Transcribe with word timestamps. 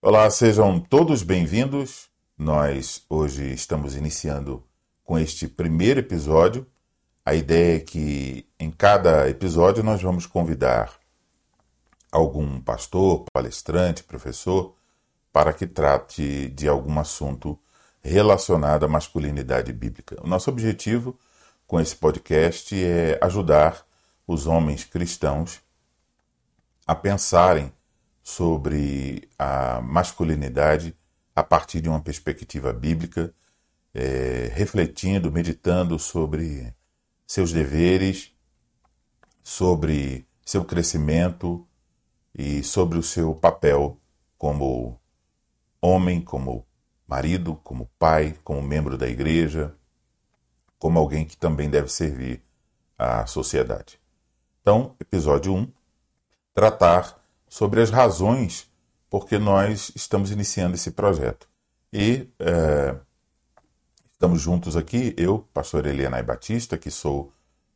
Olá, 0.00 0.30
sejam 0.30 0.78
todos 0.78 1.24
bem-vindos. 1.24 2.08
Nós 2.38 3.04
hoje 3.10 3.52
estamos 3.52 3.96
iniciando 3.96 4.64
com 5.02 5.18
este 5.18 5.48
primeiro 5.48 5.98
episódio. 5.98 6.64
A 7.26 7.34
ideia 7.34 7.78
é 7.78 7.80
que 7.80 8.46
em 8.60 8.70
cada 8.70 9.28
episódio 9.28 9.82
nós 9.82 10.00
vamos 10.00 10.24
convidar 10.24 10.92
algum 12.12 12.60
pastor, 12.60 13.24
palestrante, 13.32 14.04
professor, 14.04 14.72
para 15.32 15.52
que 15.52 15.66
trate 15.66 16.48
de 16.50 16.68
algum 16.68 16.96
assunto 17.00 17.58
relacionado 18.00 18.84
à 18.84 18.88
masculinidade 18.88 19.72
bíblica. 19.72 20.16
O 20.22 20.28
nosso 20.28 20.48
objetivo 20.48 21.18
com 21.66 21.80
esse 21.80 21.96
podcast 21.96 22.72
é 22.80 23.18
ajudar 23.20 23.84
os 24.28 24.46
homens 24.46 24.84
cristãos 24.84 25.60
a 26.86 26.94
pensarem 26.94 27.72
sobre 28.28 29.26
a 29.38 29.80
masculinidade 29.80 30.94
a 31.34 31.42
partir 31.42 31.80
de 31.80 31.88
uma 31.88 31.98
perspectiva 31.98 32.74
bíblica, 32.74 33.34
é, 33.94 34.52
refletindo, 34.52 35.32
meditando 35.32 35.98
sobre 35.98 36.74
seus 37.26 37.52
deveres, 37.52 38.36
sobre 39.42 40.26
seu 40.44 40.62
crescimento 40.62 41.66
e 42.34 42.62
sobre 42.62 42.98
o 42.98 43.02
seu 43.02 43.34
papel 43.34 43.98
como 44.36 45.00
homem, 45.80 46.20
como 46.20 46.66
marido, 47.06 47.58
como 47.64 47.90
pai, 47.98 48.36
como 48.44 48.60
membro 48.60 48.98
da 48.98 49.08
igreja, 49.08 49.74
como 50.78 50.98
alguém 50.98 51.24
que 51.24 51.36
também 51.36 51.70
deve 51.70 51.88
servir 51.88 52.42
à 52.98 53.24
sociedade. 53.24 53.98
Então, 54.60 54.94
episódio 55.00 55.54
1, 55.54 55.72
tratar 56.52 57.18
sobre 57.48 57.80
as 57.80 57.90
razões 57.90 58.70
por 59.08 59.26
que 59.26 59.38
nós 59.38 59.90
estamos 59.94 60.30
iniciando 60.30 60.74
esse 60.74 60.90
projeto. 60.90 61.48
E 61.92 62.28
é, 62.38 62.94
estamos 64.12 64.40
juntos 64.40 64.76
aqui, 64.76 65.14
eu, 65.16 65.48
pastor 65.54 65.86
Elianai 65.86 66.22
Batista, 66.22 66.76
que 66.76 66.90
sou 66.90 67.32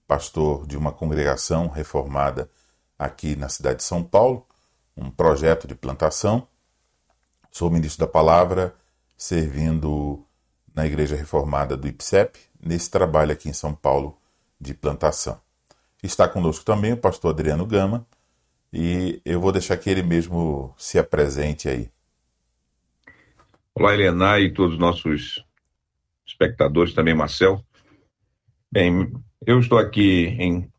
pastor 0.06 0.66
de 0.66 0.76
uma 0.76 0.92
congregação 0.92 1.68
reformada 1.68 2.50
aqui 2.98 3.34
na 3.34 3.48
cidade 3.48 3.78
de 3.78 3.84
São 3.84 4.02
Paulo, 4.02 4.46
um 4.96 5.10
projeto 5.10 5.66
de 5.66 5.74
plantação. 5.74 6.46
Sou 7.50 7.70
ministro 7.70 8.06
da 8.06 8.12
palavra, 8.12 8.74
servindo 9.16 10.24
na 10.74 10.86
Igreja 10.86 11.16
Reformada 11.16 11.76
do 11.76 11.88
IPSEP, 11.88 12.38
nesse 12.60 12.90
trabalho 12.90 13.32
aqui 13.32 13.48
em 13.48 13.52
São 13.52 13.74
Paulo 13.74 14.18
de 14.60 14.74
plantação. 14.74 15.40
Está 16.02 16.28
conosco 16.28 16.64
também 16.64 16.92
o 16.92 16.96
pastor 16.96 17.30
Adriano 17.30 17.64
Gama, 17.64 18.06
e 18.72 19.20
eu 19.24 19.40
vou 19.40 19.52
deixar 19.52 19.76
que 19.76 19.90
ele 19.90 20.02
mesmo 20.02 20.74
se 20.78 20.98
apresente 20.98 21.68
aí. 21.68 21.90
Olá, 23.74 23.94
Helena 23.94 24.38
e 24.40 24.52
todos 24.52 24.74
os 24.74 24.78
nossos 24.78 25.44
espectadores, 26.26 26.94
também 26.94 27.14
Marcel. 27.14 27.62
Bem, 28.70 29.12
eu 29.46 29.58
estou 29.58 29.78
aqui 29.78 30.28
em 30.38 30.70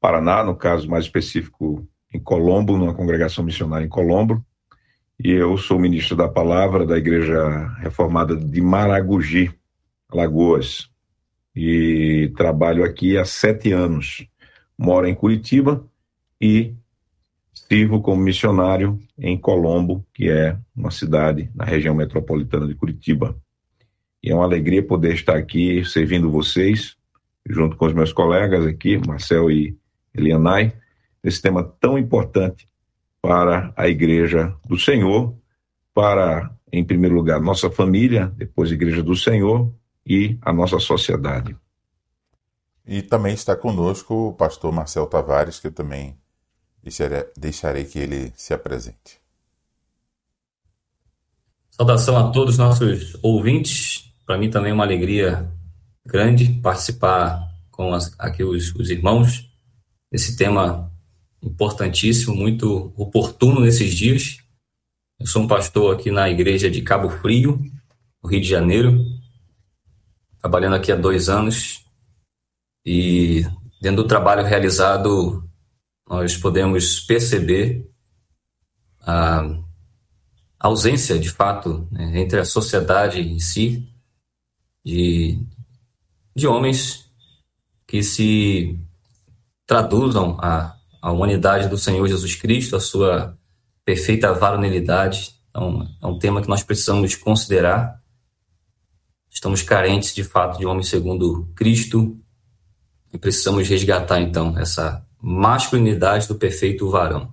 Paraná, 0.00 0.44
no 0.44 0.54
caso 0.54 0.88
mais 0.88 1.04
específico 1.04 1.86
em 2.12 2.20
Colombo, 2.20 2.76
numa 2.76 2.94
congregação 2.94 3.44
missionária 3.44 3.84
em 3.84 3.88
Colombo, 3.88 4.44
e 5.18 5.30
eu 5.32 5.56
sou 5.58 5.78
ministro 5.78 6.16
da 6.16 6.28
Palavra 6.28 6.86
da 6.86 6.96
Igreja 6.96 7.66
Reformada 7.78 8.36
de 8.36 8.60
Maragogi, 8.60 9.52
Alagoas, 10.08 10.88
e 11.54 12.32
trabalho 12.36 12.84
aqui 12.84 13.18
há 13.18 13.24
sete 13.24 13.72
anos. 13.72 14.26
Moro 14.78 15.08
em 15.08 15.14
Curitiba 15.14 15.84
e 16.40 16.72
sirvo 17.66 18.00
como 18.00 18.22
missionário 18.22 18.98
em 19.18 19.36
Colombo, 19.38 20.06
que 20.14 20.30
é 20.30 20.56
uma 20.76 20.90
cidade 20.90 21.50
na 21.54 21.64
região 21.64 21.94
metropolitana 21.94 22.66
de 22.66 22.74
Curitiba. 22.74 23.36
E 24.22 24.30
é 24.30 24.34
uma 24.34 24.44
alegria 24.44 24.82
poder 24.82 25.14
estar 25.14 25.36
aqui 25.36 25.84
servindo 25.84 26.30
vocês, 26.30 26.96
junto 27.48 27.76
com 27.76 27.86
os 27.86 27.92
meus 27.92 28.12
colegas 28.12 28.66
aqui, 28.66 28.98
Marcel 29.06 29.50
e 29.50 29.76
Elianai, 30.14 30.72
nesse 31.22 31.40
tema 31.40 31.62
tão 31.62 31.98
importante 31.98 32.68
para 33.20 33.72
a 33.76 33.88
Igreja 33.88 34.54
do 34.66 34.78
Senhor, 34.78 35.34
para, 35.94 36.50
em 36.72 36.84
primeiro 36.84 37.16
lugar, 37.16 37.40
nossa 37.40 37.70
família, 37.70 38.32
depois 38.36 38.70
Igreja 38.70 39.02
do 39.02 39.16
Senhor 39.16 39.72
e 40.06 40.38
a 40.42 40.52
nossa 40.52 40.78
sociedade. 40.78 41.56
E 42.86 43.02
também 43.02 43.34
está 43.34 43.54
conosco 43.54 44.28
o 44.28 44.32
pastor 44.32 44.72
Marcel 44.72 45.06
Tavares, 45.06 45.60
que 45.60 45.70
também 45.70 46.16
deixarei 47.36 47.84
que 47.84 47.98
ele 47.98 48.32
se 48.36 48.52
apresente. 48.52 49.18
Saudação 51.70 52.16
a 52.16 52.30
todos 52.32 52.54
os 52.54 52.58
nossos 52.58 53.16
ouvintes. 53.22 54.12
Para 54.26 54.36
mim 54.36 54.50
também 54.50 54.72
é 54.72 54.74
uma 54.74 54.84
alegria 54.84 55.48
grande 56.04 56.48
participar 56.60 57.48
com 57.70 57.96
aqui 58.18 58.42
os, 58.42 58.74
os 58.74 58.90
irmãos 58.90 59.48
desse 60.10 60.36
tema 60.36 60.90
importantíssimo, 61.42 62.34
muito 62.34 62.92
oportuno 62.96 63.60
nesses 63.60 63.94
dias. 63.94 64.38
Eu 65.20 65.26
sou 65.26 65.42
um 65.42 65.46
pastor 65.46 65.94
aqui 65.94 66.10
na 66.10 66.28
igreja 66.28 66.70
de 66.70 66.82
Cabo 66.82 67.08
Frio, 67.08 67.60
no 68.22 68.28
Rio 68.28 68.40
de 68.40 68.48
Janeiro, 68.48 69.04
trabalhando 70.40 70.76
aqui 70.76 70.90
há 70.90 70.96
dois 70.96 71.28
anos 71.28 71.84
e 72.84 73.44
dentro 73.80 74.02
do 74.02 74.08
trabalho 74.08 74.44
realizado 74.44 75.47
nós 76.08 76.36
podemos 76.36 77.00
perceber 77.00 77.88
a 79.02 79.44
ausência, 80.58 81.18
de 81.18 81.28
fato, 81.28 81.86
né, 81.90 82.20
entre 82.20 82.38
a 82.38 82.44
sociedade 82.44 83.20
em 83.20 83.38
si, 83.38 83.86
de, 84.84 85.38
de 86.34 86.46
homens 86.46 87.10
que 87.86 88.02
se 88.02 88.78
traduzam 89.66 90.38
a, 90.40 90.76
a 91.00 91.12
humanidade 91.12 91.68
do 91.68 91.76
Senhor 91.76 92.06
Jesus 92.08 92.34
Cristo, 92.34 92.74
a 92.74 92.80
sua 92.80 93.38
perfeita 93.84 94.32
varonilidade. 94.32 95.34
Então, 95.50 95.88
é 96.00 96.06
um 96.06 96.18
tema 96.18 96.42
que 96.42 96.48
nós 96.48 96.62
precisamos 96.62 97.14
considerar. 97.14 98.02
Estamos 99.30 99.62
carentes, 99.62 100.14
de 100.14 100.24
fato, 100.24 100.58
de 100.58 100.66
homens 100.66 100.88
segundo 100.88 101.50
Cristo 101.54 102.18
e 103.12 103.18
precisamos 103.18 103.68
resgatar, 103.68 104.20
então, 104.20 104.58
essa 104.58 105.06
masculinidade 105.20 106.28
do 106.28 106.34
perfeito 106.34 106.88
varão. 106.90 107.32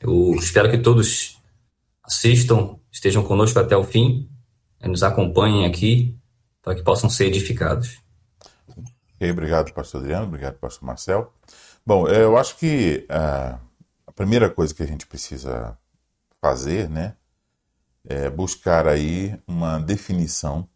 Eu 0.00 0.34
espero 0.34 0.70
que 0.70 0.78
todos 0.78 1.40
assistam, 2.02 2.78
estejam 2.90 3.22
conosco 3.22 3.58
até 3.58 3.76
o 3.76 3.84
fim, 3.84 4.28
eh, 4.80 4.88
nos 4.88 5.02
acompanhem 5.02 5.64
aqui, 5.64 6.18
para 6.60 6.74
que 6.74 6.82
possam 6.82 7.08
ser 7.08 7.26
edificados. 7.26 8.00
Okay, 9.16 9.30
obrigado, 9.30 9.72
pastor 9.72 10.00
Adriano, 10.00 10.26
obrigado, 10.26 10.54
pastor 10.54 10.84
Marcel. 10.84 11.32
Bom, 11.86 12.08
eh, 12.08 12.24
eu 12.24 12.36
acho 12.36 12.56
que 12.56 13.06
a, 13.08 13.58
a 14.06 14.12
primeira 14.12 14.50
coisa 14.50 14.74
que 14.74 14.82
a 14.82 14.86
gente 14.86 15.06
precisa 15.06 15.78
fazer, 16.40 16.88
né, 16.88 17.14
é 18.04 18.28
buscar 18.28 18.88
aí 18.88 19.38
uma 19.46 19.78
definição. 19.78 20.68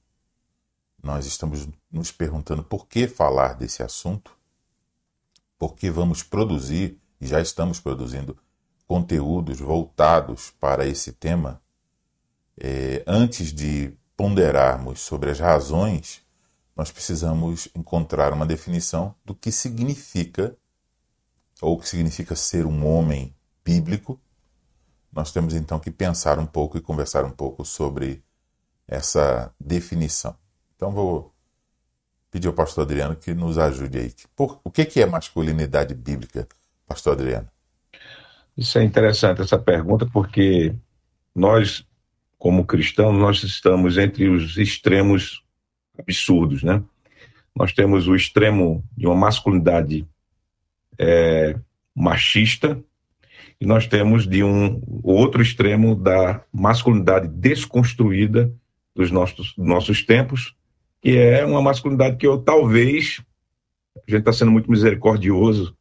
Nós 1.02 1.26
estamos 1.26 1.68
nos 1.90 2.12
perguntando 2.12 2.62
por 2.62 2.86
que 2.86 3.08
falar 3.08 3.54
desse 3.54 3.82
assunto 3.82 4.35
porque 5.58 5.90
vamos 5.90 6.22
produzir, 6.22 7.00
e 7.20 7.26
já 7.26 7.40
estamos 7.40 7.80
produzindo, 7.80 8.36
conteúdos 8.86 9.58
voltados 9.58 10.50
para 10.60 10.86
esse 10.86 11.12
tema, 11.12 11.60
é, 12.58 13.02
antes 13.06 13.52
de 13.52 13.96
ponderarmos 14.16 15.00
sobre 15.00 15.30
as 15.30 15.38
razões, 15.38 16.22
nós 16.74 16.90
precisamos 16.90 17.68
encontrar 17.74 18.32
uma 18.32 18.46
definição 18.46 19.14
do 19.24 19.34
que 19.34 19.50
significa, 19.50 20.56
ou 21.60 21.76
o 21.76 21.80
que 21.80 21.88
significa 21.88 22.36
ser 22.36 22.66
um 22.66 22.86
homem 22.86 23.34
bíblico. 23.64 24.20
Nós 25.10 25.32
temos 25.32 25.54
então 25.54 25.78
que 25.78 25.90
pensar 25.90 26.38
um 26.38 26.46
pouco 26.46 26.76
e 26.76 26.80
conversar 26.80 27.24
um 27.24 27.30
pouco 27.30 27.64
sobre 27.64 28.22
essa 28.86 29.52
definição. 29.58 30.36
Então 30.76 30.92
vou 30.92 31.34
pedir 32.36 32.48
ao 32.48 32.52
pastor 32.52 32.84
Adriano 32.84 33.16
que 33.16 33.32
nos 33.32 33.56
ajude 33.56 33.98
aí. 33.98 34.12
Por, 34.36 34.60
o 34.62 34.70
que, 34.70 34.84
que 34.84 35.00
é 35.00 35.06
masculinidade 35.06 35.94
bíblica, 35.94 36.46
pastor 36.86 37.14
Adriano? 37.14 37.48
Isso 38.54 38.78
é 38.78 38.84
interessante, 38.84 39.40
essa 39.40 39.58
pergunta, 39.58 40.04
porque 40.04 40.74
nós, 41.34 41.86
como 42.36 42.66
cristãos, 42.66 43.16
nós 43.18 43.42
estamos 43.42 43.96
entre 43.96 44.28
os 44.28 44.58
extremos 44.58 45.42
absurdos, 45.98 46.62
né? 46.62 46.82
Nós 47.54 47.72
temos 47.72 48.06
o 48.06 48.14
extremo 48.14 48.84
de 48.94 49.06
uma 49.06 49.16
masculinidade 49.16 50.06
é, 50.98 51.58
machista 51.94 52.78
e 53.58 53.64
nós 53.64 53.86
temos 53.86 54.28
de 54.28 54.44
um 54.44 54.82
outro 55.02 55.40
extremo 55.40 55.94
da 55.94 56.44
masculinidade 56.52 57.28
desconstruída 57.28 58.52
dos 58.94 59.10
nossos, 59.10 59.54
nossos 59.56 60.04
tempos, 60.04 60.54
que 61.00 61.16
é 61.16 61.44
uma 61.44 61.62
masculinidade 61.62 62.16
que 62.16 62.26
eu 62.26 62.38
talvez, 62.38 63.22
a 63.96 64.10
gente 64.10 64.20
está 64.20 64.32
sendo 64.32 64.50
muito 64.50 64.70
misericordioso 64.70 65.76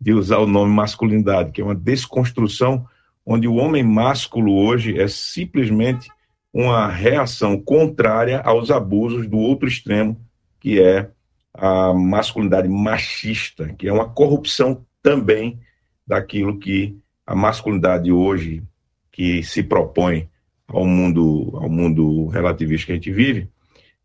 de 0.00 0.12
usar 0.12 0.38
o 0.38 0.46
nome 0.46 0.72
masculinidade, 0.72 1.52
que 1.52 1.60
é 1.60 1.64
uma 1.64 1.74
desconstrução 1.74 2.86
onde 3.24 3.48
o 3.48 3.54
homem 3.54 3.82
másculo 3.82 4.54
hoje 4.54 5.00
é 5.00 5.08
simplesmente 5.08 6.10
uma 6.52 6.88
reação 6.88 7.60
contrária 7.60 8.40
aos 8.40 8.70
abusos 8.70 9.26
do 9.26 9.38
outro 9.38 9.66
extremo, 9.66 10.20
que 10.60 10.80
é 10.80 11.10
a 11.52 11.92
masculinidade 11.92 12.68
machista, 12.68 13.72
que 13.74 13.88
é 13.88 13.92
uma 13.92 14.08
corrupção 14.08 14.84
também 15.02 15.58
daquilo 16.06 16.58
que 16.58 16.96
a 17.26 17.34
masculinidade 17.34 18.12
hoje 18.12 18.62
que 19.10 19.42
se 19.42 19.62
propõe 19.62 20.28
ao 20.66 20.84
mundo 20.86 21.50
ao 21.54 21.68
mundo 21.68 22.26
relativista 22.26 22.86
que 22.86 22.92
a 22.92 22.94
gente 22.96 23.12
vive 23.12 23.48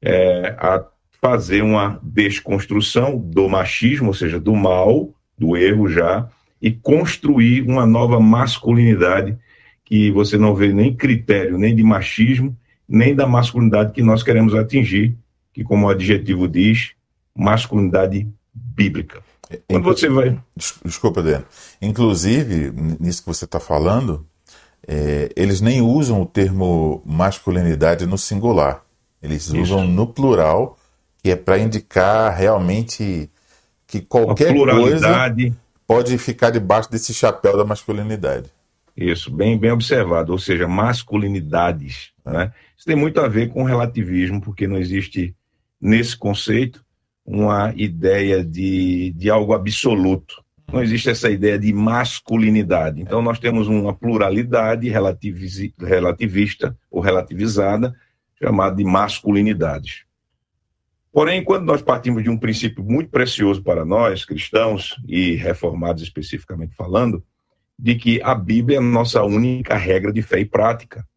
é 0.02 0.56
a 0.58 0.84
fazer 1.22 1.62
uma 1.62 2.00
desconstrução 2.02 3.18
do 3.18 3.50
machismo, 3.50 4.08
ou 4.08 4.14
seja, 4.14 4.40
do 4.40 4.56
mal, 4.56 5.14
do 5.38 5.58
erro 5.58 5.90
já, 5.90 6.30
e 6.62 6.72
construir 6.72 7.62
uma 7.64 7.86
nova 7.86 8.20
masculinidade 8.20 9.38
que 9.84 10.12
você 10.12 10.38
não 10.38 10.54
vê 10.54 10.72
nem 10.72 10.96
critério 10.96 11.58
nem 11.58 11.76
de 11.76 11.84
machismo, 11.84 12.56
nem 12.88 13.16
da 13.16 13.28
masculinidade 13.28 13.92
que 13.92 14.04
nós 14.04 14.24
queremos 14.24 14.56
atingir, 14.56 15.18
que 15.54 15.64
como 15.64 15.88
o 15.88 15.90
adjetivo 15.90 16.48
diz, 16.48 16.92
masculinidade 17.36 18.28
bíblica. 18.54 19.22
Quando 19.68 19.84
você 19.84 20.10
vai. 20.10 20.38
Desculpa, 20.86 21.22
Adriano. 21.22 21.46
Inclusive, 21.82 22.72
nisso 23.00 23.22
que 23.24 23.28
você 23.28 23.46
está 23.46 23.60
falando, 23.60 24.26
é, 24.88 25.32
eles 25.36 25.60
nem 25.60 25.82
usam 25.82 26.22
o 26.22 26.26
termo 26.26 27.02
masculinidade 27.06 28.06
no 28.06 28.18
singular. 28.18 28.84
Eles 29.22 29.48
Isso. 29.48 29.58
usam 29.58 29.86
no 29.88 30.08
plural, 30.08 30.78
que 31.22 31.32
é 31.32 31.36
para 31.36 31.58
indicar 31.58 32.36
realmente 32.36 33.30
que 33.86 34.02
qualquer 34.02 34.54
coisa 34.54 35.36
pode 35.86 36.18
ficar 36.18 36.52
debaixo 36.52 36.90
desse 36.92 37.14
chapéu 37.14 37.58
da 37.58 37.66
masculinidade. 37.66 38.50
Isso, 38.96 39.32
bem, 39.32 39.58
bem 39.58 39.72
observado, 39.72 40.32
ou 40.32 40.38
seja, 40.38 40.68
masculinidades. 40.68 42.12
Né? 42.26 42.52
Isso 42.78 42.86
tem 42.86 42.96
muito 42.96 43.20
a 43.20 43.28
ver 43.28 43.50
com 43.50 43.64
relativismo, 43.64 44.42
porque 44.42 44.68
não 44.68 44.78
existe 44.78 45.34
nesse 45.82 46.18
conceito 46.18 46.84
uma 47.26 47.74
ideia 47.76 48.44
de, 48.44 49.12
de 49.16 49.30
algo 49.30 49.54
absoluto. 49.54 50.44
Não 50.72 50.84
existe 50.84 51.10
essa 51.10 51.30
ideia 51.30 51.58
de 51.58 51.74
masculinidade. 51.74 53.02
Então, 53.02 53.22
nós 53.22 53.40
temos 53.40 53.68
uma 53.68 53.94
pluralidade 53.94 54.88
relativista 54.90 56.78
ou 56.92 57.02
relativizada, 57.02 57.96
chamada 58.42 58.76
de 58.76 58.84
masculinidades. 58.84 60.06
Porém, 61.12 61.44
quando 61.44 61.66
nós 61.66 61.82
partimos 61.82 62.24
de 62.24 62.30
um 62.30 62.38
princípio 62.38 62.84
muito 62.84 63.10
precioso 63.10 63.64
para 63.64 63.84
nós, 63.84 64.24
cristãos 64.24 64.96
e 65.08 65.36
reformados 65.36 66.04
especificamente 66.04 66.76
falando, 66.76 67.24
de 67.78 67.96
que 67.96 68.22
a 68.22 68.36
Bíblia 68.36 68.78
é 68.78 68.80
a 68.80 68.84
nossa 68.84 69.24
única 69.24 69.76
regra 69.76 70.12
de 70.12 70.22
fé 70.22 70.40
e 70.40 70.46
prática. 70.46 71.08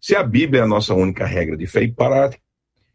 Se 0.00 0.14
a 0.14 0.22
Bíblia 0.22 0.60
é 0.60 0.64
a 0.64 0.68
nossa 0.68 0.94
única 0.94 1.26
regra 1.26 1.56
de 1.56 1.66
fé 1.66 1.82
e 1.82 1.92
prática, 1.92 2.42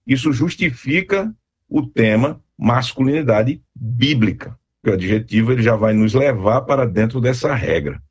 isso 0.08 0.32
justifica 0.32 1.34
o 1.68 1.86
tema 1.86 2.42
masculinidade 2.58 3.62
bíblica. 3.76 4.58
O 4.86 4.92
adjetivo 4.92 5.52
ele 5.52 5.64
já 5.64 5.76
vai 5.76 5.94
nos 5.94 6.14
levar 6.14 6.62
para 6.62 6.86
dentro 6.86 7.20
dessa 7.20 7.54
regra. 7.54 8.02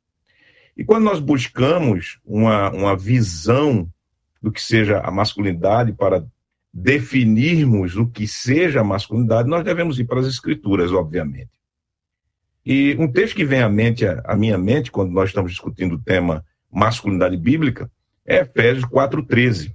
E 0.75 0.83
quando 0.83 1.03
nós 1.03 1.19
buscamos 1.19 2.19
uma, 2.25 2.69
uma 2.71 2.97
visão 2.97 3.89
do 4.43 4.51
que 4.51 4.61
seja 4.61 4.99
a 4.99 5.09
masculinidade 5.09 5.93
para 5.93 6.25
definirmos 6.73 7.95
o 7.95 8.05
que 8.05 8.27
seja 8.27 8.81
a 8.81 8.83
masculinidade, 8.83 9.47
nós 9.47 9.63
devemos 9.63 9.97
ir 9.99 10.03
para 10.03 10.19
as 10.19 10.27
escrituras, 10.27 10.91
obviamente. 10.91 11.51
E 12.65 12.95
um 12.99 13.09
texto 13.09 13.35
que 13.35 13.45
vem 13.45 13.61
à 13.61 13.69
mente, 13.69 14.05
à 14.05 14.35
minha 14.35 14.57
mente, 14.57 14.91
quando 14.91 15.11
nós 15.11 15.29
estamos 15.29 15.51
discutindo 15.51 15.95
o 15.95 15.99
tema 15.99 16.43
masculinidade 16.69 17.37
bíblica, 17.37 17.89
é 18.25 18.39
Efésios 18.39 18.85
4,13. 18.85 19.73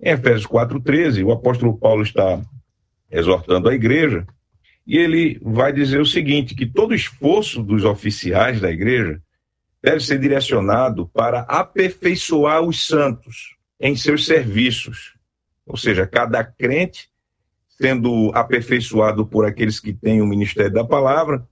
Em 0.00 0.10
Efésios 0.10 0.46
4,13, 0.46 1.24
o 1.24 1.30
apóstolo 1.30 1.76
Paulo 1.78 2.02
está 2.02 2.42
exortando 3.10 3.68
a 3.68 3.74
igreja, 3.74 4.26
e 4.84 4.96
ele 4.96 5.38
vai 5.42 5.72
dizer 5.72 6.00
o 6.00 6.06
seguinte: 6.06 6.54
que 6.54 6.66
todo 6.66 6.94
esforço 6.94 7.62
dos 7.62 7.84
oficiais 7.84 8.60
da 8.60 8.70
igreja 8.70 9.20
deve 9.82 10.00
ser 10.00 10.18
direcionado 10.18 11.08
para 11.08 11.40
aperfeiçoar 11.40 12.62
os 12.62 12.86
santos 12.86 13.56
em 13.80 13.96
seus 13.96 14.24
serviços. 14.24 15.14
Ou 15.66 15.76
seja, 15.76 16.06
cada 16.06 16.44
crente 16.44 17.10
sendo 17.82 18.30
aperfeiçoado 18.32 19.26
por 19.26 19.44
aqueles 19.44 19.80
que 19.80 19.92
têm 19.92 20.22
o 20.22 20.26
ministério 20.26 20.72
da 20.72 20.84
palavra, 20.84 21.44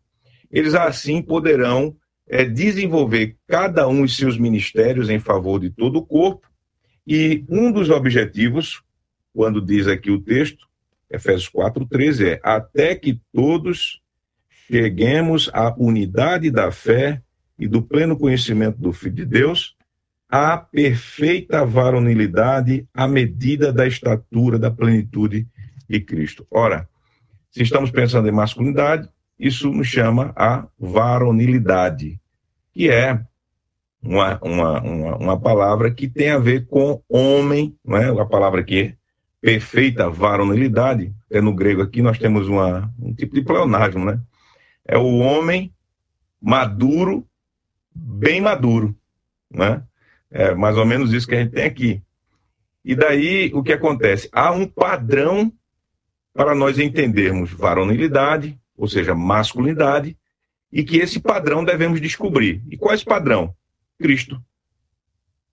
eles 0.49 0.75
assim 0.75 1.21
poderão 1.21 1.97
é, 2.29 2.45
desenvolver 2.45 3.37
cada 3.49 3.89
um 3.89 4.03
os 4.03 4.17
seus 4.17 4.39
ministérios 4.39 5.11
em 5.11 5.19
favor 5.19 5.59
de 5.59 5.71
todo 5.71 5.97
o 5.97 6.07
corpo. 6.07 6.49
E 7.05 7.45
um 7.49 7.73
dos 7.73 7.91
objetivos, 7.91 8.81
quando 9.35 9.61
diz 9.61 9.89
aqui 9.89 10.11
o 10.11 10.21
texto, 10.21 10.69
Efésios 11.11 11.51
4,13 11.51 12.27
é: 12.27 12.41
até 12.45 12.95
que 12.95 13.21
todos 13.33 14.01
cheguemos 14.71 15.51
à 15.53 15.75
unidade 15.77 16.49
da 16.49 16.71
fé 16.71 17.21
e 17.61 17.69
do 17.69 17.83
pleno 17.83 18.17
conhecimento 18.17 18.79
do 18.79 18.91
Filho 18.91 19.17
de 19.17 19.27
Deus, 19.27 19.77
à 20.29 20.57
perfeita 20.57 21.65
varonilidade, 21.67 22.89
à 22.95 23.07
medida 23.07 23.73
da 23.73 23.87
estatura 23.87 24.59
da 24.59 24.71
plenitude 24.71 25.47
de 25.89 26.01
Cristo. 26.01 26.47
Ora, 26.51 26.89
se 27.51 27.63
estamos 27.63 27.91
pensando 27.91 28.29
em 28.29 28.33
masculinidade, 28.33 29.09
isso 29.39 29.71
nos 29.71 29.89
chama 29.89 30.33
a 30.35 30.67
varonilidade, 30.79 32.19
que 32.73 32.89
é 32.89 33.21
uma, 34.03 34.39
uma, 34.43 34.81
uma, 34.81 35.17
uma 35.17 35.41
palavra 35.41 35.91
que 35.91 36.09
tem 36.09 36.31
a 36.31 36.39
ver 36.39 36.67
com 36.67 37.03
homem, 37.09 37.77
não 37.85 37.97
é? 37.97 38.09
a 38.09 38.25
palavra 38.25 38.65
que 38.65 38.95
perfeita 39.41 40.09
varonilidade, 40.09 41.13
é 41.31 41.41
no 41.41 41.55
grego 41.55 41.83
aqui 41.83 42.01
nós 42.01 42.19
temos 42.19 42.49
uma, 42.49 42.93
um 42.99 43.13
tipo 43.13 43.35
de 43.35 43.43
pleonasmo, 43.43 44.05
né? 44.05 44.21
É 44.87 44.99
o 44.99 45.19
homem 45.19 45.73
maduro, 46.41 47.27
bem 47.95 48.41
maduro, 48.41 48.97
né? 49.51 49.83
É 50.31 50.55
mais 50.55 50.77
ou 50.77 50.87
menos 50.87 51.13
isso 51.13 51.27
que 51.27 51.35
a 51.35 51.41
gente 51.41 51.53
tem 51.53 51.65
aqui. 51.65 52.03
E 52.85 52.95
daí 52.95 53.51
o 53.53 53.63
que 53.63 53.73
acontece? 53.73 54.29
Há 54.33 54.53
um 54.53 54.67
padrão 54.67 55.53
para 56.33 56.55
nós 56.55 56.79
entendermos 56.79 57.51
varonilidade, 57.51 58.59
ou 58.77 58.89
seja, 58.89 59.15
masculinidade, 59.15 60.17
e 60.73 60.85
que 60.85 60.99
esse 60.99 61.21
padrão 61.21 61.65
devemos 61.65 62.01
descobrir. 62.01 62.63
E 62.71 62.77
qual 62.77 62.93
é 62.93 62.95
esse 62.95 63.05
padrão? 63.05 63.55
Cristo. 63.99 64.43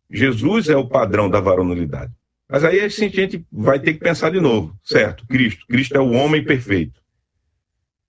Jesus 0.10 0.70
é 0.70 0.78
o 0.78 0.88
padrão 0.88 1.30
da 1.30 1.40
varonilidade. 1.40 2.14
Mas 2.48 2.64
aí 2.64 2.80
a 2.80 2.88
gente 2.88 3.46
vai 3.52 3.80
ter 3.80 3.94
que 3.94 4.00
pensar 4.00 4.32
de 4.32 4.40
novo, 4.40 4.78
certo? 4.84 5.28
Cristo. 5.28 5.66
Cristo 5.68 5.96
é 5.96 6.00
o 6.00 6.12
homem 6.12 6.44
perfeito. 6.44 7.02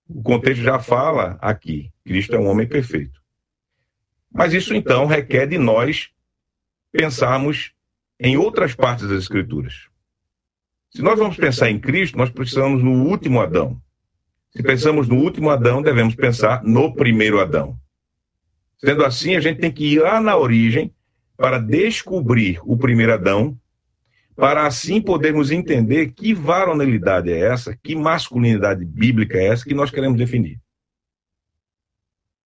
O 0.07 0.23
contexto 0.23 0.61
já 0.61 0.79
fala 0.79 1.37
aqui: 1.41 1.91
Cristo 2.05 2.35
é 2.35 2.39
um 2.39 2.47
homem 2.47 2.65
perfeito. 2.65 3.18
Mas 4.31 4.53
isso 4.53 4.73
então 4.73 5.05
requer 5.05 5.47
de 5.47 5.57
nós 5.57 6.09
pensarmos 6.91 7.71
em 8.19 8.37
outras 8.37 8.75
partes 8.75 9.07
das 9.07 9.23
Escrituras. 9.23 9.87
Se 10.91 11.01
nós 11.01 11.17
vamos 11.17 11.37
pensar 11.37 11.69
em 11.69 11.79
Cristo, 11.79 12.17
nós 12.17 12.29
precisamos 12.29 12.83
no 12.83 13.03
último 13.05 13.39
Adão. 13.39 13.79
Se 14.51 14.63
pensamos 14.63 15.07
no 15.07 15.15
último 15.15 15.49
Adão, 15.49 15.81
devemos 15.81 16.15
pensar 16.15 16.63
no 16.63 16.93
primeiro 16.93 17.39
Adão. 17.39 17.77
Sendo 18.79 19.05
assim, 19.05 19.35
a 19.35 19.39
gente 19.39 19.59
tem 19.59 19.71
que 19.71 19.93
ir 19.93 19.99
lá 19.99 20.19
na 20.19 20.35
origem 20.35 20.93
para 21.37 21.59
descobrir 21.59 22.59
o 22.63 22.77
primeiro 22.77 23.13
Adão 23.13 23.57
para 24.35 24.65
assim 24.65 25.01
podermos 25.01 25.51
entender 25.51 26.13
que 26.13 26.33
varonilidade 26.33 27.29
é 27.29 27.39
essa, 27.39 27.77
que 27.83 27.93
masculinidade 27.93 28.85
bíblica 28.85 29.37
é 29.37 29.47
essa 29.47 29.65
que 29.65 29.73
nós 29.73 29.91
queremos 29.91 30.17
definir. 30.17 30.59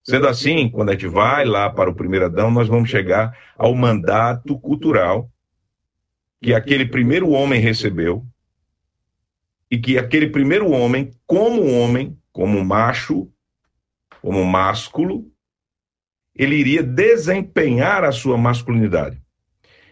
Sendo 0.03 0.27
assim, 0.27 0.69
quando 0.69 0.89
a 0.89 0.91
gente 0.93 1.07
vai 1.07 1.45
lá 1.45 1.69
para 1.69 1.89
o 1.89 1.95
primeiro 1.95 2.25
Adão, 2.25 2.51
nós 2.51 2.67
vamos 2.67 2.89
chegar 2.89 3.38
ao 3.57 3.74
mandato 3.74 4.60
cultural 4.60 5.31
que 6.41 6.53
aquele 6.53 6.86
primeiro 6.86 7.29
homem 7.29 7.62
recebeu 7.62 8.25
e 9.72 9.77
que 9.77 9.98
aquele 9.98 10.27
primeiro 10.27 10.69
homem, 10.69 11.12
como 11.25 11.65
homem, 11.72 12.17
como 12.33 12.63
macho, 12.65 13.31
como 14.22 14.43
másculo, 14.43 15.25
ele 16.36 16.57
iria 16.57 16.83
desempenhar 16.83 18.03
a 18.03 18.12
sua 18.12 18.38
masculinidade. 18.38 19.22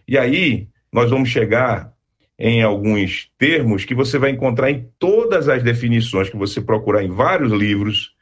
E 0.05 0.17
aí, 0.17 0.67
nós 0.91 1.09
vamos 1.09 1.29
chegar 1.29 1.93
em 2.37 2.61
alguns 2.61 3.31
termos 3.37 3.85
que 3.85 3.95
você 3.95 4.17
vai 4.17 4.31
encontrar 4.31 4.71
em 4.71 4.89
todas 4.99 5.47
as 5.47 5.63
definições 5.63 6.29
que 6.29 6.35
você 6.35 6.59
procurar 6.59 7.03
em 7.03 7.09
vários 7.09 7.51
livros 7.51 8.13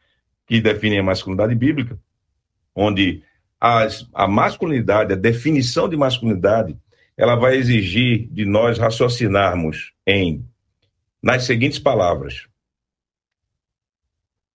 que 0.50 0.60
definem 0.60 1.00
a 1.00 1.04
masculinidade 1.04 1.56
bíblica, 1.56 1.98
onde 2.76 3.24
as, 3.62 4.10
a 4.14 4.28
masculinidade, 4.28 5.14
a 5.14 5.16
definição 5.16 5.88
de 5.88 5.96
masculinidade, 5.96 6.76
ela 7.16 7.36
vai 7.36 7.56
exigir 7.56 8.28
de 8.32 8.46
nós 8.46 8.78
raciocinarmos 8.78 9.94
em 10.06 10.44
nas 11.22 11.44
seguintes 11.44 11.80
palavras: 11.80 12.48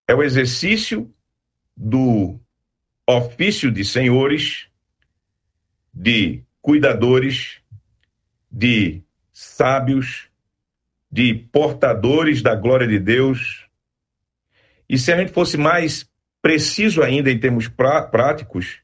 é 0.06 0.14
o 0.14 0.22
exercício 0.22 1.10
do 1.76 2.38
ofício 3.06 3.70
de 3.70 3.84
senhores 3.84 4.66
de 5.94 6.42
cuidadores, 6.60 7.60
de 8.50 9.02
sábios, 9.32 10.28
de 11.10 11.34
portadores 11.34 12.42
da 12.42 12.54
glória 12.56 12.88
de 12.88 12.98
Deus. 12.98 13.63
E 14.94 14.98
se 14.98 15.12
a 15.12 15.16
gente 15.16 15.32
fosse 15.32 15.56
mais 15.56 16.08
preciso 16.40 17.02
ainda 17.02 17.28
em 17.28 17.36
termos 17.36 17.66
práticos, 17.66 18.78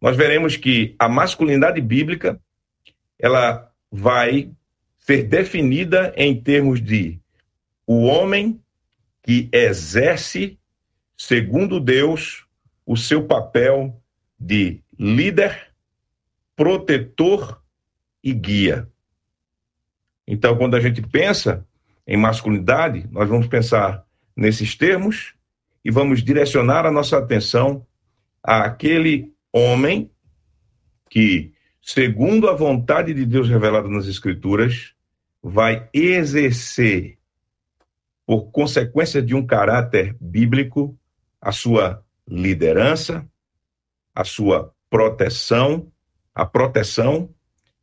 nós 0.00 0.16
veremos 0.16 0.56
que 0.56 0.96
a 0.98 1.08
masculinidade 1.08 1.80
bíblica 1.80 2.40
ela 3.16 3.72
vai 3.92 4.50
ser 4.98 5.22
definida 5.22 6.12
em 6.16 6.34
termos 6.42 6.82
de 6.82 7.20
o 7.86 8.06
homem 8.06 8.60
que 9.22 9.48
exerce, 9.52 10.58
segundo 11.16 11.78
Deus, 11.78 12.44
o 12.84 12.96
seu 12.96 13.24
papel 13.24 14.02
de 14.36 14.82
líder, 14.98 15.72
protetor 16.56 17.62
e 18.20 18.32
guia. 18.32 18.88
Então, 20.26 20.56
quando 20.56 20.74
a 20.74 20.80
gente 20.80 21.00
pensa 21.00 21.64
em 22.04 22.16
masculinidade, 22.16 23.06
nós 23.12 23.28
vamos 23.28 23.46
pensar 23.46 24.04
nesses 24.36 24.74
termos 24.74 25.34
e 25.84 25.90
vamos 25.90 26.22
direcionar 26.22 26.86
a 26.86 26.90
nossa 26.90 27.18
atenção 27.18 27.86
àquele 28.42 29.32
homem 29.52 30.10
que, 31.08 31.52
segundo 31.82 32.48
a 32.48 32.54
vontade 32.54 33.12
de 33.12 33.26
Deus 33.26 33.48
revelada 33.48 33.88
nas 33.88 34.06
Escrituras, 34.06 34.94
vai 35.42 35.88
exercer, 35.92 37.18
por 38.26 38.50
consequência 38.50 39.20
de 39.20 39.34
um 39.34 39.44
caráter 39.44 40.16
bíblico, 40.20 40.96
a 41.40 41.50
sua 41.50 42.04
liderança, 42.28 43.26
a 44.14 44.22
sua 44.22 44.72
proteção, 44.88 45.90
a 46.34 46.44
proteção 46.44 47.30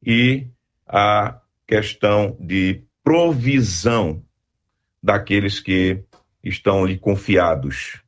e 0.01 0.47
a 0.85 1.41
questão 1.65 2.37
de 2.39 2.83
provisão 3.03 4.23
daqueles 5.01 5.59
que 5.59 6.03
estão 6.47 6.85
lhe 6.85 6.97
confiados. 6.97 8.01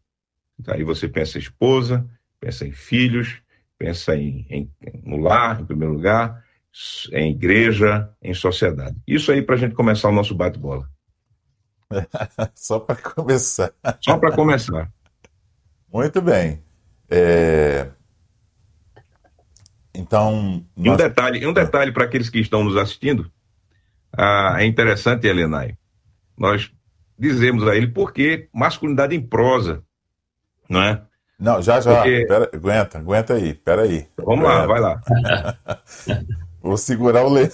Aí 0.67 0.83
você 0.83 1.07
pensa 1.07 1.37
em 1.37 1.41
esposa, 1.41 2.05
pensa 2.39 2.65
em 2.65 2.71
filhos, 2.71 3.41
pensa 3.77 4.15
em, 4.15 4.45
em, 4.49 4.71
no 5.03 5.17
lar, 5.17 5.61
em 5.61 5.65
primeiro 5.65 5.93
lugar, 5.93 6.43
em 7.11 7.31
igreja, 7.31 8.09
em 8.21 8.33
sociedade. 8.33 8.97
Isso 9.07 9.31
aí 9.31 9.41
para 9.41 9.55
a 9.55 9.57
gente 9.57 9.75
começar 9.75 10.09
o 10.09 10.13
nosso 10.13 10.35
bate-bola. 10.35 10.89
Só 12.53 12.79
para 12.79 12.95
começar. 12.95 13.73
Só 14.01 14.17
para 14.17 14.35
começar. 14.35 14.91
Muito 15.91 16.21
bem. 16.21 16.61
É... 17.09 17.89
Então. 19.93 20.63
Nós... 20.75 20.85
E 20.85 20.89
um 20.89 20.95
detalhe, 20.95 21.47
um 21.47 21.53
detalhe 21.53 21.91
para 21.91 22.05
aqueles 22.05 22.29
que 22.29 22.39
estão 22.39 22.63
nos 22.63 22.77
assistindo. 22.77 23.31
Ah, 24.11 24.57
é 24.59 24.65
interessante, 24.65 25.27
Helenay. 25.27 25.77
Nós 26.37 26.71
dizemos 27.19 27.67
a 27.67 27.75
ele 27.75 27.87
porque 27.87 28.47
masculinidade 28.53 29.15
em 29.15 29.21
prosa, 29.21 29.83
não 30.69 30.81
é? 30.81 31.01
Não, 31.39 31.61
já, 31.61 31.79
já. 31.79 31.95
Porque... 31.95 32.25
Pera, 32.25 32.49
aguenta, 32.53 32.97
aguenta 32.97 33.33
aí, 33.33 33.53
pera 33.53 33.83
aí. 33.83 34.07
Vamos 34.17 34.45
aguenta. 34.45 34.59
lá, 34.59 34.67
vai 34.67 34.79
lá. 34.79 35.01
Vou 36.61 36.77
segurar 36.77 37.23
o 37.25 37.29
leão. 37.29 37.49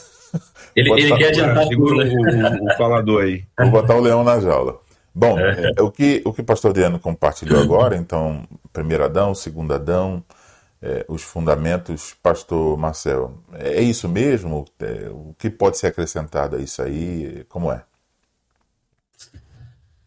Ele, 0.75 0.91
ele 0.91 1.15
quer 1.15 1.27
adiantar 1.29 1.67
segura 1.67 1.95
o, 1.95 2.09
o, 2.09 2.65
o, 2.65 2.77
falador 2.77 3.23
aí. 3.23 3.45
Vou 3.57 3.69
botar 3.69 3.95
o 3.95 4.01
leão 4.01 4.23
na 4.23 4.39
jaula. 4.39 4.79
Bom, 5.13 5.39
é. 5.39 5.71
é 5.77 5.81
o, 5.81 5.89
que, 5.89 6.21
o 6.25 6.33
que 6.33 6.41
o 6.41 6.43
pastor 6.43 6.71
Adriano 6.71 6.99
compartilhou 6.99 7.61
agora, 7.61 7.95
então, 7.95 8.45
primeiro 8.73 9.05
Adão, 9.05 9.33
segundo 9.33 9.73
Adão, 9.73 10.21
é, 10.81 11.05
os 11.07 11.23
fundamentos, 11.23 12.13
pastor 12.21 12.77
Marcel, 12.77 13.33
é, 13.53 13.75
é 13.75 13.81
isso 13.81 14.09
mesmo? 14.09 14.65
É, 14.79 15.09
o 15.09 15.33
que 15.37 15.49
pode 15.49 15.77
ser 15.77 15.87
acrescentado 15.87 16.57
a 16.57 16.59
isso 16.59 16.81
aí? 16.81 17.45
Como 17.47 17.71
é? 17.71 17.83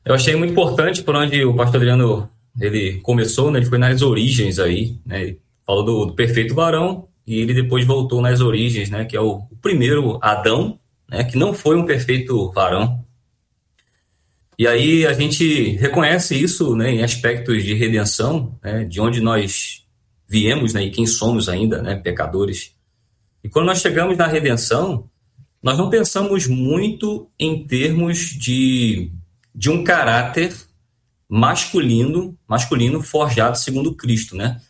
Eu 0.08 0.14
achei 0.14 0.34
muito 0.34 0.52
importante 0.52 1.02
por 1.02 1.14
onde 1.14 1.44
o 1.44 1.54
pastor 1.54 1.76
Adriano 1.76 2.30
ele 2.58 2.98
começou, 3.02 3.50
né, 3.50 3.58
ele 3.58 3.66
foi 3.66 3.76
nas 3.76 4.00
origens 4.00 4.58
aí, 4.58 4.96
né, 5.04 5.20
ele 5.20 5.40
falou 5.66 5.84
do, 5.84 6.06
do, 6.06 6.14
perfeito 6.14 6.54
varão 6.54 7.06
e 7.26 7.38
ele 7.38 7.52
depois 7.52 7.84
voltou 7.84 8.22
nas 8.22 8.40
origens, 8.40 8.88
né, 8.88 9.04
que 9.04 9.14
é 9.14 9.20
o, 9.20 9.42
o 9.50 9.56
primeiro 9.60 10.18
Adão, 10.22 10.78
né, 11.10 11.24
que 11.24 11.36
não 11.36 11.52
foi 11.52 11.76
um 11.76 11.84
perfeito 11.84 12.50
varão. 12.52 13.04
E 14.58 14.66
aí 14.66 15.06
a 15.06 15.12
gente 15.12 15.72
reconhece 15.76 16.34
isso, 16.34 16.74
né, 16.74 16.90
em 16.90 17.02
aspectos 17.02 17.62
de 17.62 17.74
redenção, 17.74 18.58
né, 18.64 18.84
de 18.84 19.02
onde 19.02 19.20
nós 19.20 19.84
viemos, 20.26 20.72
né, 20.72 20.84
e 20.84 20.90
quem 20.90 21.06
somos 21.06 21.50
ainda, 21.50 21.82
né, 21.82 21.96
pecadores. 21.96 22.74
E 23.44 23.48
quando 23.50 23.66
nós 23.66 23.82
chegamos 23.82 24.16
na 24.16 24.26
redenção, 24.26 25.06
nós 25.62 25.76
não 25.76 25.90
pensamos 25.90 26.46
muito 26.46 27.28
em 27.38 27.66
termos 27.66 28.18
de, 28.30 29.12
de 29.58 29.68
um 29.68 29.82
caráter 29.82 30.54
masculino, 31.28 32.38
masculino 32.46 33.02
forjado 33.02 33.58
segundo 33.58 33.92
Cristo, 33.92 34.36
né? 34.36 34.60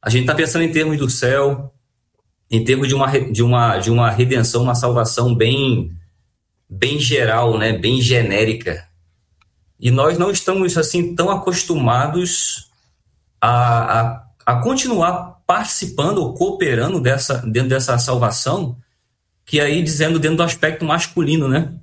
A 0.00 0.08
gente 0.08 0.22
está 0.22 0.34
pensando 0.34 0.62
em 0.64 0.72
termos 0.72 0.96
do 0.96 1.10
céu, 1.10 1.74
em 2.50 2.64
termos 2.64 2.88
de 2.88 2.94
uma, 2.94 3.06
de 3.06 3.42
uma, 3.42 3.76
de 3.76 3.90
uma 3.90 4.10
redenção, 4.10 4.62
uma 4.62 4.74
salvação 4.74 5.34
bem, 5.34 5.94
bem 6.66 6.98
geral, 6.98 7.58
né? 7.58 7.74
Bem 7.76 8.00
genérica. 8.00 8.88
E 9.78 9.90
nós 9.90 10.16
não 10.16 10.30
estamos 10.30 10.78
assim 10.78 11.14
tão 11.14 11.28
acostumados 11.28 12.70
a, 13.42 14.00
a, 14.00 14.24
a 14.46 14.56
continuar 14.62 15.42
participando 15.46 16.16
ou 16.16 16.32
cooperando 16.32 16.98
dessa, 16.98 17.42
dentro 17.46 17.68
dessa 17.68 17.98
salvação, 17.98 18.74
que 19.44 19.60
aí 19.60 19.82
dizendo 19.82 20.18
dentro 20.18 20.38
do 20.38 20.42
aspecto 20.42 20.82
masculino, 20.82 21.46
né? 21.46 21.74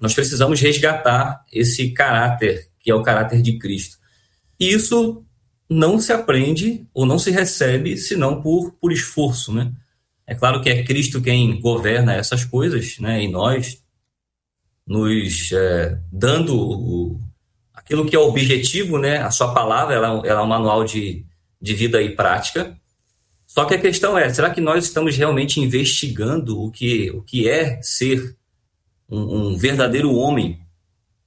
Nós 0.00 0.14
precisamos 0.14 0.60
resgatar 0.60 1.44
esse 1.52 1.90
caráter 1.90 2.70
que 2.80 2.90
é 2.90 2.94
o 2.94 3.02
caráter 3.02 3.42
de 3.42 3.58
Cristo. 3.58 3.98
E 4.58 4.72
isso 4.72 5.24
não 5.68 6.00
se 6.00 6.12
aprende 6.12 6.86
ou 6.92 7.06
não 7.06 7.18
se 7.18 7.30
recebe 7.30 7.96
senão 7.96 8.42
por, 8.42 8.72
por 8.72 8.92
esforço, 8.92 9.52
né? 9.52 9.72
É 10.26 10.34
claro 10.34 10.60
que 10.60 10.70
é 10.70 10.82
Cristo 10.82 11.20
quem 11.20 11.60
governa 11.60 12.14
essas 12.14 12.44
coisas, 12.44 12.98
né? 12.98 13.22
E 13.22 13.28
nós 13.28 13.82
nos 14.86 15.52
é, 15.52 15.98
dando 16.10 16.56
o, 16.56 17.20
aquilo 17.74 18.06
que 18.06 18.16
é 18.16 18.18
o 18.18 18.28
objetivo, 18.28 18.98
né? 18.98 19.18
A 19.18 19.30
sua 19.30 19.52
palavra, 19.52 19.94
ela, 19.94 20.22
ela 20.24 20.40
é 20.40 20.42
um 20.42 20.46
manual 20.46 20.84
de, 20.84 21.24
de 21.60 21.74
vida 21.74 22.00
e 22.00 22.16
prática. 22.16 22.76
Só 23.46 23.64
que 23.64 23.74
a 23.74 23.80
questão 23.80 24.16
é, 24.16 24.32
será 24.32 24.50
que 24.50 24.60
nós 24.60 24.84
estamos 24.84 25.16
realmente 25.16 25.60
investigando 25.60 26.60
o 26.60 26.70
que, 26.70 27.10
o 27.10 27.22
que 27.22 27.48
é 27.48 27.80
ser 27.82 28.36
um, 29.10 29.48
um 29.48 29.56
verdadeiro 29.56 30.14
homem 30.14 30.60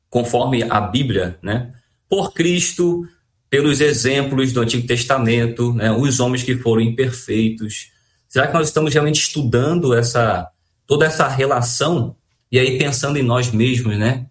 conforme 0.09 0.63
a 0.63 0.79
Bíblia, 0.79 1.37
né? 1.41 1.73
Por 2.07 2.33
Cristo, 2.33 3.07
pelos 3.49 3.81
exemplos 3.81 4.51
do 4.51 4.61
Antigo 4.61 4.87
Testamento, 4.87 5.73
né? 5.73 5.91
os 5.91 6.19
homens 6.19 6.43
que 6.43 6.55
foram 6.55 6.81
imperfeitos. 6.81 7.91
Será 8.27 8.47
que 8.47 8.53
nós 8.53 8.67
estamos 8.67 8.93
realmente 8.93 9.19
estudando 9.19 9.93
essa 9.93 10.49
toda 10.85 11.05
essa 11.05 11.27
relação 11.27 12.15
e 12.51 12.59
aí 12.59 12.77
pensando 12.77 13.17
em 13.17 13.23
nós 13.23 13.51
mesmos, 13.51 13.97
né? 13.97 14.27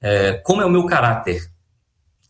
É, 0.00 0.34
como 0.34 0.60
é 0.60 0.66
o 0.66 0.70
meu 0.70 0.84
caráter? 0.86 1.50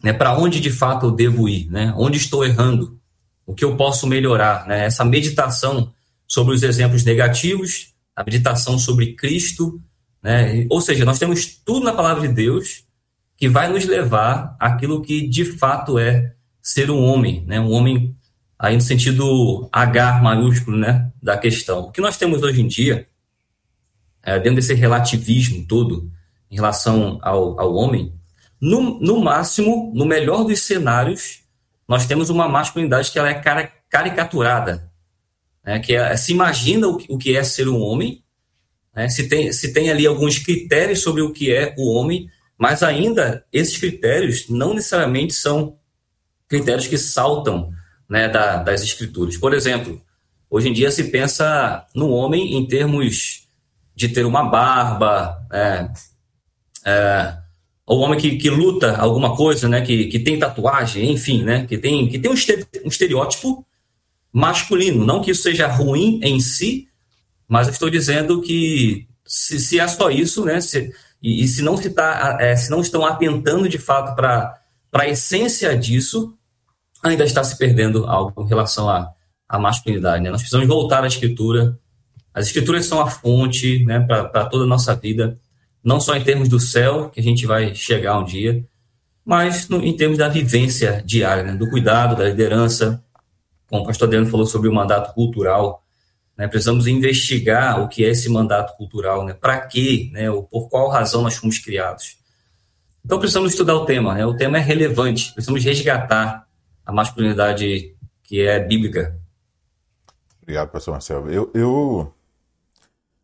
Né? 0.03 0.13
Para 0.13 0.37
onde 0.39 0.61
de 0.61 0.71
fato 0.71 1.07
eu 1.07 1.11
devo 1.11 1.49
ir? 1.49 1.69
Né? 1.71 1.93
Onde 1.97 2.19
estou 2.19 2.45
errando? 2.45 2.99
O 3.47 3.55
que 3.55 3.65
eu 3.65 3.77
posso 3.77 4.07
melhorar? 4.07 4.67
Né? 4.67 4.85
Essa 4.87 5.05
meditação 5.05 5.93
sobre 6.27 6.55
os 6.55 6.63
exemplos 6.63 7.05
negativos, 7.05 7.95
a 8.15 8.23
meditação 8.23 8.79
sobre 8.79 9.15
Cristo, 9.15 9.81
né? 10.25 10.67
Ou 10.71 10.81
seja, 10.81 11.05
nós 11.05 11.19
temos 11.19 11.45
tudo 11.45 11.85
na 11.85 11.93
palavra 11.93 12.27
de 12.27 12.33
Deus 12.33 12.85
que 13.37 13.47
vai 13.47 13.69
nos 13.69 13.85
levar 13.85 14.57
àquilo 14.59 15.03
que 15.03 15.29
de 15.29 15.45
fato 15.45 15.99
é 15.99 16.33
ser 16.63 16.91
um 16.91 17.05
homem, 17.05 17.45
né? 17.47 17.61
um 17.61 17.71
homem 17.71 18.17
aí 18.59 18.75
no 18.75 18.81
sentido 18.81 19.69
H 19.71 20.23
maiúsculo 20.23 20.79
né? 20.79 21.13
da 21.23 21.37
questão. 21.37 21.81
O 21.81 21.93
que 21.93 22.01
nós 22.01 22.17
temos 22.17 22.43
hoje 22.43 22.63
em 22.63 22.67
dia, 22.67 23.07
é, 24.23 24.39
dentro 24.39 24.57
desse 24.57 24.73
relativismo 24.73 25.67
todo 25.67 26.11
em 26.51 26.55
relação 26.55 27.19
ao, 27.21 27.61
ao 27.61 27.75
homem, 27.75 28.15
no, 28.59 28.99
no 28.99 29.23
máximo, 29.23 29.93
no 29.95 30.07
melhor 30.07 30.45
dos 30.45 30.61
cenários, 30.61 31.41
nós 31.87 32.07
temos 32.07 32.31
uma 32.31 32.49
masculinidade 32.49 33.11
que 33.11 33.19
ela 33.19 33.29
é 33.29 33.71
caricaturada, 33.91 34.91
né? 35.63 35.81
que 35.81 35.95
é, 35.95 36.17
se 36.17 36.33
imagina 36.33 36.89
o, 36.89 36.99
o 37.11 37.19
que 37.19 37.37
é 37.37 37.43
ser 37.43 37.69
um 37.69 37.79
homem, 37.79 38.24
né? 38.95 39.09
se, 39.09 39.29
tem, 39.29 39.53
se 39.53 39.73
tem 39.73 39.91
ali 39.91 40.07
alguns 40.07 40.39
critérios 40.39 41.01
sobre 41.01 41.23
o 41.23 41.33
que 41.33 41.53
é 41.53 41.75
o 41.77 41.93
homem, 41.93 42.29
mas 42.57 42.83
ainda 42.83 43.45
esses 43.53 43.77
critérios 43.77 44.49
não 44.49 44.75
necessariamente 44.75 45.35
são 45.35 45.77
critérios 46.49 46.87
que 46.87 46.97
saltam 46.97 47.71
né, 48.09 48.29
da, 48.29 48.57
das 48.59 48.83
escrituras. 48.83 49.37
Por 49.37 49.53
exemplo, 49.53 50.01
hoje 50.49 50.69
em 50.69 50.73
dia 50.73 50.91
se 50.91 51.05
pensa 51.05 51.85
no 51.95 52.11
homem 52.11 52.57
em 52.57 52.67
termos 52.67 53.49
de 53.95 54.09
ter 54.09 54.25
uma 54.25 54.45
barba, 54.45 55.37
é, 55.53 55.89
é, 56.87 57.37
homem 57.87 58.19
que, 58.19 58.37
que 58.37 58.51
luta 58.51 58.97
alguma 58.97 59.37
coisa, 59.37 59.69
né, 59.69 59.81
que, 59.83 60.07
que 60.07 60.19
tem 60.19 60.39
tatuagem, 60.39 61.13
enfim, 61.13 61.43
né, 61.43 61.67
que 61.67 61.79
tem, 61.79 62.09
que 62.09 62.19
tem 62.19 62.31
um 62.31 62.89
estereótipo 62.89 63.65
masculino. 64.33 65.05
Não 65.05 65.21
que 65.21 65.31
isso 65.31 65.43
seja 65.43 65.67
ruim 65.67 66.21
em 66.23 66.41
si, 66.41 66.89
mas 67.55 67.69
estou 67.69 67.89
dizendo 67.89 68.41
que 68.41 69.07
se, 69.25 69.61
se 69.61 69.79
é 69.79 69.87
só 69.87 70.11
isso, 70.11 70.45
né? 70.45 70.61
Se, 70.61 70.93
e, 71.23 71.45
e, 71.45 71.47
se 71.47 71.63
não 71.63 71.77
se 71.77 71.89
tá, 71.89 72.37
é, 72.41 72.57
se 72.57 72.69
não 72.69 72.81
estão 72.81 73.07
atentando 73.07 73.69
de 73.69 73.79
fato 73.79 74.17
para 74.17 74.59
a 74.93 75.09
essência 75.09 75.79
disso, 75.79 76.37
ainda 77.01 77.23
está 77.23 77.45
se 77.45 77.57
perdendo 77.57 78.07
algo 78.07 78.43
em 78.43 78.49
relação 78.49 78.91
à, 78.91 79.09
à 79.49 79.57
masculinidade. 79.57 80.21
Né? 80.21 80.31
Nós 80.31 80.41
precisamos 80.41 80.67
voltar 80.67 81.05
à 81.05 81.07
escritura. 81.07 81.79
As 82.35 82.47
escrituras 82.47 82.87
são 82.87 83.01
a 83.01 83.09
fonte 83.09 83.85
né, 83.85 84.01
para 84.01 84.47
toda 84.47 84.65
a 84.65 84.67
nossa 84.67 84.93
vida, 84.93 85.39
não 85.81 86.01
só 86.01 86.17
em 86.17 86.25
termos 86.25 86.49
do 86.49 86.59
céu, 86.59 87.09
que 87.09 87.21
a 87.21 87.23
gente 87.23 87.47
vai 87.47 87.73
chegar 87.73 88.19
um 88.19 88.25
dia, 88.25 88.67
mas 89.25 89.69
no, 89.69 89.81
em 89.81 89.97
termos 89.97 90.19
da 90.19 90.29
vivência 90.29 91.05
diária, 91.07 91.45
né, 91.45 91.55
do 91.55 91.71
cuidado, 91.71 92.17
da 92.17 92.25
liderança. 92.25 93.01
Como 93.69 93.85
o 93.85 93.87
pastor 93.87 94.09
Adriano 94.09 94.27
falou 94.27 94.45
sobre 94.45 94.69
o 94.69 94.75
mandato 94.75 95.15
cultural, 95.15 95.84
né, 96.37 96.49
precisamos 96.49 96.87
investigar 96.87 97.81
o 97.81 97.89
que 97.89 98.05
é 98.05 98.09
esse 98.09 98.29
mandato 98.29 98.77
cultural, 98.77 99.25
né, 99.25 99.33
para 99.33 99.61
quê, 99.61 100.11
né, 100.13 100.31
ou 100.31 100.43
por 100.43 100.69
qual 100.69 100.89
razão 100.89 101.23
nós 101.23 101.37
fomos 101.37 101.59
criados. 101.59 102.19
Então 103.05 103.19
precisamos 103.19 103.53
estudar 103.53 103.75
o 103.75 103.85
tema, 103.85 104.15
né, 104.15 104.27
o 104.27 104.37
tema 104.37 104.59
é 104.59 104.61
relevante, 104.61 105.33
precisamos 105.33 105.63
resgatar 105.65 106.47
a 106.85 106.93
masculinidade 106.93 107.95
que 108.23 108.41
é 108.41 108.59
bíblica. 108.59 109.19
Obrigado, 110.43 110.71
pastor 110.71 110.93
Marcelo. 110.93 111.31
Eu, 111.31 111.51
eu 111.55 112.13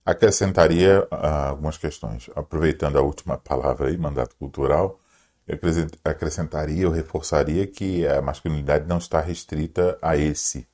acrescentaria 0.04 1.02
uh, 1.04 1.48
algumas 1.50 1.76
questões. 1.76 2.30
Aproveitando 2.34 2.98
a 2.98 3.02
última 3.02 3.36
palavra 3.36 3.88
aí, 3.88 3.96
mandato 3.96 4.36
cultural, 4.36 4.98
eu 5.46 5.58
acrescentaria, 6.04 6.82
eu 6.84 6.90
reforçaria 6.90 7.66
que 7.66 8.06
a 8.06 8.22
masculinidade 8.22 8.86
não 8.86 8.98
está 8.98 9.20
restrita 9.20 9.98
a 10.00 10.16
esse 10.16 10.66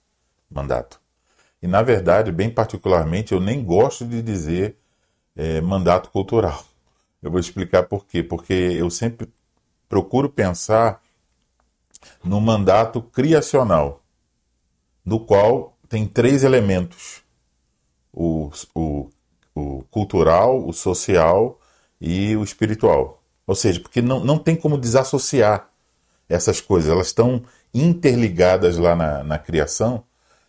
mandato. 0.50 1.00
E, 1.62 1.66
na 1.66 1.82
verdade, 1.82 2.30
bem 2.30 2.50
particularmente, 2.50 3.32
eu 3.32 3.40
nem 3.40 3.64
gosto 3.64 4.04
de 4.04 4.22
dizer 4.22 4.76
é, 5.34 5.60
mandato 5.60 6.10
cultural. 6.10 6.64
Eu 7.22 7.30
vou 7.30 7.40
explicar 7.40 7.84
por 7.84 8.06
quê. 8.06 8.22
Porque 8.22 8.52
eu 8.52 8.90
sempre 8.90 9.28
procuro 9.88 10.28
pensar 10.28 11.00
no 12.22 12.40
mandato 12.40 13.02
criacional, 13.02 14.02
no 15.04 15.20
qual 15.20 15.76
tem 15.88 16.06
três 16.06 16.44
elementos: 16.44 17.22
o, 18.12 18.50
o, 18.75 19.10
o 19.54 19.82
cultural, 19.90 20.66
o 20.66 20.72
social 20.72 21.58
e 22.00 22.36
o 22.36 22.44
espiritual. 22.44 23.22
Ou 23.46 23.54
seja, 23.54 23.80
porque 23.80 24.02
não, 24.02 24.20
não 24.20 24.38
tem 24.38 24.56
como 24.56 24.78
desassociar 24.78 25.70
essas 26.28 26.60
coisas, 26.60 26.90
elas 26.90 27.06
estão 27.06 27.44
interligadas 27.72 28.76
lá 28.76 28.96
na, 28.96 29.22
na 29.22 29.38
criação, 29.38 30.02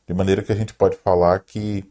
de 0.07 0.13
maneira 0.13 0.41
que 0.41 0.51
a 0.51 0.55
gente 0.55 0.73
pode 0.73 0.95
falar 0.97 1.41
que 1.41 1.83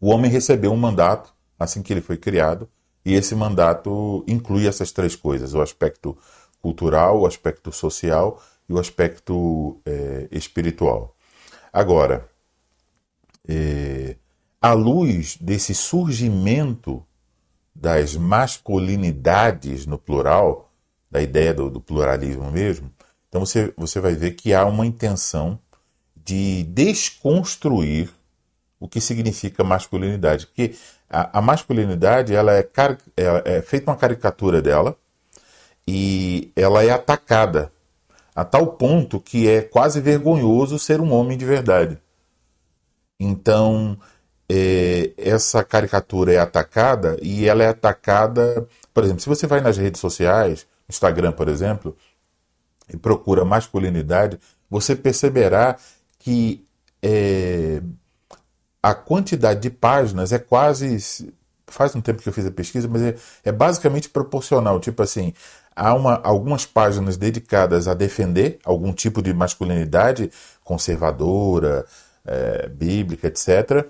o 0.00 0.10
homem 0.10 0.30
recebeu 0.30 0.70
um 0.70 0.76
mandato 0.76 1.34
assim 1.58 1.82
que 1.82 1.92
ele 1.92 2.00
foi 2.00 2.16
criado, 2.16 2.68
e 3.04 3.14
esse 3.14 3.34
mandato 3.34 4.24
inclui 4.28 4.66
essas 4.66 4.92
três 4.92 5.16
coisas: 5.16 5.54
o 5.54 5.62
aspecto 5.62 6.16
cultural, 6.60 7.20
o 7.20 7.26
aspecto 7.26 7.72
social 7.72 8.40
e 8.68 8.72
o 8.72 8.78
aspecto 8.78 9.80
é, 9.84 10.28
espiritual. 10.30 11.16
Agora, 11.72 12.28
é, 13.48 14.16
à 14.60 14.72
luz 14.72 15.36
desse 15.40 15.74
surgimento 15.74 17.04
das 17.74 18.14
masculinidades 18.16 19.86
no 19.86 19.98
plural, 19.98 20.70
da 21.10 21.22
ideia 21.22 21.54
do, 21.54 21.70
do 21.70 21.80
pluralismo 21.80 22.50
mesmo, 22.50 22.92
então 23.28 23.44
você, 23.44 23.72
você 23.76 24.00
vai 24.00 24.14
ver 24.14 24.32
que 24.32 24.52
há 24.52 24.66
uma 24.66 24.84
intenção 24.84 25.58
de 26.28 26.62
desconstruir 26.64 28.10
o 28.78 28.86
que 28.86 29.00
significa 29.00 29.64
masculinidade. 29.64 30.46
Porque 30.46 30.74
a, 31.08 31.38
a 31.38 31.40
masculinidade 31.40 32.34
ela 32.34 32.52
é, 32.54 32.68
é, 33.16 33.56
é 33.56 33.62
feita 33.62 33.90
uma 33.90 33.96
caricatura 33.96 34.60
dela 34.60 34.94
e 35.86 36.52
ela 36.54 36.84
é 36.84 36.90
atacada 36.90 37.72
a 38.34 38.44
tal 38.44 38.66
ponto 38.66 39.18
que 39.18 39.48
é 39.48 39.62
quase 39.62 40.02
vergonhoso 40.02 40.78
ser 40.78 41.00
um 41.00 41.12
homem 41.12 41.38
de 41.38 41.46
verdade. 41.46 41.98
Então, 43.18 43.98
é, 44.50 45.12
essa 45.16 45.64
caricatura 45.64 46.34
é 46.34 46.38
atacada 46.38 47.16
e 47.22 47.48
ela 47.48 47.64
é 47.64 47.68
atacada, 47.68 48.68
por 48.92 49.02
exemplo, 49.02 49.22
se 49.22 49.28
você 49.30 49.46
vai 49.46 49.62
nas 49.62 49.78
redes 49.78 49.98
sociais, 49.98 50.66
Instagram, 50.86 51.32
por 51.32 51.48
exemplo, 51.48 51.96
e 52.92 52.98
procura 52.98 53.46
masculinidade, 53.46 54.38
você 54.70 54.94
perceberá 54.94 55.76
que 56.28 56.62
é, 57.02 57.80
a 58.82 58.94
quantidade 58.94 59.60
de 59.60 59.70
páginas 59.70 60.30
é 60.30 60.38
quase. 60.38 61.32
Faz 61.66 61.94
um 61.96 62.02
tempo 62.02 62.22
que 62.22 62.28
eu 62.28 62.32
fiz 62.32 62.44
a 62.44 62.50
pesquisa, 62.50 62.86
mas 62.86 63.00
é, 63.00 63.16
é 63.44 63.52
basicamente 63.52 64.10
proporcional. 64.10 64.78
Tipo 64.78 65.02
assim, 65.02 65.32
há 65.74 65.94
uma, 65.94 66.20
algumas 66.22 66.66
páginas 66.66 67.16
dedicadas 67.16 67.88
a 67.88 67.94
defender 67.94 68.58
algum 68.62 68.92
tipo 68.92 69.22
de 69.22 69.32
masculinidade 69.32 70.30
conservadora, 70.62 71.86
é, 72.26 72.68
bíblica, 72.68 73.28
etc. 73.28 73.86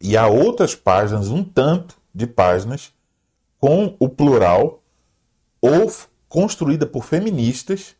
E 0.00 0.16
há 0.16 0.28
outras 0.28 0.76
páginas, 0.76 1.28
um 1.28 1.42
tanto 1.42 1.96
de 2.14 2.26
páginas, 2.28 2.92
com 3.58 3.96
o 3.98 4.08
plural 4.08 4.80
ou 5.60 5.92
construída 6.28 6.86
por 6.86 7.04
feministas, 7.04 7.96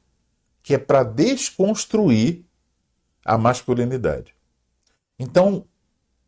que 0.62 0.74
é 0.74 0.78
para 0.78 1.02
desconstruir 1.02 2.44
a 3.24 3.38
masculinidade. 3.38 4.34
Então, 5.18 5.64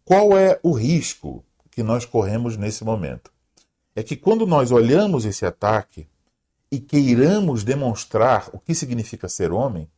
qual 0.04 0.36
é 0.36 0.58
o 0.62 0.72
risco 0.72 1.44
que 1.70 1.82
nós 1.82 2.04
corremos 2.04 2.56
nesse 2.56 2.84
momento? 2.84 3.32
É 3.94 4.02
que 4.02 4.16
quando 4.16 4.46
nós 4.46 4.70
olhamos 4.70 5.24
esse 5.24 5.46
ataque 5.46 6.08
e 6.70 6.80
queiramos 6.80 7.64
demonstrar 7.64 8.48
o 8.52 8.58
que 8.58 8.74
significa 8.74 9.28
ser 9.28 9.52
homem, 9.52 9.88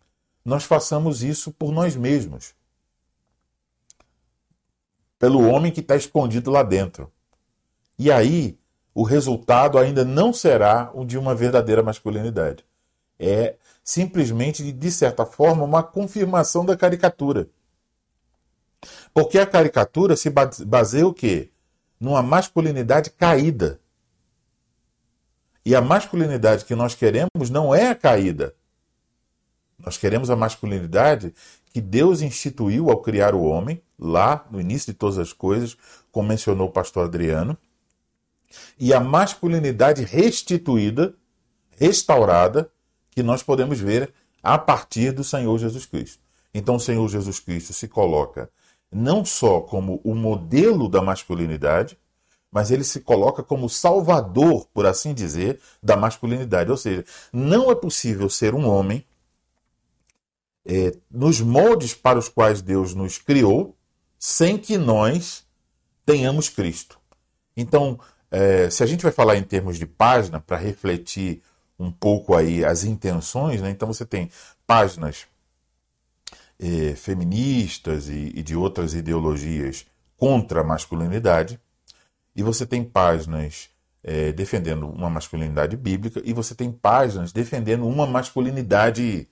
nós 0.44 0.64
façamos 0.64 1.22
isso 1.22 1.50
por 1.52 1.72
nós 1.72 1.96
mesmos 1.96 2.54
pelo 5.18 5.48
homem 5.48 5.72
que 5.72 5.80
está 5.80 5.96
escondido 5.96 6.50
lá 6.50 6.62
dentro. 6.62 7.10
E 7.98 8.10
aí, 8.10 8.58
o 8.94 9.02
resultado 9.02 9.78
ainda 9.78 10.04
não 10.04 10.32
será 10.32 10.90
o 10.94 11.04
de 11.04 11.18
uma 11.18 11.34
verdadeira 11.34 11.82
masculinidade. 11.82 12.64
É 13.18 13.56
simplesmente, 13.86 14.72
de 14.72 14.90
certa 14.90 15.24
forma, 15.24 15.62
uma 15.62 15.80
confirmação 15.80 16.66
da 16.66 16.76
caricatura. 16.76 17.48
Porque 19.14 19.38
a 19.38 19.46
caricatura 19.46 20.16
se 20.16 20.28
baseia 20.28 21.06
o 21.06 21.14
quê? 21.14 21.52
Numa 21.98 22.20
masculinidade 22.20 23.10
caída. 23.10 23.80
E 25.64 25.74
a 25.74 25.80
masculinidade 25.80 26.64
que 26.64 26.74
nós 26.74 26.96
queremos 26.96 27.48
não 27.48 27.72
é 27.72 27.88
a 27.88 27.94
caída. 27.94 28.56
Nós 29.78 29.96
queremos 29.96 30.30
a 30.30 30.36
masculinidade 30.36 31.32
que 31.72 31.80
Deus 31.80 32.22
instituiu 32.22 32.90
ao 32.90 33.00
criar 33.00 33.36
o 33.36 33.44
homem, 33.44 33.80
lá 33.96 34.44
no 34.50 34.60
início 34.60 34.92
de 34.92 34.98
todas 34.98 35.18
as 35.18 35.32
coisas, 35.32 35.76
como 36.10 36.28
mencionou 36.28 36.68
o 36.68 36.72
pastor 36.72 37.04
Adriano, 37.04 37.56
e 38.78 38.92
a 38.92 38.98
masculinidade 38.98 40.02
restituída, 40.02 41.14
restaurada, 41.78 42.70
que 43.16 43.22
nós 43.22 43.42
podemos 43.42 43.80
ver 43.80 44.12
a 44.42 44.58
partir 44.58 45.10
do 45.10 45.24
Senhor 45.24 45.58
Jesus 45.58 45.86
Cristo. 45.86 46.22
Então, 46.52 46.76
o 46.76 46.80
Senhor 46.80 47.08
Jesus 47.08 47.40
Cristo 47.40 47.72
se 47.72 47.88
coloca 47.88 48.50
não 48.92 49.24
só 49.24 49.62
como 49.62 50.02
o 50.04 50.14
modelo 50.14 50.86
da 50.86 51.00
masculinidade, 51.00 51.98
mas 52.52 52.70
ele 52.70 52.84
se 52.84 53.00
coloca 53.00 53.42
como 53.42 53.70
salvador, 53.70 54.66
por 54.66 54.84
assim 54.84 55.14
dizer, 55.14 55.58
da 55.82 55.96
masculinidade. 55.96 56.70
Ou 56.70 56.76
seja, 56.76 57.06
não 57.32 57.70
é 57.70 57.74
possível 57.74 58.28
ser 58.28 58.54
um 58.54 58.68
homem 58.68 59.02
é, 60.66 60.92
nos 61.10 61.40
moldes 61.40 61.94
para 61.94 62.18
os 62.18 62.28
quais 62.28 62.60
Deus 62.60 62.94
nos 62.94 63.16
criou, 63.16 63.74
sem 64.18 64.58
que 64.58 64.76
nós 64.76 65.42
tenhamos 66.04 66.50
Cristo. 66.50 66.98
Então, 67.56 67.98
é, 68.30 68.68
se 68.68 68.82
a 68.82 68.86
gente 68.86 69.02
vai 69.02 69.12
falar 69.12 69.36
em 69.36 69.42
termos 69.42 69.78
de 69.78 69.86
página, 69.86 70.38
para 70.38 70.58
refletir 70.58 71.40
um 71.78 71.90
pouco 71.90 72.34
aí 72.34 72.64
as 72.64 72.84
intenções, 72.84 73.60
né? 73.60 73.70
então 73.70 73.88
você 73.88 74.04
tem 74.04 74.30
páginas 74.66 75.26
é, 76.58 76.94
feministas 76.94 78.08
e, 78.08 78.32
e 78.34 78.42
de 78.42 78.56
outras 78.56 78.94
ideologias 78.94 79.86
contra 80.16 80.62
a 80.62 80.64
masculinidade, 80.64 81.60
e 82.34 82.42
você 82.42 82.66
tem 82.66 82.82
páginas 82.82 83.68
é, 84.02 84.32
defendendo 84.32 84.88
uma 84.88 85.10
masculinidade 85.10 85.76
bíblica, 85.76 86.22
e 86.24 86.32
você 86.32 86.54
tem 86.54 86.70
páginas 86.70 87.32
defendendo 87.32 87.86
uma 87.86 88.06
masculinidade 88.06 89.28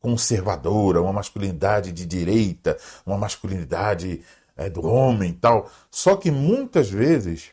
conservadora, 0.00 1.00
uma 1.00 1.12
masculinidade 1.12 1.90
de 1.90 2.04
direita, 2.04 2.76
uma 3.06 3.16
masculinidade 3.16 4.22
é, 4.56 4.68
do 4.68 4.86
homem 4.86 5.32
tal. 5.32 5.70
Só 5.90 6.16
que 6.16 6.30
muitas 6.30 6.90
vezes 6.90 7.52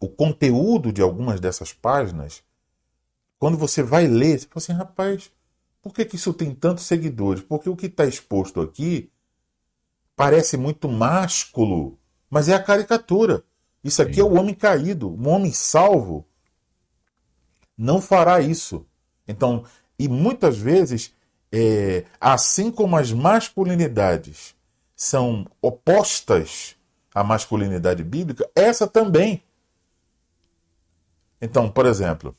o 0.00 0.08
conteúdo 0.08 0.92
de 0.92 1.02
algumas 1.02 1.38
dessas 1.40 1.72
páginas, 1.72 2.42
quando 3.42 3.58
você 3.58 3.82
vai 3.82 4.06
ler, 4.06 4.38
você 4.38 4.46
fala 4.46 4.52
assim, 4.54 4.72
rapaz, 4.72 5.32
por 5.82 5.92
que, 5.92 6.04
que 6.04 6.14
isso 6.14 6.32
tem 6.32 6.54
tantos 6.54 6.84
seguidores? 6.84 7.42
Porque 7.42 7.68
o 7.68 7.74
que 7.74 7.86
está 7.86 8.04
exposto 8.06 8.60
aqui 8.60 9.10
parece 10.14 10.56
muito 10.56 10.88
másculo, 10.88 11.98
mas 12.30 12.48
é 12.48 12.54
a 12.54 12.62
caricatura. 12.62 13.42
Isso 13.82 14.00
aqui 14.00 14.14
Sim. 14.14 14.20
é 14.20 14.22
o 14.22 14.34
homem 14.34 14.54
caído, 14.54 15.10
o 15.10 15.28
homem 15.28 15.50
salvo 15.50 16.24
não 17.76 18.00
fará 18.00 18.40
isso. 18.40 18.86
Então, 19.26 19.64
e 19.98 20.06
muitas 20.06 20.56
vezes, 20.56 21.12
é, 21.50 22.04
assim 22.20 22.70
como 22.70 22.96
as 22.96 23.10
masculinidades 23.10 24.54
são 24.94 25.48
opostas 25.60 26.76
à 27.12 27.24
masculinidade 27.24 28.04
bíblica, 28.04 28.48
essa 28.54 28.86
também. 28.86 29.42
Então, 31.40 31.68
por 31.68 31.86
exemplo, 31.86 32.36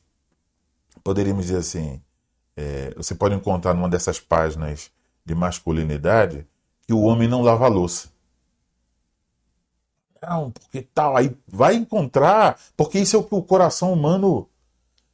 poderíamos 1.04 1.46
dizer 1.46 1.58
assim: 1.58 2.02
é, 2.56 2.94
você 2.96 3.14
pode 3.14 3.36
encontrar 3.36 3.74
numa 3.74 3.90
dessas 3.90 4.20
páginas 4.20 4.92
de 5.26 5.36
masculinidade 5.36 6.48
que 6.86 6.94
o 6.94 7.02
homem 7.02 7.28
não 7.28 7.42
lava 7.42 7.66
a 7.66 7.70
louça. 7.70 8.10
Não, 10.22 10.52
porque 10.52 10.82
tal, 10.82 11.18
aí 11.18 11.36
vai 11.48 11.76
encontrar, 11.76 12.58
porque 12.78 13.00
isso 13.00 13.16
é 13.16 13.20
o 13.20 13.24
que 13.24 13.36
o 13.36 13.42
coração 13.42 13.92
humano 13.92 14.48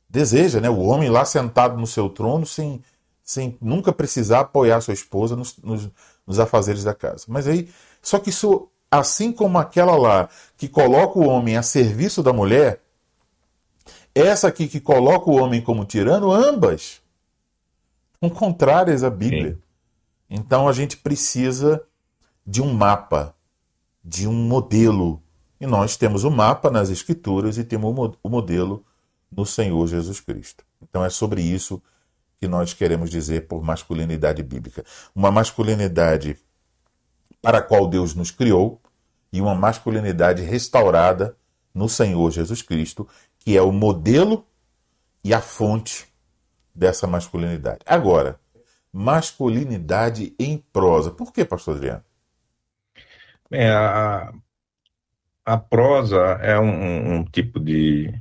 deseja, 0.08 0.60
né? 0.60 0.69
O 0.69 0.82
homem 0.82 1.10
lá 1.10 1.25
sentado 1.25 1.78
no 1.78 1.88
seu 1.88 2.10
trono 2.10 2.45
sem, 2.45 2.84
sem 3.23 3.58
nunca 3.62 3.91
precisar 3.91 4.41
apoiar 4.41 4.82
sua 4.82 4.93
esposa 4.93 5.36
nos, 5.36 5.58
nos, 5.58 5.89
nos 6.25 6.39
afazeres 6.39 6.84
da 6.84 6.93
casa. 6.93 7.25
Mas 7.28 7.47
aí, 7.47 7.69
só 8.02 8.19
que 8.19 8.30
isso, 8.30 8.69
assim 8.89 9.32
como 9.32 9.58
aquela 9.58 9.95
lá 9.95 10.30
que 10.58 10.67
coloca 10.67 11.17
o 11.17 11.28
homem 11.28 11.58
a 11.58 11.63
serviço 11.63 12.21
da 12.21 12.34
mulher, 12.34 12.82
essa 14.13 14.48
aqui 14.48 14.67
que 14.67 14.80
coloca 14.80 15.30
o 15.30 15.36
homem 15.36 15.62
como 15.62 15.86
tirano, 15.86 16.32
ambas 16.32 17.02
são 18.19 18.30
contrárias 18.30 19.04
à 19.04 19.10
Bíblia. 19.10 19.54
Sim. 19.54 19.62
Então 20.30 20.67
a 20.67 20.74
gente 20.74 20.98
precisa 20.98 21.82
de 22.45 22.62
um 22.62 22.74
mapa, 22.74 23.36
de 24.04 24.28
um 24.28 24.34
modelo. 24.34 25.22
E 25.60 25.65
nós 25.65 25.98
temos 25.98 26.24
o 26.24 26.32
mapa 26.32 26.69
nas 26.69 26.89
Escrituras 26.89 27.58
e 27.58 27.63
temos 27.63 28.15
o 28.22 28.30
modelo 28.30 28.84
no 29.32 29.45
Senhor 29.45 29.88
Jesus 29.88 30.19
Cristo. 30.19 30.63
Então 30.82 31.04
é 31.04 31.10
sobre 31.10 31.41
isso 31.41 31.82
que 32.39 32.48
nós 32.48 32.74
queremos 32.74 33.10
dizer 33.10 33.48
por 33.48 33.62
masculinidade 33.62 34.41
bíblica. 34.41 34.84
Uma 35.13 35.30
masculinidade 35.30 36.38
para 37.41 37.60
a 37.60 37.62
qual 37.62 37.88
Deus 37.88 38.15
nos 38.15 38.32
criou 38.32 38.82
e 39.32 39.41
uma 39.41 39.54
masculinidade 39.54 40.41
restaurada 40.41 41.36
no 41.74 41.88
Senhor 41.88 42.32
Jesus 42.32 42.62
Cristo, 42.62 43.08
que 43.39 43.58
é 43.58 43.62
o 43.62 43.71
modelo 43.71 44.45
e 45.23 45.34
a 45.34 45.41
fonte 45.41 46.08
dessa 46.73 47.08
masculinidade. 47.08 47.80
Agora, 47.86 48.39
masculinidade 48.91 50.34
em 50.39 50.58
prosa. 50.71 51.12
Por 51.12 51.34
que, 51.34 51.45
pastor 51.45 51.78
Adriano? 51.78 52.04
Bem, 53.49 53.69
a, 53.69 54.32
a 55.45 55.58
prosa 55.58 56.17
é 56.41 56.60
um, 56.60 57.15
um 57.15 57.23
tipo 57.23 57.60
de, 57.60 58.13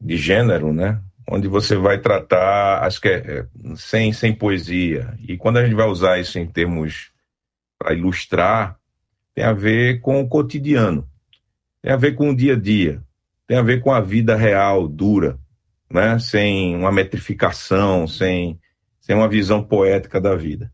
de 0.00 0.16
gênero, 0.16 0.72
né? 0.72 1.00
Onde 1.30 1.46
você 1.46 1.76
vai 1.76 2.00
tratar 2.00 2.84
as 2.84 2.98
que 2.98 3.08
é, 3.08 3.46
sem, 3.76 4.12
sem 4.12 4.34
poesia. 4.34 5.16
E 5.20 5.36
quando 5.36 5.58
a 5.58 5.64
gente 5.64 5.74
vai 5.74 5.86
usar 5.86 6.18
isso 6.18 6.38
em 6.38 6.46
termos 6.46 7.12
para 7.78 7.94
ilustrar, 7.94 8.78
tem 9.34 9.44
a 9.44 9.52
ver 9.52 10.00
com 10.00 10.20
o 10.20 10.28
cotidiano, 10.28 11.08
tem 11.80 11.92
a 11.92 11.96
ver 11.96 12.16
com 12.16 12.30
o 12.30 12.36
dia 12.36 12.54
a 12.54 12.58
dia, 12.58 13.00
tem 13.48 13.56
a 13.56 13.62
ver 13.62 13.80
com 13.80 13.90
a 13.90 14.00
vida 14.00 14.36
real, 14.36 14.86
dura, 14.86 15.38
né? 15.90 16.18
sem 16.18 16.76
uma 16.76 16.92
metrificação, 16.92 18.06
sem, 18.06 18.60
sem 19.00 19.16
uma 19.16 19.26
visão 19.26 19.64
poética 19.64 20.20
da 20.20 20.36
vida. 20.36 20.70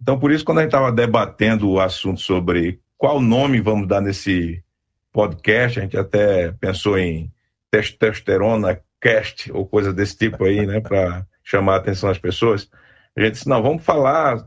Então, 0.00 0.18
por 0.18 0.32
isso, 0.32 0.42
quando 0.42 0.58
a 0.58 0.62
gente 0.62 0.70
estava 0.70 0.90
debatendo 0.90 1.68
o 1.68 1.78
assunto 1.78 2.20
sobre 2.20 2.80
qual 2.96 3.20
nome 3.20 3.60
vamos 3.60 3.86
dar 3.86 4.00
nesse 4.00 4.64
podcast, 5.12 5.78
a 5.78 5.82
gente 5.82 5.98
até 5.98 6.50
pensou 6.52 6.98
em 6.98 7.30
testosterona 7.70 8.80
cast 8.98 9.52
ou 9.52 9.66
coisa 9.66 9.92
desse 9.92 10.16
tipo 10.16 10.44
aí, 10.44 10.66
né, 10.66 10.80
para 10.80 11.26
chamar 11.44 11.74
a 11.74 11.76
atenção 11.76 12.08
das 12.08 12.18
pessoas. 12.18 12.70
A 13.14 13.20
gente 13.20 13.32
disse: 13.32 13.48
não, 13.48 13.62
vamos 13.62 13.84
falar 13.84 14.46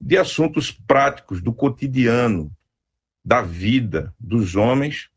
de 0.00 0.16
assuntos 0.16 0.72
práticos, 0.72 1.42
do 1.42 1.52
cotidiano, 1.52 2.50
da 3.22 3.42
vida 3.42 4.14
dos 4.18 4.56
homens, 4.56 5.10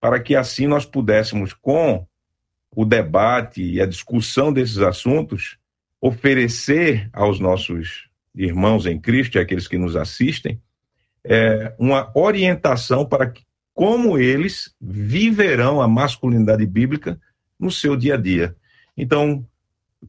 para 0.00 0.20
que 0.20 0.36
assim 0.36 0.66
nós 0.66 0.84
pudéssemos, 0.84 1.52
com 1.52 2.06
o 2.70 2.84
debate 2.84 3.62
e 3.62 3.80
a 3.80 3.86
discussão 3.86 4.52
desses 4.52 4.78
assuntos, 4.78 5.58
oferecer 6.00 7.08
aos 7.12 7.40
nossos 7.40 8.08
irmãos 8.34 8.86
em 8.86 9.00
Cristo 9.00 9.36
e 9.36 9.40
aqueles 9.40 9.66
que 9.66 9.78
nos 9.78 9.96
assistem 9.96 10.60
é, 11.28 11.74
uma 11.78 12.10
orientação 12.14 13.04
para 13.04 13.28
que, 13.28 13.42
como 13.74 14.18
eles 14.18 14.74
viverão 14.80 15.82
a 15.82 15.88
masculinidade 15.88 16.64
bíblica 16.64 17.20
no 17.58 17.70
seu 17.70 17.96
dia 17.96 18.14
a 18.14 18.16
dia. 18.16 18.56
Então, 18.96 19.44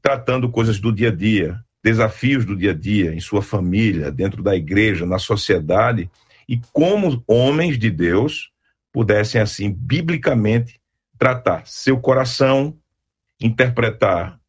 tratando 0.02 0.50
coisas 0.50 0.80
do 0.80 0.92
dia 0.92 1.10
a 1.10 1.16
dia, 1.16 1.60
desafios 1.84 2.46
do 2.46 2.56
dia 2.56 2.72
a 2.72 2.74
dia, 2.74 3.14
em 3.14 3.20
sua 3.20 3.42
família, 3.42 4.12
dentro 4.12 4.44
da 4.44 4.56
igreja, 4.56 5.06
na 5.06 5.20
sociedade, 5.20 6.10
e 6.48 6.60
como 6.72 7.24
homens 7.28 7.78
de 7.78 7.90
Deus 7.90 8.52
pudessem, 8.98 9.40
assim, 9.40 9.72
biblicamente, 9.72 10.82
tratar 11.20 11.68
seu 11.68 12.00
coração, 12.00 12.76
interpretar 13.40 14.40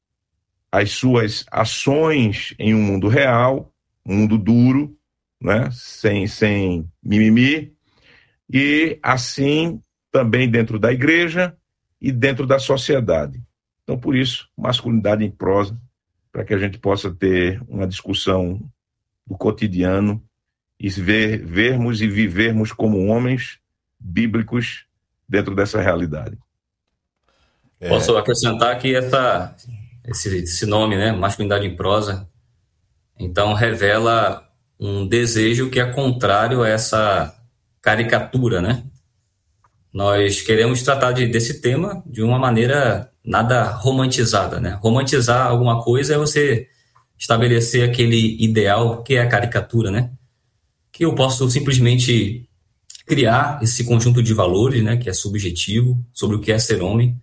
as 0.73 0.93
suas 0.93 1.45
ações 1.51 2.55
em 2.59 2.75
um 2.75 2.81
mundo 2.81 3.09
real, 3.09 3.71
um 4.07 4.17
mundo 4.17 4.39
duro, 4.39 4.97
né? 5.39 5.69
sem, 5.71 6.27
sem 6.27 6.91
mimimi, 7.03 7.75
e 8.51 8.99
assim 9.03 9.83
também 10.11 10.49
dentro 10.49 10.79
da 10.79 10.91
igreja 10.95 11.55
e 12.01 12.11
dentro 12.11 12.47
da 12.47 12.59
sociedade. 12.59 13.43
Então, 13.85 13.99
por 13.99 14.17
isso, 14.17 14.49
masculinidade 14.57 15.23
em 15.23 15.31
prosa, 15.31 15.79
para 16.33 16.43
que 16.43 16.55
a 16.55 16.59
gente 16.59 16.79
possa 16.79 17.11
ter 17.11 17.63
uma 17.69 17.87
discussão 17.87 18.59
do 19.27 19.37
cotidiano 19.37 20.25
e 20.81 20.89
ver, 20.89 21.45
vermos 21.45 22.01
e 22.01 22.09
vivermos 22.09 22.73
como 22.73 23.09
homens 23.09 23.61
bíblicos 23.99 24.85
dentro 25.29 25.55
dessa 25.55 25.81
realidade. 25.81 26.39
É... 27.81 27.89
Posso 27.89 28.17
acrescentar 28.17 28.73
aqui 28.73 28.95
essa, 28.95 29.55
esse, 30.05 30.39
esse 30.39 30.67
nome, 30.67 30.97
né, 30.97 31.13
masculinidade 31.13 31.67
em 31.67 31.77
prosa, 31.77 32.29
então 33.19 33.55
revela 33.55 34.49
um 34.79 35.07
desejo 35.07 35.71
que 35.71 35.81
é 35.81 35.93
contrário 35.93 36.63
a 36.63 36.69
essa 36.69 37.35
caricatura, 37.83 38.61
né? 38.61 38.85
Nós 39.93 40.41
queremos 40.41 40.83
tratar 40.83 41.13
de, 41.13 41.27
desse 41.27 41.61
tema 41.61 42.03
de 42.07 42.23
uma 42.23 42.39
maneira 42.39 43.11
nada 43.25 43.65
romantizada, 43.65 44.61
né? 44.61 44.79
Romantizar 44.81 45.47
alguma 45.47 45.83
coisa 45.83 46.15
é 46.15 46.19
você 46.19 46.69
estabelecer 47.19 47.89
aquele 47.89 48.43
ideal 48.43 49.03
que 49.03 49.15
é 49.15 49.21
a 49.21 49.29
caricatura, 49.29 49.91
né? 49.91 50.11
Que 50.93 51.05
eu 51.05 51.15
posso 51.15 51.51
simplesmente 51.51 52.48
criar 53.09 53.59
esse 53.63 53.85
conjunto 53.85 54.23
de 54.23 54.35
valores, 54.35 54.83
né? 54.85 54.97
Que 54.97 55.09
é 55.09 55.13
subjetivo 55.13 55.99
sobre 56.13 56.37
o 56.37 56.41
que 56.41 56.53
é 56.53 56.59
ser 56.59 56.83
homem 56.83 57.21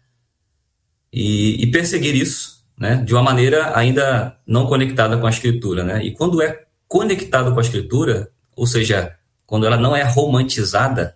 e, 1.13 1.63
e 1.63 1.71
perseguir 1.71 2.15
isso, 2.15 2.65
né? 2.77 2.97
De 2.97 3.13
uma 3.13 3.21
maneira 3.21 3.77
ainda 3.77 4.37
não 4.45 4.65
conectada 4.65 5.17
com 5.17 5.27
a 5.27 5.29
escritura, 5.29 5.83
né? 5.83 6.03
E 6.03 6.11
quando 6.11 6.41
é 6.41 6.65
conectado 6.87 7.53
com 7.53 7.59
a 7.59 7.61
escritura, 7.61 8.29
ou 8.55 8.65
seja, 8.65 9.15
quando 9.45 9.65
ela 9.65 9.77
não 9.77 9.95
é 9.95 10.03
romantizada, 10.03 11.15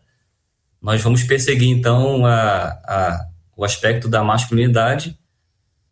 nós 0.82 1.02
vamos 1.02 1.24
perseguir 1.24 1.70
então 1.70 2.26
a, 2.26 2.68
a, 2.86 3.26
o 3.58 3.66
aspecto 3.66 4.08
da 4.08 4.24
masculinidade 4.24 5.18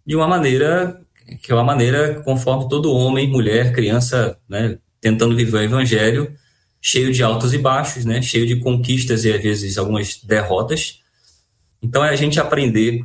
de 0.06 0.16
uma 0.16 0.28
maneira 0.28 1.02
que 1.42 1.52
é 1.52 1.56
uma 1.56 1.64
maneira 1.64 2.22
conforme 2.22 2.70
todo 2.70 2.94
homem, 2.94 3.30
mulher, 3.30 3.74
criança, 3.74 4.38
né, 4.48 4.78
tentando 5.02 5.36
viver 5.36 5.58
o 5.58 5.62
evangelho, 5.62 6.34
cheio 6.88 7.12
de 7.12 7.22
altos 7.22 7.54
e 7.54 7.58
baixos, 7.58 8.06
né, 8.06 8.22
cheio 8.22 8.48
de 8.48 8.56
conquistas 8.62 9.26
e 9.26 9.34
às 9.34 9.44
vezes 9.44 9.78
algumas 9.78 10.24
derrotas. 10.24 11.02
Então 11.82 12.04
é 12.04 12.10
a 12.10 12.16
gente 12.16 12.40
aprender 12.40 13.04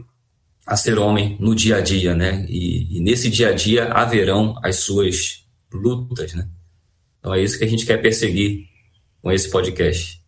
a 0.65 0.77
ser 0.77 0.99
homem 0.99 1.37
no 1.41 1.53
dia 1.53 1.79
a 1.79 1.81
dia, 1.81 2.15
né? 2.15 2.47
E, 2.49 2.97
e 2.97 3.01
nesse 3.01 3.29
dia 3.29 3.49
a 3.49 3.53
dia 3.53 3.93
haverão 3.93 4.57
as 4.63 4.77
suas 4.77 5.45
lutas, 5.73 6.33
né? 6.33 6.49
Então 7.19 7.35
é 7.35 7.43
isso 7.43 7.59
que 7.59 7.65
a 7.65 7.69
gente 7.69 7.85
quer 7.85 8.01
perseguir 8.01 8.69
com 9.21 9.33
esse 9.33 9.51
podcast. 9.51 10.23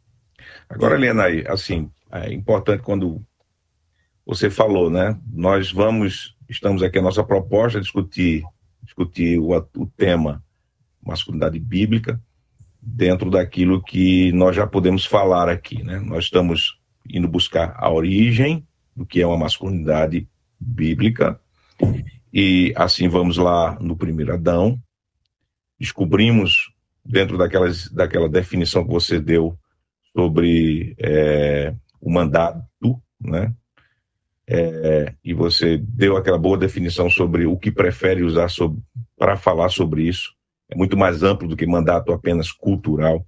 Agora, 0.69 0.97
Helena, 0.97 1.25
assim, 1.47 1.89
é 2.11 2.33
importante 2.33 2.83
quando 2.83 3.25
você 4.27 4.51
falou, 4.51 4.91
né? 4.91 5.17
Nós 5.33 5.71
vamos, 5.71 6.35
estamos 6.49 6.83
aqui 6.83 6.99
a 6.99 7.03
nossa 7.03 7.23
proposta 7.23 7.81
discutir, 7.81 8.43
discutir 8.83 9.39
o, 9.39 9.55
o 9.55 9.87
tema 9.97 10.43
masculinidade 11.01 11.61
bíblica 11.61 12.21
dentro 12.87 13.31
daquilo 13.31 13.83
que 13.83 14.33
nós 14.33 14.55
já 14.55 14.67
podemos 14.67 15.07
falar 15.07 15.49
aqui, 15.49 15.83
né? 15.83 15.99
Nós 16.01 16.25
estamos 16.25 16.79
indo 17.09 17.27
buscar 17.27 17.75
a 17.77 17.91
origem 17.91 18.67
do 18.95 19.07
que 19.07 19.21
é 19.21 19.27
uma 19.27 19.39
masculinidade 19.39 20.29
bíblica 20.59 21.41
e 22.33 22.73
assim 22.77 23.09
vamos 23.09 23.37
lá 23.37 23.79
no 23.81 23.97
primeiro 23.97 24.35
Adão, 24.35 24.79
descobrimos 25.79 26.73
dentro 27.05 27.39
daquelas, 27.39 27.89
daquela 27.91 28.29
definição 28.29 28.85
que 28.85 28.93
você 28.93 29.21
deu 29.21 29.57
sobre 30.13 30.95
é, 30.99 31.75
o 32.01 32.11
mandato, 32.11 33.01
né? 33.21 33.55
É, 34.47 35.15
e 35.25 35.33
você 35.33 35.79
deu 35.79 36.17
aquela 36.17 36.37
boa 36.37 36.59
definição 36.59 37.09
sobre 37.09 37.47
o 37.47 37.57
que 37.57 37.71
prefere 37.71 38.23
usar 38.23 38.49
para 39.17 39.37
falar 39.37 39.71
sobre 39.71 40.03
isso. 40.03 40.34
É 40.69 40.77
muito 40.77 40.97
mais 40.97 41.23
amplo 41.23 41.49
do 41.49 41.57
que 41.57 41.67
mandato 41.67 42.13
apenas 42.13 42.51
cultural. 42.51 43.27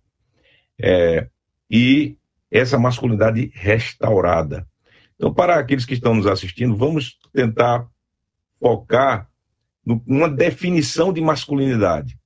É, 0.78 1.28
e 1.70 2.16
essa 2.50 2.78
masculinidade 2.78 3.50
restaurada. 3.54 4.66
Então, 5.14 5.32
para 5.32 5.58
aqueles 5.58 5.84
que 5.84 5.94
estão 5.94 6.14
nos 6.14 6.26
assistindo, 6.26 6.76
vamos 6.76 7.18
tentar 7.32 7.86
focar 8.60 9.28
numa 9.84 10.28
definição 10.28 11.12
de 11.12 11.20
masculinidade. 11.20 12.18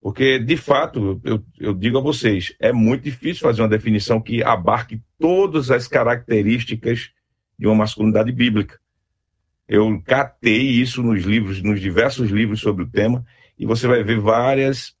Porque, 0.00 0.38
de 0.38 0.56
fato, 0.56 1.20
eu, 1.24 1.42
eu, 1.58 1.74
digo 1.74 1.98
a 1.98 2.00
vocês, 2.00 2.54
é 2.60 2.72
muito 2.72 3.04
difícil 3.04 3.42
fazer 3.42 3.62
uma 3.62 3.68
definição 3.68 4.20
que 4.20 4.42
abarque 4.42 5.00
todas 5.18 5.70
as 5.70 5.88
características 5.88 7.10
de 7.58 7.66
uma 7.66 7.74
masculinidade 7.74 8.30
bíblica. 8.30 8.78
Eu 9.66 10.00
catei 10.04 10.60
isso 10.60 11.02
nos 11.02 11.24
livros, 11.24 11.62
nos 11.62 11.80
diversos 11.80 12.30
livros 12.30 12.60
sobre 12.60 12.84
o 12.84 12.88
tema, 12.88 13.24
e 13.58 13.66
você 13.66 13.86
vai 13.86 14.02
ver 14.02 14.18
várias 14.18 14.94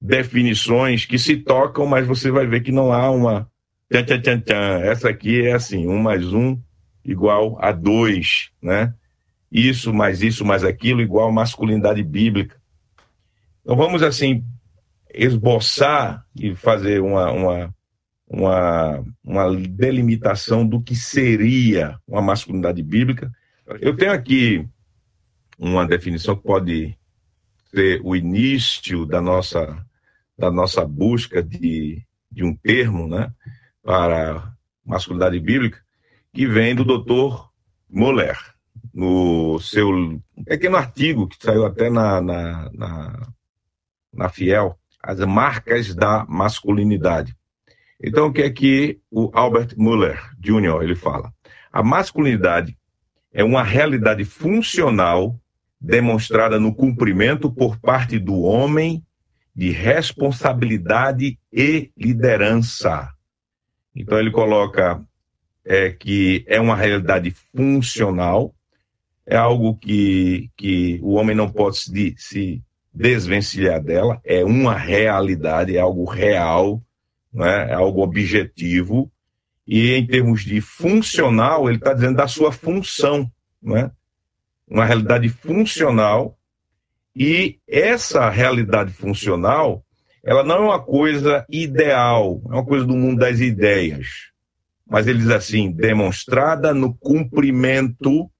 definições 0.00 1.04
que 1.04 1.18
se 1.18 1.36
tocam, 1.36 1.86
mas 1.86 2.06
você 2.06 2.30
vai 2.30 2.46
ver 2.46 2.62
que 2.62 2.72
não 2.72 2.92
há 2.92 3.10
uma. 3.10 3.50
Tchan, 3.90 4.04
tchan, 4.04 4.20
tchan, 4.20 4.40
tchan. 4.40 4.80
Essa 4.84 5.08
aqui 5.08 5.46
é 5.46 5.52
assim: 5.52 5.86
um 5.86 5.98
mais 5.98 6.32
um 6.32 6.58
igual 7.04 7.58
a 7.60 7.72
dois, 7.72 8.50
né? 8.62 8.94
Isso 9.50 9.92
mais 9.92 10.22
isso 10.22 10.44
mais 10.44 10.62
aquilo 10.62 11.00
igual 11.00 11.32
masculinidade 11.32 12.02
bíblica. 12.02 12.60
Então 13.62 13.76
vamos 13.76 14.02
assim 14.02 14.44
esboçar 15.12 16.24
e 16.36 16.54
fazer 16.54 17.02
uma, 17.02 17.32
uma 17.32 17.74
uma, 18.30 19.04
uma 19.24 19.56
delimitação 19.56 20.64
do 20.64 20.80
que 20.80 20.94
seria 20.94 21.98
uma 22.06 22.22
masculinidade 22.22 22.80
bíblica. 22.80 23.30
Eu 23.80 23.96
tenho 23.96 24.12
aqui 24.12 24.64
uma 25.58 25.84
definição 25.84 26.36
que 26.36 26.44
pode 26.44 26.96
ser 27.70 28.00
o 28.02 28.14
início 28.16 29.06
da 29.06 29.20
nossa, 29.20 29.84
da 30.36 30.50
nossa 30.50 30.84
busca 30.84 31.42
de, 31.42 32.04
de 32.30 32.44
um 32.44 32.54
termo 32.54 33.08
né, 33.08 33.32
para 33.82 34.52
masculinidade 34.84 35.38
bíblica, 35.38 35.80
que 36.32 36.46
vem 36.46 36.74
do 36.74 36.84
doutor 36.84 37.50
Moller, 37.88 38.38
no 38.92 39.58
seu 39.60 40.20
pequeno 40.44 40.76
artigo 40.76 41.28
que 41.28 41.36
saiu 41.38 41.64
até 41.64 41.88
na, 41.88 42.20
na, 42.20 42.70
na, 42.72 43.28
na 44.12 44.28
Fiel, 44.28 44.78
As 45.02 45.20
Marcas 45.20 45.94
da 45.94 46.24
Masculinidade. 46.28 47.34
Então, 48.02 48.28
o 48.28 48.32
que 48.32 48.42
é 48.42 48.50
que 48.50 49.00
o 49.10 49.30
Albert 49.34 49.74
Muller 49.76 50.18
Jr. 50.38 50.82
ele 50.82 50.94
fala? 50.94 51.32
A 51.70 51.82
masculinidade 51.82 52.76
é 53.32 53.44
uma 53.44 53.62
realidade 53.62 54.24
funcional 54.24 55.38
demonstrada 55.80 56.60
no 56.60 56.74
cumprimento 56.74 57.50
por 57.50 57.78
parte 57.78 58.18
do 58.18 58.40
homem 58.42 59.02
de 59.54 59.70
responsabilidade 59.70 61.38
e 61.52 61.90
liderança. 61.96 63.08
Então 63.94 64.18
ele 64.18 64.30
coloca 64.30 65.02
é, 65.64 65.90
que 65.90 66.44
é 66.46 66.60
uma 66.60 66.76
realidade 66.76 67.30
funcional, 67.54 68.54
é 69.26 69.36
algo 69.36 69.76
que, 69.76 70.50
que 70.56 70.98
o 71.02 71.12
homem 71.12 71.36
não 71.36 71.50
pode 71.50 71.78
se, 71.78 72.14
se 72.16 72.62
desvencilhar 72.92 73.82
dela, 73.82 74.20
é 74.24 74.44
uma 74.44 74.76
realidade, 74.76 75.76
é 75.76 75.80
algo 75.80 76.04
real, 76.04 76.82
né? 77.32 77.70
é 77.70 77.74
algo 77.74 78.02
objetivo, 78.02 79.10
e 79.66 79.92
em 79.92 80.04
termos 80.06 80.44
de 80.44 80.60
funcional, 80.60 81.68
ele 81.68 81.78
está 81.78 81.92
dizendo 81.92 82.16
da 82.16 82.26
sua 82.26 82.50
função, 82.50 83.30
né? 83.62 83.90
Uma 84.70 84.84
realidade 84.84 85.28
funcional, 85.28 86.38
e 87.14 87.58
essa 87.68 88.30
realidade 88.30 88.92
funcional, 88.92 89.84
ela 90.22 90.44
não 90.44 90.54
é 90.54 90.60
uma 90.60 90.82
coisa 90.82 91.44
ideal, 91.50 92.40
é 92.46 92.54
uma 92.54 92.64
coisa 92.64 92.86
do 92.86 92.96
mundo 92.96 93.18
das 93.18 93.40
ideias, 93.40 94.30
mas 94.88 95.08
ele 95.08 95.18
diz 95.18 95.30
assim, 95.30 95.72
demonstrada 95.72 96.72
no 96.72 96.94
cumprimento, 96.94 98.30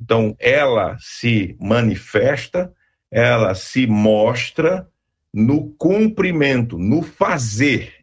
então 0.00 0.36
ela 0.40 0.96
se 0.98 1.56
manifesta, 1.60 2.72
ela 3.10 3.54
se 3.54 3.86
mostra 3.86 4.88
no 5.32 5.70
cumprimento, 5.74 6.78
no 6.78 7.02
fazer. 7.02 7.94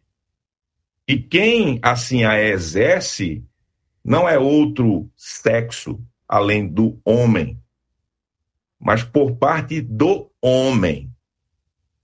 E 1.06 1.18
quem 1.18 1.78
assim 1.82 2.24
a 2.24 2.40
exerce 2.42 3.44
não 4.04 4.28
é 4.28 4.38
outro 4.38 5.10
sexo 5.16 6.00
além 6.28 6.66
do 6.66 7.00
homem, 7.04 7.58
mas 8.78 9.02
por 9.02 9.36
parte 9.36 9.80
do 9.80 10.30
homem. 10.40 11.10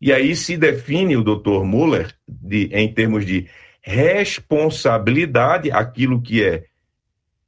E 0.01 0.13
aí 0.13 0.35
se 0.35 0.57
define 0.57 1.17
o 1.17 1.23
Dr. 1.23 1.63
Muller 1.65 2.15
de, 2.27 2.69
em 2.73 2.93
termos 2.93 3.25
de 3.25 3.49
responsabilidade, 3.81 5.71
aquilo 5.71 6.21
que 6.21 6.43
é, 6.43 6.65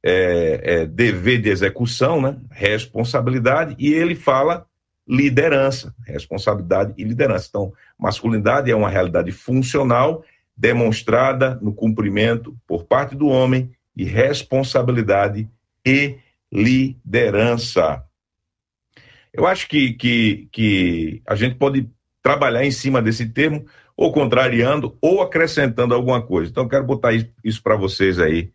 é, 0.03 0.61
é 0.63 0.85
dever 0.85 1.41
de 1.41 1.49
execução, 1.49 2.21
né? 2.21 2.37
responsabilidade, 2.51 3.75
e 3.77 3.93
ele 3.93 4.15
fala 4.15 4.65
liderança, 5.07 5.93
responsabilidade 6.05 6.93
e 6.97 7.03
liderança. 7.03 7.47
Então, 7.49 7.73
masculinidade 7.97 8.71
é 8.71 8.75
uma 8.75 8.89
realidade 8.89 9.31
funcional 9.31 10.23
demonstrada 10.57 11.59
no 11.61 11.73
cumprimento 11.73 12.55
por 12.67 12.85
parte 12.85 13.15
do 13.15 13.27
homem 13.27 13.71
de 13.95 14.03
responsabilidade 14.03 15.47
e 15.85 16.17
liderança. 16.55 18.03
Eu 19.33 19.45
acho 19.45 19.67
que, 19.67 19.93
que, 19.93 20.47
que 20.51 21.21
a 21.27 21.35
gente 21.35 21.55
pode 21.55 21.89
trabalhar 22.23 22.65
em 22.65 22.71
cima 22.71 23.01
desse 23.01 23.27
termo, 23.27 23.65
ou 23.95 24.11
contrariando, 24.11 24.97
ou 25.01 25.21
acrescentando 25.21 25.93
alguma 25.93 26.21
coisa. 26.21 26.49
Então, 26.49 26.67
quero 26.67 26.85
botar 26.85 27.11
isso 27.43 27.61
para 27.61 27.75
vocês 27.75 28.19
aí, 28.19 28.51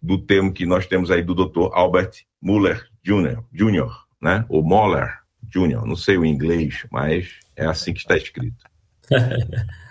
do 0.00 0.18
termo 0.18 0.52
que 0.52 0.64
nós 0.64 0.86
temos 0.86 1.10
aí 1.10 1.22
do 1.22 1.34
Dr. 1.34 1.70
Albert 1.72 2.12
Muller 2.40 2.86
Jr., 3.02 3.42
Jr. 3.52 3.90
né? 4.22 4.44
ou 4.48 4.62
Moller, 4.62 5.18
Júnior. 5.52 5.86
Não 5.86 5.96
sei 5.96 6.16
o 6.16 6.24
inglês, 6.24 6.86
mas 6.92 7.30
é 7.56 7.66
assim 7.66 7.92
que 7.92 8.00
está 8.00 8.16
escrito. 8.16 8.64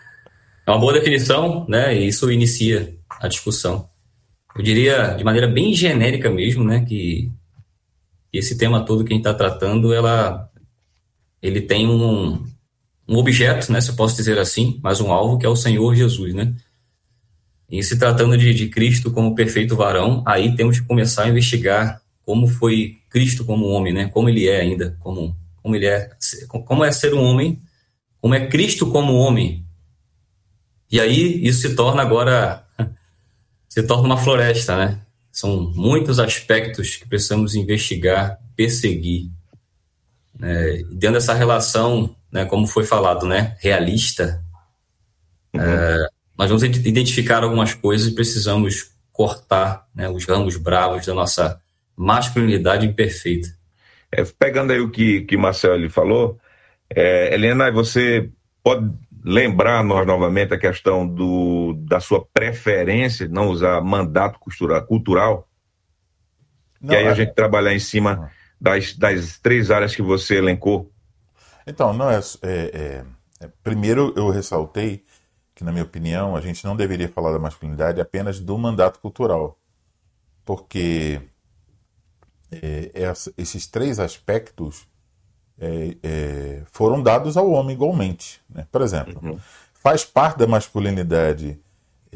É 0.65 0.72
uma 0.72 0.80
boa 0.80 0.91
definição, 0.91 1.65
né? 1.70 1.96
E 1.96 2.10
isso 2.10 2.30
inicia 2.30 2.93
a 3.22 3.30
discussão. 3.30 3.89
Eu 4.54 4.62
diria, 4.62 5.13
de 5.13 5.24
maneira 5.24 5.48
bem 5.48 5.74
genérica 5.74 6.30
mesmo, 6.30 6.62
né? 6.62 6.84
Que 6.84 7.32
esse 8.32 8.58
tema 8.58 8.86
todo 8.86 9.04
que 9.04 9.13
a 9.13 9.16
gente 9.16 9.26
está 9.26 9.34
tratando, 9.34 9.94
ela, 9.94 10.50
ele 11.42 11.62
tem 11.62 11.88
um, 11.88 12.46
um 13.08 13.18
objeto, 13.18 13.72
né? 13.72 13.80
Se 13.80 13.90
eu 13.90 13.96
posso 13.96 14.16
dizer 14.16 14.38
assim, 14.38 14.80
mas 14.84 15.00
um 15.00 15.12
alvo 15.12 15.38
que 15.38 15.46
é 15.46 15.50
o 15.50 15.56
Senhor 15.56 15.96
Jesus, 15.96 16.34
né? 16.34 16.54
E 17.70 17.84
se 17.84 17.98
tratando 17.98 18.38
de, 18.38 18.54
de 18.54 18.70
Cristo 18.70 19.12
como 19.12 19.36
perfeito 19.36 19.76
varão, 19.76 20.24
aí 20.26 20.56
temos 20.56 20.80
que 20.80 20.86
começar 20.86 21.24
a 21.24 21.30
investigar 21.30 22.02
como 22.26 22.48
foi 22.48 22.98
Cristo 23.10 23.46
como 23.46 23.68
homem, 23.68 23.94
né? 23.94 24.08
Como 24.10 24.30
ele 24.30 24.48
é 24.48 24.62
ainda 24.62 24.96
como 25.00 25.36
como 25.62 25.76
ele 25.76 25.86
é, 25.86 26.10
como 26.48 26.86
é 26.86 26.92
ser 26.94 27.13
um 27.13 27.22
homem, 27.22 27.62
como 28.22 28.34
é 28.34 28.48
Cristo 28.48 28.90
como 28.90 29.13
homem. 29.16 29.66
E 30.90 31.00
aí 31.00 31.46
isso 31.46 31.68
se 31.68 31.76
torna 31.76 32.02
agora 32.02 32.66
se 33.68 33.84
torna 33.84 34.06
uma 34.06 34.18
floresta, 34.18 34.78
né? 34.78 35.02
São 35.38 35.71
muitos 35.76 36.19
aspectos 36.19 36.95
que 36.95 37.08
precisamos 37.08 37.54
investigar, 37.54 38.39
perseguir. 38.56 39.30
Né? 40.34 40.82
Dentro 40.89 41.13
dessa 41.13 41.36
relação, 41.36 42.15
né, 42.32 42.43
como 42.43 42.65
foi 42.65 42.84
falado, 42.84 43.28
né, 43.28 43.56
realista, 43.60 44.43
uhum. 45.54 45.62
é, 45.62 46.08
nós 46.36 46.50
vamos 46.50 46.63
identificar 46.63 47.43
algumas 47.43 47.76
coisas 47.76 48.08
e 48.08 48.15
precisamos 48.15 48.89
cortar 49.12 49.86
né, 49.93 50.10
os 50.10 50.26
ramos 50.26 50.58
bravos 50.58 51.06
da 51.06 51.13
nossa 51.13 51.62
masculinidade 51.95 52.88
imperfeita. 52.88 53.47
É, 54.12 54.23
pegando 54.39 54.73
aí 54.73 54.80
o 54.80 54.89
que, 54.89 55.21
que 55.21 55.38
Marcelo 55.38 55.88
falou, 55.91 56.39
é, 56.89 57.32
Helena, 57.32 57.71
você 57.71 58.28
pode 58.63 58.91
lembrar 59.23 59.84
nós 59.84 60.08
novamente 60.08 60.56
a 60.56 60.58
questão 60.58 61.08
do, 61.08 61.57
da 61.86 62.00
sua 62.00 62.26
preferência 62.26 63.28
de 63.28 63.34
não 63.34 63.50
usar 63.50 63.82
mandato 63.82 64.40
cultural? 64.40 65.48
Não, 66.82 66.94
e 66.94 66.98
aí 66.98 67.08
a 67.08 67.12
é... 67.12 67.16
gente 67.16 67.34
trabalhar 67.34 67.74
em 67.74 67.80
cima 67.80 68.32
das, 68.60 68.94
das 68.94 69.38
três 69.40 69.72
áreas 69.72 69.96
que 69.96 70.02
você 70.02 70.36
elencou. 70.36 70.92
Então, 71.66 71.94
não 71.94 72.10
é, 72.10 72.18
é, 72.18 72.50
é, 72.52 73.06
é, 73.42 73.50
Primeiro, 73.63 74.13
eu 74.16 74.30
ressaltei 74.30 75.04
que, 75.54 75.63
na 75.63 75.72
minha 75.72 75.84
opinião, 75.84 76.36
a 76.36 76.42
gente 76.42 76.63
não 76.66 76.76
deveria 76.76 77.10
falar 77.10 77.32
da 77.32 77.40
masculinidade 77.40 78.00
apenas 78.00 78.40
do 78.40 78.58
mandato 78.58 79.00
cultural. 79.00 79.60
Porque 80.46 81.22
é, 82.52 82.92
esses 83.38 83.68
três 83.68 84.00
aspectos 84.00 84.88
é, 85.60 86.63
foram 86.72 87.02
dados 87.02 87.36
ao 87.36 87.50
homem 87.52 87.76
igualmente. 87.76 88.42
Né? 88.50 88.66
Por 88.72 88.82
exemplo, 88.82 89.20
uhum. 89.22 89.40
faz 89.74 90.06
parte 90.06 90.38
da 90.38 90.48
masculinidade 90.48 91.60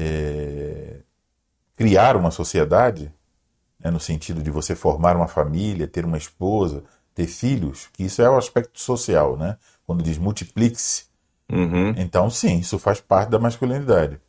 é, 0.02 0.96
criar 1.76 2.16
uma 2.16 2.30
sociedade, 2.30 3.12
né, 3.78 3.90
no 3.90 4.00
sentido 4.00 4.42
de 4.42 4.50
você 4.50 4.74
formar 4.74 5.16
uma 5.16 5.28
família, 5.28 5.86
ter 5.86 6.04
uma 6.04 6.18
esposa, 6.18 6.82
ter 7.14 7.26
filhos, 7.26 7.88
que 7.92 8.04
isso 8.04 8.22
é 8.22 8.28
o 8.28 8.36
aspecto 8.36 8.80
social, 8.80 9.36
né? 9.36 9.56
Quando 9.86 10.02
diz 10.02 10.18
multiplique-se. 10.18 11.04
Uhum. 11.50 11.94
Então, 11.96 12.30
sim, 12.30 12.58
isso 12.58 12.78
faz 12.78 13.00
parte 13.00 13.30
da 13.30 13.38
masculinidade. 13.38 14.20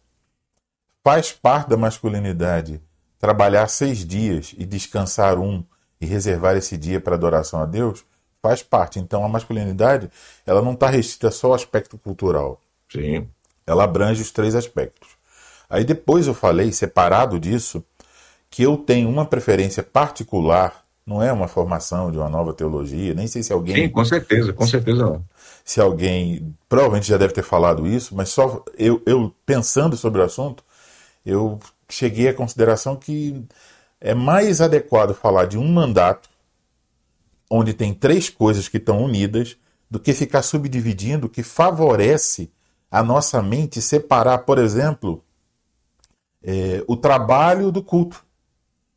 Faz 1.03 1.31
parte 1.31 1.69
da 1.69 1.77
masculinidade 1.77 2.81
trabalhar 3.19 3.67
seis 3.67 4.05
dias 4.05 4.53
e 4.57 4.65
descansar 4.65 5.37
um 5.39 5.63
e 5.99 6.05
reservar 6.05 6.57
esse 6.57 6.77
dia 6.77 6.99
para 6.99 7.15
adoração 7.15 7.61
a 7.61 7.65
Deus? 7.65 8.03
Faz 8.41 8.61
parte. 8.61 8.99
Então, 8.99 9.23
a 9.23 9.29
masculinidade 9.29 10.09
ela 10.45 10.61
não 10.61 10.73
está 10.73 10.89
restrita 10.89 11.31
só 11.31 11.47
ao 11.47 11.53
aspecto 11.53 11.97
cultural. 11.97 12.59
Sim. 12.89 13.29
Ela 13.65 13.85
abrange 13.85 14.21
os 14.21 14.31
três 14.31 14.55
aspectos. 14.55 15.12
Aí 15.73 15.83
depois 15.83 16.27
eu 16.27 16.35
falei, 16.35 16.71
separado 16.71 17.39
disso, 17.39 17.83
que 18.47 18.61
eu 18.61 18.77
tenho 18.77 19.09
uma 19.09 19.25
preferência 19.25 19.81
particular, 19.81 20.85
não 21.03 21.19
é 21.19 21.33
uma 21.33 21.47
formação 21.47 22.11
de 22.11 22.17
uma 22.19 22.29
nova 22.29 22.53
teologia, 22.53 23.15
nem 23.15 23.25
sei 23.25 23.41
se 23.41 23.51
alguém. 23.51 23.75
Sim, 23.75 23.89
com 23.89 24.05
certeza, 24.05 24.53
com 24.53 24.67
certeza 24.67 25.03
não. 25.03 25.25
Se 25.65 25.81
alguém, 25.81 26.55
provavelmente 26.69 27.07
já 27.07 27.17
deve 27.17 27.33
ter 27.33 27.41
falado 27.41 27.87
isso, 27.87 28.15
mas 28.15 28.29
só 28.29 28.63
eu, 28.77 29.01
eu 29.07 29.33
pensando 29.47 29.97
sobre 29.97 30.21
o 30.21 30.23
assunto, 30.23 30.63
eu 31.25 31.59
cheguei 31.89 32.27
à 32.27 32.35
consideração 32.35 32.95
que 32.95 33.43
é 33.99 34.13
mais 34.13 34.61
adequado 34.61 35.15
falar 35.15 35.45
de 35.47 35.57
um 35.57 35.67
mandato 35.67 36.29
onde 37.49 37.73
tem 37.73 37.95
três 37.95 38.29
coisas 38.29 38.67
que 38.67 38.77
estão 38.77 39.03
unidas 39.03 39.57
do 39.89 39.99
que 39.99 40.13
ficar 40.13 40.43
subdividindo 40.43 41.27
que 41.27 41.41
favorece 41.41 42.51
a 42.91 43.01
nossa 43.01 43.41
mente 43.41 43.81
separar, 43.81 44.37
por 44.39 44.59
exemplo, 44.59 45.23
é, 46.43 46.83
o 46.87 46.97
trabalho 46.97 47.71
do 47.71 47.81
culto. 47.81 48.23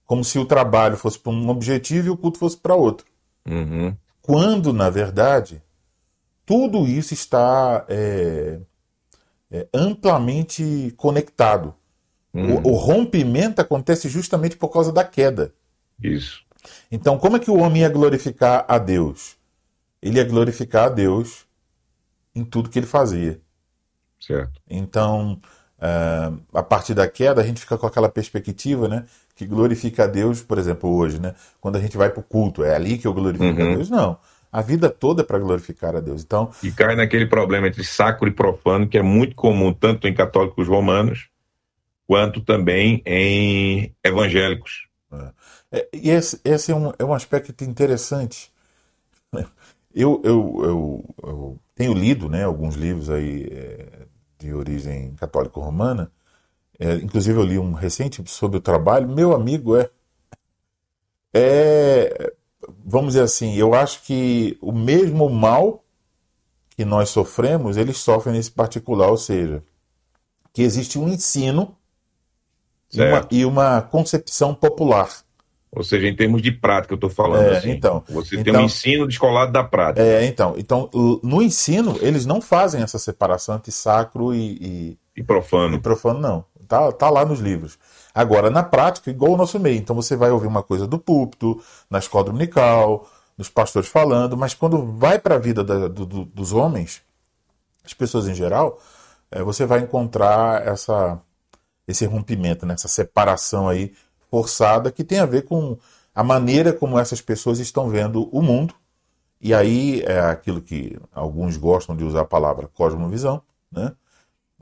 Como 0.05 0.23
se 0.25 0.39
o 0.39 0.45
trabalho 0.45 0.97
fosse 0.97 1.19
para 1.19 1.33
um 1.33 1.49
objetivo 1.49 2.07
e 2.07 2.11
o 2.11 2.17
culto 2.17 2.39
fosse 2.39 2.57
para 2.57 2.75
outro. 2.75 3.07
Uhum. 3.49 3.97
Quando, 4.23 4.73
na 4.73 4.91
verdade, 4.91 5.63
tudo 6.45 6.87
isso 6.87 7.13
está 7.13 7.85
é, 7.89 8.61
é, 9.51 9.67
amplamente 9.73 10.95
conectado. 10.97 11.75
Uhum. 12.33 12.57
O, 12.57 12.73
o, 12.73 12.75
rompimento 12.75 13.61
acontece 13.61 14.09
justamente 14.09 14.57
por 14.57 14.69
causa 14.69 14.93
da 14.93 15.03
queda. 15.03 15.53
Isso. 16.01 16.45
Então, 16.91 17.19
como 17.19 17.37
é 17.37 17.41
que 17.41 17.51
o 17.51 17.59
homem 17.59 17.83
ia 17.83 17.89
glorificar 17.89 18.65
a 18.69 18.79
Deus? 18.79 19.37
Ele 20.03 20.19
ia 20.19 20.25
glorificar 20.25 20.87
a 20.87 20.89
Deus 20.89 21.47
em 22.35 22.45
tudo 22.45 22.69
que 22.69 22.79
ele 22.79 22.87
fazia. 22.87 23.41
Certo. 24.21 24.61
Então, 24.69 25.41
Uh, 25.79 26.39
a 26.55 26.63
partir 26.63 26.95
da 26.95 27.07
queda, 27.07 27.41
a 27.41 27.45
gente 27.45 27.61
fica 27.61 27.77
com 27.77 27.87
aquela 27.87 28.09
perspectiva, 28.09 28.89
né? 28.89 29.05
Que 29.35 29.45
glorifica 29.47 30.05
a 30.05 30.07
Deus, 30.07 30.41
por 30.41 30.59
exemplo, 30.59 30.91
hoje, 30.95 31.21
né? 31.21 31.35
Quando 31.61 31.77
a 31.77 31.81
gente 31.81 31.97
vai 31.97 32.09
para 32.09 32.21
o 32.21 32.23
culto, 32.23 32.65
é 32.65 32.75
ali 32.75 32.97
que 32.97 33.07
eu 33.07 33.13
glorifico 33.13 33.61
uhum. 33.61 33.73
a 33.73 33.75
Deus? 33.75 33.91
Não. 33.91 34.19
A 34.51 34.63
vida 34.63 34.89
toda 34.89 35.21
é 35.23 35.25
para 35.25 35.39
glorificar 35.39 35.95
a 35.95 36.01
Deus. 36.01 36.23
Então, 36.23 36.51
e 36.63 36.71
cai 36.71 36.97
naquele 36.97 37.27
problema 37.27 37.69
entre 37.69 37.85
sacro 37.85 38.27
e 38.27 38.31
profano, 38.31 38.89
que 38.89 38.97
é 38.97 39.03
muito 39.03 39.37
comum 39.37 39.73
tanto 39.73 40.09
em 40.09 40.15
católicos 40.15 40.67
romanos 40.67 41.29
quanto 42.07 42.41
também 42.41 43.03
em 43.05 43.95
evangélicos. 44.03 44.87
É. 45.13 45.37
É, 45.73 45.89
e 45.93 46.11
esse, 46.11 46.41
esse 46.45 46.73
é, 46.73 46.75
um, 46.75 46.93
é 46.99 47.05
um 47.05 47.13
aspecto 47.13 47.65
interessante. 47.65 48.51
Eu, 49.95 50.21
eu, 50.25 50.61
eu, 50.63 51.15
eu 51.23 51.61
tenho 51.75 51.95
lido 51.95 52.29
né, 52.29 52.45
alguns 52.45 52.75
livros 52.75 53.11
aí 53.11 53.49
é, 53.51 54.06
de 54.39 54.53
origem 54.53 55.15
católico-romana. 55.17 56.11
É, 56.79 56.95
inclusive 56.97 57.39
eu 57.39 57.45
li 57.45 57.59
um 57.59 57.73
recente 57.73 58.23
sobre 58.27 58.59
o 58.59 58.61
trabalho. 58.61 59.09
Meu 59.09 59.35
amigo 59.35 59.77
é, 59.77 59.91
é, 61.35 62.33
vamos 62.85 63.09
dizer 63.09 63.23
assim, 63.23 63.55
eu 63.55 63.75
acho 63.75 64.03
que 64.03 64.57
o 64.61 64.73
mesmo 64.73 65.29
mal 65.29 65.85
que 66.71 66.85
nós 66.85 67.09
sofremos, 67.09 67.77
eles 67.77 67.99
sofrem 67.99 68.35
nesse 68.35 68.51
particular, 68.51 69.09
ou 69.09 69.17
seja, 69.17 69.63
que 70.53 70.63
existe 70.63 70.99
um 70.99 71.09
ensino 71.09 71.77
e 72.93 73.01
uma, 73.01 73.29
e 73.31 73.45
uma, 73.45 73.83
concepção 73.83 74.55
popular. 74.55 75.26
Ou 75.77 75.85
seja, 75.85 76.09
em 76.09 76.17
termos 76.17 76.41
de 76.41 76.51
prática, 76.51 76.95
eu 76.95 76.97
estou 76.97 77.11
falando 77.11 77.49
é, 77.49 77.59
assim. 77.59 77.71
Então, 77.71 78.03
você 78.09 78.37
então, 78.37 78.55
tem 78.55 78.63
um 78.63 78.65
ensino 78.65 79.07
descolado 79.07 79.53
da 79.53 79.63
prática. 79.63 80.03
É, 80.03 80.25
então, 80.25 80.55
então, 80.57 80.89
no 81.23 81.43
ensino, 81.43 81.99
eles 82.01 82.25
não 82.25 82.41
fazem 82.41 82.83
essa 82.83 82.99
separação 82.99 83.57
entre 83.57 83.71
sacro 83.71 84.35
e, 84.35 84.57
e, 84.59 84.99
e 85.19 85.23
profano. 85.23 85.77
E 85.77 85.79
profano, 85.79 86.19
não. 86.19 86.45
Tá, 86.67 86.91
tá 86.93 87.11
lá 87.11 87.27
nos 87.27 87.41
livros. 87.41 87.79
Agora, 88.15 88.49
na 88.49 88.63
prática, 88.63 89.11
igual 89.11 89.33
o 89.33 89.37
nosso 89.37 89.61
meio. 89.61 89.77
Então, 89.77 89.95
você 89.95 90.17
vai 90.17 90.31
ouvir 90.31 90.47
uma 90.47 90.63
coisa 90.63 90.87
do 90.87 90.99
púlpito, 90.99 91.63
na 91.91 91.99
escola 91.99 92.25
dominical, 92.25 93.07
dos 93.37 93.51
pastores 93.51 93.87
falando, 93.87 94.35
mas 94.35 94.55
quando 94.55 94.83
vai 94.97 95.19
para 95.19 95.35
a 95.35 95.39
vida 95.39 95.63
da, 95.63 95.89
do, 95.89 96.07
do, 96.07 96.25
dos 96.25 96.55
homens, 96.55 97.03
as 97.85 97.93
pessoas 97.93 98.27
em 98.27 98.35
geral, 98.35 98.81
é, 99.31 99.43
você 99.43 99.67
vai 99.67 99.81
encontrar 99.81 100.67
essa, 100.67 101.21
esse 101.87 102.07
rompimento, 102.07 102.65
né, 102.65 102.73
essa 102.73 102.89
separação 102.89 103.69
aí 103.69 103.93
forçada 104.31 104.91
que 104.91 105.05
tem 105.05 105.19
a 105.19 105.27
ver 105.27 105.43
com 105.43 105.79
a 106.15 106.23
maneira 106.23 106.73
como 106.73 106.99
essas 106.99 107.21
pessoas 107.21 107.59
estão 107.59 107.89
vendo 107.89 108.29
o 108.33 108.43
mundo. 108.43 108.75
E 109.41 109.53
aí 109.53 110.03
é 110.03 110.19
aquilo 110.21 110.63
que 110.63 110.99
alguns 111.13 111.57
gostam 111.57 111.95
de 111.95 112.05
usar 112.05 112.23
a 112.23 112.25
palavra 112.25 112.69
cosmovisão, 112.69 113.43
né? 113.71 113.93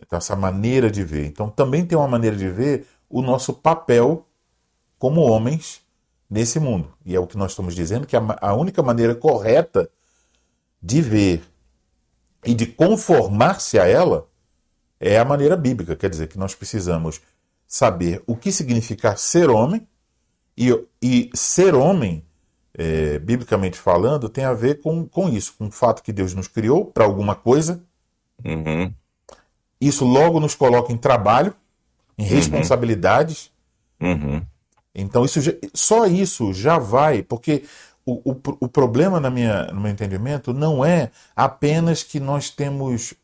Então, 0.01 0.17
essa 0.19 0.35
maneira 0.35 0.91
de 0.91 1.05
ver. 1.05 1.27
Então, 1.27 1.49
também 1.49 1.87
tem 1.87 1.97
uma 1.97 2.09
maneira 2.09 2.37
de 2.37 2.49
ver 2.49 2.87
o 3.09 3.23
nosso 3.23 3.55
papel 3.55 4.27
como 4.99 5.21
homens 5.21 5.81
nesse 6.29 6.59
mundo. 6.59 6.93
E 7.05 7.15
é 7.15 7.21
o 7.21 7.27
que 7.27 7.39
nós 7.39 7.53
estamos 7.53 7.75
dizendo 7.75 8.07
que 8.07 8.17
a, 8.17 8.23
a 8.41 8.55
única 8.55 8.83
maneira 8.83 9.15
correta 9.15 9.89
de 10.83 11.01
ver 11.01 11.43
e 12.45 12.55
de 12.55 12.67
conformar-se 12.67 13.79
a 13.79 13.87
ela 13.87 14.27
é 14.99 15.19
a 15.19 15.25
maneira 15.25 15.57
bíblica. 15.57 15.95
Quer 15.95 16.11
dizer, 16.11 16.29
que 16.29 16.39
nós 16.39 16.55
precisamos 16.55 17.21
saber 17.67 18.23
o 18.27 18.37
que 18.37 18.53
significa 18.53 19.17
ser 19.17 19.51
homem, 19.51 19.87
e, 20.57 20.71
e 21.03 21.31
ser 21.35 21.75
homem, 21.75 22.25
é, 22.77 23.19
biblicamente 23.19 23.79
falando, 23.79 24.29
tem 24.29 24.45
a 24.45 24.53
ver 24.53 24.81
com, 24.81 25.07
com 25.07 25.29
isso, 25.29 25.55
com 25.59 25.67
o 25.67 25.71
fato 25.71 26.03
que 26.03 26.13
Deus 26.13 26.35
nos 26.35 26.49
criou 26.49 26.87
para 26.87 27.05
alguma 27.05 27.35
coisa. 27.35 27.83
Uhum. 28.45 28.93
Isso 29.81 30.05
logo 30.05 30.41
nos 30.41 30.55
coloca 30.55 30.93
em 30.93 30.97
trabalho, 30.97 31.55
em 32.17 32.23
uhum. 32.25 32.29
responsabilidades. 32.29 33.51
Uhum. 34.01 34.43
Então, 34.95 35.25
isso 35.25 35.41
já, 35.41 35.53
só 35.73 36.07
isso 36.07 36.53
já 36.53 36.79
vai, 36.79 37.23
porque 37.23 37.65
o, 38.07 38.33
o, 38.33 38.41
o 38.61 38.69
problema, 38.69 39.19
na 39.19 39.31
minha, 39.31 39.67
no 39.67 39.81
meu 39.81 39.91
entendimento, 39.91 40.53
não 40.53 40.85
é 40.85 41.11
apenas 41.35 42.03
que 42.03 42.21
nós 42.21 42.51
temos 42.51 43.15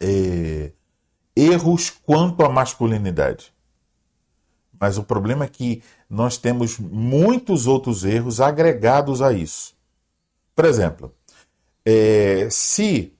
é, 0.00 0.72
erros 1.36 1.90
quanto 1.90 2.42
à 2.42 2.48
masculinidade. 2.48 3.52
Mas 4.78 4.96
o 4.96 5.04
problema 5.04 5.44
é 5.44 5.48
que 5.48 5.82
nós 6.08 6.38
temos 6.38 6.78
muitos 6.78 7.66
outros 7.66 8.04
erros 8.04 8.40
agregados 8.40 9.20
a 9.20 9.32
isso. 9.32 9.74
Por 10.54 10.64
exemplo, 10.64 11.14
é, 11.84 12.48
se 12.50 13.12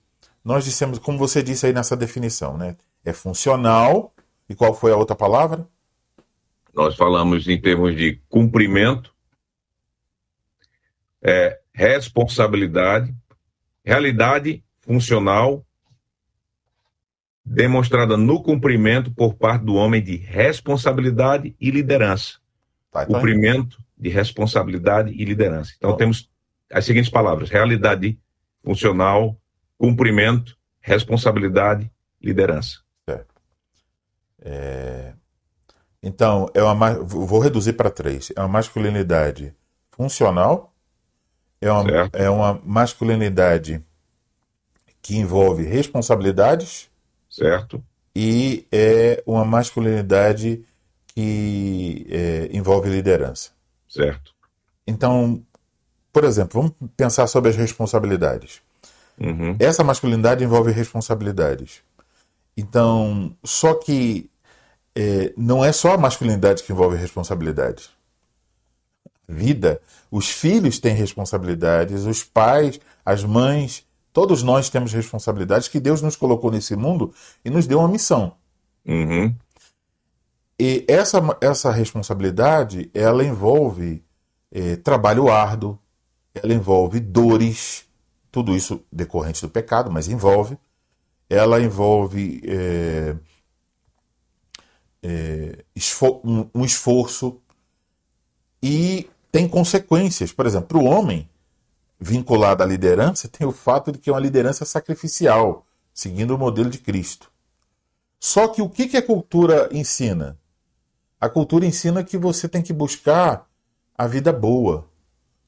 nós 0.44 0.64
dissemos, 0.64 0.98
como 0.98 1.18
você 1.18 1.42
disse 1.42 1.66
aí 1.66 1.72
nessa 1.72 1.96
definição, 1.96 2.56
né, 2.56 2.76
é 3.04 3.12
funcional, 3.12 4.14
e 4.48 4.54
qual 4.54 4.72
foi 4.72 4.92
a 4.92 4.96
outra 4.96 5.16
palavra? 5.16 5.66
Nós 6.72 6.94
falamos 6.94 7.48
em 7.48 7.60
termos 7.60 7.96
de 7.96 8.20
cumprimento, 8.28 9.14
é, 11.22 11.58
responsabilidade, 11.72 13.14
realidade 13.84 14.62
funcional 14.82 15.65
demonstrada 17.46 18.16
no 18.16 18.42
cumprimento 18.42 19.12
por 19.12 19.34
parte 19.34 19.64
do 19.64 19.76
homem 19.76 20.02
de 20.02 20.16
responsabilidade 20.16 21.54
e 21.60 21.70
liderança. 21.70 22.38
Tá, 22.90 23.04
então... 23.04 23.14
Cumprimento 23.14 23.78
de 23.96 24.08
responsabilidade 24.08 25.12
e 25.12 25.24
liderança. 25.24 25.72
Então 25.76 25.90
oh. 25.90 25.96
temos 25.96 26.28
as 26.70 26.84
seguintes 26.84 27.08
palavras: 27.08 27.48
realidade 27.48 28.18
funcional, 28.64 29.40
cumprimento, 29.78 30.58
responsabilidade, 30.80 31.90
liderança. 32.20 32.80
É... 34.40 35.12
Então, 36.02 36.48
é 36.54 36.62
uma, 36.62 36.94
vou 37.02 37.40
reduzir 37.40 37.72
para 37.72 37.90
três. 37.90 38.32
É 38.36 38.40
uma 38.40 38.48
masculinidade 38.48 39.52
funcional, 39.90 40.72
é 41.60 41.70
uma, 41.70 42.10
é 42.12 42.30
uma 42.30 42.60
masculinidade 42.64 43.82
que 45.02 45.16
envolve 45.16 45.64
responsabilidades 45.64 46.88
Certo. 47.36 47.84
E 48.14 48.66
é 48.72 49.22
uma 49.26 49.44
masculinidade 49.44 50.64
que 51.14 52.06
é, 52.08 52.48
envolve 52.50 52.88
liderança. 52.88 53.50
Certo. 53.88 54.34
Então, 54.86 55.42
por 56.12 56.24
exemplo, 56.24 56.62
vamos 56.62 56.74
pensar 56.96 57.26
sobre 57.26 57.50
as 57.50 57.56
responsabilidades. 57.56 58.62
Uhum. 59.20 59.56
Essa 59.58 59.84
masculinidade 59.84 60.42
envolve 60.42 60.72
responsabilidades. 60.72 61.82
Então, 62.56 63.36
só 63.44 63.74
que 63.74 64.30
é, 64.94 65.34
não 65.36 65.62
é 65.62 65.72
só 65.72 65.92
a 65.92 65.98
masculinidade 65.98 66.62
que 66.62 66.72
envolve 66.72 66.96
responsabilidades. 66.96 67.90
Vida, 69.28 69.80
os 70.10 70.30
filhos 70.30 70.78
têm 70.78 70.94
responsabilidades, 70.94 72.04
os 72.04 72.24
pais, 72.24 72.80
as 73.04 73.24
mães, 73.24 73.85
todos 74.16 74.42
nós 74.42 74.70
temos 74.70 74.94
responsabilidades 74.94 75.68
que 75.68 75.78
Deus 75.78 76.00
nos 76.00 76.16
colocou 76.16 76.50
nesse 76.50 76.74
mundo 76.74 77.12
e 77.44 77.50
nos 77.50 77.66
deu 77.66 77.80
uma 77.80 77.88
missão. 77.88 78.32
Uhum. 78.82 79.36
E 80.58 80.86
essa, 80.88 81.20
essa 81.38 81.70
responsabilidade, 81.70 82.90
ela 82.94 83.22
envolve 83.22 84.02
é, 84.50 84.76
trabalho 84.76 85.30
árduo, 85.30 85.78
ela 86.32 86.54
envolve 86.54 86.98
dores, 86.98 87.84
tudo 88.32 88.56
isso 88.56 88.82
decorrente 88.90 89.42
do 89.42 89.50
pecado, 89.50 89.90
mas 89.90 90.08
envolve. 90.08 90.56
Ela 91.28 91.60
envolve 91.60 92.40
é, 92.46 93.16
é, 95.02 95.64
esfor 95.74 96.22
um, 96.24 96.48
um 96.54 96.64
esforço 96.64 97.38
e 98.62 99.10
tem 99.30 99.46
consequências. 99.46 100.32
Por 100.32 100.46
exemplo, 100.46 100.68
para 100.68 100.78
o 100.78 100.84
homem 100.86 101.28
vinculado 101.98 102.62
à 102.62 102.66
liderança, 102.66 103.28
tem 103.28 103.46
o 103.46 103.52
fato 103.52 103.90
de 103.90 103.98
que 103.98 104.10
é 104.10 104.12
uma 104.12 104.20
liderança 104.20 104.64
sacrificial, 104.64 105.66
seguindo 105.92 106.34
o 106.34 106.38
modelo 106.38 106.68
de 106.68 106.78
Cristo. 106.78 107.30
Só 108.20 108.48
que 108.48 108.60
o 108.62 108.68
que, 108.68 108.86
que 108.86 108.96
a 108.96 109.02
cultura 109.02 109.68
ensina? 109.72 110.38
A 111.20 111.28
cultura 111.28 111.64
ensina 111.64 112.04
que 112.04 112.18
você 112.18 112.48
tem 112.48 112.62
que 112.62 112.72
buscar 112.72 113.48
a 113.96 114.06
vida 114.06 114.32
boa, 114.32 114.88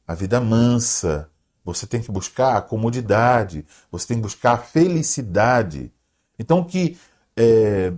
a 0.06 0.14
vida 0.14 0.40
mansa, 0.40 1.30
você 1.64 1.86
tem 1.86 2.00
que 2.00 2.10
buscar 2.10 2.56
a 2.56 2.62
comodidade, 2.62 3.66
você 3.90 4.08
tem 4.08 4.16
que 4.16 4.22
buscar 4.22 4.52
a 4.52 4.58
felicidade. 4.58 5.92
Então, 6.38 6.64
que 6.64 6.98
é, 7.36 7.92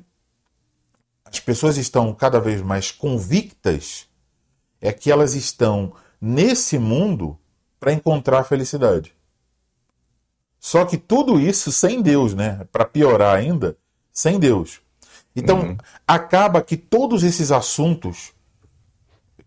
as 1.24 1.38
pessoas 1.38 1.76
estão 1.76 2.12
cada 2.12 2.40
vez 2.40 2.60
mais 2.60 2.90
convictas 2.90 4.08
é 4.80 4.92
que 4.92 5.10
elas 5.10 5.34
estão 5.34 5.92
nesse 6.20 6.78
mundo 6.78 7.38
para 7.80 7.92
encontrar 7.92 8.40
a 8.40 8.44
felicidade. 8.44 9.14
Só 10.60 10.84
que 10.84 10.98
tudo 10.98 11.40
isso 11.40 11.72
sem 11.72 12.02
Deus, 12.02 12.34
né? 12.34 12.66
Para 12.70 12.84
piorar 12.84 13.34
ainda, 13.34 13.76
sem 14.12 14.38
Deus. 14.38 14.80
Então, 15.34 15.60
uhum. 15.60 15.76
acaba 16.06 16.60
que 16.60 16.76
todos 16.76 17.22
esses 17.22 17.50
assuntos 17.50 18.32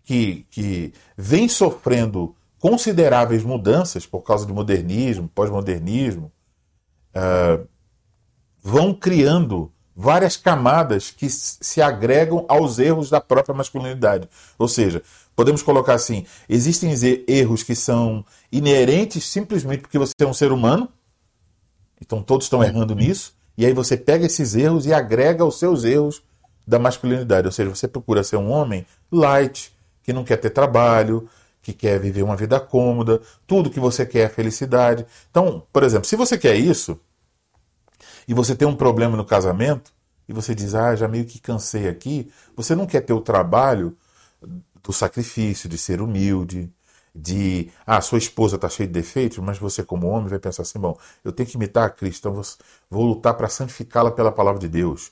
que, 0.04 0.46
que 0.50 0.92
vêm 1.16 1.48
sofrendo 1.48 2.36
consideráveis 2.60 3.44
mudanças 3.44 4.06
por 4.06 4.22
causa 4.22 4.46
do 4.46 4.54
modernismo, 4.54 5.30
pós-modernismo, 5.36 6.32
uh, 7.14 7.68
vão 8.62 8.94
criando 8.94 9.72
várias 9.96 10.36
camadas 10.36 11.12
que 11.12 11.30
se 11.30 11.82
agregam 11.82 12.46
aos 12.48 12.80
erros 12.80 13.10
da 13.10 13.22
própria 13.22 13.54
masculinidade. 13.54 14.28
Ou 14.58 14.68
seja, 14.68 15.04
podemos 15.36 15.62
colocar 15.62 15.94
assim: 15.94 16.26
existem 16.48 16.94
erros 17.28 17.64
que 17.64 17.76
são 17.76 18.26
inerentes 18.52 19.26
simplesmente 19.26 19.82
porque 19.82 19.98
você 19.98 20.14
é 20.20 20.26
um 20.26 20.34
ser 20.34 20.52
humano, 20.52 20.90
então 22.02 22.22
todos 22.22 22.46
estão 22.46 22.64
errando 22.64 22.96
nisso, 22.96 23.36
e 23.58 23.66
aí 23.66 23.74
você 23.74 23.96
pega 23.98 24.26
esses 24.26 24.56
erros 24.56 24.86
e 24.86 24.94
agrega 24.94 25.46
os 25.46 25.60
seus 25.60 25.84
erros 25.84 26.22
da 26.66 26.80
masculinidade. 26.80 27.48
Ou 27.48 27.52
seja, 27.52 27.70
você 27.70 27.88
procura 27.88 28.24
ser 28.24 28.38
um 28.38 28.50
homem 28.50 28.86
light, 29.12 29.74
que 30.04 30.14
não 30.14 30.24
quer 30.24 30.38
ter 30.38 30.50
trabalho, 30.50 31.30
que 31.62 31.72
quer 31.72 32.00
viver 32.00 32.24
uma 32.24 32.36
vida 32.36 32.60
cômoda, 32.60 33.22
tudo 33.48 33.70
que 33.70 33.80
você 33.80 34.06
quer 34.06 34.26
é 34.26 34.30
felicidade. 34.30 35.06
Então, 35.32 35.64
por 35.72 35.84
exemplo, 35.84 36.06
se 36.06 36.16
você 36.16 36.38
quer 36.38 36.56
isso, 36.56 37.00
e 38.28 38.34
você 38.34 38.56
tem 38.56 38.68
um 38.68 38.76
problema 38.76 39.16
no 39.16 39.26
casamento, 39.26 39.92
e 40.28 40.34
você 40.34 40.56
diz, 40.56 40.74
ah, 40.74 40.96
já 40.96 41.08
meio 41.08 41.26
que 41.26 41.40
cansei 41.40 41.88
aqui, 41.88 42.32
você 42.56 42.76
não 42.76 42.86
quer 42.86 43.02
ter 43.02 43.14
o 43.14 43.22
trabalho 43.22 43.96
do 44.84 44.92
sacrifício, 44.92 45.70
de 45.70 45.78
ser 45.78 46.02
humilde, 46.02 46.72
de, 47.16 47.70
ah, 47.86 48.02
sua 48.02 48.18
esposa 48.18 48.56
está 48.56 48.68
cheia 48.68 48.88
de 48.88 48.94
defeitos, 48.94 49.38
mas 49.38 49.58
você, 49.58 49.84
como 49.84 50.08
homem, 50.08 50.28
vai 50.28 50.40
pensar 50.40 50.64
assim: 50.64 50.80
bom, 50.80 50.98
eu 51.24 51.32
tenho 51.32 51.48
que 51.48 51.56
imitar 51.56 51.86
a 51.86 51.90
Cristo, 51.90 52.28
então 52.28 52.42
vou, 52.90 53.06
lutar 53.06 53.36
para 53.36 53.48
santificá-la 53.48 54.12
pela 54.12 54.32
palavra 54.32 54.60
de 54.60 54.68
Deus. 54.68 55.12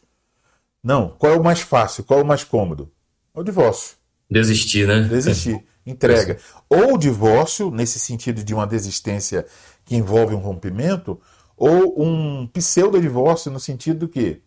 Não, 0.83 1.09
qual 1.09 1.33
é 1.33 1.37
o 1.37 1.43
mais 1.43 1.61
fácil, 1.61 2.03
qual 2.03 2.19
é 2.19 2.23
o 2.23 2.25
mais 2.25 2.43
cômodo? 2.43 2.91
É 3.35 3.39
o 3.39 3.43
divórcio. 3.43 3.95
Desistir, 4.29 4.87
né? 4.87 5.01
Desistir, 5.01 5.63
entrega. 5.85 6.39
Ou 6.67 6.95
o 6.95 6.97
divórcio, 6.97 7.69
nesse 7.69 7.99
sentido 7.99 8.43
de 8.43 8.53
uma 8.53 8.65
desistência 8.65 9.45
que 9.85 9.95
envolve 9.95 10.33
um 10.33 10.39
rompimento, 10.39 11.21
ou 11.55 12.01
um 12.03 12.47
pseudo-divórcio 12.47 13.51
no 13.51 13.59
sentido 13.59 13.99
do 13.99 14.07
quê? 14.07 14.41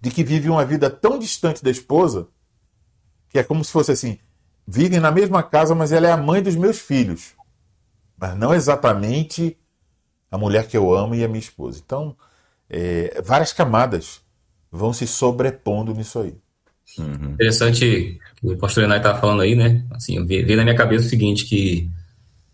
De 0.00 0.10
que 0.10 0.24
vive 0.24 0.50
uma 0.50 0.64
vida 0.64 0.90
tão 0.90 1.16
distante 1.16 1.62
da 1.62 1.70
esposa 1.70 2.26
que 3.30 3.38
é 3.38 3.42
como 3.42 3.64
se 3.64 3.72
fosse 3.72 3.92
assim: 3.92 4.18
vivem 4.66 5.00
na 5.00 5.10
mesma 5.10 5.42
casa, 5.42 5.74
mas 5.74 5.92
ela 5.92 6.06
é 6.06 6.12
a 6.12 6.16
mãe 6.16 6.42
dos 6.42 6.56
meus 6.56 6.78
filhos. 6.78 7.32
Mas 8.18 8.36
não 8.36 8.52
exatamente 8.52 9.56
a 10.30 10.36
mulher 10.36 10.68
que 10.68 10.76
eu 10.76 10.94
amo 10.94 11.14
e 11.14 11.24
a 11.24 11.28
minha 11.28 11.40
esposa. 11.40 11.80
Então, 11.84 12.14
é, 12.68 13.20
várias 13.24 13.52
camadas 13.52 14.20
vão 14.70 14.92
se 14.92 15.06
sobrepondo 15.06 15.94
nisso 15.94 16.18
aí. 16.20 16.34
Uhum. 16.98 17.32
Interessante 17.32 18.18
o 18.42 18.56
pastor 18.56 18.84
Enai 18.84 18.98
estava 18.98 19.20
falando 19.20 19.42
aí, 19.42 19.54
né? 19.54 19.84
Assim, 19.90 20.24
veio 20.24 20.56
na 20.56 20.64
minha 20.64 20.76
cabeça 20.76 21.06
o 21.06 21.08
seguinte, 21.08 21.44
que 21.46 21.88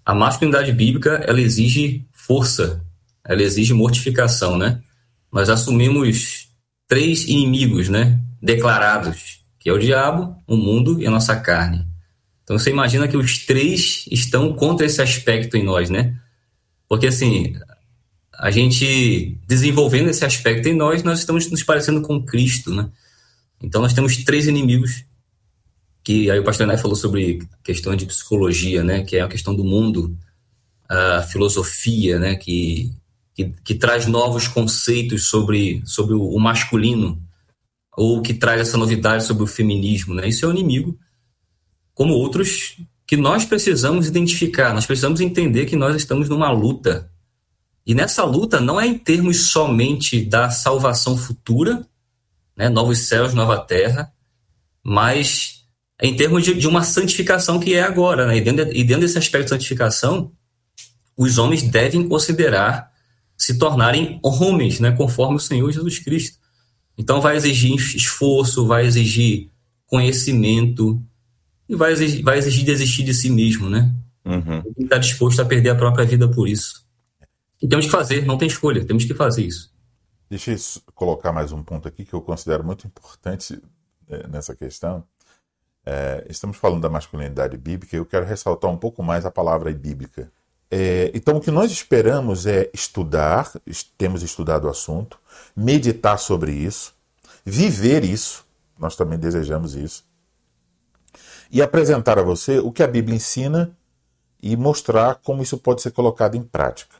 a 0.05 0.15
masculinidade 0.15 0.73
bíblica, 0.73 1.23
ela 1.27 1.41
exige 1.41 2.07
força, 2.13 2.85
ela 3.25 3.43
exige 3.43 3.75
mortificação, 3.75 4.57
né? 4.57 4.81
Nós 5.33 5.51
assumimos 5.51 6.49
três 6.87 7.25
inimigos, 7.25 7.89
né? 7.89 8.21
Declarados, 8.41 9.45
que 9.67 9.71
é 9.71 9.73
o 9.73 9.81
diabo, 9.81 10.41
o 10.47 10.57
mundo 10.57 11.03
e 11.03 11.09
a 11.09 11.11
nossa 11.11 11.35
carne. 11.35 11.85
Então 12.45 12.57
você 12.57 12.71
imagina 12.71 13.09
que 13.09 13.17
os 13.17 13.45
três 13.47 14.05
estão 14.13 14.53
contra 14.53 14.87
esse 14.87 15.03
aspecto 15.03 15.57
em 15.57 15.65
nós, 15.65 15.91
né? 15.91 16.17
Porque 16.89 17.09
assim, 17.09 17.53
a 18.33 18.49
gente 18.53 19.37
desenvolvendo 19.45 20.09
esse 20.09 20.25
aspecto 20.25 20.69
em 20.69 20.73
nós, 20.73 21.03
nós 21.03 21.19
estamos 21.19 21.51
nos 21.51 21.65
parecendo 21.65 22.01
com 22.01 22.25
Cristo, 22.25 22.73
né? 22.73 22.89
Então 23.61 23.83
nós 23.83 23.93
temos 23.93 24.17
três 24.19 24.47
inimigos 24.47 25.05
que 26.05 26.31
aí 26.31 26.39
o 26.39 26.45
pastor 26.45 26.69
Nai 26.69 26.79
falou 26.79 26.97
sobre 26.97 27.41
questão 27.65 27.97
de 27.97 28.07
psicologia, 28.07 28.85
né? 28.85 29.03
Que 29.03 29.17
é 29.17 29.23
a 29.23 29.29
questão 29.29 29.53
do 29.53 29.65
mundo, 29.65 30.17
a 30.89 31.23
filosofia, 31.23 32.21
né? 32.21 32.37
Que, 32.37 32.93
que, 33.35 33.53
que 33.65 33.75
traz 33.75 34.07
novos 34.07 34.47
conceitos 34.47 35.25
sobre, 35.25 35.83
sobre 35.85 36.15
o 36.15 36.39
masculino 36.39 37.26
ou 37.97 38.21
que 38.21 38.35
traz 38.35 38.61
essa 38.61 38.77
novidade 38.77 39.25
sobre 39.25 39.43
o 39.43 39.47
feminismo, 39.47 40.15
né? 40.15 40.29
Isso 40.29 40.45
é 40.45 40.49
o 40.49 40.53
inimigo 40.53 40.99
como 41.97 42.13
outros 42.13 42.77
que 43.07 43.17
nós 43.17 43.47
precisamos 43.47 44.07
identificar, 44.07 44.75
nós 44.75 44.85
precisamos 44.85 45.21
entender 45.21 45.65
que 45.65 45.75
nós 45.75 45.97
estamos 45.97 46.29
numa 46.29 46.51
luta. 46.51 47.11
E 47.87 47.95
nessa 47.95 48.23
luta 48.23 48.61
não 48.61 48.79
é 48.79 48.87
em 48.87 48.99
termos 48.99 49.47
somente 49.47 50.21
da 50.21 50.51
salvação 50.51 51.17
futura, 51.17 51.87
né, 52.55 52.69
novos 52.69 52.99
céus, 52.99 53.33
nova 53.33 53.59
terra, 53.59 54.13
mas 54.85 55.65
é 55.99 56.07
em 56.07 56.17
termos 56.17 56.45
de, 56.45 56.55
de 56.55 56.67
uma 56.67 56.83
santificação 56.83 57.59
que 57.59 57.75
é 57.75 57.83
agora. 57.83 58.27
Né? 58.27 58.39
E, 58.39 58.41
dentro 58.43 58.65
de, 58.67 58.79
e 58.79 58.85
dentro 58.85 59.03
desse 59.03 59.19
aspecto 59.19 59.45
de 59.45 59.51
santificação, 59.51 60.33
os 61.17 61.39
homens 61.39 61.63
devem 61.63 62.07
considerar 62.07 62.93
se 63.39 63.59
tornarem 63.59 64.21
homens, 64.23 64.81
né, 64.81 64.93
conforme 64.93 65.37
o 65.37 65.41
Senhor 65.41 65.71
Jesus 65.71 65.99
Cristo. 65.99 66.39
Então 66.97 67.21
vai 67.21 67.37
exigir 67.37 67.75
esforço, 67.75 68.67
vai 68.67 68.87
exigir 68.87 69.51
conhecimento, 69.87 71.03
e 71.69 71.75
vai 71.75 71.93
exigir, 71.93 72.23
vai 72.23 72.39
exigir 72.39 72.65
desistir 72.65 73.03
de 73.03 73.13
si 73.13 73.31
mesmo, 73.31 73.69
né? 73.69 73.93
Uhum. 74.25 74.63
Está 74.79 74.99
disposto 74.99 75.41
a 75.41 75.45
perder 75.45 75.71
a 75.71 75.75
própria 75.75 76.05
vida 76.05 76.29
por 76.29 76.49
isso. 76.49 76.85
E 77.61 77.69
temos 77.69 77.87
que 77.87 77.91
fazer, 77.91 78.25
não 78.25 78.39
tem 78.39 78.49
escolha, 78.49 78.85
temos 78.85 79.05
que 79.05 79.15
fazer 79.15 79.45
isso. 79.45 79.75
Deixa 80.29 80.53
eu 80.53 80.57
colocar 80.95 81.33
mais 81.33 81.53
um 81.53 81.63
ponto 81.63 81.87
aqui 81.87 82.05
que 82.05 82.13
eu 82.13 82.21
considero 82.21 82.65
muito 82.65 82.87
importante 82.87 83.61
é, 84.09 84.27
nessa 84.27 84.55
questão. 84.55 85.05
É, 85.85 86.27
estamos 86.29 86.57
falando 86.57 86.83
da 86.83 86.89
masculinidade 86.89 87.57
bíblica 87.57 87.95
e 87.95 87.99
eu 87.99 88.07
quero 88.07 88.27
ressaltar 88.27 88.71
um 88.71 88.77
pouco 88.77 89.03
mais 89.03 89.25
a 89.25 89.31
palavra 89.31 89.73
bíblica. 89.73 90.31
É, 90.71 91.11
então, 91.15 91.37
o 91.37 91.41
que 91.41 91.51
nós 91.51 91.71
esperamos 91.71 92.47
é 92.47 92.69
estudar, 92.75 93.53
temos 93.97 94.23
estudado 94.23 94.67
o 94.67 94.71
assunto, 94.71 95.19
meditar 95.55 96.19
sobre 96.19 96.53
isso, 96.53 96.95
viver 97.45 98.05
isso, 98.05 98.45
nós 98.79 98.97
também 98.97 99.19
desejamos 99.19 99.75
isso, 99.75 100.05
e 101.51 101.63
apresentar 101.63 102.19
a 102.19 102.23
você 102.23 102.59
o 102.59 102.73
que 102.73 102.83
a 102.83 102.89
Bíblia 102.89 103.17
ensina 103.17 103.77
e 104.43 104.57
mostrar 104.57 105.17
como 105.17 105.43
isso 105.43 105.57
pode 105.57 105.83
ser 105.83 105.93
colocado 105.93 106.35
em 106.35 106.43
prática. 106.43 106.97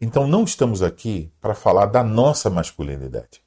Então 0.00 0.26
não 0.26 0.44
estamos 0.44 0.82
aqui 0.82 1.30
para 1.40 1.54
falar 1.54 1.86
da 1.86 2.02
nossa 2.02 2.50
masculinidade. 2.50 3.42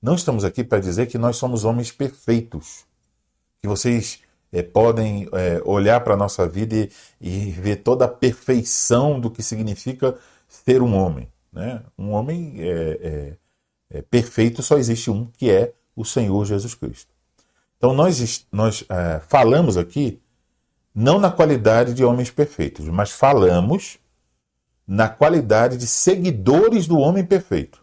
Não 0.00 0.14
estamos 0.14 0.44
aqui 0.44 0.64
para 0.64 0.80
dizer 0.80 1.06
que 1.06 1.18
nós 1.18 1.36
somos 1.36 1.64
homens 1.64 1.90
perfeitos, 1.90 2.84
que 3.60 3.68
vocês 3.68 4.20
é, 4.52 4.62
podem 4.62 5.28
é, 5.32 5.62
olhar 5.64 6.00
para 6.00 6.14
a 6.14 6.16
nossa 6.16 6.46
vida 6.46 6.76
e, 6.76 6.90
e, 7.20 7.50
ver 7.52 7.76
toda 7.76 8.04
a 8.04 8.08
perfeição 8.08 9.18
do 9.18 9.30
que 9.30 9.42
significa 9.42 10.14
ser 10.46 10.82
um 10.82 10.94
homem. 10.94 11.28
Né? 11.50 11.82
Um 11.98 12.10
homem 12.10 12.56
é, 12.58 13.36
é, 13.90 13.98
é 13.98 14.02
perfeito 14.02 14.62
só 14.62 14.76
existe 14.76 15.10
um, 15.10 15.26
que 15.38 15.50
é 15.50 15.72
o 15.96 16.04
Senhor 16.04 16.44
Jesus 16.44 16.74
Cristo. 16.74 17.10
Então 17.78 17.94
nós, 17.94 18.46
nós 18.52 18.84
é, 18.88 19.20
falamos 19.26 19.76
aqui 19.78 20.20
não 20.94 21.18
na 21.18 21.30
qualidade 21.30 21.94
de 21.94 22.04
homens 22.04 22.30
perfeitos, 22.30 22.86
mas 22.86 23.10
falamos 23.10 23.98
na 24.86 25.08
qualidade 25.08 25.78
de 25.78 25.86
seguidores 25.86 26.86
do 26.86 26.98
homem 26.98 27.24
perfeito. 27.24 27.80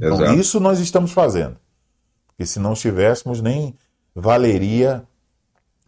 Então, 0.00 0.34
isso 0.34 0.58
nós 0.58 0.80
estamos 0.80 1.12
fazendo. 1.12 1.56
Porque 2.26 2.44
se 2.44 2.58
não 2.58 2.72
estivéssemos, 2.72 3.40
nem 3.40 3.76
valeria 4.12 5.06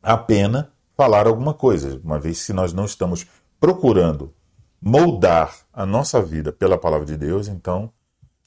a 0.05 0.17
pena 0.17 0.71
falar 0.97 1.27
alguma 1.27 1.55
coisa, 1.55 2.01
uma 2.05 2.19
vez 2.19 2.45
que 2.45 2.53
nós 2.53 2.73
não 2.73 2.85
estamos 2.85 3.27
procurando 3.59 4.33
moldar 4.81 5.55
a 5.73 5.87
nossa 5.87 6.21
vida 6.21 6.53
pela 6.53 6.77
palavra 6.77 7.07
de 7.07 7.17
Deus, 7.17 7.49
então 7.49 7.91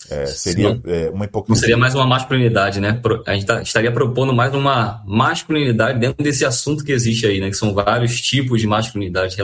é, 0.09 0.27
seria 0.27 0.79
é, 0.85 1.09
uma 1.09 1.25
hipocrisia. 1.25 1.55
Não 1.55 1.59
seria 1.59 1.77
mais 1.77 1.95
uma 1.95 2.05
masculinidade, 2.05 2.79
né? 2.79 3.01
A 3.25 3.33
gente 3.33 3.45
tá, 3.45 3.61
estaria 3.61 3.91
propondo 3.91 4.33
mais 4.33 4.53
uma 4.53 5.03
masculinidade 5.05 5.99
dentro 5.99 6.23
desse 6.23 6.45
assunto 6.45 6.83
que 6.83 6.91
existe 6.91 7.25
aí, 7.25 7.39
né? 7.39 7.49
Que 7.49 7.55
são 7.55 7.73
vários 7.73 8.21
tipos 8.21 8.61
de 8.61 8.67
masculinidade, 8.67 9.35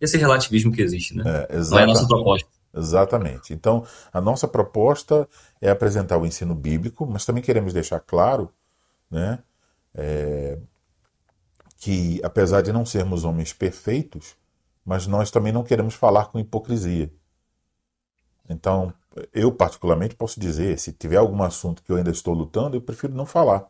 esse 0.00 0.16
relativismo 0.18 0.72
que 0.72 0.82
existe, 0.82 1.16
né? 1.16 1.22
É, 1.48 1.56
não 1.56 1.78
é 1.78 1.82
a 1.84 1.86
nossa 1.86 2.06
proposta. 2.06 2.48
Exatamente. 2.76 3.52
Então, 3.52 3.84
a 4.12 4.20
nossa 4.20 4.48
proposta 4.48 5.28
é 5.60 5.70
apresentar 5.70 6.18
o 6.18 6.26
ensino 6.26 6.54
bíblico, 6.54 7.06
mas 7.06 7.24
também 7.24 7.42
queremos 7.42 7.72
deixar 7.72 8.00
claro, 8.00 8.50
né? 9.10 9.38
É, 9.94 10.58
que 11.80 12.20
apesar 12.22 12.60
de 12.60 12.72
não 12.72 12.84
sermos 12.84 13.24
homens 13.24 13.54
perfeitos, 13.54 14.36
mas 14.84 15.06
nós 15.06 15.30
também 15.30 15.50
não 15.50 15.64
queremos 15.64 15.94
falar 15.94 16.26
com 16.26 16.38
hipocrisia. 16.38 17.10
Então, 18.48 18.92
eu 19.32 19.50
particularmente 19.50 20.14
posso 20.14 20.38
dizer, 20.38 20.78
se 20.78 20.92
tiver 20.92 21.16
algum 21.16 21.42
assunto 21.42 21.82
que 21.82 21.90
eu 21.90 21.96
ainda 21.96 22.10
estou 22.10 22.34
lutando, 22.34 22.76
eu 22.76 22.82
prefiro 22.82 23.14
não 23.14 23.24
falar 23.24 23.66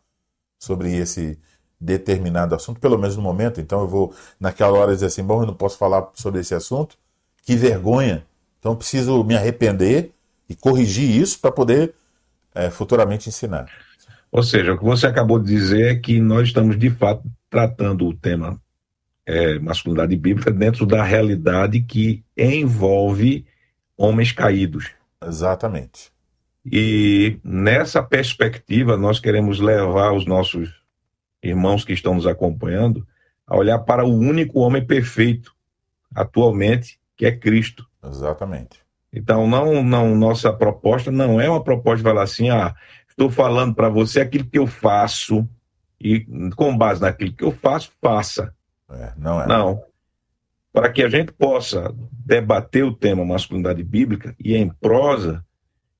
sobre 0.59 0.93
esse 0.93 1.39
determinado 1.79 2.53
assunto, 2.53 2.81
pelo 2.81 2.97
menos 2.97 3.15
no 3.15 3.23
momento. 3.23 3.61
Então 3.61 3.79
eu 3.79 3.87
vou 3.87 4.13
naquela 4.37 4.77
hora 4.77 4.93
dizer 4.93 5.05
assim, 5.05 5.23
bom, 5.23 5.41
eu 5.41 5.47
não 5.47 5.55
posso 5.55 5.77
falar 5.77 6.09
sobre 6.13 6.41
esse 6.41 6.53
assunto, 6.53 6.97
que 7.43 7.55
vergonha. 7.55 8.25
Então 8.59 8.73
eu 8.73 8.75
preciso 8.75 9.23
me 9.23 9.35
arrepender 9.37 10.11
e 10.49 10.55
corrigir 10.55 11.09
isso 11.09 11.39
para 11.39 11.51
poder 11.51 11.95
é, 12.53 12.69
futuramente 12.69 13.29
ensinar. 13.29 13.71
Ou 14.29 14.43
seja, 14.43 14.73
o 14.73 14.77
que 14.77 14.83
você 14.83 15.07
acabou 15.07 15.39
de 15.39 15.47
dizer 15.47 15.95
é 15.95 15.95
que 15.95 16.19
nós 16.19 16.49
estamos 16.49 16.77
de 16.77 16.89
fato 16.89 17.23
tratando 17.51 18.07
o 18.07 18.15
tema 18.15 18.59
é, 19.25 19.59
masculinidade 19.59 20.15
bíblica 20.15 20.49
dentro 20.49 20.85
da 20.85 21.03
realidade 21.03 21.81
que 21.81 22.23
envolve 22.35 23.45
homens 23.95 24.31
caídos. 24.31 24.89
Exatamente. 25.23 26.11
E 26.65 27.37
nessa 27.43 28.01
perspectiva, 28.01 28.95
nós 28.95 29.19
queremos 29.19 29.59
levar 29.59 30.13
os 30.13 30.25
nossos 30.25 30.81
irmãos 31.43 31.83
que 31.83 31.93
estão 31.93 32.15
nos 32.15 32.25
acompanhando 32.25 33.05
a 33.45 33.57
olhar 33.57 33.79
para 33.79 34.05
o 34.05 34.17
único 34.17 34.59
homem 34.59 34.85
perfeito 34.85 35.53
atualmente, 36.15 36.99
que 37.17 37.25
é 37.25 37.31
Cristo. 37.31 37.85
Exatamente. 38.03 38.79
Então, 39.13 39.45
não, 39.45 39.83
não, 39.83 40.15
nossa 40.15 40.53
proposta 40.53 41.11
não 41.11 41.41
é 41.41 41.49
uma 41.49 41.63
proposta 41.63 41.97
de 41.97 42.03
falar 42.03 42.23
assim, 42.23 42.49
ah, 42.49 42.73
estou 43.09 43.29
falando 43.29 43.75
para 43.75 43.89
você 43.89 44.21
aquilo 44.21 44.45
que 44.45 44.57
eu 44.57 44.65
faço, 44.65 45.47
e 46.03 46.25
com 46.55 46.75
base 46.75 46.99
naquilo 46.99 47.33
que 47.33 47.43
eu 47.43 47.51
faço, 47.51 47.91
faça. 48.01 48.53
É, 48.89 49.13
não 49.15 49.41
é. 49.41 49.47
Não. 49.47 49.83
Para 50.73 50.89
que 50.89 51.03
a 51.03 51.09
gente 51.09 51.31
possa 51.31 51.93
debater 52.11 52.83
o 52.83 52.93
tema 52.93 53.23
masculinidade 53.23 53.83
bíblica 53.83 54.35
e 54.39 54.55
em 54.55 54.67
prosa, 54.67 55.45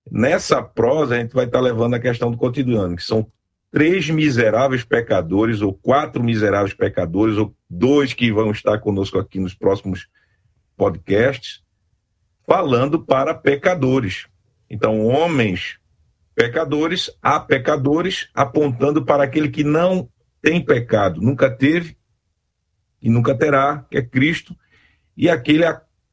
nessa 0.10 0.64
prosa 0.64 1.16
a 1.16 1.20
gente 1.20 1.34
vai 1.34 1.46
estar 1.46 1.60
levando 1.60 1.94
a 1.94 2.00
questão 2.00 2.32
do 2.32 2.38
cotidiano, 2.38 2.96
que 2.96 3.04
são 3.04 3.28
três 3.70 4.10
miseráveis 4.10 4.84
pecadores, 4.84 5.62
ou 5.62 5.74
quatro 5.74 6.24
miseráveis 6.24 6.74
pecadores, 6.74 7.38
ou 7.38 7.56
dois 7.70 8.14
que 8.14 8.32
vão 8.32 8.52
estar 8.52 8.80
conosco 8.80 9.20
aqui 9.20 9.40
nos 9.40 9.54
próximos 9.54 10.08
podcasts, 10.76 11.62
falando 12.46 13.00
para 13.00 13.34
pecadores. 13.34 14.28
Então, 14.70 15.06
homens 15.06 15.81
pecadores 16.36 17.12
a 17.22 17.40
pecadores, 17.40 18.30
apontando 18.34 19.04
para 19.04 19.24
aquele 19.24 19.50
que 19.50 19.64
não 19.64 20.10
tem 20.42 20.64
pecado, 20.64 21.22
nunca 21.22 21.50
teve 21.50 21.96
e 23.02 23.10
nunca 23.10 23.36
terá, 23.36 23.86
que 23.90 23.98
é 23.98 24.02
Cristo, 24.02 24.56
e 25.16 25.30
aquele 25.30 25.66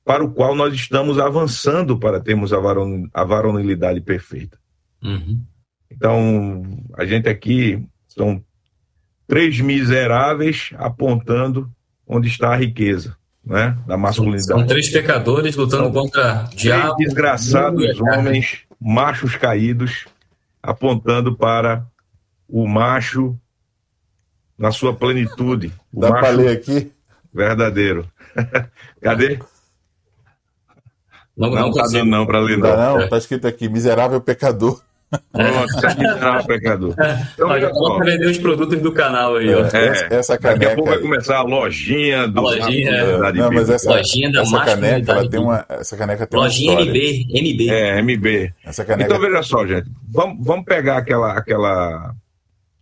para 0.05 0.25
o 0.25 0.31
qual 0.31 0.55
nós 0.55 0.73
estamos 0.73 1.19
avançando 1.19 1.99
para 1.99 2.19
termos 2.19 2.53
a, 2.53 2.59
varon, 2.59 3.07
a 3.12 3.25
varonilidade 3.25 4.01
perfeita. 4.01 4.59
Uhum. 5.03 5.43
Então, 5.91 6.62
a 6.95 7.05
gente 7.05 7.29
aqui 7.29 7.87
são 8.07 8.43
três 9.27 9.61
miseráveis 9.61 10.71
apontando 10.77 11.71
onde 12.07 12.29
está 12.29 12.53
a 12.53 12.57
riqueza. 12.57 13.16
Né, 13.45 13.79
da 13.87 13.97
masculinidade. 13.97 14.45
São 14.45 14.66
três 14.66 14.91
pecadores 14.91 15.57
lutando 15.57 15.85
são 15.85 15.93
contra 15.93 16.51
diabo. 16.55 16.97
Desgraçados 16.97 17.99
homens 17.99 18.68
machos 18.81 19.37
caídos, 19.37 20.07
apontando 20.62 21.37
para 21.37 21.87
o 22.49 22.66
macho 22.66 23.39
na 24.57 24.72
sua 24.72 24.95
plenitude. 24.95 25.72
O 25.93 26.01
Dá 26.01 26.11
para 26.11 26.31
ler 26.31 26.57
aqui? 26.57 26.93
Verdadeiro. 27.33 28.11
Cadê? 29.01 29.39
Não, 31.37 31.51
não, 31.51 31.61
não 31.61 31.72
tá 31.72 31.85
dando 31.85 32.11
não 32.11 32.26
para 32.26 32.41
ler. 32.41 32.59
Não, 32.59 32.76
não, 32.76 33.01
está 33.05 33.16
escrito 33.16 33.47
aqui, 33.47 33.68
miserável 33.68 34.20
pecador. 34.20 34.83
Pronto, 35.11 36.47
pecador. 36.47 36.95
Então, 37.35 37.49
Olha, 37.49 37.69
vamos 37.71 38.05
vender 38.05 38.27
os 38.27 38.39
produtos 38.39 38.81
do 38.81 38.93
canal 38.93 39.37
aí, 39.37 39.55
ó. 39.55 39.65
É, 39.67 40.17
essa 40.17 40.37
caneca. 40.37 40.59
Daqui 40.59 40.73
a 40.73 40.75
pouco 40.75 40.91
vai 40.91 40.99
começar 40.99 41.39
a 41.39 41.43
lojinha 41.43 42.29
do. 42.29 42.41
Lojinha, 42.43 42.91
é. 42.91 43.33
não, 43.33 43.53
mas 43.53 43.71
essa, 43.71 43.91
lojinha 43.91 44.31
da 44.31 44.43
essa 44.43 44.65
caneca, 44.65 45.13
ela 45.13 45.31
tem 45.31 45.41
uma, 45.41 45.65
essa 45.69 45.97
caneca 45.97 46.27
tem 46.27 46.39
lojinha 46.39 46.73
uma 46.73 46.83
MB, 46.83 47.27
MB. 47.31 47.71
É, 47.71 48.03
MB. 48.03 48.55
Essa 48.65 48.85
caneca... 48.85 49.09
Então 49.09 49.21
veja 49.21 49.43
só, 49.43 49.67
gente. 49.67 49.89
Vamos, 50.09 50.45
vamos 50.45 50.65
pegar 50.65 50.99
aquela, 50.99 51.33
aquela, 51.33 52.15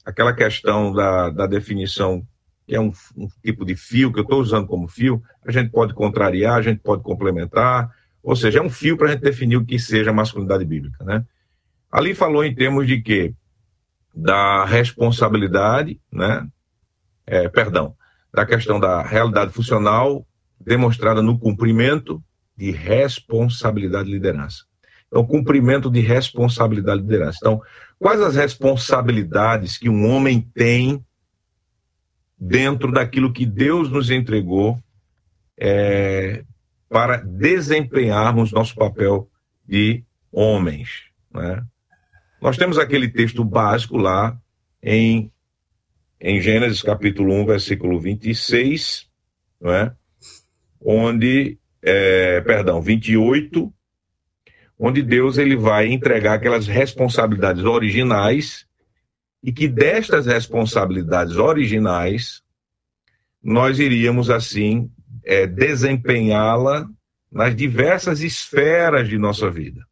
aquela 0.04 0.32
questão 0.32 0.92
da, 0.92 1.30
da 1.30 1.46
definição 1.46 2.22
que 2.66 2.74
é 2.74 2.80
um, 2.80 2.92
um 3.16 3.28
tipo 3.44 3.64
de 3.64 3.76
fio 3.76 4.12
que 4.12 4.18
eu 4.18 4.24
estou 4.24 4.40
usando 4.40 4.66
como 4.66 4.88
fio. 4.88 5.22
A 5.46 5.52
gente 5.52 5.70
pode 5.70 5.94
contrariar, 5.94 6.56
a 6.56 6.62
gente 6.62 6.80
pode 6.80 7.02
complementar. 7.02 7.90
Ou 8.22 8.34
seja, 8.34 8.58
é 8.58 8.62
um 8.62 8.68
fio 8.68 8.96
para 8.96 9.08
a 9.08 9.12
gente 9.12 9.20
definir 9.20 9.56
o 9.56 9.64
que 9.64 9.78
seja 9.78 10.12
masculinidade 10.12 10.64
bíblica, 10.64 11.04
né? 11.04 11.24
Ali 11.90 12.14
falou 12.14 12.44
em 12.44 12.54
termos 12.54 12.86
de 12.86 13.00
quê? 13.00 13.34
Da 14.14 14.64
responsabilidade, 14.64 16.00
né? 16.12 16.46
É, 17.26 17.48
perdão, 17.48 17.94
da 18.32 18.46
questão 18.46 18.78
da 18.78 19.02
realidade 19.02 19.52
funcional 19.52 20.26
demonstrada 20.60 21.22
no 21.22 21.38
cumprimento 21.38 22.22
de 22.56 22.70
responsabilidade 22.70 24.06
de 24.06 24.14
liderança. 24.14 24.64
Então, 25.06 25.24
cumprimento 25.26 25.90
de 25.90 26.00
responsabilidade 26.00 27.00
de 27.00 27.08
liderança. 27.08 27.38
Então, 27.40 27.62
quais 27.98 28.20
as 28.20 28.34
responsabilidades 28.34 29.78
que 29.78 29.88
um 29.88 30.10
homem 30.10 30.40
tem 30.40 31.04
dentro 32.38 32.92
daquilo 32.92 33.32
que 33.32 33.46
Deus 33.46 33.90
nos 33.90 34.10
entregou 34.10 34.78
é, 35.58 36.44
para 36.88 37.18
desempenharmos 37.18 38.52
nosso 38.52 38.74
papel 38.74 39.28
de 39.66 40.04
homens, 40.30 41.04
né? 41.32 41.64
Nós 42.40 42.56
temos 42.56 42.78
aquele 42.78 43.08
texto 43.08 43.42
básico 43.44 43.96
lá 43.96 44.38
em, 44.82 45.30
em 46.20 46.40
Gênesis 46.40 46.82
capítulo 46.82 47.34
1, 47.34 47.46
versículo 47.46 47.98
26, 47.98 49.08
não 49.60 49.72
é? 49.72 49.94
onde, 50.80 51.58
é, 51.82 52.40
perdão, 52.42 52.80
28, 52.80 53.72
onde 54.78 55.02
Deus 55.02 55.38
ele 55.38 55.56
vai 55.56 55.88
entregar 55.88 56.34
aquelas 56.34 56.66
responsabilidades 56.66 57.64
originais 57.64 58.66
e 59.42 59.52
que 59.52 59.66
destas 59.66 60.26
responsabilidades 60.26 61.36
originais 61.36 62.42
nós 63.42 63.78
iríamos 63.78 64.28
assim 64.28 64.90
é, 65.24 65.46
desempenhá-la 65.46 66.86
nas 67.32 67.54
diversas 67.54 68.20
esferas 68.20 69.08
de 69.08 69.18
nossa 69.18 69.50
vida, 69.50 69.84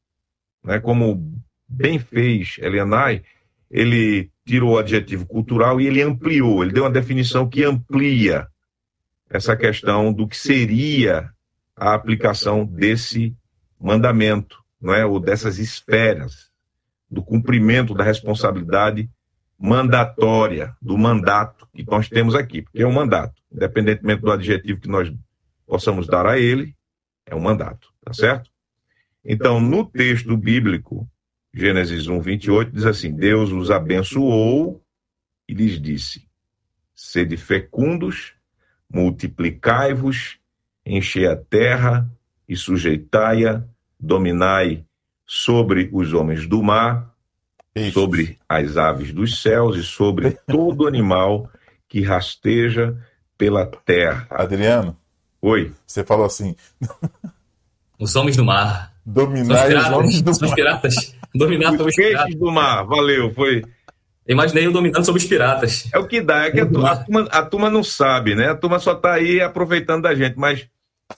né? 0.63 0.79
Como 0.81 1.34
bem 1.75 1.99
fez 1.99 2.57
Elianai, 2.59 3.23
ele 3.71 4.31
tirou 4.47 4.75
o 4.75 4.79
adjetivo 4.79 5.27
cultural 5.27 5.81
e 5.81 5.87
ele 5.87 6.03
ampliou, 6.03 6.63
ele 6.63 6.73
deu 6.73 6.85
uma 6.85 6.91
definição 6.91 7.49
que 7.49 7.65
amplia 7.65 8.47
essa 9.29 9.57
questão 9.57 10.13
do 10.13 10.29
que 10.29 10.37
seria 10.37 11.31
a 11.77 11.95
aplicação 11.95 12.65
desse 12.65 13.37
mandamento, 13.81 14.63
não 14.81 14.95
é? 14.95 15.05
ou 15.05 15.19
dessas 15.19 15.59
esferas 15.59 16.51
do 17.11 17.23
cumprimento 17.23 17.95
da 17.95 18.05
responsabilidade 18.05 19.11
mandatória, 19.59 20.77
do 20.81 20.97
mandato 20.99 21.67
que 21.75 21.85
nós 21.85 22.09
temos 22.09 22.35
aqui, 22.35 22.63
porque 22.63 22.83
é 22.83 22.87
um 22.87 22.93
mandato, 22.93 23.41
independentemente 23.53 24.21
do 24.21 24.31
adjetivo 24.31 24.81
que 24.81 24.89
nós 24.89 25.13
possamos 25.67 26.07
dar 26.07 26.27
a 26.27 26.39
ele, 26.39 26.75
é 27.27 27.35
um 27.35 27.41
mandato, 27.41 27.89
tá 28.05 28.13
certo? 28.13 28.51
Então, 29.25 29.61
no 29.61 29.85
texto 29.85 30.37
bíblico, 30.37 31.09
Gênesis 31.55 32.09
1, 32.09 32.21
28, 32.21 32.73
diz 32.73 32.85
assim: 32.85 33.13
Deus 33.13 33.53
os 33.53 33.71
abençoou 33.71 34.83
e 35.49 35.55
lhes 35.55 35.81
disse: 35.81 36.27
Sede 36.93 37.37
fecundos, 37.37 38.33
multiplicai-vos, 38.93 40.39
enchei 40.85 41.29
a 41.29 41.37
terra 41.37 42.11
e 42.49 42.57
sujeitai-a, 42.57 43.63
dominai 44.01 44.85
sobre 45.25 45.89
os 45.93 46.13
homens 46.13 46.45
do 46.47 46.61
mar, 46.61 47.15
Isso. 47.73 47.93
sobre 47.93 48.37
as 48.49 48.77
aves 48.77 49.13
dos 49.13 49.41
céus 49.41 49.77
e 49.77 49.85
sobre 49.85 50.33
todo 50.49 50.89
animal 50.89 51.49
que 51.89 52.03
rasteja 52.03 52.99
pela 53.39 53.65
terra. 53.65 54.27
Adriano? 54.29 54.97
Oi. 55.41 55.73
Você 55.87 56.03
falou 56.03 56.27
assim. 56.27 56.57
Os 57.97 58.17
homens 58.17 58.37
do 58.37 58.45
mar. 58.45 58.93
Dominar 59.07 59.69
os 59.69 59.91
homens 59.91 60.21
do 60.21 60.33
mar. 60.33 60.49
Os 60.49 60.55
piratas. 60.55 61.15
Dominar 61.35 61.73
os 61.73 61.95
peixes 61.95 62.35
do 62.37 62.51
mar. 62.51 62.85
Valeu, 62.85 63.33
foi. 63.35 63.63
Imaginei 64.27 64.67
eu 64.67 64.73
dominando 64.73 65.05
sobre 65.05 65.21
os 65.21 65.27
piratas. 65.27 65.89
É 65.93 65.99
o 65.99 66.07
que 66.07 66.21
dá, 66.21 66.47
é 66.47 66.51
que 66.51 66.61
a, 66.61 66.63
a, 66.63 66.97
turma, 66.97 67.29
a 67.31 67.43
turma 67.43 67.71
não 67.71 67.83
sabe, 67.83 68.35
né? 68.35 68.51
A 68.51 68.55
turma 68.55 68.79
só 68.79 68.93
está 68.93 69.15
aí 69.15 69.41
aproveitando 69.41 70.05
da 70.05 70.15
gente, 70.15 70.37
mas 70.39 70.67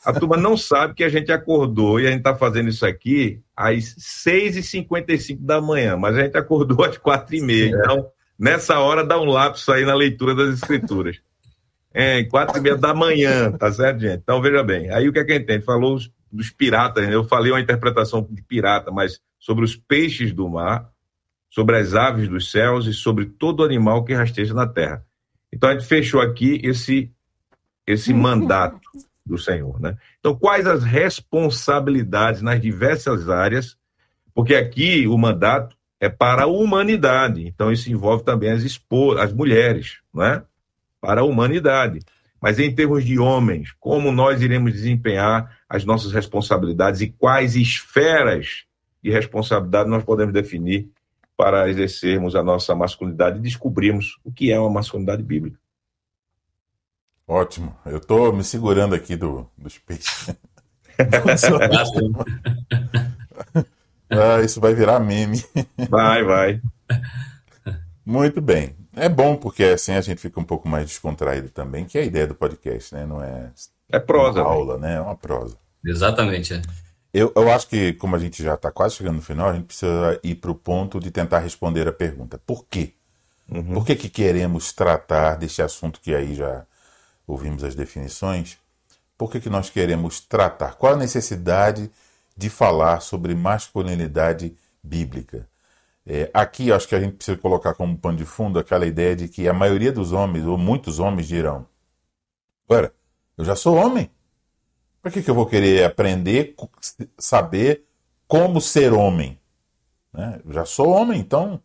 a 0.04 0.12
turma 0.12 0.36
não 0.36 0.56
sabe 0.56 0.94
que 0.94 1.04
a 1.04 1.08
gente 1.08 1.30
acordou 1.30 2.00
e 2.00 2.06
a 2.06 2.10
gente 2.10 2.18
está 2.18 2.34
fazendo 2.34 2.68
isso 2.68 2.84
aqui 2.84 3.40
às 3.56 3.94
6h55 3.96 5.38
da 5.40 5.60
manhã, 5.60 5.96
mas 5.96 6.16
a 6.16 6.22
gente 6.22 6.36
acordou 6.36 6.84
às 6.84 6.98
4h30. 6.98 7.68
Então, 7.68 8.08
nessa 8.38 8.80
hora, 8.80 9.04
dá 9.04 9.20
um 9.20 9.26
lapso 9.26 9.70
aí 9.70 9.84
na 9.84 9.94
leitura 9.94 10.34
das 10.34 10.54
escrituras. 10.54 11.20
É, 11.94 12.24
4h30 12.24 12.76
da 12.76 12.92
manhã, 12.92 13.52
tá 13.52 13.72
certo, 13.72 14.00
gente? 14.00 14.20
Então, 14.22 14.42
veja 14.42 14.62
bem. 14.62 14.90
Aí 14.90 15.08
o 15.08 15.12
que 15.12 15.18
é 15.20 15.24
que 15.24 15.32
a 15.32 15.34
gente 15.36 15.46
tem? 15.46 15.60
falou 15.60 15.98
dos 16.30 16.50
piratas, 16.50 17.06
né? 17.06 17.14
eu 17.14 17.24
falei 17.24 17.52
uma 17.52 17.60
interpretação 17.60 18.26
de 18.28 18.42
pirata, 18.42 18.90
mas 18.90 19.20
sobre 19.46 19.64
os 19.64 19.76
peixes 19.76 20.32
do 20.32 20.48
mar 20.48 20.90
sobre 21.48 21.78
as 21.78 21.94
aves 21.94 22.28
dos 22.28 22.50
céus 22.50 22.86
e 22.86 22.92
sobre 22.92 23.26
todo 23.26 23.64
animal 23.64 24.04
que 24.04 24.12
rasteja 24.12 24.52
na 24.52 24.66
terra. 24.66 25.06
Então 25.52 25.70
a 25.70 25.72
gente 25.72 25.86
fechou 25.86 26.20
aqui 26.20 26.60
esse 26.64 27.12
esse 27.86 28.12
mandato 28.12 28.90
do 29.24 29.38
Senhor, 29.38 29.80
né? 29.80 29.96
Então 30.18 30.34
quais 30.34 30.66
as 30.66 30.82
responsabilidades 30.82 32.42
nas 32.42 32.60
diversas 32.60 33.28
áreas? 33.28 33.76
Porque 34.34 34.56
aqui 34.56 35.06
o 35.06 35.16
mandato 35.16 35.76
é 36.00 36.08
para 36.08 36.42
a 36.42 36.46
humanidade. 36.46 37.46
Então 37.46 37.70
isso 37.70 37.90
envolve 37.90 38.24
também 38.24 38.50
as 38.50 38.64
esposas, 38.64 39.22
as 39.22 39.32
mulheres, 39.32 40.00
né? 40.12 40.42
Para 41.00 41.20
a 41.20 41.24
humanidade. 41.24 42.00
Mas 42.42 42.58
em 42.58 42.74
termos 42.74 43.04
de 43.04 43.18
homens, 43.18 43.72
como 43.78 44.10
nós 44.10 44.42
iremos 44.42 44.72
desempenhar 44.72 45.56
as 45.68 45.84
nossas 45.84 46.12
responsabilidades 46.12 47.00
e 47.00 47.06
quais 47.06 47.54
esferas 47.54 48.66
de 49.06 49.12
responsabilidade 49.12 49.88
nós 49.88 50.02
podemos 50.02 50.34
definir 50.34 50.90
para 51.36 51.70
exercermos 51.70 52.34
a 52.34 52.42
nossa 52.42 52.74
masculinidade 52.74 53.38
e 53.38 53.42
descobrirmos 53.42 54.18
o 54.24 54.32
que 54.32 54.50
é 54.50 54.58
uma 54.58 54.70
masculinidade 54.70 55.22
bíblica. 55.22 55.56
Ótimo. 57.24 57.76
Eu 57.86 57.98
estou 57.98 58.32
me 58.32 58.42
segurando 58.42 58.96
aqui 58.96 59.14
do, 59.14 59.48
dos 59.56 59.78
peixes. 59.78 60.34
ah, 64.10 64.42
isso 64.44 64.60
vai 64.60 64.74
virar 64.74 64.98
meme. 64.98 65.44
Vai, 65.88 66.24
vai. 66.24 66.60
Muito 68.04 68.40
bem. 68.40 68.74
É 68.96 69.08
bom 69.08 69.36
porque 69.36 69.62
assim 69.64 69.92
a 69.92 70.00
gente 70.00 70.20
fica 70.20 70.40
um 70.40 70.44
pouco 70.44 70.68
mais 70.68 70.86
descontraído 70.86 71.48
também, 71.50 71.84
que 71.84 71.96
é 71.96 72.00
a 72.00 72.04
ideia 72.04 72.26
do 72.26 72.34
podcast, 72.34 72.92
né? 72.92 73.06
Não 73.06 73.22
é 73.22 73.52
é 73.88 74.00
prosa, 74.00 74.42
uma 74.42 74.50
aula, 74.50 74.78
né? 74.78 74.94
É 74.94 75.00
uma 75.00 75.14
prosa. 75.14 75.56
Exatamente. 75.84 76.54
É. 76.54 76.62
Eu, 77.12 77.32
eu 77.34 77.50
acho 77.50 77.68
que, 77.68 77.94
como 77.94 78.14
a 78.14 78.18
gente 78.18 78.42
já 78.42 78.54
está 78.54 78.70
quase 78.70 78.96
chegando 78.96 79.16
no 79.16 79.22
final, 79.22 79.48
a 79.48 79.54
gente 79.54 79.66
precisa 79.66 80.20
ir 80.22 80.34
para 80.36 80.50
o 80.50 80.54
ponto 80.54 81.00
de 81.00 81.10
tentar 81.10 81.38
responder 81.38 81.88
a 81.88 81.92
pergunta: 81.92 82.38
por 82.46 82.64
quê? 82.66 82.92
Uhum. 83.48 83.74
Por 83.74 83.86
que, 83.86 83.96
que 83.96 84.08
queremos 84.08 84.72
tratar 84.72 85.36
desse 85.36 85.62
assunto 85.62 86.00
que 86.00 86.14
aí 86.14 86.34
já 86.34 86.66
ouvimos 87.26 87.64
as 87.64 87.74
definições? 87.74 88.58
Por 89.16 89.30
que, 89.30 89.40
que 89.40 89.48
nós 89.48 89.70
queremos 89.70 90.20
tratar? 90.20 90.74
Qual 90.74 90.92
a 90.92 90.96
necessidade 90.96 91.90
de 92.36 92.50
falar 92.50 93.00
sobre 93.00 93.34
masculinidade 93.34 94.54
bíblica? 94.82 95.48
É, 96.06 96.30
aqui 96.34 96.70
acho 96.70 96.86
que 96.86 96.94
a 96.94 97.00
gente 97.00 97.16
precisa 97.16 97.36
colocar 97.36 97.74
como 97.74 97.96
pano 97.98 98.18
de 98.18 98.24
fundo 98.24 98.58
aquela 98.58 98.86
ideia 98.86 99.16
de 99.16 99.26
que 99.26 99.48
a 99.48 99.52
maioria 99.52 99.90
dos 99.90 100.12
homens, 100.12 100.44
ou 100.44 100.58
muitos 100.58 100.98
homens, 101.00 101.26
dirão: 101.26 101.66
Ora, 102.68 102.92
eu 103.38 103.44
já 103.44 103.56
sou 103.56 103.76
homem. 103.76 104.10
Para 105.06 105.12
que, 105.12 105.22
que 105.22 105.30
eu 105.30 105.36
vou 105.36 105.46
querer 105.46 105.84
aprender, 105.84 106.56
saber 107.16 107.84
como 108.26 108.60
ser 108.60 108.92
homem? 108.92 109.38
Né? 110.12 110.40
Eu 110.44 110.52
já 110.52 110.64
sou 110.64 110.88
homem, 110.88 111.20
então 111.20 111.62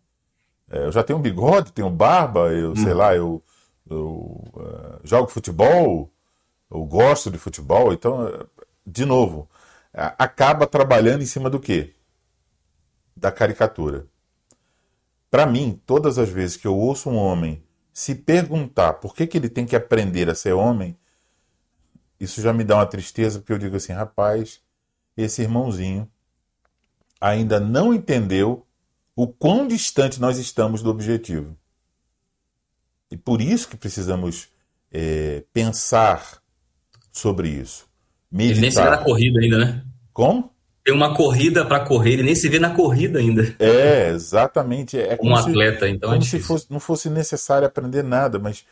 é, 0.69 0.85
eu 0.85 0.91
já 0.91 1.01
tenho 1.01 1.17
bigode, 1.17 1.71
tenho 1.71 1.89
barba, 1.89 2.51
eu 2.51 2.73
hum. 2.73 2.75
sei 2.75 2.93
lá, 2.93 3.15
eu, 3.15 3.41
eu 3.89 4.43
uh, 4.53 4.99
jogo 5.03 5.27
futebol, 5.27 6.07
eu 6.69 6.85
gosto 6.85 7.31
de 7.31 7.39
futebol, 7.39 7.91
então, 7.91 8.47
de 8.85 9.05
novo, 9.05 9.49
acaba 9.91 10.67
trabalhando 10.67 11.23
em 11.23 11.25
cima 11.25 11.49
do 11.49 11.59
quê? 11.59 11.95
Da 13.17 13.31
caricatura. 13.31 14.05
Para 15.31 15.47
mim, 15.47 15.81
todas 15.87 16.19
as 16.19 16.29
vezes 16.29 16.57
que 16.57 16.67
eu 16.67 16.77
ouço 16.77 17.09
um 17.09 17.17
homem 17.17 17.63
se 17.91 18.13
perguntar 18.13 18.93
por 18.93 19.15
que, 19.15 19.25
que 19.25 19.35
ele 19.35 19.49
tem 19.49 19.65
que 19.65 19.75
aprender 19.75 20.29
a 20.29 20.35
ser 20.35 20.53
homem, 20.53 20.95
isso 22.21 22.39
já 22.39 22.53
me 22.53 22.63
dá 22.63 22.75
uma 22.75 22.85
tristeza, 22.85 23.39
porque 23.39 23.51
eu 23.51 23.57
digo 23.57 23.75
assim, 23.75 23.93
rapaz, 23.93 24.61
esse 25.17 25.41
irmãozinho 25.41 26.07
ainda 27.19 27.59
não 27.59 27.93
entendeu 27.93 28.65
o 29.15 29.27
quão 29.27 29.67
distante 29.67 30.21
nós 30.21 30.37
estamos 30.37 30.83
do 30.83 30.89
objetivo. 30.91 31.57
E 33.09 33.17
por 33.17 33.41
isso 33.41 33.67
que 33.67 33.75
precisamos 33.75 34.49
é, 34.91 35.43
pensar 35.51 36.41
sobre 37.11 37.49
isso. 37.49 37.87
Meditar. 38.31 38.51
Ele 38.51 38.61
nem 38.61 38.71
se 38.71 38.81
vê 38.81 38.89
na 38.89 38.97
corrida 38.99 39.39
ainda, 39.39 39.57
né? 39.57 39.85
Como? 40.13 40.51
Tem 40.83 40.93
uma 40.93 41.15
corrida 41.15 41.65
para 41.65 41.81
correr, 41.81 42.13
ele 42.13 42.23
nem 42.23 42.35
se 42.35 42.47
vê 42.49 42.59
na 42.59 42.71
corrida 42.71 43.19
ainda. 43.19 43.55
É, 43.59 44.09
exatamente. 44.09 44.97
É 44.97 45.17
como 45.17 45.31
um 45.31 45.35
atleta, 45.35 45.85
se, 45.85 45.91
então. 45.91 46.09
Como 46.11 46.21
é 46.21 46.25
se 46.25 46.39
fosse, 46.39 46.67
não 46.69 46.79
fosse 46.79 47.09
necessário 47.09 47.67
aprender 47.67 48.03
nada, 48.03 48.39
mas 48.39 48.63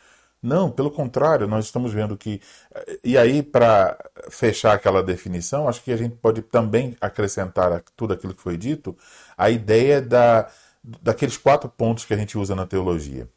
não, 0.42 0.70
pelo 0.70 0.90
contrário, 0.90 1.46
nós 1.46 1.66
estamos 1.66 1.92
vendo 1.92 2.16
que. 2.16 2.40
E 3.04 3.18
aí, 3.18 3.42
para 3.42 3.98
fechar 4.30 4.74
aquela 4.74 5.02
definição, 5.02 5.68
acho 5.68 5.82
que 5.82 5.92
a 5.92 5.96
gente 5.96 6.16
pode 6.16 6.40
também 6.40 6.96
acrescentar 7.00 7.70
a 7.72 7.82
tudo 7.94 8.14
aquilo 8.14 8.34
que 8.34 8.40
foi 8.40 8.56
dito 8.56 8.96
a 9.36 9.50
ideia 9.50 10.00
da, 10.00 10.50
daqueles 10.82 11.36
quatro 11.36 11.68
pontos 11.68 12.06
que 12.06 12.14
a 12.14 12.16
gente 12.16 12.38
usa 12.38 12.54
na 12.54 12.64
teologia: 12.64 13.28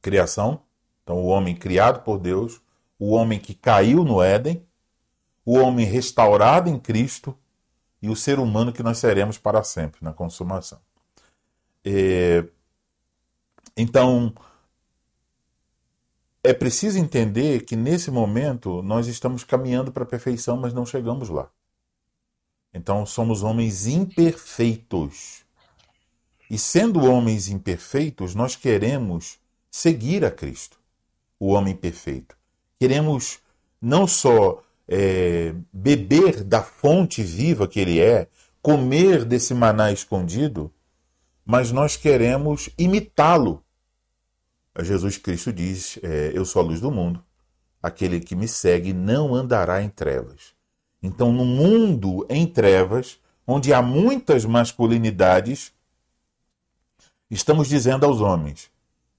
criação, 0.00 0.62
então 1.02 1.16
o 1.16 1.26
homem 1.26 1.56
criado 1.56 2.04
por 2.04 2.18
Deus, 2.18 2.60
o 3.00 3.10
homem 3.10 3.40
que 3.40 3.52
caiu 3.52 4.04
no 4.04 4.22
Éden, 4.22 4.64
o 5.44 5.58
homem 5.58 5.84
restaurado 5.84 6.70
em 6.70 6.78
Cristo 6.78 7.36
e 8.00 8.08
o 8.08 8.14
ser 8.14 8.38
humano 8.38 8.72
que 8.72 8.82
nós 8.82 8.98
seremos 8.98 9.38
para 9.38 9.64
sempre 9.64 10.04
na 10.04 10.12
consumação. 10.12 10.78
É... 11.84 12.44
Então 13.76 14.32
é 16.44 16.52
preciso 16.52 16.98
entender 16.98 17.64
que 17.64 17.76
nesse 17.76 18.10
momento 18.10 18.82
nós 18.82 19.06
estamos 19.06 19.44
caminhando 19.44 19.92
para 19.92 20.02
a 20.02 20.06
perfeição, 20.06 20.56
mas 20.56 20.74
não 20.74 20.84
chegamos 20.84 21.28
lá. 21.28 21.48
Então 22.74 23.06
somos 23.06 23.42
homens 23.42 23.86
imperfeitos. 23.86 25.44
E 26.50 26.58
sendo 26.58 27.04
homens 27.04 27.48
imperfeitos, 27.48 28.34
nós 28.34 28.56
queremos 28.56 29.38
seguir 29.70 30.24
a 30.24 30.30
Cristo, 30.30 30.78
o 31.38 31.52
homem 31.52 31.76
perfeito. 31.76 32.36
Queremos 32.78 33.38
não 33.80 34.06
só 34.06 34.62
é, 34.88 35.54
beber 35.72 36.42
da 36.42 36.62
fonte 36.62 37.22
viva 37.22 37.68
que 37.68 37.78
Ele 37.78 38.00
é, 38.00 38.26
comer 38.60 39.24
desse 39.24 39.54
maná 39.54 39.92
escondido, 39.92 40.72
mas 41.44 41.70
nós 41.70 41.96
queremos 41.96 42.68
imitá-lo 42.76 43.62
Jesus 44.80 45.18
Cristo 45.18 45.52
diz: 45.52 45.98
é, 46.02 46.32
Eu 46.34 46.44
sou 46.44 46.62
a 46.62 46.64
luz 46.64 46.80
do 46.80 46.90
mundo. 46.90 47.22
Aquele 47.82 48.20
que 48.20 48.36
me 48.36 48.48
segue 48.48 48.92
não 48.92 49.34
andará 49.34 49.82
em 49.82 49.88
trevas. 49.88 50.54
Então, 51.02 51.32
no 51.32 51.44
mundo 51.44 52.24
em 52.30 52.46
trevas, 52.46 53.18
onde 53.46 53.74
há 53.74 53.82
muitas 53.82 54.44
masculinidades, 54.44 55.72
estamos 57.30 57.68
dizendo 57.68 58.06
aos 58.06 58.20
homens: 58.20 58.70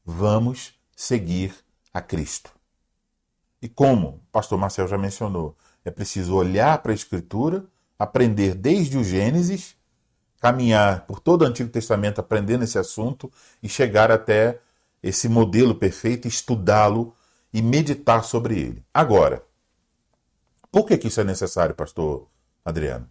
vamos 0.05 0.73
seguir 0.95 1.53
a 1.93 2.01
Cristo. 2.01 2.51
E 3.61 3.69
como 3.69 4.07
o 4.07 4.19
pastor 4.31 4.57
Marcel 4.57 4.87
já 4.87 4.97
mencionou, 4.97 5.55
é 5.85 5.91
preciso 5.91 6.35
olhar 6.35 6.77
para 6.79 6.91
a 6.91 6.95
Escritura, 6.95 7.65
aprender 7.97 8.55
desde 8.55 8.97
o 8.97 9.03
Gênesis, 9.03 9.75
caminhar 10.41 11.05
por 11.05 11.19
todo 11.19 11.43
o 11.43 11.45
Antigo 11.45 11.69
Testamento 11.69 12.19
aprendendo 12.19 12.63
esse 12.63 12.77
assunto 12.77 13.31
e 13.61 13.69
chegar 13.69 14.11
até 14.11 14.59
esse 15.03 15.27
modelo 15.27 15.75
perfeito, 15.75 16.27
estudá-lo 16.27 17.13
e 17.53 17.61
meditar 17.61 18.23
sobre 18.23 18.57
ele. 18.57 18.83
Agora, 18.93 19.43
por 20.71 20.87
que, 20.87 20.97
que 20.97 21.07
isso 21.09 21.21
é 21.21 21.23
necessário, 21.23 21.75
pastor 21.75 22.27
Adriano? 22.63 23.07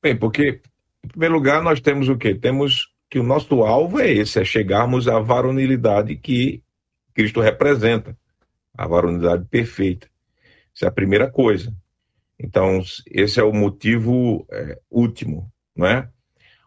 Bem, 0.00 0.16
porque, 0.16 0.60
em 1.02 1.08
primeiro 1.08 1.34
lugar, 1.34 1.62
nós 1.62 1.80
temos 1.80 2.08
o 2.08 2.16
quê? 2.16 2.34
Temos 2.34 2.94
que 3.08 3.18
o 3.18 3.22
nosso 3.22 3.62
alvo 3.62 3.98
é 3.98 4.10
esse, 4.10 4.38
é 4.38 4.44
chegarmos 4.44 5.08
à 5.08 5.18
varonilidade 5.18 6.14
que 6.16 6.62
Cristo 7.14 7.40
representa, 7.40 8.16
a 8.76 8.86
varonilidade 8.86 9.46
perfeita. 9.46 10.08
Essa 10.74 10.84
é 10.84 10.88
a 10.88 10.92
primeira 10.92 11.30
coisa. 11.30 11.74
Então, 12.38 12.82
esse 13.10 13.40
é 13.40 13.42
o 13.42 13.52
motivo 13.52 14.46
é, 14.50 14.78
último, 14.90 15.50
não 15.74 15.86
é? 15.86 16.10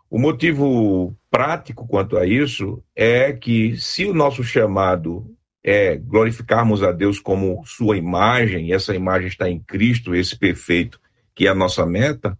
O 0.10 0.18
motivo 0.18 1.16
prático 1.30 1.88
quanto 1.88 2.18
a 2.18 2.26
isso 2.26 2.84
é 2.96 3.32
que, 3.32 3.78
se 3.78 4.06
o 4.06 4.14
nosso 4.14 4.44
chamado 4.44 5.36
é 5.64 5.96
glorificarmos 5.96 6.82
a 6.82 6.92
Deus 6.92 7.20
como 7.20 7.64
sua 7.66 7.96
imagem, 7.96 8.68
e 8.68 8.74
essa 8.74 8.96
imagem 8.96 9.28
está 9.28 9.48
em 9.48 9.60
Cristo, 9.60 10.16
esse 10.16 10.36
perfeito, 10.36 11.00
que 11.36 11.46
é 11.46 11.50
a 11.50 11.56
nossa 11.56 11.86
meta, 11.86 12.38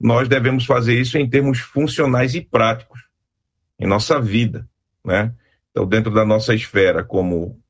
nós 0.00 0.28
devemos 0.28 0.64
fazer 0.64 0.98
isso 0.98 1.18
em 1.18 1.28
termos 1.28 1.58
funcionais 1.58 2.34
e 2.34 2.40
práticos, 2.40 3.04
em 3.78 3.86
nossa 3.86 4.20
vida, 4.20 4.66
né? 5.04 5.34
Então, 5.70 5.86
dentro 5.86 6.10
da 6.10 6.24
nossa 6.24 6.54
esfera, 6.54 7.04
como 7.04 7.60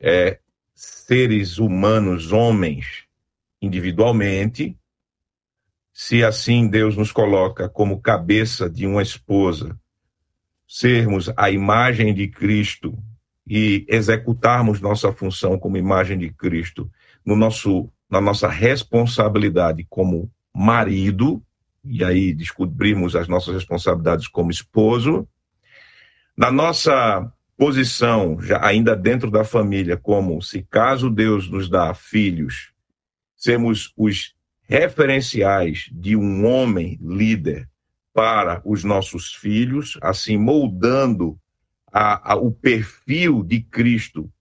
é, 0.00 0.38
seres 0.72 1.58
humanos, 1.58 2.30
homens, 2.30 3.04
individualmente, 3.60 4.76
se 5.92 6.24
assim 6.24 6.66
Deus 6.68 6.96
nos 6.96 7.12
coloca 7.12 7.68
como 7.68 8.00
cabeça 8.00 8.68
de 8.68 8.86
uma 8.86 9.02
esposa, 9.02 9.78
sermos 10.66 11.30
a 11.36 11.50
imagem 11.50 12.14
de 12.14 12.28
Cristo 12.28 12.98
e 13.46 13.84
executarmos 13.88 14.80
nossa 14.80 15.12
função 15.12 15.58
como 15.58 15.76
imagem 15.76 16.18
de 16.18 16.30
Cristo 16.30 16.90
no 17.24 17.36
nosso, 17.36 17.90
na 18.08 18.20
nossa 18.20 18.48
responsabilidade 18.48 19.86
como 19.88 20.30
marido, 20.54 21.42
e 21.84 22.02
aí 22.02 22.32
descobrimos 22.32 23.14
as 23.14 23.28
nossas 23.28 23.54
responsabilidades 23.54 24.28
como 24.28 24.50
esposo, 24.50 25.28
na 26.36 26.50
nossa 26.50 27.30
posição, 27.56 28.40
já 28.40 28.64
ainda 28.64 28.96
dentro 28.96 29.30
da 29.30 29.44
família, 29.44 29.96
como 29.96 30.40
se 30.40 30.62
caso 30.62 31.10
Deus 31.10 31.50
nos 31.50 31.68
dá 31.68 31.92
filhos, 31.92 32.72
sermos 33.36 33.92
os 33.96 34.34
referenciais 34.72 35.90
de 35.92 36.16
um 36.16 36.46
homem 36.46 36.98
líder 37.02 37.68
para 38.14 38.62
os 38.64 38.82
nossos 38.82 39.34
filhos, 39.34 39.98
assim 40.00 40.38
moldando 40.38 41.38
a, 41.92 42.32
a, 42.32 42.36
o 42.36 42.50
perfil 42.50 43.42
de 43.42 43.60
Cristo 43.60 44.32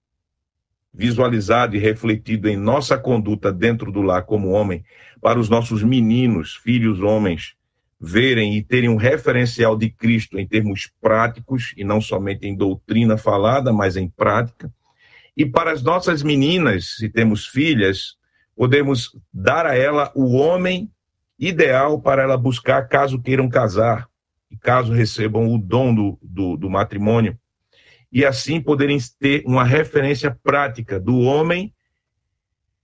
visualizado 0.93 1.75
e 1.75 1.79
refletido 1.79 2.47
em 2.47 2.55
nossa 2.55 2.97
conduta 2.97 3.51
dentro 3.51 3.91
do 3.91 4.01
lar 4.01 4.23
como 4.23 4.51
homem, 4.51 4.85
para 5.21 5.37
os 5.37 5.49
nossos 5.49 5.83
meninos, 5.83 6.55
filhos 6.55 7.01
homens, 7.01 7.55
verem 7.99 8.55
e 8.55 8.63
terem 8.63 8.89
um 8.89 8.95
referencial 8.95 9.77
de 9.77 9.89
Cristo 9.89 10.39
em 10.39 10.47
termos 10.47 10.89
práticos 11.01 11.73
e 11.75 11.83
não 11.83 11.99
somente 11.99 12.47
em 12.47 12.55
doutrina 12.55 13.17
falada, 13.17 13.73
mas 13.73 13.97
em 13.97 14.07
prática. 14.07 14.73
E 15.35 15.45
para 15.45 15.73
as 15.73 15.83
nossas 15.83 16.23
meninas, 16.23 16.95
se 16.95 17.09
temos 17.09 17.47
filhas, 17.47 18.15
podemos 18.55 19.17
dar 19.33 19.65
a 19.65 19.75
ela 19.75 20.11
o 20.15 20.35
homem 20.35 20.91
ideal 21.37 21.99
para 21.99 22.23
ela 22.23 22.37
buscar 22.37 22.87
caso 22.87 23.21
queiram 23.21 23.49
casar 23.49 24.07
e 24.49 24.57
caso 24.57 24.93
recebam 24.93 25.53
o 25.53 25.57
dom 25.57 25.93
do, 25.93 26.19
do, 26.21 26.57
do 26.57 26.69
matrimônio. 26.69 27.37
E 28.11 28.25
assim 28.25 28.61
poderem 28.61 28.97
ter 29.19 29.43
uma 29.45 29.63
referência 29.63 30.37
prática 30.43 30.99
do 30.99 31.19
homem 31.19 31.73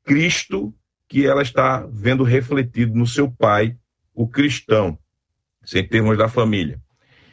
Cristo 0.04 0.74
que 1.08 1.26
ela 1.26 1.42
está 1.42 1.86
vendo 1.92 2.24
refletido 2.24 2.96
no 2.96 3.06
seu 3.06 3.30
pai, 3.30 3.78
o 4.14 4.28
cristão 4.28 4.98
em 5.76 5.86
termos 5.86 6.18
da 6.18 6.28
família. 6.28 6.82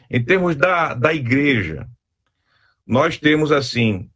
Em 0.09 0.23
termos 0.23 0.55
da, 0.55 0.93
da 0.93 1.13
igreja, 1.13 1.87
nós 2.85 3.17
temos, 3.17 3.51
assim, 3.51 4.09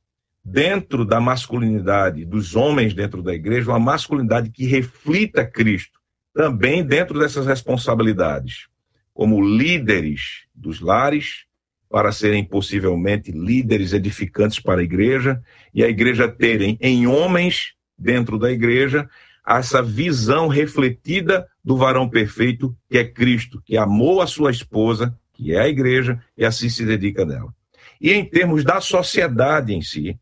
dentro 0.51 1.05
da 1.05 1.19
masculinidade, 1.19 2.25
dos 2.25 2.55
homens 2.55 2.93
dentro 2.93 3.21
da 3.21 3.33
igreja, 3.33 3.71
uma 3.71 3.79
masculinidade 3.79 4.49
que 4.49 4.65
reflita 4.65 5.45
Cristo, 5.45 5.99
também 6.33 6.83
dentro 6.83 7.19
dessas 7.19 7.45
responsabilidades, 7.45 8.67
como 9.13 9.41
líderes 9.41 10.45
dos 10.53 10.81
lares, 10.81 11.45
para 11.89 12.11
serem 12.11 12.43
possivelmente 12.43 13.31
líderes 13.31 13.93
edificantes 13.93 14.59
para 14.59 14.81
a 14.81 14.83
igreja, 14.83 15.41
e 15.73 15.83
a 15.83 15.89
igreja 15.89 16.27
terem 16.27 16.77
em 16.81 17.05
homens 17.07 17.73
dentro 17.97 18.37
da 18.37 18.51
igreja 18.51 19.09
essa 19.47 19.81
visão 19.81 20.47
refletida 20.47 21.47
do 21.63 21.75
varão 21.75 22.07
perfeito, 22.07 22.75
que 22.89 22.97
é 22.97 23.03
Cristo, 23.03 23.61
que 23.65 23.77
amou 23.77 24.21
a 24.21 24.27
sua 24.27 24.51
esposa, 24.51 25.17
que 25.33 25.53
é 25.53 25.61
a 25.61 25.67
igreja, 25.67 26.21
e 26.37 26.45
assim 26.45 26.69
se 26.69 26.85
dedica 26.85 27.25
dela. 27.25 27.51
E 27.99 28.13
em 28.13 28.23
termos 28.23 28.63
da 28.63 28.79
sociedade 28.79 29.73
em 29.73 29.81
si, 29.81 30.19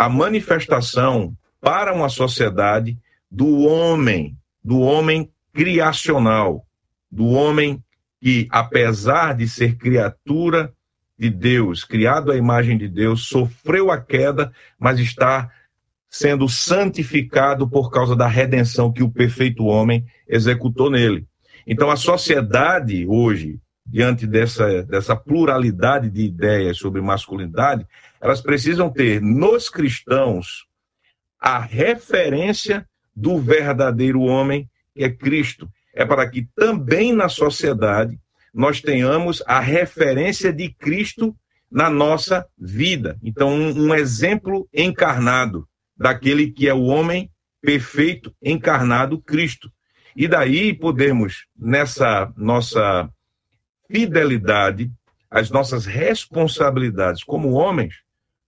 a 0.00 0.08
manifestação 0.08 1.36
para 1.60 1.92
uma 1.92 2.08
sociedade 2.08 2.96
do 3.30 3.66
homem, 3.66 4.34
do 4.64 4.80
homem 4.80 5.30
criacional, 5.52 6.64
do 7.12 7.26
homem 7.26 7.84
que, 8.18 8.48
apesar 8.50 9.34
de 9.34 9.46
ser 9.46 9.76
criatura 9.76 10.72
de 11.18 11.28
Deus, 11.28 11.84
criado 11.84 12.32
à 12.32 12.36
imagem 12.38 12.78
de 12.78 12.88
Deus, 12.88 13.28
sofreu 13.28 13.90
a 13.90 14.00
queda, 14.00 14.50
mas 14.78 14.98
está 14.98 15.50
sendo 16.08 16.48
santificado 16.48 17.68
por 17.68 17.90
causa 17.90 18.16
da 18.16 18.26
redenção 18.26 18.90
que 18.90 19.02
o 19.02 19.10
perfeito 19.10 19.66
homem 19.66 20.06
executou 20.26 20.90
nele. 20.90 21.26
Então, 21.66 21.90
a 21.90 21.96
sociedade 21.96 23.06
hoje, 23.06 23.60
diante 23.84 24.26
dessa, 24.26 24.82
dessa 24.82 25.14
pluralidade 25.14 26.08
de 26.08 26.22
ideias 26.22 26.78
sobre 26.78 27.02
masculinidade, 27.02 27.86
elas 28.20 28.40
precisam 28.40 28.90
ter 28.90 29.20
nos 29.20 29.68
cristãos 29.68 30.66
a 31.40 31.58
referência 31.58 32.86
do 33.16 33.38
verdadeiro 33.38 34.20
homem, 34.20 34.68
que 34.94 35.02
é 35.02 35.10
Cristo. 35.10 35.68
É 35.94 36.04
para 36.04 36.28
que 36.28 36.46
também 36.54 37.12
na 37.12 37.28
sociedade 37.28 38.18
nós 38.52 38.80
tenhamos 38.80 39.42
a 39.46 39.60
referência 39.60 40.52
de 40.52 40.68
Cristo 40.68 41.34
na 41.70 41.88
nossa 41.88 42.46
vida. 42.58 43.18
Então, 43.22 43.50
um, 43.50 43.86
um 43.86 43.94
exemplo 43.94 44.68
encarnado 44.72 45.66
daquele 45.96 46.50
que 46.50 46.68
é 46.68 46.74
o 46.74 46.84
homem 46.84 47.30
perfeito 47.60 48.34
encarnado, 48.42 49.20
Cristo. 49.20 49.70
E 50.16 50.26
daí 50.26 50.74
podemos, 50.74 51.46
nessa 51.56 52.32
nossa 52.36 53.08
fidelidade, 53.88 54.90
as 55.30 55.50
nossas 55.50 55.86
responsabilidades 55.86 57.22
como 57.22 57.52
homens, 57.52 57.94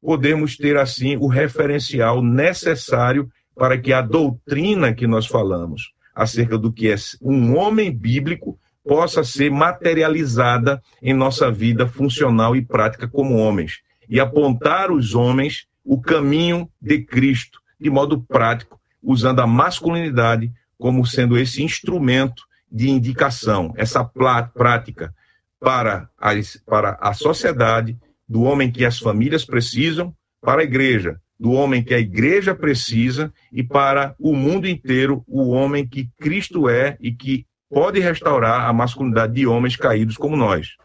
podemos 0.03 0.57
ter 0.57 0.77
assim 0.77 1.17
o 1.17 1.29
referencial 1.29 2.21
necessário 2.21 3.31
para 3.55 3.79
que 3.79 3.93
a 3.93 4.03
doutrina 4.03 4.93
que 4.93 5.07
nós 5.07 5.27
falamos 5.27 5.93
acerca 6.15 6.59
do 6.59 6.73
que 6.73 6.91
é 6.91 6.97
um 7.23 7.57
homem 7.57 7.91
bíblico 7.91 8.59
possa 8.85 9.23
ser 9.23 9.51
materializada 9.51 10.83
em 11.01 11.15
nossa 11.15 11.51
vida 11.51 11.87
funcional 11.87 12.57
e 12.57 12.63
prática 12.63 13.07
como 13.07 13.37
homens 13.37 13.81
e 14.09 14.19
apontar 14.19 14.91
os 14.91 15.15
homens 15.15 15.67
o 15.85 16.01
caminho 16.01 16.69
de 16.81 17.01
Cristo, 17.03 17.61
de 17.81 17.91
modo 17.91 18.21
prático, 18.21 18.81
usando 19.03 19.41
a 19.41 19.47
masculinidade 19.47 20.53
como 20.79 21.07
sendo 21.07 21.39
esse 21.39 21.63
instrumento 21.63 22.43
de 22.71 22.91
indicação, 22.91 23.73
essa 23.77 24.05
prática 24.05 25.15
para 25.61 26.09
a, 26.19 26.33
para 26.67 26.99
a 27.01 27.15
sociedade, 27.15 27.97
do 28.33 28.45
homem 28.45 28.73
que 28.73 28.83
as 28.83 28.99
famílias 28.99 29.45
precisam, 29.45 30.15
para 30.41 30.63
a 30.63 30.65
igreja, 30.65 31.21
do 31.39 31.53
homem 31.53 31.85
que 31.85 31.93
a 31.93 31.99
igreja 31.99 32.55
precisa 32.55 33.31
e 33.53 33.63
para 33.63 34.15
o 34.19 34.35
mundo 34.35 34.67
inteiro, 34.67 35.23
o 35.29 35.51
homem 35.51 35.87
que 35.87 36.09
Cristo 36.19 36.67
é 36.67 36.97
e 36.99 37.13
que 37.13 37.45
pode 37.69 38.01
restaurar 38.01 38.67
a 38.67 38.73
masculinidade 38.73 39.35
de 39.35 39.47
homens 39.47 39.77
caídos 39.77 40.17
como 40.17 40.35
nós. 40.35 40.77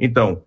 Então, 0.00 0.44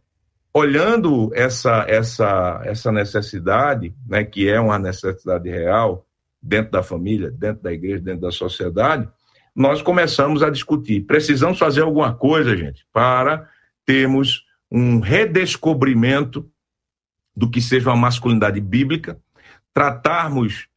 olhando 0.51 1.29
essa, 1.35 1.85
essa, 1.87 2.59
essa 2.65 2.91
necessidade, 2.91 3.93
né, 4.07 4.23
que 4.23 4.49
é 4.49 4.59
uma 4.59 4.79
necessidade 4.79 5.47
real, 5.47 6.07
dentro 6.41 6.71
da 6.71 6.81
família, 6.81 7.29
dentro 7.29 7.61
da 7.61 7.71
igreja, 7.71 8.01
dentro 8.01 8.21
da 8.21 8.31
sociedade, 8.31 9.07
nós 9.55 9.83
começamos 9.83 10.41
a 10.41 10.49
discutir. 10.49 11.01
Precisamos 11.01 11.59
fazer 11.59 11.81
alguma 11.81 12.15
coisa, 12.15 12.57
gente, 12.57 12.83
para 12.91 13.47
termos 13.85 14.46
um 14.71 14.99
redescobrimento 14.99 16.49
do 17.35 17.49
que 17.49 17.61
seja 17.61 17.89
uma 17.89 17.95
masculinidade 17.95 18.59
bíblica, 18.59 19.19
tratarmos 19.73 20.67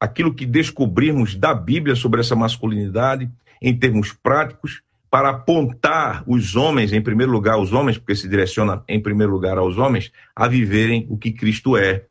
aquilo 0.00 0.34
que 0.34 0.46
descobrimos 0.46 1.34
da 1.34 1.54
Bíblia 1.54 1.94
sobre 1.94 2.20
essa 2.20 2.34
masculinidade 2.34 3.30
em 3.60 3.76
termos 3.76 4.12
práticos, 4.12 4.82
para 5.10 5.30
apontar 5.30 6.24
os 6.26 6.56
homens, 6.56 6.92
em 6.92 7.00
primeiro 7.00 7.32
lugar, 7.32 7.58
os 7.58 7.72
homens, 7.72 7.96
porque 7.96 8.14
se 8.14 8.28
direciona 8.28 8.82
em 8.88 9.00
primeiro 9.00 9.32
lugar 9.32 9.56
aos 9.56 9.78
homens, 9.78 10.12
a 10.34 10.46
viverem 10.46 11.06
o 11.08 11.16
que 11.16 11.32
Cristo 11.32 11.76
é, 11.76 12.04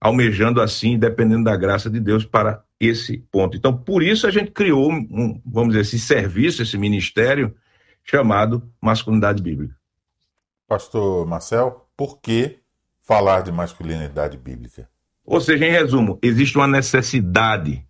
almejando 0.00 0.62
assim, 0.62 0.98
dependendo 0.98 1.44
da 1.44 1.56
graça 1.56 1.90
de 1.90 2.00
Deus, 2.00 2.24
para 2.24 2.62
esse 2.80 3.18
ponto. 3.30 3.56
Então, 3.56 3.76
por 3.76 4.02
isso 4.02 4.26
a 4.26 4.30
gente 4.30 4.50
criou, 4.50 4.90
um, 4.90 5.40
vamos 5.44 5.74
dizer, 5.74 5.80
esse 5.82 5.98
serviço, 5.98 6.62
esse 6.62 6.78
ministério 6.78 7.54
chamado 8.02 8.62
Masculinidade 8.80 9.42
Bíblica. 9.42 9.75
Pastor 10.66 11.26
Marcel, 11.26 11.86
por 11.96 12.20
que 12.20 12.58
falar 13.00 13.42
de 13.42 13.52
masculinidade 13.52 14.36
bíblica? 14.36 14.88
Ou 15.24 15.40
seja, 15.40 15.66
em 15.66 15.70
resumo, 15.70 16.18
existe 16.22 16.56
uma 16.56 16.66
necessidade 16.66 17.84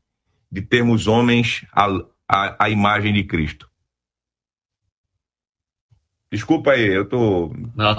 de 0.51 0.63
termos 0.63 1.07
homens 1.07 1.67
à, 1.73 1.87
à, 2.29 2.65
à 2.65 2.71
imagem 2.71 3.13
de 3.13 3.25
Cristo. 3.25 3.69
Desculpa 6.31 6.73
aí, 6.73 6.87
eu 6.87 7.09
tô. 7.09 7.53
Não. 7.75 7.97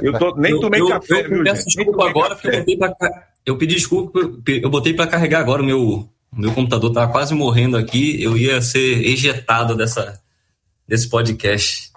Eu 0.00 0.18
tô, 0.18 0.36
nem 0.36 0.58
tomei 0.60 0.80
eu, 0.80 0.88
café, 0.88 1.26
eu, 1.26 1.38
eu 1.38 1.44
peço 1.44 1.66
desculpa 1.66 2.08
agora 2.08 2.34
café. 2.36 2.62
porque 2.62 2.72
eu, 2.72 2.78
pra, 2.78 3.28
eu 3.44 3.58
pedi 3.58 3.74
desculpa, 3.74 4.20
eu 4.46 4.70
botei 4.70 4.94
para 4.94 5.10
carregar 5.10 5.40
agora 5.40 5.60
o 5.60 5.64
meu, 5.64 6.08
meu 6.32 6.52
computador 6.52 6.92
tava 6.92 7.10
quase 7.10 7.34
morrendo 7.34 7.76
aqui, 7.76 8.22
eu 8.22 8.36
ia 8.38 8.60
ser 8.62 9.04
ejetado 9.04 9.76
dessa, 9.76 10.22
desse 10.86 11.08
podcast. 11.08 11.92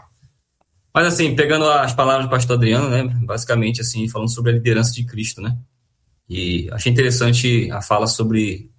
Mas 0.94 1.08
assim, 1.08 1.36
pegando 1.36 1.70
as 1.70 1.94
palavras 1.94 2.26
do 2.26 2.30
pastor 2.30 2.58
Adriano, 2.58 2.90
né, 2.90 3.04
basicamente 3.24 3.82
assim, 3.82 4.08
falando 4.10 4.34
sobre 4.34 4.52
a 4.52 4.54
liderança 4.56 4.94
de 4.94 5.04
Cristo, 5.04 5.42
né? 5.42 5.58
E 6.28 6.70
achei 6.72 6.92
interessante 6.92 7.70
a 7.72 7.82
fala 7.82 8.08
sobre 8.08 8.70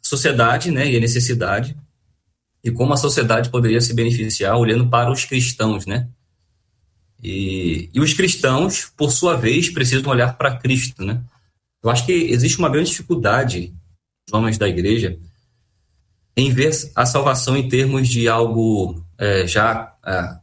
sociedade, 0.00 0.70
né, 0.70 0.90
e 0.90 0.96
a 0.96 1.00
necessidade 1.00 1.76
e 2.64 2.70
como 2.70 2.92
a 2.92 2.96
sociedade 2.96 3.50
poderia 3.50 3.80
se 3.80 3.92
beneficiar 3.92 4.56
olhando 4.56 4.88
para 4.88 5.10
os 5.10 5.24
cristãos, 5.24 5.84
né? 5.84 6.08
E, 7.22 7.90
e 7.92 8.00
os 8.00 8.14
cristãos, 8.14 8.92
por 8.96 9.10
sua 9.10 9.36
vez, 9.36 9.68
precisam 9.68 10.10
olhar 10.10 10.36
para 10.36 10.56
Cristo, 10.56 11.04
né? 11.04 11.22
Eu 11.82 11.90
acho 11.90 12.06
que 12.06 12.12
existe 12.12 12.58
uma 12.58 12.68
grande 12.68 12.90
dificuldade 12.90 13.74
dos 14.26 14.38
homens 14.38 14.58
da 14.58 14.68
igreja 14.68 15.18
em 16.36 16.50
ver 16.50 16.70
a 16.94 17.04
salvação 17.04 17.56
em 17.56 17.68
termos 17.68 18.08
de 18.08 18.28
algo 18.28 19.04
é, 19.18 19.46
já 19.46 19.94
é, 20.06 20.36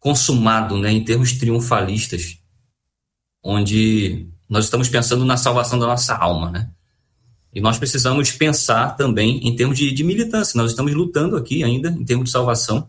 consumado, 0.00 0.76
né, 0.78 0.90
em 0.90 1.04
termos 1.04 1.32
triunfalistas, 1.32 2.38
onde 3.44 4.26
nós 4.48 4.64
estamos 4.64 4.88
pensando 4.88 5.24
na 5.24 5.36
salvação 5.36 5.78
da 5.78 5.86
nossa 5.86 6.16
alma, 6.16 6.50
né? 6.50 6.70
E 7.52 7.60
nós 7.60 7.78
precisamos 7.78 8.32
pensar 8.32 8.96
também 8.96 9.46
em 9.46 9.54
termos 9.54 9.76
de, 9.76 9.92
de 9.92 10.04
militância. 10.04 10.56
Nós 10.56 10.70
estamos 10.70 10.94
lutando 10.94 11.36
aqui 11.36 11.64
ainda 11.64 11.88
em 11.88 12.04
termos 12.04 12.26
de 12.26 12.30
salvação. 12.30 12.88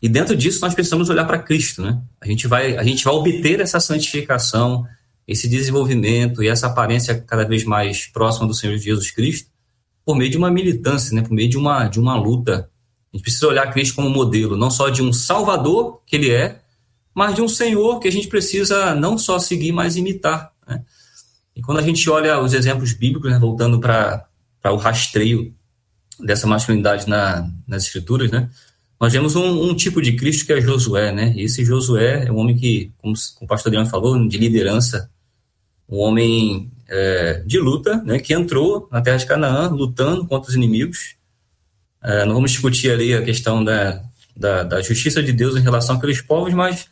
E 0.00 0.08
dentro 0.08 0.36
disso 0.36 0.60
nós 0.60 0.74
precisamos 0.74 1.08
olhar 1.08 1.24
para 1.24 1.38
Cristo, 1.38 1.82
né? 1.82 2.02
A 2.20 2.26
gente 2.26 2.48
vai 2.48 2.76
a 2.76 2.82
gente 2.82 3.04
vai 3.04 3.14
obter 3.14 3.60
essa 3.60 3.78
santificação, 3.78 4.84
esse 5.26 5.48
desenvolvimento 5.48 6.42
e 6.42 6.48
essa 6.48 6.66
aparência 6.66 7.20
cada 7.20 7.44
vez 7.44 7.62
mais 7.62 8.06
próxima 8.06 8.46
do 8.46 8.54
Senhor 8.54 8.76
Jesus 8.76 9.12
Cristo 9.12 9.50
por 10.04 10.16
meio 10.16 10.30
de 10.30 10.36
uma 10.36 10.50
militância, 10.50 11.14
né? 11.14 11.22
Por 11.22 11.32
meio 11.32 11.48
de 11.48 11.56
uma 11.56 11.86
de 11.86 12.00
uma 12.00 12.16
luta. 12.16 12.68
A 13.12 13.16
gente 13.16 13.24
precisa 13.24 13.46
olhar 13.46 13.70
Cristo 13.72 13.96
como 13.96 14.08
modelo, 14.08 14.56
não 14.56 14.70
só 14.70 14.88
de 14.88 15.02
um 15.02 15.12
Salvador 15.12 16.00
que 16.06 16.16
ele 16.16 16.30
é, 16.30 16.60
mas 17.14 17.34
de 17.34 17.42
um 17.42 17.48
Senhor 17.48 18.00
que 18.00 18.08
a 18.08 18.12
gente 18.12 18.28
precisa 18.28 18.94
não 18.94 19.18
só 19.18 19.38
seguir, 19.38 19.72
mas 19.72 19.96
imitar. 19.96 20.52
Né? 20.66 20.82
E 21.54 21.60
quando 21.60 21.78
a 21.78 21.82
gente 21.82 22.08
olha 22.08 22.40
os 22.40 22.54
exemplos 22.54 22.92
bíblicos, 22.92 23.30
né, 23.30 23.38
voltando 23.38 23.78
para 23.78 24.26
o 24.64 24.76
rastreio 24.76 25.54
dessa 26.18 26.46
masculinidade 26.46 27.08
na, 27.08 27.50
nas 27.66 27.84
escrituras, 27.84 28.30
né, 28.30 28.48
nós 29.02 29.12
vemos 29.12 29.34
um, 29.34 29.70
um, 29.70 29.74
tipo 29.74 30.00
de 30.00 30.12
Cristo 30.12 30.46
que 30.46 30.52
é 30.52 30.60
Josué, 30.60 31.10
né? 31.10 31.32
E 31.34 31.42
esse 31.42 31.64
Josué 31.64 32.26
é 32.28 32.30
um 32.30 32.36
homem 32.36 32.56
que, 32.56 32.92
como, 32.98 33.14
como 33.34 33.46
o 33.46 33.48
pastor 33.48 33.70
Adriano 33.70 33.90
falou, 33.90 34.28
de 34.28 34.38
liderança, 34.38 35.10
um 35.88 35.98
homem 35.98 36.70
é, 36.88 37.42
de 37.44 37.58
luta, 37.58 37.96
né? 38.04 38.20
Que 38.20 38.32
entrou 38.32 38.88
na 38.92 39.00
terra 39.00 39.16
de 39.16 39.26
Canaã 39.26 39.68
lutando 39.70 40.24
contra 40.24 40.48
os 40.48 40.54
inimigos. 40.54 41.16
É, 42.02 42.24
não 42.24 42.34
vamos 42.34 42.50
discutir 42.50 42.90
ali 42.90 43.14
a 43.14 43.22
questão 43.22 43.62
da, 43.62 44.02
da, 44.36 44.62
da 44.64 44.82
justiça 44.82 45.22
de 45.22 45.32
Deus 45.32 45.56
em 45.56 45.60
relação 45.62 45.96
àqueles 45.96 46.20
povos, 46.20 46.52
mas 46.52 46.88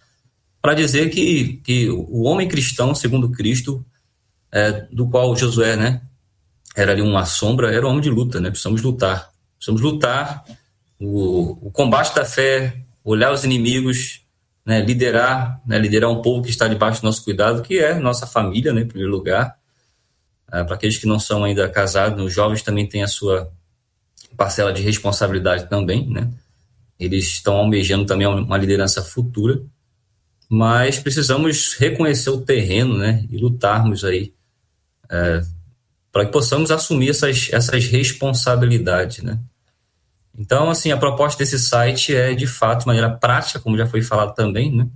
para 0.63 0.75
dizer 0.75 1.11
que, 1.11 1.61
que 1.65 1.91
o 1.91 2.23
homem 2.23 2.47
cristão, 2.47 2.95
segundo 2.95 3.31
Cristo, 3.31 3.85
é, 4.53 4.87
do 4.93 5.09
qual 5.09 5.35
Josué, 5.35 5.77
né, 5.77 6.03
era 6.77 6.93
ali 6.93 7.03
uma 7.03 7.25
sombra, 7.25 7.73
era 7.73 7.87
um 7.87 7.91
homem 7.91 8.03
de 8.03 8.11
luta, 8.11 8.41
né? 8.41 8.51
Precisamos 8.51 8.83
lutar. 8.83 9.31
Precisamos 9.57 9.81
lutar. 9.81 10.45
O, 10.99 11.69
o 11.69 11.71
combate 11.71 12.15
da 12.15 12.25
fé, 12.25 12.77
olhar 13.03 13.33
os 13.33 13.45
inimigos, 13.45 14.21
né, 14.65 14.81
liderar, 14.81 15.61
né, 15.67 15.79
liderar 15.79 16.11
um 16.11 16.23
povo 16.23 16.43
que 16.43 16.51
está 16.51 16.69
debaixo 16.69 17.01
do 17.01 17.05
nosso 17.05 17.25
cuidado, 17.25 17.63
que 17.63 17.79
é 17.79 17.95
nossa 17.99 18.27
família, 18.27 18.73
né, 18.73 18.83
em 18.83 18.87
primeiro 18.87 19.11
lugar. 19.11 19.57
É, 20.53 20.63
Para 20.63 20.75
aqueles 20.75 20.99
que 20.99 21.07
não 21.07 21.19
são 21.19 21.43
ainda 21.43 21.69
casados, 21.69 22.23
os 22.23 22.33
jovens 22.33 22.63
também 22.63 22.87
têm 22.87 23.03
a 23.03 23.09
sua 23.09 23.51
parcela 24.37 24.73
de 24.73 24.83
responsabilidade 24.83 25.69
também, 25.69 26.09
né? 26.09 26.31
Eles 26.99 27.27
estão 27.27 27.57
almejando 27.57 28.05
também 28.05 28.27
uma 28.27 28.59
liderança 28.59 29.03
futura, 29.03 29.63
mas 30.49 30.99
precisamos 30.99 31.75
reconhecer 31.75 32.31
o 32.31 32.41
terreno, 32.41 32.99
né, 32.99 33.25
e 33.31 33.39
lutarmos 33.39 34.05
aí 34.05 34.35
é, 35.09 35.43
para 36.13 36.27
que 36.27 36.33
possamos 36.33 36.71
assumir 36.71 37.11
essas, 37.11 37.49
essas 37.53 37.87
responsabilidades, 37.87 39.23
né? 39.23 39.39
Então, 40.37 40.71
assim, 40.71 40.91
a 40.91 40.97
proposta 40.97 41.39
desse 41.39 41.59
site 41.59 42.15
é, 42.15 42.35
de 42.35 42.47
fato, 42.47 42.81
de 42.81 42.87
maneira 42.87 43.11
prática, 43.11 43.61
como 43.61 43.77
já 43.77 43.87
foi 43.87 44.03
falado 44.03 44.35
também, 44.35 44.75
né? 44.75 44.89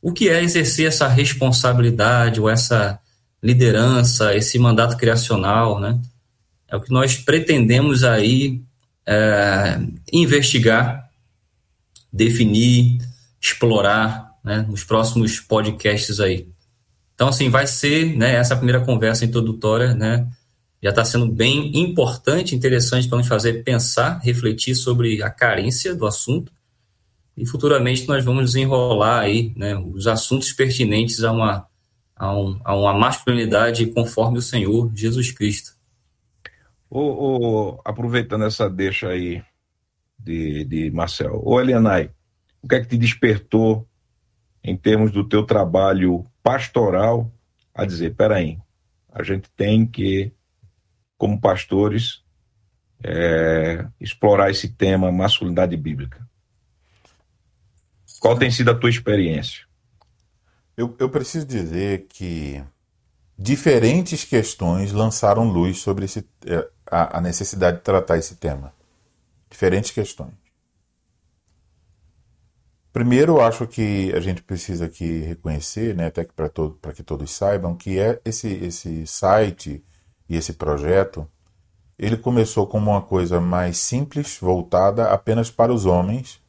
O 0.00 0.12
que 0.12 0.28
é 0.28 0.42
exercer 0.42 0.86
essa 0.86 1.06
responsabilidade 1.06 2.40
ou 2.40 2.50
essa 2.50 2.98
liderança, 3.42 4.34
esse 4.34 4.58
mandato 4.58 4.96
criacional, 4.96 5.80
né? 5.80 5.98
É 6.72 6.76
o 6.76 6.80
que 6.80 6.90
nós 6.90 7.18
pretendemos 7.18 8.02
aí 8.02 8.62
é, 9.06 9.78
investigar, 10.10 11.06
definir, 12.10 12.96
explorar, 13.38 14.32
né? 14.42 14.64
Nos 14.66 14.82
próximos 14.82 15.38
podcasts 15.38 16.18
aí. 16.18 16.48
Então, 17.14 17.28
assim, 17.28 17.50
vai 17.50 17.66
ser 17.66 18.16
né, 18.16 18.36
essa 18.36 18.56
primeira 18.56 18.80
conversa 18.80 19.26
introdutória, 19.26 19.94
né? 19.94 20.26
Já 20.82 20.88
está 20.88 21.04
sendo 21.04 21.26
bem 21.26 21.78
importante, 21.78 22.56
interessante 22.56 23.06
para 23.06 23.18
nos 23.18 23.28
fazer 23.28 23.62
pensar, 23.62 24.18
refletir 24.22 24.74
sobre 24.74 25.22
a 25.22 25.28
carência 25.28 25.94
do 25.94 26.06
assunto. 26.06 26.50
E 27.36 27.44
futuramente 27.44 28.08
nós 28.08 28.24
vamos 28.24 28.46
desenrolar 28.46 29.20
aí 29.20 29.52
né, 29.54 29.76
os 29.76 30.06
assuntos 30.06 30.54
pertinentes 30.54 31.22
a 31.22 31.32
uma, 31.32 31.66
a, 32.16 32.34
um, 32.34 32.58
a 32.64 32.74
uma 32.74 32.94
masculinidade 32.94 33.86
conforme 33.86 34.38
o 34.38 34.42
Senhor 34.42 34.90
Jesus 34.94 35.30
Cristo. 35.30 35.81
Ô, 36.94 37.80
aproveitando 37.86 38.44
essa 38.44 38.68
deixa 38.68 39.08
aí 39.08 39.42
de, 40.18 40.62
de 40.66 40.90
Marcel, 40.90 41.40
ô 41.42 41.58
Elianai, 41.58 42.10
o 42.60 42.68
que 42.68 42.74
é 42.74 42.80
que 42.80 42.86
te 42.86 42.98
despertou 42.98 43.88
em 44.62 44.76
termos 44.76 45.10
do 45.10 45.26
teu 45.26 45.42
trabalho 45.46 46.22
pastoral 46.42 47.32
a 47.74 47.86
dizer: 47.86 48.14
peraí, 48.14 48.58
a 49.10 49.22
gente 49.22 49.48
tem 49.56 49.86
que, 49.86 50.34
como 51.16 51.40
pastores, 51.40 52.22
é, 53.02 53.86
explorar 53.98 54.50
esse 54.50 54.68
tema 54.68 55.10
masculinidade 55.10 55.74
bíblica. 55.78 56.28
Qual 58.20 58.38
tem 58.38 58.50
sido 58.50 58.70
a 58.70 58.78
tua 58.78 58.90
experiência? 58.90 59.64
Eu, 60.76 60.94
eu 60.98 61.08
preciso 61.08 61.46
dizer 61.46 62.06
que 62.10 62.62
diferentes 63.38 64.24
questões 64.24 64.92
lançaram 64.92 65.50
luz 65.50 65.78
sobre 65.78 66.04
esse, 66.04 66.28
é, 66.46 66.68
a, 66.92 67.18
a 67.18 67.20
necessidade 67.20 67.78
de 67.78 67.82
tratar 67.82 68.18
esse 68.18 68.36
tema. 68.36 68.72
Diferentes 69.50 69.90
questões. 69.90 70.34
Primeiro, 72.92 73.36
eu 73.36 73.40
acho 73.40 73.66
que 73.66 74.12
a 74.14 74.20
gente 74.20 74.42
precisa 74.42 74.84
aqui 74.84 75.20
reconhecer, 75.20 75.96
né, 75.96 76.06
até 76.06 76.24
que 76.24 76.34
para 76.34 76.50
todo, 76.50 76.78
que 76.94 77.02
todos 77.02 77.30
saibam, 77.30 77.74
que 77.74 77.98
é 77.98 78.20
esse, 78.22 78.48
esse 78.48 79.06
site 79.06 79.82
e 80.28 80.36
esse 80.36 80.52
projeto, 80.52 81.26
ele 81.98 82.18
começou 82.18 82.66
como 82.66 82.90
uma 82.90 83.00
coisa 83.00 83.40
mais 83.40 83.78
simples, 83.78 84.36
voltada 84.38 85.10
apenas 85.10 85.50
para 85.50 85.72
os 85.72 85.86
homens 85.86 86.42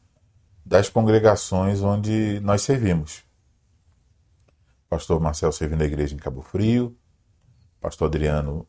das 0.64 0.90
congregações 0.90 1.82
onde 1.82 2.40
nós 2.40 2.60
servimos. 2.60 3.22
Pastor 4.90 5.18
Marcel 5.18 5.50
servindo 5.52 5.82
a 5.82 5.86
igreja 5.86 6.14
em 6.14 6.18
Cabo 6.18 6.42
Frio, 6.42 6.94
Pastor 7.80 8.08
Adriano, 8.08 8.66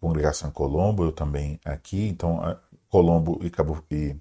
congregação 0.00 0.50
Colombo, 0.50 1.04
eu 1.04 1.12
também 1.12 1.60
aqui, 1.64 2.08
então 2.08 2.40
Colombo 2.88 3.40
e 3.42 3.50
Cabo 3.50 3.82
e 3.90 4.16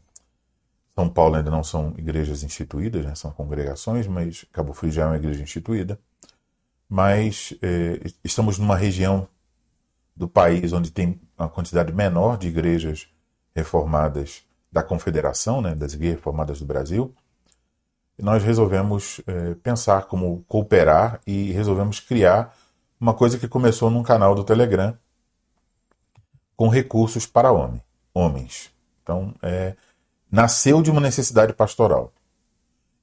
são 0.95 1.09
Paulo 1.09 1.35
ainda 1.35 1.51
não 1.51 1.63
são 1.63 1.93
igrejas 1.97 2.41
instituídas, 2.41 3.05
né? 3.05 3.13
são 3.15 3.29
congregações, 3.31 4.07
mas 4.07 4.45
Cabo 4.53 4.73
Frio 4.73 4.91
já 4.91 5.03
é 5.03 5.05
uma 5.07 5.17
igreja 5.17 5.43
instituída. 5.43 5.99
Mas 6.87 7.53
é, 7.61 7.99
estamos 8.23 8.57
numa 8.57 8.77
região 8.77 9.27
do 10.15 10.27
país 10.27 10.71
onde 10.71 10.91
tem 10.91 11.19
uma 11.37 11.49
quantidade 11.49 11.91
menor 11.91 12.37
de 12.37 12.47
igrejas 12.47 13.09
reformadas 13.53 14.43
da 14.71 14.81
Confederação, 14.81 15.61
né, 15.61 15.75
das 15.75 15.93
Igrejas 15.93 16.17
Reformadas 16.17 16.59
do 16.59 16.65
Brasil, 16.65 17.13
e 18.17 18.23
nós 18.23 18.43
resolvemos 18.43 19.19
é, 19.27 19.55
pensar 19.55 20.05
como 20.05 20.45
cooperar 20.47 21.19
e 21.27 21.51
resolvemos 21.51 21.99
criar 21.99 22.55
uma 22.99 23.13
coisa 23.13 23.37
que 23.37 23.47
começou 23.47 23.89
num 23.89 24.03
canal 24.03 24.33
do 24.33 24.43
Telegram 24.43 24.97
com 26.55 26.67
recursos 26.67 27.25
para 27.25 27.51
homem, 27.51 27.81
homens. 28.13 28.71
Então, 29.03 29.33
é, 29.41 29.75
nasceu 30.31 30.81
de 30.81 30.89
uma 30.89 31.01
necessidade 31.01 31.53
pastoral. 31.53 32.13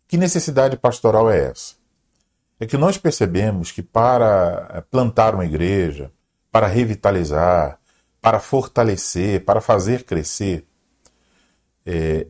Que 0.09 0.17
necessidade 0.17 0.77
pastoral 0.77 1.31
é 1.31 1.51
essa? 1.51 1.75
É 2.59 2.67
que 2.67 2.77
nós 2.77 2.99
percebemos 2.99 3.73
que 3.73 3.83
para 3.83 4.69
é, 4.71 4.81
plantar 4.81 5.35
uma 5.35 5.45
igreja, 5.45 6.11
para 6.51 6.67
revitalizar, 6.67 7.79
para 8.21 8.39
fortalecer, 8.39 9.45
para 9.45 9.61
fazer 9.61 10.05
crescer, 10.05 10.67
é, 11.85 12.27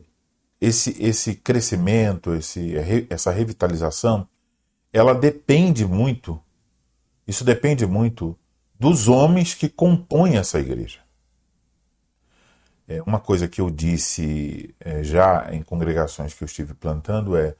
esse, 0.59 0.95
esse 1.03 1.35
crescimento, 1.35 2.33
esse, 2.33 2.73
essa 3.09 3.31
revitalização, 3.31 4.27
ela 4.93 5.13
depende 5.13 5.85
muito, 5.85 6.41
isso 7.27 7.43
depende 7.43 7.85
muito 7.85 8.37
dos 8.79 9.07
homens 9.07 9.53
que 9.53 9.67
compõem 9.67 10.37
essa 10.37 10.59
igreja. 10.59 11.02
É, 12.87 13.01
uma 13.03 13.19
coisa 13.19 13.47
que 13.47 13.61
eu 13.61 13.69
disse 13.69 14.75
é, 14.79 15.03
já 15.03 15.47
em 15.51 15.61
congregações 15.61 16.33
que 16.33 16.43
eu 16.43 16.45
estive 16.45 16.73
plantando 16.73 17.37
é, 17.37 17.55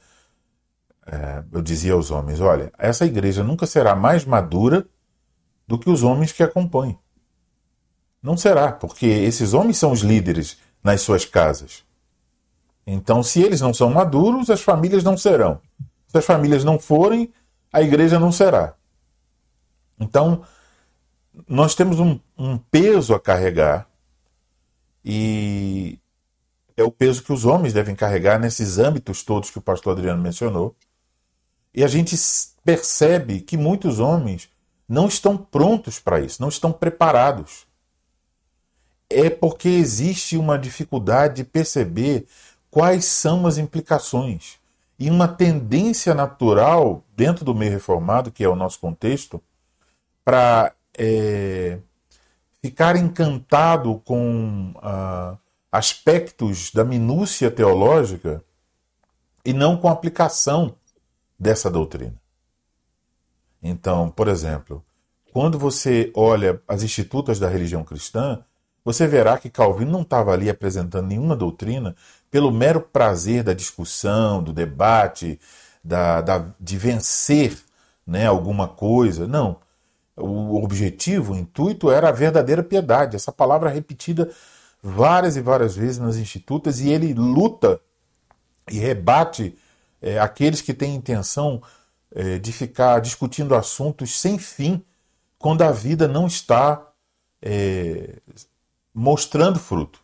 é, 1.06 1.42
eu 1.52 1.62
dizia 1.62 1.94
aos 1.94 2.10
homens, 2.10 2.40
olha, 2.40 2.72
essa 2.78 3.06
igreja 3.06 3.42
nunca 3.42 3.66
será 3.66 3.94
mais 3.94 4.24
madura 4.24 4.86
do 5.66 5.78
que 5.78 5.88
os 5.88 6.02
homens 6.02 6.32
que 6.32 6.42
a 6.42 6.48
compõem. 6.48 6.98
Não 8.22 8.36
será, 8.36 8.72
porque 8.72 9.06
esses 9.06 9.52
homens 9.52 9.78
são 9.78 9.92
os 9.92 10.00
líderes 10.00 10.58
nas 10.82 11.00
suas 11.00 11.24
casas. 11.24 11.84
Então, 12.86 13.22
se 13.22 13.42
eles 13.42 13.60
não 13.60 13.72
são 13.72 13.90
maduros, 13.90 14.50
as 14.50 14.60
famílias 14.60 15.02
não 15.02 15.16
serão. 15.16 15.60
Se 16.08 16.18
as 16.18 16.24
famílias 16.24 16.64
não 16.64 16.78
forem, 16.78 17.32
a 17.72 17.82
igreja 17.82 18.18
não 18.18 18.30
será. 18.30 18.74
Então, 19.98 20.42
nós 21.48 21.74
temos 21.74 21.98
um, 21.98 22.18
um 22.36 22.56
peso 22.58 23.14
a 23.14 23.20
carregar 23.20 23.88
e 25.04 25.98
é 26.76 26.82
o 26.82 26.90
peso 26.90 27.22
que 27.22 27.32
os 27.32 27.44
homens 27.44 27.72
devem 27.72 27.94
carregar 27.94 28.38
nesses 28.38 28.78
âmbitos 28.78 29.22
todos 29.22 29.50
que 29.50 29.58
o 29.58 29.62
pastor 29.62 29.92
Adriano 29.92 30.22
mencionou. 30.22 30.74
E 31.74 31.84
a 31.84 31.88
gente 31.88 32.16
percebe 32.64 33.40
que 33.40 33.56
muitos 33.56 33.98
homens 34.00 34.48
não 34.88 35.06
estão 35.06 35.36
prontos 35.36 35.98
para 35.98 36.20
isso, 36.20 36.40
não 36.40 36.48
estão 36.48 36.72
preparados. 36.72 37.66
É 39.10 39.28
porque 39.28 39.68
existe 39.68 40.36
uma 40.36 40.58
dificuldade 40.58 41.36
de 41.36 41.44
perceber 41.44 42.26
quais 42.70 43.04
são 43.04 43.46
as 43.46 43.58
implicações. 43.58 44.58
E 44.98 45.10
uma 45.10 45.28
tendência 45.28 46.14
natural 46.14 47.04
dentro 47.16 47.44
do 47.44 47.54
meio 47.54 47.72
reformado, 47.72 48.30
que 48.30 48.42
é 48.42 48.48
o 48.48 48.56
nosso 48.56 48.78
contexto, 48.78 49.42
para 50.24 50.72
é, 50.96 51.78
ficar 52.64 52.96
encantado 52.96 54.00
com 54.06 54.72
ah, 54.76 55.36
aspectos 55.70 56.70
da 56.72 56.82
minúcia 56.82 57.50
teológica 57.50 58.42
e 59.44 59.52
não 59.52 59.76
com 59.76 59.86
a 59.86 59.92
aplicação 59.92 60.74
dessa 61.38 61.70
doutrina. 61.70 62.14
Então, 63.62 64.08
por 64.08 64.28
exemplo, 64.28 64.82
quando 65.30 65.58
você 65.58 66.10
olha 66.16 66.58
as 66.66 66.82
institutas 66.82 67.38
da 67.38 67.50
religião 67.50 67.84
cristã, 67.84 68.42
você 68.82 69.06
verá 69.06 69.36
que 69.36 69.50
Calvino 69.50 69.92
não 69.92 70.00
estava 70.00 70.32
ali 70.32 70.48
apresentando 70.48 71.06
nenhuma 71.06 71.36
doutrina 71.36 71.94
pelo 72.30 72.50
mero 72.50 72.80
prazer 72.80 73.42
da 73.42 73.52
discussão, 73.52 74.42
do 74.42 74.54
debate, 74.54 75.38
da, 75.84 76.22
da, 76.22 76.46
de 76.58 76.78
vencer 76.78 77.58
né, 78.06 78.26
alguma 78.26 78.66
coisa. 78.66 79.26
Não. 79.28 79.58
O 80.16 80.62
objetivo, 80.62 81.32
o 81.32 81.36
intuito 81.36 81.90
era 81.90 82.08
a 82.08 82.12
verdadeira 82.12 82.62
piedade. 82.62 83.16
Essa 83.16 83.32
palavra 83.32 83.68
repetida 83.68 84.30
várias 84.82 85.36
e 85.36 85.40
várias 85.40 85.74
vezes 85.74 85.98
nas 85.98 86.16
institutas 86.16 86.80
e 86.80 86.90
ele 86.90 87.14
luta 87.14 87.80
e 88.70 88.78
rebate 88.78 89.56
é, 90.00 90.18
aqueles 90.18 90.60
que 90.60 90.74
têm 90.74 90.94
intenção 90.94 91.62
é, 92.14 92.38
de 92.38 92.52
ficar 92.52 93.00
discutindo 93.00 93.54
assuntos 93.54 94.20
sem 94.20 94.38
fim 94.38 94.82
quando 95.38 95.62
a 95.62 95.72
vida 95.72 96.06
não 96.06 96.26
está 96.26 96.86
é, 97.42 98.20
mostrando 98.94 99.58
fruto. 99.58 100.00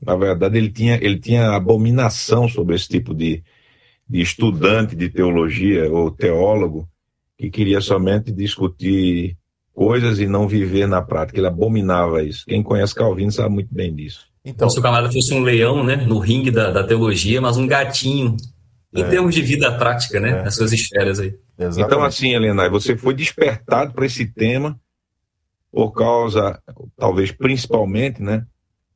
Na 0.00 0.16
verdade, 0.16 0.58
ele 0.58 0.70
tinha, 0.70 0.96
ele 0.96 1.18
tinha 1.18 1.50
abominação 1.50 2.48
sobre 2.48 2.74
esse 2.74 2.88
tipo 2.88 3.14
de, 3.14 3.42
de 4.08 4.20
estudante 4.20 4.94
de 4.94 5.08
teologia 5.08 5.90
ou 5.90 6.10
teólogo 6.10 6.88
que 7.38 7.50
queria 7.50 7.80
somente 7.80 8.32
discutir 8.32 9.36
coisas 9.72 10.18
e 10.18 10.26
não 10.26 10.48
viver 10.48 10.88
na 10.88 11.02
prática. 11.02 11.38
Ele 11.38 11.46
abominava 11.46 12.22
isso. 12.22 12.44
Quem 12.46 12.62
conhece 12.62 12.94
Calvino 12.94 13.30
sabe 13.30 13.50
muito 13.50 13.72
bem 13.72 13.94
disso. 13.94 14.26
Então, 14.44 14.70
se 14.70 14.78
o 14.78 14.82
camarada 14.82 15.12
fosse 15.12 15.34
um 15.34 15.42
leão, 15.42 15.84
né, 15.84 15.96
no 15.96 16.18
ringue 16.18 16.50
da, 16.50 16.70
da 16.70 16.84
teologia, 16.84 17.40
mas 17.40 17.56
um 17.56 17.66
gatinho 17.66 18.36
em 18.94 19.02
é. 19.02 19.08
termos 19.08 19.34
de 19.34 19.42
vida 19.42 19.70
prática, 19.76 20.20
né, 20.20 20.30
é. 20.30 20.42
nas 20.44 20.54
suas 20.54 20.72
esferas 20.72 21.18
aí. 21.18 21.34
Exatamente. 21.58 21.86
Então, 21.86 22.02
assim, 22.02 22.34
Helena, 22.34 22.68
você 22.70 22.96
foi 22.96 23.12
despertado 23.12 23.92
para 23.92 24.06
esse 24.06 24.24
tema 24.26 24.78
por 25.70 25.90
causa, 25.92 26.62
talvez 26.96 27.32
principalmente, 27.32 28.22
né? 28.22 28.46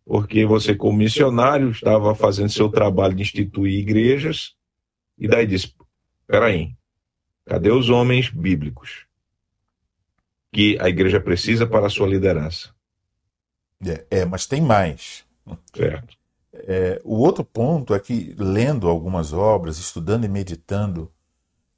Porque 0.06 0.46
você, 0.46 0.74
como 0.74 0.96
missionário, 0.96 1.70
estava 1.70 2.14
fazendo 2.14 2.48
seu 2.48 2.68
trabalho 2.70 3.14
de 3.14 3.22
instituir 3.22 3.78
igrejas, 3.78 4.54
e 5.18 5.28
daí 5.28 5.46
disse: 5.46 5.74
peraí, 6.26 6.70
cadê 7.50 7.72
os 7.72 7.90
homens 7.90 8.30
bíblicos 8.30 9.06
que 10.52 10.78
a 10.80 10.88
igreja 10.88 11.20
precisa 11.20 11.66
para 11.66 11.88
a 11.88 11.90
sua 11.90 12.06
liderança? 12.06 12.72
É, 13.84 14.20
é 14.20 14.24
mas 14.24 14.46
tem 14.46 14.62
mais. 14.62 15.24
Certo. 15.74 16.16
É, 16.52 17.00
o 17.04 17.16
outro 17.16 17.44
ponto 17.44 17.92
é 17.92 17.98
que, 17.98 18.36
lendo 18.38 18.88
algumas 18.88 19.32
obras, 19.32 19.78
estudando 19.78 20.24
e 20.24 20.28
meditando 20.28 21.10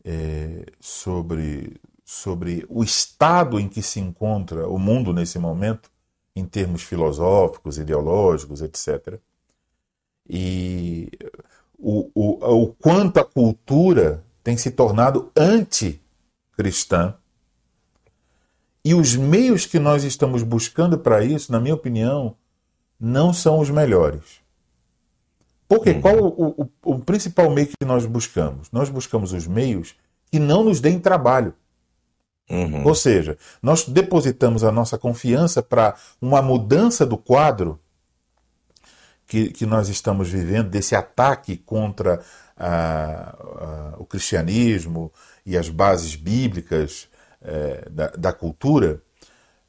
é, 0.05 0.67
sobre, 0.79 1.81
sobre 2.05 2.67
o 2.69 2.85
estado 2.85 3.59
em 3.59 3.67
que 3.67 3.81
se 3.81 3.99
encontra 3.99 4.69
o 4.69 4.79
mundo 4.79 5.15
nesse 5.15 5.39
momento, 5.39 5.91
em 6.37 6.45
termos 6.45 6.83
filosóficos, 6.83 7.79
ideológicos, 7.79 8.61
etc. 8.61 9.19
E 10.29 11.09
o, 11.79 12.11
o, 12.15 12.63
o 12.63 12.75
quanto 12.75 13.21
a 13.21 13.25
cultura 13.25 14.23
tem 14.43 14.57
se 14.57 14.71
tornado 14.71 15.31
anticristã. 15.37 17.15
E 18.85 18.95
os 18.95 19.15
meios 19.15 19.65
que 19.65 19.79
nós 19.79 20.03
estamos 20.03 20.43
buscando 20.43 20.99
para 20.99 21.25
isso, 21.25 21.53
na 21.53 21.61
minha 21.61 21.75
opinião, 21.75 22.37
não 22.99 23.33
são 23.33 23.61
os 23.61 23.71
melhores. 23.71 24.41
Porque 25.69 25.91
uhum. 25.91 26.01
qual 26.01 26.17
o, 26.19 26.63
o, 26.63 26.69
o 26.85 26.99
principal 26.99 27.51
meio 27.51 27.69
que 27.69 27.87
nós 27.87 28.05
buscamos? 28.05 28.71
Nós 28.71 28.91
buscamos 28.91 29.33
os 29.33 29.47
meios 29.47 29.95
que 30.31 30.39
não 30.39 30.65
nos 30.65 30.81
deem 30.81 30.99
trabalho. 30.99 31.55
Uhum. 32.51 32.85
Ou 32.85 32.95
seja, 32.95 33.39
nós 33.63 33.89
depositamos 33.89 34.65
a 34.65 34.73
nossa 34.73 34.99
confiança 34.99 35.63
para 35.63 35.95
uma 36.21 36.43
mudança 36.43 37.07
do 37.07 37.17
quadro 37.17 37.79
que, 39.27 39.51
que 39.51 39.65
nós 39.65 39.89
estamos 39.89 40.29
vivendo, 40.29 40.69
desse 40.69 40.95
ataque 40.95 41.57
contra 41.57 42.21
a, 42.63 43.35
a, 43.35 43.95
o 43.99 44.05
cristianismo 44.05 45.13
e 45.45 45.57
as 45.59 45.69
bases 45.69 46.15
bíblicas 46.15 47.09
é, 47.43 47.89
da, 47.91 48.07
da, 48.11 48.33
cultura. 48.33 49.03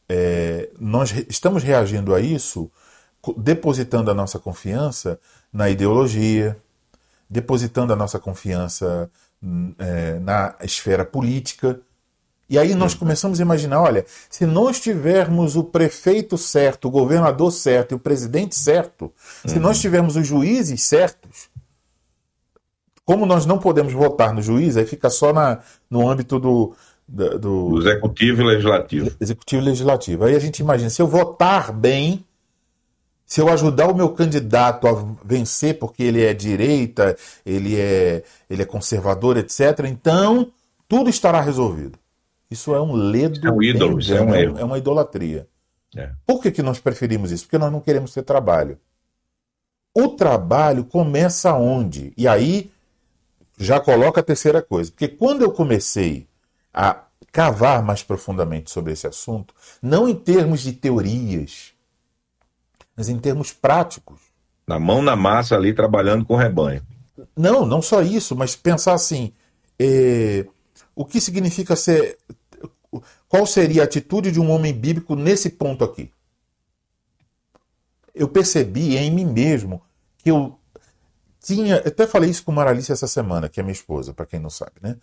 É, 0.08 0.70
nós 0.80 1.10
re, 1.10 1.26
estamos 1.28 1.64
reagindo 1.64 2.14
a 2.14 2.22
isso 2.22 2.72
depositando 3.38 4.12
a 4.12 4.14
nossa 4.14 4.38
confiança 4.38 5.20
na 5.52 5.70
ideologia, 5.70 6.58
depositando 7.28 7.92
a 7.94 7.96
nossa 7.96 8.20
confiança 8.20 9.10
é, 9.80 10.20
na 10.20 10.56
esfera 10.62 11.04
política 11.04 11.80
e 12.50 12.60
aí 12.60 12.76
nós 12.76 12.94
começamos 12.94 13.40
a 13.40 13.42
imaginar, 13.42 13.82
olha, 13.82 14.06
se 14.30 14.46
nós 14.46 14.80
tivermos 14.80 15.56
o 15.56 15.64
prefeito 15.64 16.38
certo, 16.38 16.88
o 16.88 16.92
governador 16.92 17.52
certo 17.52 17.94
e 17.94 17.96
o 17.96 18.00
presidente 18.00 18.56
certo, 18.56 19.12
se 19.46 19.58
nós 19.58 19.78
uhum. 19.78 19.82
tivermos 19.82 20.16
os 20.16 20.28
juízes 20.28 20.84
certos, 20.84 21.50
como 23.06 23.26
nós 23.26 23.46
não 23.46 23.58
podemos 23.58 23.94
votar 23.94 24.34
no 24.34 24.42
juiz, 24.42 24.78
aí 24.78 24.86
fica 24.86 25.10
só 25.10 25.34
na, 25.34 25.60
no 25.90 26.10
âmbito 26.10 26.40
do, 26.40 26.76
do, 27.08 27.40
do 27.40 27.80
executivo 27.80 28.42
e 28.42 28.46
legislativo. 28.46 29.12
Executivo 29.20 29.62
e 29.62 29.66
legislativo. 29.66 30.24
Aí 30.26 30.36
a 30.36 30.40
gente 30.40 30.60
imagina, 30.60 30.90
se 30.90 31.02
eu 31.02 31.08
votar 31.08 31.72
bem, 31.74 32.26
se 33.26 33.42
eu 33.42 33.50
ajudar 33.50 33.88
o 33.88 33.96
meu 33.96 34.10
candidato 34.10 34.88
a 34.88 34.94
vencer 35.24 35.78
porque 35.80 36.04
ele 36.04 36.24
é 36.24 36.34
direita, 36.34 37.16
ele 37.46 37.80
é, 37.80 38.24
ele 38.50 38.62
é 38.62 38.66
conservador, 38.66 39.38
etc., 39.38 39.86
então 39.86 40.52
tudo 40.88 41.10
estará 41.10 41.42
resolvido. 41.42 42.00
Isso 42.50 42.74
é 42.74 42.82
um 42.82 42.94
ledo. 42.94 43.46
É 43.46 43.52
um 43.52 43.62
ídolo, 43.62 44.00
isso 44.00 44.14
é, 44.14 44.22
um 44.22 44.36
erro. 44.36 44.60
é 44.60 44.64
uma 44.64 44.78
idolatria. 44.78 45.48
É. 45.96 46.12
Por 46.26 46.42
que, 46.42 46.52
que 46.52 46.62
nós 46.62 46.80
preferimos 46.80 47.32
isso? 47.32 47.46
Porque 47.46 47.58
nós 47.58 47.72
não 47.72 47.82
queremos 47.82 48.14
ter 48.14 48.24
trabalho. 48.24 48.78
o 49.96 50.10
trabalho 50.10 50.84
começa 50.84 51.54
onde? 51.54 52.14
E 52.16 52.28
aí 52.28 52.72
já 53.58 53.80
coloca 53.80 54.22
a 54.22 54.24
terceira 54.24 54.62
coisa. 54.62 54.92
Porque 54.92 55.08
quando 55.08 55.42
eu 55.42 55.52
comecei 55.52 56.28
a 56.74 57.04
cavar 57.32 57.84
mais 57.84 58.04
profundamente 58.04 58.70
sobre 58.70 58.94
esse 58.94 59.08
assunto, 59.08 59.54
não 59.82 60.08
em 60.08 60.16
termos 60.16 60.62
de 60.62 60.74
teorias, 60.74 61.74
mas 62.96 63.10
em 63.10 63.18
termos 63.18 63.52
práticos. 63.52 64.20
Na 64.66 64.80
mão 64.80 65.02
na 65.02 65.16
massa 65.16 65.56
ali, 65.56 65.74
trabalhando 65.74 66.24
com 66.24 66.36
o 66.36 66.38
rebanho. 66.38 66.82
Não, 67.36 67.66
não 67.66 67.82
só 67.82 68.02
isso, 68.02 68.36
mas 68.36 68.56
pensar 68.56 68.94
assim: 68.94 69.34
é, 69.78 70.46
o 70.96 71.04
que 71.04 71.20
significa 71.20 71.76
ser. 71.76 72.18
Qual 73.28 73.46
seria 73.46 73.82
a 73.82 73.86
atitude 73.86 74.32
de 74.32 74.40
um 74.40 74.52
homem 74.52 74.72
bíblico 74.72 75.16
nesse 75.16 75.50
ponto 75.50 75.84
aqui? 75.84 76.12
Eu 78.14 78.28
percebi 78.28 78.96
em 78.96 79.10
mim 79.10 79.26
mesmo 79.26 79.82
que 80.20 80.30
eu 80.30 80.58
tinha. 81.44 81.78
Até 81.78 82.08
falei 82.08 82.30
isso 82.30 82.44
com 82.44 82.52
Maralice 82.52 82.92
essa 82.92 83.08
semana, 83.08 83.50
que 83.50 83.60
é 83.60 83.64
minha 83.64 83.74
esposa, 83.74 84.14
para 84.14 84.26
quem 84.26 84.40
não 84.40 84.50
sabe, 84.50 84.74
né? 84.82 84.98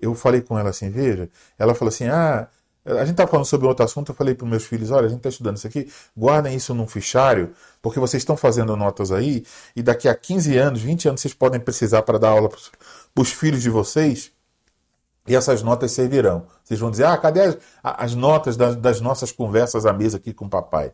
Eu 0.00 0.14
falei 0.14 0.42
com 0.42 0.58
ela 0.58 0.70
assim: 0.70 0.90
veja, 0.90 1.30
ela 1.58 1.74
falou 1.74 1.88
assim: 1.88 2.06
ah, 2.08 2.48
a 2.84 3.00
gente 3.00 3.12
estava 3.12 3.30
falando 3.30 3.46
sobre 3.46 3.66
outro 3.66 3.84
assunto, 3.84 4.12
eu 4.12 4.14
falei 4.14 4.34
para 4.34 4.46
meus 4.46 4.64
filhos, 4.64 4.90
olha, 4.90 5.06
a 5.06 5.08
gente 5.08 5.18
está 5.18 5.30
estudando 5.30 5.56
isso 5.56 5.66
aqui, 5.66 5.90
guardem 6.14 6.54
isso 6.54 6.74
num 6.74 6.86
fichário, 6.86 7.52
porque 7.80 7.98
vocês 7.98 8.20
estão 8.20 8.36
fazendo 8.36 8.76
notas 8.76 9.10
aí, 9.10 9.44
e 9.74 9.82
daqui 9.82 10.06
a 10.06 10.14
15 10.14 10.58
anos, 10.58 10.82
20 10.82 11.08
anos, 11.08 11.20
vocês 11.22 11.32
podem 11.32 11.58
precisar 11.58 12.02
para 12.02 12.18
dar 12.18 12.28
aula 12.30 12.50
para 12.50 13.22
os 13.22 13.32
filhos 13.32 13.62
de 13.62 13.70
vocês, 13.70 14.32
e 15.26 15.34
essas 15.34 15.62
notas 15.62 15.92
servirão. 15.92 16.46
Vocês 16.62 16.78
vão 16.78 16.90
dizer, 16.90 17.06
ah, 17.06 17.16
cadê 17.16 17.40
as, 17.40 17.58
as 17.82 18.14
notas 18.14 18.56
das, 18.56 18.76
das, 18.76 19.00
nossas 19.00 19.32
conversas 19.32 19.86
à 19.86 19.92
mesa 19.92 20.18
aqui 20.18 20.34
com 20.34 20.44
o 20.44 20.50
papai? 20.50 20.92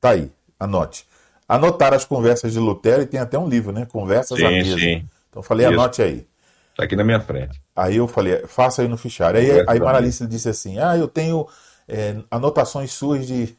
Tá 0.00 0.10
aí, 0.10 0.30
anote. 0.60 1.08
Anotar 1.48 1.92
as 1.92 2.04
conversas 2.04 2.52
de 2.52 2.58
Lutero, 2.58 3.02
e 3.02 3.06
tem 3.06 3.20
até 3.20 3.38
um 3.38 3.48
livro, 3.48 3.72
né? 3.72 3.86
Conversas 3.86 4.38
sim, 4.38 4.44
à 4.44 4.50
mesa. 4.50 4.78
Sim. 4.78 5.08
Então 5.28 5.40
eu 5.40 5.42
falei, 5.42 5.66
isso. 5.66 5.74
anote 5.74 6.02
aí. 6.02 6.26
Está 6.74 6.84
aqui 6.84 6.96
na 6.96 7.04
minha 7.04 7.20
frente. 7.20 7.62
Aí 7.76 7.96
eu 7.96 8.08
falei, 8.08 8.46
faça 8.48 8.82
aí 8.82 8.88
no 8.88 8.96
fichário. 8.96 9.38
Aí, 9.38 9.64
aí 9.68 9.78
Maralice 9.78 10.26
disse 10.26 10.48
assim: 10.48 10.78
Ah, 10.78 10.96
eu 10.96 11.06
tenho 11.06 11.46
é, 11.86 12.16
anotações 12.28 12.92
suas 12.92 13.26
de 13.26 13.56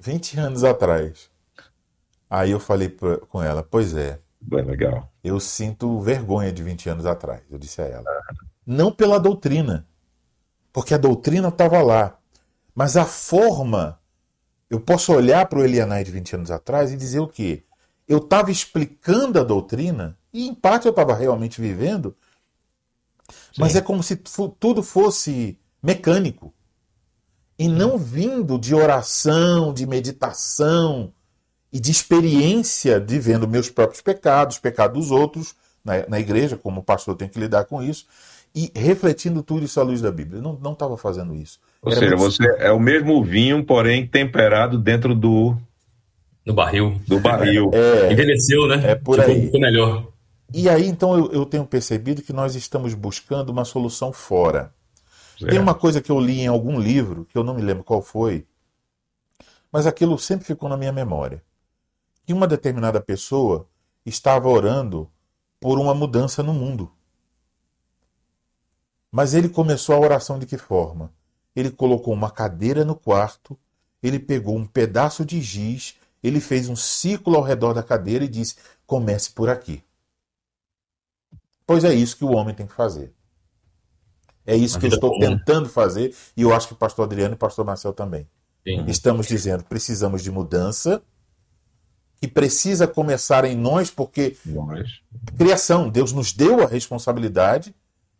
20 0.00 0.40
anos 0.40 0.64
atrás. 0.64 1.30
Aí 2.28 2.50
eu 2.50 2.58
falei 2.58 2.88
pra, 2.88 3.18
com 3.18 3.40
ela: 3.40 3.62
Pois 3.62 3.94
é. 3.94 4.18
Bem 4.40 4.64
legal. 4.64 5.08
Eu 5.22 5.38
sinto 5.38 6.00
vergonha 6.00 6.50
de 6.50 6.62
20 6.62 6.88
anos 6.88 7.06
atrás, 7.06 7.42
eu 7.48 7.58
disse 7.58 7.80
a 7.82 7.84
ela. 7.84 8.04
Não 8.66 8.90
pela 8.90 9.20
doutrina, 9.20 9.86
porque 10.72 10.94
a 10.94 10.98
doutrina 10.98 11.48
estava 11.48 11.80
lá. 11.82 12.16
Mas 12.74 12.96
a 12.96 13.04
forma, 13.04 13.99
eu 14.70 14.80
posso 14.80 15.12
olhar 15.12 15.44
para 15.46 15.58
o 15.58 15.64
Elianai 15.64 16.04
de 16.04 16.12
20 16.12 16.36
anos 16.36 16.50
atrás 16.50 16.92
e 16.92 16.96
dizer 16.96 17.18
o 17.18 17.26
quê? 17.26 17.64
Eu 18.06 18.18
estava 18.18 18.52
explicando 18.52 19.38
a 19.38 19.42
doutrina, 19.42 20.16
e 20.32 20.46
em 20.46 20.54
parte 20.54 20.86
eu 20.86 20.90
estava 20.90 21.12
realmente 21.12 21.60
vivendo, 21.60 22.16
mas 23.58 23.74
é 23.74 23.80
como 23.80 24.02
se 24.02 24.16
tudo 24.60 24.82
fosse 24.82 25.58
mecânico. 25.82 26.54
E 27.58 27.68
não 27.68 27.98
vindo 27.98 28.58
de 28.58 28.74
oração, 28.74 29.74
de 29.74 29.86
meditação 29.86 31.12
e 31.72 31.78
de 31.78 31.90
experiência 31.90 33.00
de 33.00 33.18
vendo 33.18 33.46
meus 33.46 33.68
próprios 33.68 34.00
pecados, 34.00 34.58
pecados 34.58 34.98
dos 34.98 35.10
outros 35.10 35.54
na, 35.84 36.06
na 36.08 36.20
igreja, 36.20 36.56
como 36.56 36.80
o 36.80 36.84
pastor 36.84 37.16
tem 37.16 37.28
que 37.28 37.38
lidar 37.38 37.64
com 37.64 37.82
isso, 37.82 38.06
e 38.54 38.72
refletindo 38.74 39.42
tudo 39.42 39.64
isso 39.64 39.78
à 39.78 39.82
luz 39.82 40.00
da 40.00 40.10
Bíblia. 40.10 40.40
Eu 40.40 40.58
não 40.60 40.72
estava 40.72 40.96
fazendo 40.96 41.34
isso. 41.34 41.60
Ou 41.82 41.92
Era 41.92 42.00
seja, 42.00 42.16
você 42.16 42.44
é 42.58 42.70
o 42.70 42.78
mesmo 42.78 43.24
vinho, 43.24 43.64
porém 43.64 44.06
temperado 44.06 44.78
dentro 44.78 45.14
do. 45.14 45.56
Do 46.44 46.52
barril. 46.52 47.00
Do 47.06 47.18
barril. 47.18 47.70
É, 47.72 48.12
Envelheceu, 48.12 48.66
né? 48.66 48.90
É 48.90 48.94
por 48.94 49.18
ficou, 49.18 49.34
aí. 49.34 49.46
Ficou 49.46 49.60
melhor. 49.60 50.06
E 50.52 50.68
aí, 50.68 50.86
então, 50.86 51.16
eu, 51.16 51.32
eu, 51.32 51.46
tenho 51.46 51.64
percebido 51.64 52.22
que 52.22 52.32
nós 52.32 52.54
estamos 52.54 52.92
buscando 52.92 53.50
uma 53.50 53.64
solução 53.64 54.12
fora. 54.12 54.74
Tem 55.38 55.58
uma 55.58 55.74
coisa 55.74 56.02
que 56.02 56.12
eu 56.12 56.20
li 56.20 56.40
em 56.40 56.48
algum 56.48 56.78
livro, 56.78 57.24
que 57.24 57.38
eu 57.38 57.42
não 57.42 57.54
me 57.54 57.62
lembro 57.62 57.82
qual 57.82 58.02
foi, 58.02 58.46
mas 59.72 59.86
aquilo 59.86 60.18
sempre 60.18 60.44
ficou 60.44 60.68
na 60.68 60.76
minha 60.76 60.92
memória. 60.92 61.42
Que 62.26 62.34
uma 62.34 62.46
determinada 62.46 63.00
pessoa 63.00 63.66
estava 64.04 64.48
orando 64.48 65.10
por 65.58 65.78
uma 65.78 65.94
mudança 65.94 66.42
no 66.42 66.52
mundo. 66.52 66.92
Mas 69.10 69.32
ele 69.32 69.48
começou 69.48 69.94
a 69.94 70.00
oração 70.00 70.38
de 70.38 70.44
que 70.44 70.58
forma? 70.58 71.10
Ele 71.54 71.70
colocou 71.70 72.14
uma 72.14 72.30
cadeira 72.30 72.84
no 72.84 72.94
quarto, 72.94 73.58
ele 74.02 74.18
pegou 74.18 74.56
um 74.56 74.66
pedaço 74.66 75.24
de 75.24 75.40
giz, 75.40 75.96
ele 76.22 76.40
fez 76.40 76.68
um 76.68 76.76
círculo 76.76 77.36
ao 77.36 77.42
redor 77.42 77.72
da 77.72 77.82
cadeira 77.82 78.24
e 78.24 78.28
disse: 78.28 78.56
comece 78.86 79.30
por 79.30 79.48
aqui. 79.48 79.82
Pois 81.66 81.84
é 81.84 81.94
isso 81.94 82.16
que 82.16 82.24
o 82.24 82.32
homem 82.32 82.54
tem 82.54 82.66
que 82.66 82.74
fazer. 82.74 83.12
É 84.46 84.56
isso 84.56 84.78
que 84.78 84.86
eu 84.86 84.90
estou 84.90 85.18
tentando 85.18 85.68
fazer 85.68 86.14
e 86.36 86.42
eu 86.42 86.52
acho 86.52 86.66
que 86.66 86.72
o 86.72 86.76
pastor 86.76 87.04
Adriano 87.04 87.34
e 87.34 87.36
o 87.36 87.38
pastor 87.38 87.64
Marcel 87.64 87.92
também. 87.92 88.26
Sim. 88.66 88.84
Estamos 88.86 89.26
dizendo, 89.26 89.64
precisamos 89.64 90.22
de 90.22 90.30
mudança 90.30 91.02
que 92.20 92.28
precisa 92.28 92.86
começar 92.86 93.44
em 93.44 93.56
nós 93.56 93.90
porque 93.90 94.36
nós. 94.44 95.00
criação, 95.36 95.88
Deus 95.88 96.12
nos 96.12 96.32
deu 96.32 96.62
a 96.62 96.66
responsabilidade, 96.66 97.74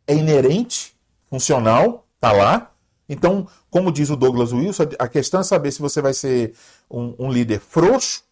é 0.07 0.15
inerente, 0.15 0.95
funcional, 1.27 2.07
está 2.15 2.33
lá. 2.33 2.70
Então, 3.13 3.49
como 3.69 3.91
diz 3.91 4.09
o 4.09 4.17
Douglas 4.17 4.53
Wilson, 4.53 4.85
a 4.97 5.09
questão 5.09 5.41
é 5.41 5.43
saber 5.43 5.73
se 5.73 5.83
você 5.83 6.01
vai 6.01 6.15
ser 6.15 6.55
um, 6.89 7.15
um 7.19 7.33
líder 7.33 7.59
frouxo, 7.59 8.23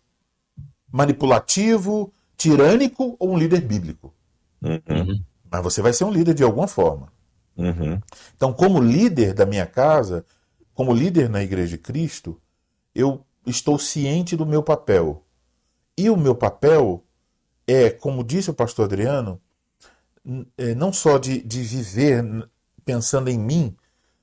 manipulativo, 0.90 2.12
tirânico 2.36 3.16
ou 3.18 3.32
um 3.32 3.36
líder 3.36 3.60
bíblico. 3.60 4.14
Uhum. 4.62 5.20
Mas 5.50 5.62
você 5.64 5.82
vai 5.82 5.92
ser 5.92 6.04
um 6.04 6.12
líder 6.12 6.32
de 6.32 6.44
alguma 6.44 6.68
forma. 6.68 7.12
Uhum. 7.56 8.00
Então, 8.36 8.52
como 8.52 8.80
líder 8.80 9.34
da 9.34 9.44
minha 9.44 9.66
casa, 9.66 10.24
como 10.72 10.94
líder 10.94 11.28
na 11.28 11.42
Igreja 11.42 11.76
de 11.76 11.78
Cristo, 11.78 12.40
eu 12.94 13.26
estou 13.44 13.80
ciente 13.80 14.36
do 14.36 14.46
meu 14.46 14.62
papel. 14.62 15.24
E 15.96 16.08
o 16.08 16.16
meu 16.16 16.36
papel 16.36 17.04
é, 17.68 17.90
como 17.90 18.22
disse 18.22 18.48
o 18.48 18.54
pastor 18.54 18.84
Adriano, 18.84 19.40
é, 20.56 20.74
não 20.74 20.92
só 20.92 21.18
de, 21.18 21.42
de 21.42 21.62
viver 21.62 22.24
pensando 22.84 23.28
em 23.28 23.38
mim, 23.38 23.76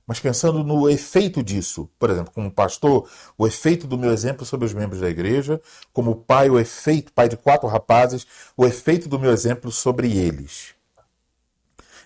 mas 0.06 0.20
pensando 0.20 0.62
no 0.62 0.88
efeito 0.88 1.42
disso. 1.42 1.90
Por 1.98 2.10
exemplo, 2.10 2.32
como 2.32 2.50
pastor, 2.50 3.10
o 3.36 3.46
efeito 3.46 3.86
do 3.86 3.98
meu 3.98 4.12
exemplo 4.12 4.46
sobre 4.46 4.64
os 4.64 4.72
membros 4.72 5.00
da 5.00 5.10
igreja, 5.10 5.60
como 5.92 6.14
pai, 6.14 6.48
o 6.48 6.58
efeito, 6.58 7.12
pai 7.12 7.28
de 7.28 7.36
quatro 7.36 7.66
rapazes, 7.66 8.26
o 8.56 8.64
efeito 8.64 9.08
do 9.08 9.18
meu 9.18 9.32
exemplo 9.32 9.72
sobre 9.72 10.16
eles. 10.16 10.74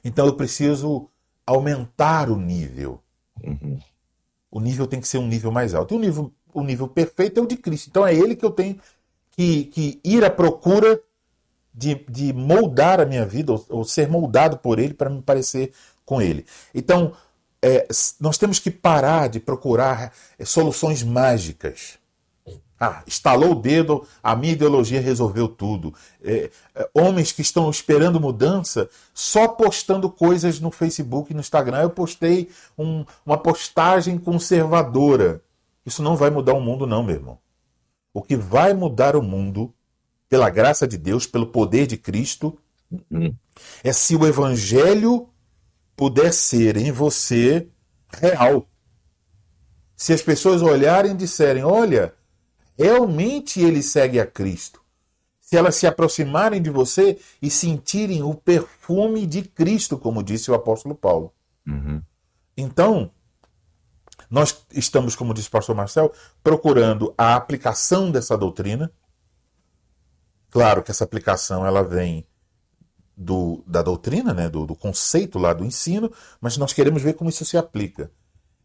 Então 0.03 0.27
eu 0.27 0.35
preciso 0.35 1.11
aumentar 1.47 2.31
o 2.31 2.37
nível. 2.37 3.03
Uhum. 3.45 3.79
O 4.51 4.61
nível 4.61 4.87
tem 4.87 5.01
que 5.01 5.09
ser 5.09 5.19
um 5.19 5.27
nível 5.27 5.53
mais 5.53 5.75
alto. 5.75 5.95
E 5.95 5.97
o 5.99 6.01
nível, 6.01 6.33
o 6.55 6.63
nível 6.63 6.89
perfeito 6.89 7.39
é 7.39 7.43
o 7.43 7.47
de 7.47 7.57
Cristo. 7.57 7.89
Então 7.91 8.07
é 8.07 8.15
ele 8.15 8.35
que 8.35 8.45
eu 8.45 8.51
tenho 8.51 8.81
que, 9.33 9.65
que 9.67 10.01
ir 10.03 10.25
à 10.25 10.31
procura 10.31 11.01
de, 11.73 11.95
de 12.09 12.33
moldar 12.33 12.99
a 12.99 13.07
minha 13.07 13.25
vida, 13.25 13.53
ou, 13.53 13.67
ou 13.69 13.85
ser 13.85 14.09
moldado 14.09 14.59
por 14.59 14.79
ele 14.79 14.95
para 14.95 15.11
me 15.11 15.23
parecer 15.23 15.73
com 16.05 16.21
ele. 16.21 16.45
Então, 16.75 17.13
é, 17.63 17.87
nós 18.19 18.39
temos 18.39 18.59
que 18.59 18.71
parar 18.71 19.29
de 19.29 19.39
procurar 19.39 20.13
é, 20.39 20.45
soluções 20.45 21.03
mágicas. 21.03 21.99
Ah, 22.83 23.03
estalou 23.07 23.53
o 23.53 23.55
dedo, 23.55 24.07
a 24.23 24.35
minha 24.35 24.55
ideologia 24.55 25.03
resolveu 25.03 25.47
tudo. 25.47 25.93
É, 26.25 26.51
é, 26.75 26.91
homens 26.95 27.31
que 27.31 27.43
estão 27.43 27.69
esperando 27.69 28.19
mudança 28.19 28.89
só 29.13 29.47
postando 29.47 30.09
coisas 30.11 30.59
no 30.59 30.71
Facebook 30.71 31.31
e 31.31 31.35
no 31.35 31.41
Instagram. 31.41 31.83
Eu 31.83 31.91
postei 31.91 32.49
um, 32.79 33.05
uma 33.25 33.37
postagem 33.37 34.17
conservadora. 34.17 35.43
Isso 35.85 36.03
não 36.03 36.17
vai 36.17 36.31
mudar 36.31 36.55
o 36.55 36.61
mundo, 36.61 36.87
não, 36.87 37.03
meu 37.03 37.17
irmão. 37.17 37.39
O 38.15 38.23
que 38.23 38.35
vai 38.35 38.73
mudar 38.73 39.15
o 39.15 39.23
mundo, 39.23 39.75
pela 40.27 40.49
graça 40.49 40.89
de 40.89 40.97
Deus, 40.97 41.27
pelo 41.27 41.49
poder 41.49 41.87
de 41.87 41.99
Cristo, 41.99 42.59
uhum. 43.11 43.35
é 43.85 43.93
se 43.93 44.17
o 44.17 44.27
evangelho 44.27 45.29
puder 46.01 46.33
ser 46.33 46.79
em 46.79 46.91
você 46.91 47.69
real. 48.09 48.67
Se 49.95 50.15
as 50.15 50.23
pessoas 50.23 50.63
olharem 50.63 51.13
e 51.13 51.15
disserem: 51.15 51.63
olha, 51.63 52.15
realmente 52.79 53.61
ele 53.61 53.83
segue 53.83 54.19
a 54.19 54.27
Cristo. 54.27 54.81
Se 55.43 55.59
elas 55.59 55.75
se 55.75 55.87
aproximarem 55.87 56.63
de 56.63 56.71
você 56.71 57.19
e 57.43 57.51
sentirem 57.51 58.23
o 58.23 58.33
perfume 58.33 59.27
de 59.27 59.43
Cristo, 59.43 59.99
como 59.99 60.23
disse 60.23 60.51
o 60.51 60.55
apóstolo 60.55 60.95
Paulo. 60.95 61.35
Uhum. 61.67 62.01
Então, 62.57 63.11
nós 64.31 64.65
estamos, 64.73 65.15
como 65.15 65.35
disse 65.35 65.49
o 65.49 65.51
pastor 65.51 65.77
Marcel, 65.77 66.15
procurando 66.43 67.13
a 67.19 67.35
aplicação 67.35 68.11
dessa 68.11 68.39
doutrina. 68.39 68.91
Claro 70.49 70.83
que 70.83 70.91
essa 70.91 71.05
aplicação 71.05 71.67
ela 71.67 71.83
vem 71.83 72.27
do, 73.21 73.63
da 73.67 73.83
doutrina, 73.83 74.33
né, 74.33 74.49
do, 74.49 74.67
do, 74.67 74.75
conceito 74.75 75.39
lá 75.39 75.53
do 75.53 75.63
ensino, 75.63 76.11
mas 76.41 76.57
nós 76.57 76.73
queremos 76.73 77.03
ver 77.03 77.13
como 77.13 77.29
isso 77.29 77.45
se 77.45 77.59
aplica. 77.59 78.11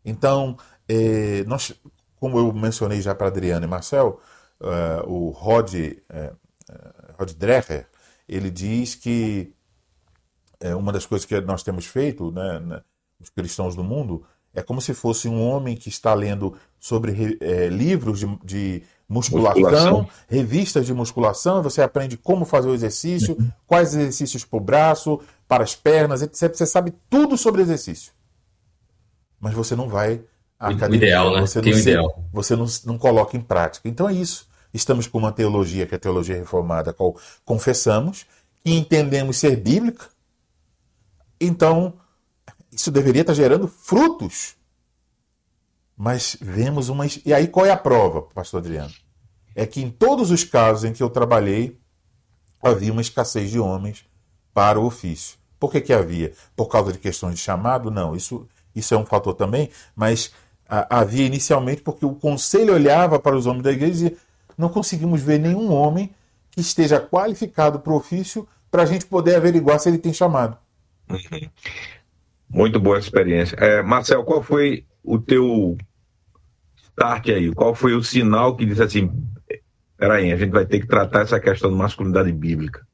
Então, 0.04 0.58
é, 0.88 1.44
nós, 1.44 1.74
como 2.16 2.40
eu 2.40 2.54
mencionei 2.54 3.02
já 3.02 3.14
para 3.14 3.28
Adriana 3.28 3.66
e 3.66 3.70
Marcel, 3.70 4.22
uh, 4.62 5.12
o 5.12 5.30
Rod 5.32 5.74
uh, 5.74 6.38
Rod 7.20 7.34
Dreher, 7.34 7.86
ele 8.30 8.50
diz 8.50 8.96
que 8.96 9.54
é, 10.62 10.74
uma 10.74 10.94
das 10.94 11.06
coisas 11.06 11.26
que 11.26 11.40
nós 11.42 11.62
temos 11.62 11.86
feito, 11.86 12.32
né, 12.32 12.60
né, 12.62 12.82
os 13.20 13.30
cristãos 13.30 13.76
do 13.76 13.84
mundo, 13.84 14.26
é 14.54 14.64
como 14.64 14.80
se 14.80 14.94
fosse 14.94 15.28
um 15.28 15.46
homem 15.46 15.76
que 15.76 15.90
está 15.90 16.14
lendo 16.14 16.58
sobre 16.80 17.38
livros 17.70 18.20
de, 18.20 18.40
de 18.42 18.84
musculação, 19.08 19.62
musculação, 19.62 20.10
revistas 20.28 20.86
de 20.86 20.94
musculação, 20.94 21.62
você 21.62 21.82
aprende 21.82 22.18
como 22.18 22.44
fazer 22.46 22.70
o 22.70 22.74
exercício, 22.74 23.36
uhum. 23.40 23.52
quais 23.68 23.94
exercícios 23.94 24.44
para 24.44 24.58
o 24.58 24.60
braço, 24.60 25.20
para 25.48 25.64
as 25.64 25.76
pernas, 25.76 26.22
etc. 26.22 26.54
Você 26.54 26.66
sabe 26.66 26.94
tudo 27.10 27.38
sobre 27.38 27.62
exercício. 27.62 28.12
Mas 29.40 29.54
você 29.54 29.76
não 29.76 29.88
vai 29.88 30.22
à 30.60 30.70
academia. 30.70 31.08
Ideal, 31.08 31.34
né? 31.34 31.42
Você, 31.42 31.62
não, 31.62 31.74
se, 31.74 31.82
ideal. 31.82 32.24
você 32.34 32.56
não, 32.56 32.66
não 32.86 32.98
coloca 32.98 33.38
em 33.38 33.42
prática. 33.42 33.88
Então 33.88 34.10
é 34.10 34.14
isso. 34.14 34.48
Estamos 34.74 35.08
com 35.08 35.18
uma 35.18 35.32
teologia 35.32 35.86
que 35.86 35.94
é 35.94 35.98
a 35.98 36.00
teologia 36.00 36.36
reformada, 36.36 36.92
qual 36.92 37.16
confessamos, 37.46 38.26
e 38.64 38.76
entendemos 38.76 39.38
ser 39.38 39.56
bíblica. 39.56 40.06
Então, 41.40 41.94
isso 42.72 42.92
deveria 42.92 43.22
estar 43.22 43.34
gerando 43.34 43.68
frutos. 43.68 44.56
Mas 45.98 46.38
vemos 46.42 46.90
uma. 46.90 47.06
E 47.26 47.34
aí 47.34 47.48
qual 47.48 47.66
é 47.66 47.72
a 47.72 47.78
prova, 47.78 48.22
pastor 48.22 48.60
Adriano? 48.60 48.94
É 49.56 49.66
que 49.66 49.82
em 49.82 49.90
todos 49.90 50.32
os 50.32 50.44
casos 50.44 50.84
em 50.84 50.94
que 50.94 51.02
eu 51.02 51.10
trabalhei, 51.10 51.80
havia 52.62 52.92
uma 52.92 53.02
escassez 53.02 53.50
de 53.50 53.60
homens 53.60 54.06
para 54.54 54.80
o 54.80 54.86
ofício. 54.86 55.38
Por 55.60 55.72
que, 55.72 55.82
que 55.82 55.94
havia? 55.94 56.34
Por 56.56 56.68
causa 56.68 56.92
de 56.92 57.00
questões 57.00 57.36
de 57.36 57.42
chamado? 57.42 57.90
Não, 57.90 58.16
isso, 58.16 58.48
isso 58.76 58.94
é 58.94 58.98
um 58.98 59.06
fator 59.06 59.34
também, 59.34 59.70
mas 59.96 60.32
a, 60.68 61.00
havia 61.00 61.26
inicialmente 61.26 61.82
porque 61.82 62.06
o 62.06 62.16
conselho 62.16 62.74
olhava 62.74 63.20
para 63.20 63.36
os 63.36 63.46
homens 63.46 63.64
da 63.64 63.72
igreja 63.72 63.92
e 63.92 63.94
dizia: 63.94 64.18
não 64.58 64.70
conseguimos 64.70 65.22
ver 65.22 65.40
nenhum 65.40 65.72
homem 65.72 66.10
que 66.52 66.62
esteja 66.62 67.00
qualificado 67.00 67.80
para 67.80 67.94
o 67.94 67.98
ofício 67.98 68.48
para 68.72 68.84
a 68.84 68.86
gente 68.86 69.06
poder 69.06 69.36
averiguar 69.36 69.80
se 69.80 69.90
ele 69.90 69.98
tem 69.98 70.14
chamado. 70.14 70.58
Uhum. 71.10 71.50
Muito 72.50 72.80
boa 72.80 72.98
experiência. 72.98 73.56
É, 73.58 73.82
Marcel, 73.82 74.24
qual 74.24 74.42
foi 74.42 74.86
o 75.06 75.20
teu 75.20 75.78
start 76.78 77.30
aí? 77.30 77.54
Qual 77.54 77.76
foi 77.76 77.94
o 77.94 78.04
sinal 78.04 78.56
que 78.56 78.66
disse 78.66 78.82
assim: 78.82 79.12
peraí, 79.98 80.32
a 80.32 80.38
gente 80.38 80.52
vai 80.52 80.66
ter 80.66 80.80
que 80.80 80.88
tratar 80.88 81.22
essa 81.22 81.40
questão 81.40 81.70
de 81.70 81.78
masculinidade 81.78 82.32
bíblica? 82.32 82.86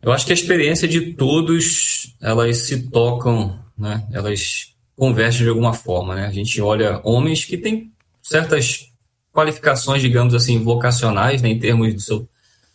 Eu 0.00 0.12
acho 0.12 0.24
que 0.24 0.32
a 0.32 0.34
experiência 0.34 0.86
de 0.86 1.12
todos, 1.14 2.16
elas 2.20 2.58
se 2.58 2.88
tocam, 2.88 3.58
né? 3.76 4.06
Elas 4.12 4.74
convergem 4.96 5.42
de 5.42 5.48
alguma 5.48 5.74
forma, 5.74 6.14
né? 6.14 6.26
A 6.26 6.32
gente 6.32 6.60
olha 6.60 7.00
homens 7.04 7.44
que 7.44 7.56
têm 7.56 7.92
certas 8.22 8.88
qualificações, 9.32 10.02
digamos 10.02 10.34
assim, 10.34 10.62
vocacionais, 10.62 11.40
né, 11.42 11.48
em 11.48 11.58
termos 11.58 11.94
do 11.94 12.00
seu 12.00 12.28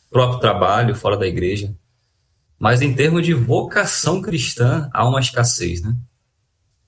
próprio 0.10 0.40
trabalho 0.40 0.96
fora 0.96 1.18
da 1.18 1.28
igreja. 1.28 1.76
Mas 2.58 2.82
em 2.82 2.94
termos 2.94 3.26
de 3.26 3.34
vocação 3.34 4.22
cristã, 4.22 4.90
há 4.94 5.08
uma 5.08 5.20
escassez, 5.20 5.82
né? 5.82 5.96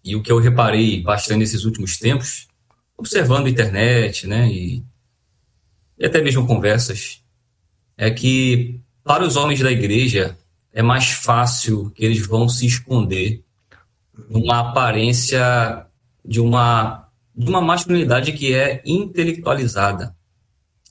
E 0.05 0.15
o 0.15 0.21
que 0.21 0.31
eu 0.31 0.37
reparei 0.37 1.01
bastante 1.01 1.39
nesses 1.39 1.65
últimos 1.65 1.97
tempos, 1.97 2.47
observando 2.95 3.47
a 3.47 3.49
internet, 3.49 4.27
né, 4.27 4.47
e, 4.47 4.83
e 5.97 6.05
até 6.05 6.21
mesmo 6.21 6.45
conversas, 6.45 7.23
é 7.97 8.11
que 8.11 8.79
para 9.03 9.23
os 9.23 9.35
homens 9.35 9.61
da 9.61 9.71
igreja 9.71 10.37
é 10.71 10.83
mais 10.83 11.09
fácil 11.09 11.89
que 11.89 12.05
eles 12.05 12.25
vão 12.25 12.47
se 12.47 12.67
esconder 12.67 13.43
numa 14.29 14.59
aparência 14.59 15.87
de 16.23 16.39
uma, 16.39 17.09
de 17.35 17.49
uma 17.49 17.61
masculinidade 17.61 18.31
que 18.33 18.53
é 18.53 18.83
intelectualizada. 18.85 20.15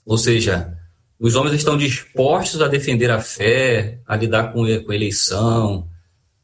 Ou 0.04 0.18
seja, 0.18 0.76
os 1.18 1.36
homens 1.36 1.54
estão 1.54 1.76
dispostos 1.78 2.60
a 2.60 2.68
defender 2.68 3.10
a 3.10 3.20
fé, 3.20 4.00
a 4.06 4.16
lidar 4.16 4.52
com, 4.52 4.64
a 4.64 4.70
eleição, 4.70 5.88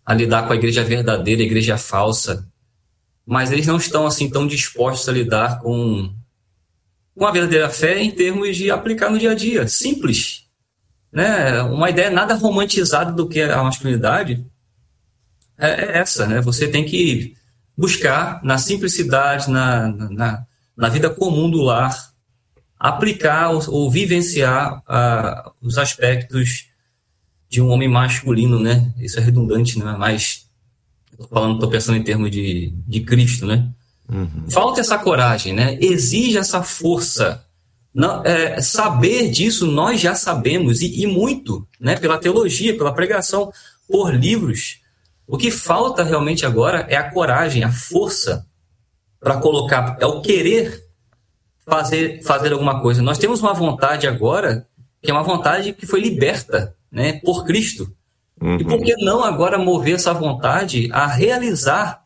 a 0.05 0.15
lidar 0.15 0.47
com 0.47 0.53
a 0.53 0.57
igreja 0.57 0.85
verdadeira, 0.85 1.43
a 1.43 1.45
igreja 1.45 1.77
falsa, 1.77 2.50
mas 3.27 3.53
eles 3.53 3.67
não 3.67 3.77
estão 3.77 4.07
assim 4.07 4.29
tão 4.29 4.47
dispostos 4.47 5.09
a 5.09 5.13
lidar 5.13 5.61
com, 5.61 6.13
com 7.15 7.27
a 7.27 7.31
verdadeira 7.31 7.71
fé 7.71 8.01
em 8.01 8.11
termos 8.11 8.57
de 8.57 8.71
aplicar 8.71 9.11
no 9.11 9.19
dia 9.19 9.33
a 9.33 9.35
dia, 9.35 9.69
simples. 9.69 10.47
Né? 11.13 11.63
Uma 11.63 11.91
ideia 11.91 12.11
nada 12.11 12.35
romantizada 12.35 13.13
do 13.13 13.29
que 13.29 13.41
é 13.41 13.53
a 13.53 13.63
masculinidade 13.63 14.45
é, 15.59 15.69
é 15.69 15.99
essa, 15.99 16.27
né? 16.27 16.41
Você 16.41 16.67
tem 16.69 16.85
que 16.85 17.37
buscar 17.77 18.43
na 18.43 18.57
simplicidade, 18.59 19.51
na, 19.51 19.89
na, 19.89 20.47
na 20.77 20.89
vida 20.89 21.11
comum 21.11 21.51
do 21.51 21.61
lar, 21.61 22.11
aplicar 22.79 23.51
ou, 23.51 23.63
ou 23.69 23.91
vivenciar 23.91 24.79
uh, 24.81 25.53
os 25.61 25.77
aspectos 25.77 26.69
de 27.49 27.61
um 27.61 27.69
homem 27.69 27.89
masculino, 27.89 28.59
né? 28.59 28.93
Isso 28.99 29.19
é 29.19 29.23
redundante, 29.23 29.79
né? 29.79 29.97
Mas 29.99 30.50
falando, 31.29 31.59
tô 31.59 31.69
pensando 31.69 31.99
em 31.99 32.03
termos 32.03 32.31
de, 32.31 32.73
de 32.87 33.01
Cristo, 33.01 33.47
né? 33.47 33.69
Uhum. 34.09 34.51
Falta 34.51 34.81
essa 34.81 34.99
coragem, 34.99 35.53
né? 35.53 35.79
Exige 35.81 36.39
essa 36.39 36.63
força. 36.63 37.45
Não, 37.93 38.25
é, 38.25 38.61
saber 38.61 39.31
disso 39.31 39.67
nós 39.67 40.01
já 40.01 40.15
sabemos 40.15 40.81
e, 40.81 41.03
e 41.03 41.07
muito, 41.07 41.67
né? 41.81 41.97
Pela 41.97 42.19
teologia, 42.19 42.77
pela 42.77 42.93
pregação, 42.93 43.53
por 43.89 44.15
livros. 44.15 44.81
O 45.27 45.37
que 45.37 45.51
falta 45.51 46.03
realmente 46.03 46.45
agora 46.45 46.87
é 46.89 46.97
a 46.97 47.11
coragem, 47.11 47.63
a 47.63 47.71
força 47.71 48.47
para 49.21 49.37
colocar, 49.37 49.97
é 50.01 50.07
o 50.07 50.21
querer 50.21 50.83
fazer, 51.67 52.23
fazer 52.23 52.53
alguma 52.53 52.81
coisa. 52.81 53.03
Nós 53.03 53.19
temos 53.19 53.41
uma 53.41 53.55
vontade 53.55 54.07
agora, 54.07 54.67
que 55.03 55.11
é 55.11 55.15
uma 55.15 55.23
vontade 55.23 55.73
que 55.73 55.87
foi 55.87 56.01
liberta 56.01 56.75
né, 56.91 57.21
por 57.25 57.45
Cristo. 57.45 57.95
Uhum. 58.41 58.57
E 58.57 58.65
por 58.65 58.81
que 58.81 58.95
não 58.97 59.23
agora 59.23 59.59
mover 59.59 59.95
essa 59.95 60.15
vontade 60.15 60.89
a 60.93 61.07
realizar 61.07 62.05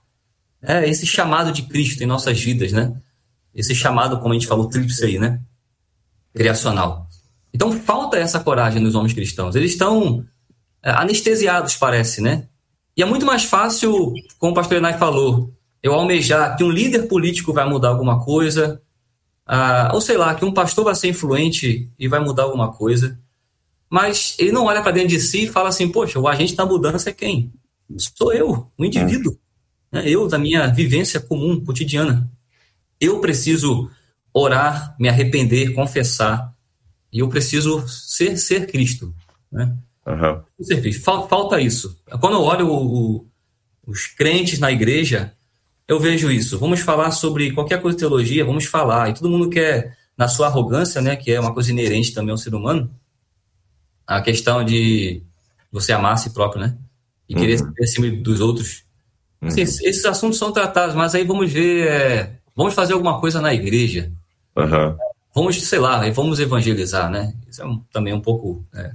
é, 0.61 0.89
esse 0.89 1.07
chamado 1.07 1.53
de 1.53 1.63
Cristo 1.63 2.03
em 2.03 2.07
nossas 2.07 2.41
vidas, 2.41 2.73
né? 2.73 2.93
Esse 3.55 3.75
chamado, 3.75 4.19
como 4.19 4.33
a 4.33 4.35
gente 4.35 4.47
falou, 4.47 4.69
tríplice 4.69 5.05
aí, 5.05 5.19
né? 5.19 5.41
Criacional. 6.35 7.07
Então 7.53 7.71
falta 7.73 8.17
essa 8.17 8.41
coragem 8.41 8.83
nos 8.83 8.95
homens 8.95 9.13
cristãos. 9.13 9.55
Eles 9.55 9.73
estão 9.73 10.25
é, 10.83 10.91
anestesiados, 10.91 11.77
parece, 11.77 12.21
né? 12.21 12.49
E 12.97 13.03
é 13.03 13.07
muito 13.07 13.27
mais 13.27 13.45
fácil, 13.45 14.13
como 14.39 14.53
o 14.53 14.55
pastor 14.55 14.79
Enai 14.79 14.99
falou, 14.99 15.53
eu 15.83 15.93
almejar 15.93 16.57
que 16.57 16.65
um 16.65 16.71
líder 16.71 17.09
político 17.09 17.53
vai 17.53 17.69
mudar 17.69 17.89
alguma 17.89 18.25
coisa, 18.25 18.81
ah, 19.47 19.91
ou 19.93 20.01
sei 20.01 20.17
lá, 20.17 20.35
que 20.35 20.45
um 20.45 20.53
pastor 20.53 20.85
vai 20.85 20.95
ser 20.95 21.09
influente 21.09 21.91
e 21.99 22.09
vai 22.09 22.21
mudar 22.21 22.45
alguma 22.45 22.73
coisa, 22.73 23.19
mas 23.95 24.35
ele 24.41 24.51
não 24.51 24.65
olha 24.65 24.83
para 24.83 24.91
dentro 24.91 25.11
de 25.11 25.21
si 25.21 25.45
e 25.45 25.49
fala 25.49 25.69
assim: 25.69 25.89
poxa, 25.89 26.19
o 26.19 26.27
agente 26.27 26.57
da 26.57 26.67
mudança 26.67 27.11
é 27.11 27.13
quem? 27.13 27.53
Sou 27.97 28.33
eu, 28.33 28.69
o 28.77 28.85
indivíduo. 28.85 29.39
Né? 29.93 30.03
Eu, 30.05 30.27
da 30.27 30.37
minha 30.37 30.67
vivência 30.67 31.21
comum, 31.21 31.65
cotidiana. 31.65 32.29
Eu 33.01 33.21
preciso 33.21 33.89
orar, 34.33 34.97
me 34.99 35.09
arrepender, 35.09 35.75
confessar. 35.75 36.53
E 37.13 37.21
eu 37.21 37.29
preciso 37.29 37.87
ser, 37.87 38.37
ser 38.37 38.67
Cristo. 38.67 39.15
Né? 39.53 39.73
Uhum. 40.05 40.43
Ser 40.65 40.81
Cristo. 40.81 41.05
Falta, 41.05 41.29
falta 41.29 41.61
isso. 41.61 41.97
Quando 42.21 42.35
eu 42.35 42.43
olho 42.43 42.67
o, 42.67 43.21
o, 43.21 43.27
os 43.87 44.09
crentes 44.09 44.59
na 44.59 44.73
igreja, 44.73 45.33
eu 45.87 46.01
vejo 46.01 46.33
isso. 46.33 46.59
Vamos 46.59 46.81
falar 46.81 47.13
sobre 47.13 47.53
qualquer 47.53 47.81
coisa 47.81 47.97
de 47.97 48.01
teologia, 48.01 48.45
vamos 48.45 48.65
falar. 48.65 49.11
E 49.11 49.15
todo 49.15 49.31
mundo 49.31 49.49
quer, 49.49 49.97
na 50.19 50.27
sua 50.27 50.49
arrogância, 50.49 51.01
né, 51.01 51.15
que 51.15 51.31
é 51.31 51.39
uma 51.39 51.55
coisa 51.55 51.71
inerente 51.71 52.13
também 52.13 52.33
ao 52.33 52.39
ser 52.39 52.57
humano, 52.57 52.91
a 54.07 54.21
questão 54.21 54.65
de 54.65 55.23
você 55.71 55.93
amar 55.93 56.13
a 56.13 56.17
si 56.17 56.31
próprio, 56.31 56.63
né? 56.63 56.77
E 57.29 57.35
querer 57.35 57.61
uhum. 57.61 57.73
ser 57.75 57.85
acima 57.85 58.11
dos 58.23 58.41
outros. 58.41 58.85
Uhum. 59.41 59.49
Assim, 59.49 59.63
esses 59.63 60.05
assuntos 60.05 60.39
são 60.39 60.53
tratados, 60.53 60.95
mas 60.95 61.15
aí 61.15 61.25
vamos 61.25 61.53
ver. 61.53 61.89
É, 61.89 62.37
vamos 62.55 62.75
fazer 62.75 62.93
alguma 62.93 63.21
coisa 63.21 63.41
na 63.41 63.53
igreja. 63.53 64.13
Uhum. 64.57 64.97
Vamos, 65.35 65.61
sei 65.63 65.79
lá, 65.79 66.09
vamos 66.11 66.39
evangelizar, 66.39 67.11
né? 67.11 67.35
Isso 67.49 67.63
é 67.63 67.67
um, 67.67 67.79
também 67.93 68.13
um 68.13 68.21
pouco. 68.21 68.65
É, 68.75 68.93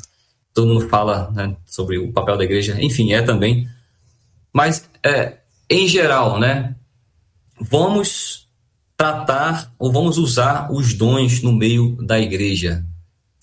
todo 0.53 0.67
mundo 0.67 0.87
fala 0.87 1.31
né, 1.31 1.55
sobre 1.65 1.97
o 1.97 2.11
papel 2.13 2.37
da 2.37 2.43
igreja, 2.43 2.77
enfim, 2.81 3.11
é 3.13 3.21
também. 3.21 3.67
Mas, 4.53 4.89
é, 5.03 5.37
em 5.69 5.87
geral, 5.87 6.39
né? 6.39 6.75
Vamos 7.59 8.47
tratar 8.95 9.73
ou 9.77 9.91
vamos 9.91 10.17
usar 10.17 10.71
os 10.71 10.93
dons 10.93 11.41
no 11.41 11.51
meio 11.51 11.95
da 12.05 12.19
igreja. 12.19 12.85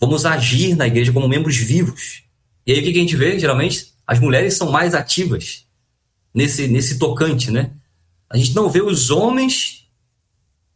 Vamos 0.01 0.27
agir 0.27 0.77
na 0.77 0.87
igreja 0.87 1.13
como 1.13 1.29
membros 1.29 1.57
vivos. 1.57 2.25
E 2.67 2.73
aí 2.73 2.81
o 2.81 2.83
que 2.83 2.91
a 2.91 2.95
gente 2.95 3.17
vê, 3.17 3.39
geralmente? 3.39 3.93
As 4.07 4.21
mulheres 4.21 4.55
são 4.55 4.71
mais 4.71 4.95
ativas 4.95 5.67
nesse, 6.35 6.69
nesse 6.69 6.99
tocante, 6.99 7.51
né? 7.51 7.73
A 8.29 8.37
gente 8.37 8.55
não 8.55 8.69
vê 8.69 8.83
os 8.83 9.11
homens 9.11 9.89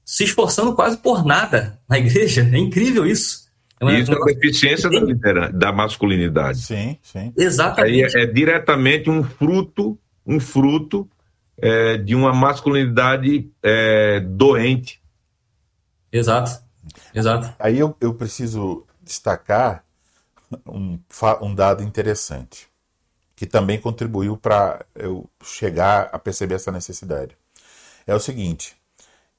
se 0.04 0.24
esforçando 0.24 0.74
quase 0.74 0.96
por 0.96 1.24
nada 1.24 1.78
na 1.88 1.98
igreja. 1.98 2.48
É 2.52 2.58
incrível 2.58 3.06
isso. 3.06 3.48
É 3.80 3.98
isso 3.98 4.12
é 4.12 4.14
a 4.14 4.24
deficiência 4.24 4.90
da, 4.90 5.48
da 5.48 5.72
masculinidade. 5.72 6.60
Sim, 6.60 6.98
sim. 7.02 7.32
Exatamente. 7.36 8.16
Aí 8.16 8.22
é, 8.22 8.24
é 8.24 8.26
diretamente 8.26 9.08
um 9.08 9.22
fruto, 9.22 9.98
um 10.26 10.38
fruto 10.38 11.08
é, 11.56 11.96
de 11.96 12.14
uma 12.14 12.32
masculinidade 12.32 13.50
é, 13.62 14.20
doente. 14.20 15.00
Exato, 16.12 16.60
exato. 17.14 17.54
Aí 17.58 17.78
eu, 17.78 17.96
eu 18.00 18.12
preciso 18.12 18.84
destacar 19.10 19.84
um, 20.64 20.98
um 21.42 21.54
dado 21.54 21.82
interessante, 21.82 22.68
que 23.34 23.44
também 23.44 23.80
contribuiu 23.80 24.36
para 24.36 24.86
eu 24.94 25.28
chegar 25.42 26.08
a 26.12 26.18
perceber 26.18 26.54
essa 26.54 26.70
necessidade. 26.70 27.36
É 28.06 28.14
o 28.14 28.20
seguinte: 28.20 28.76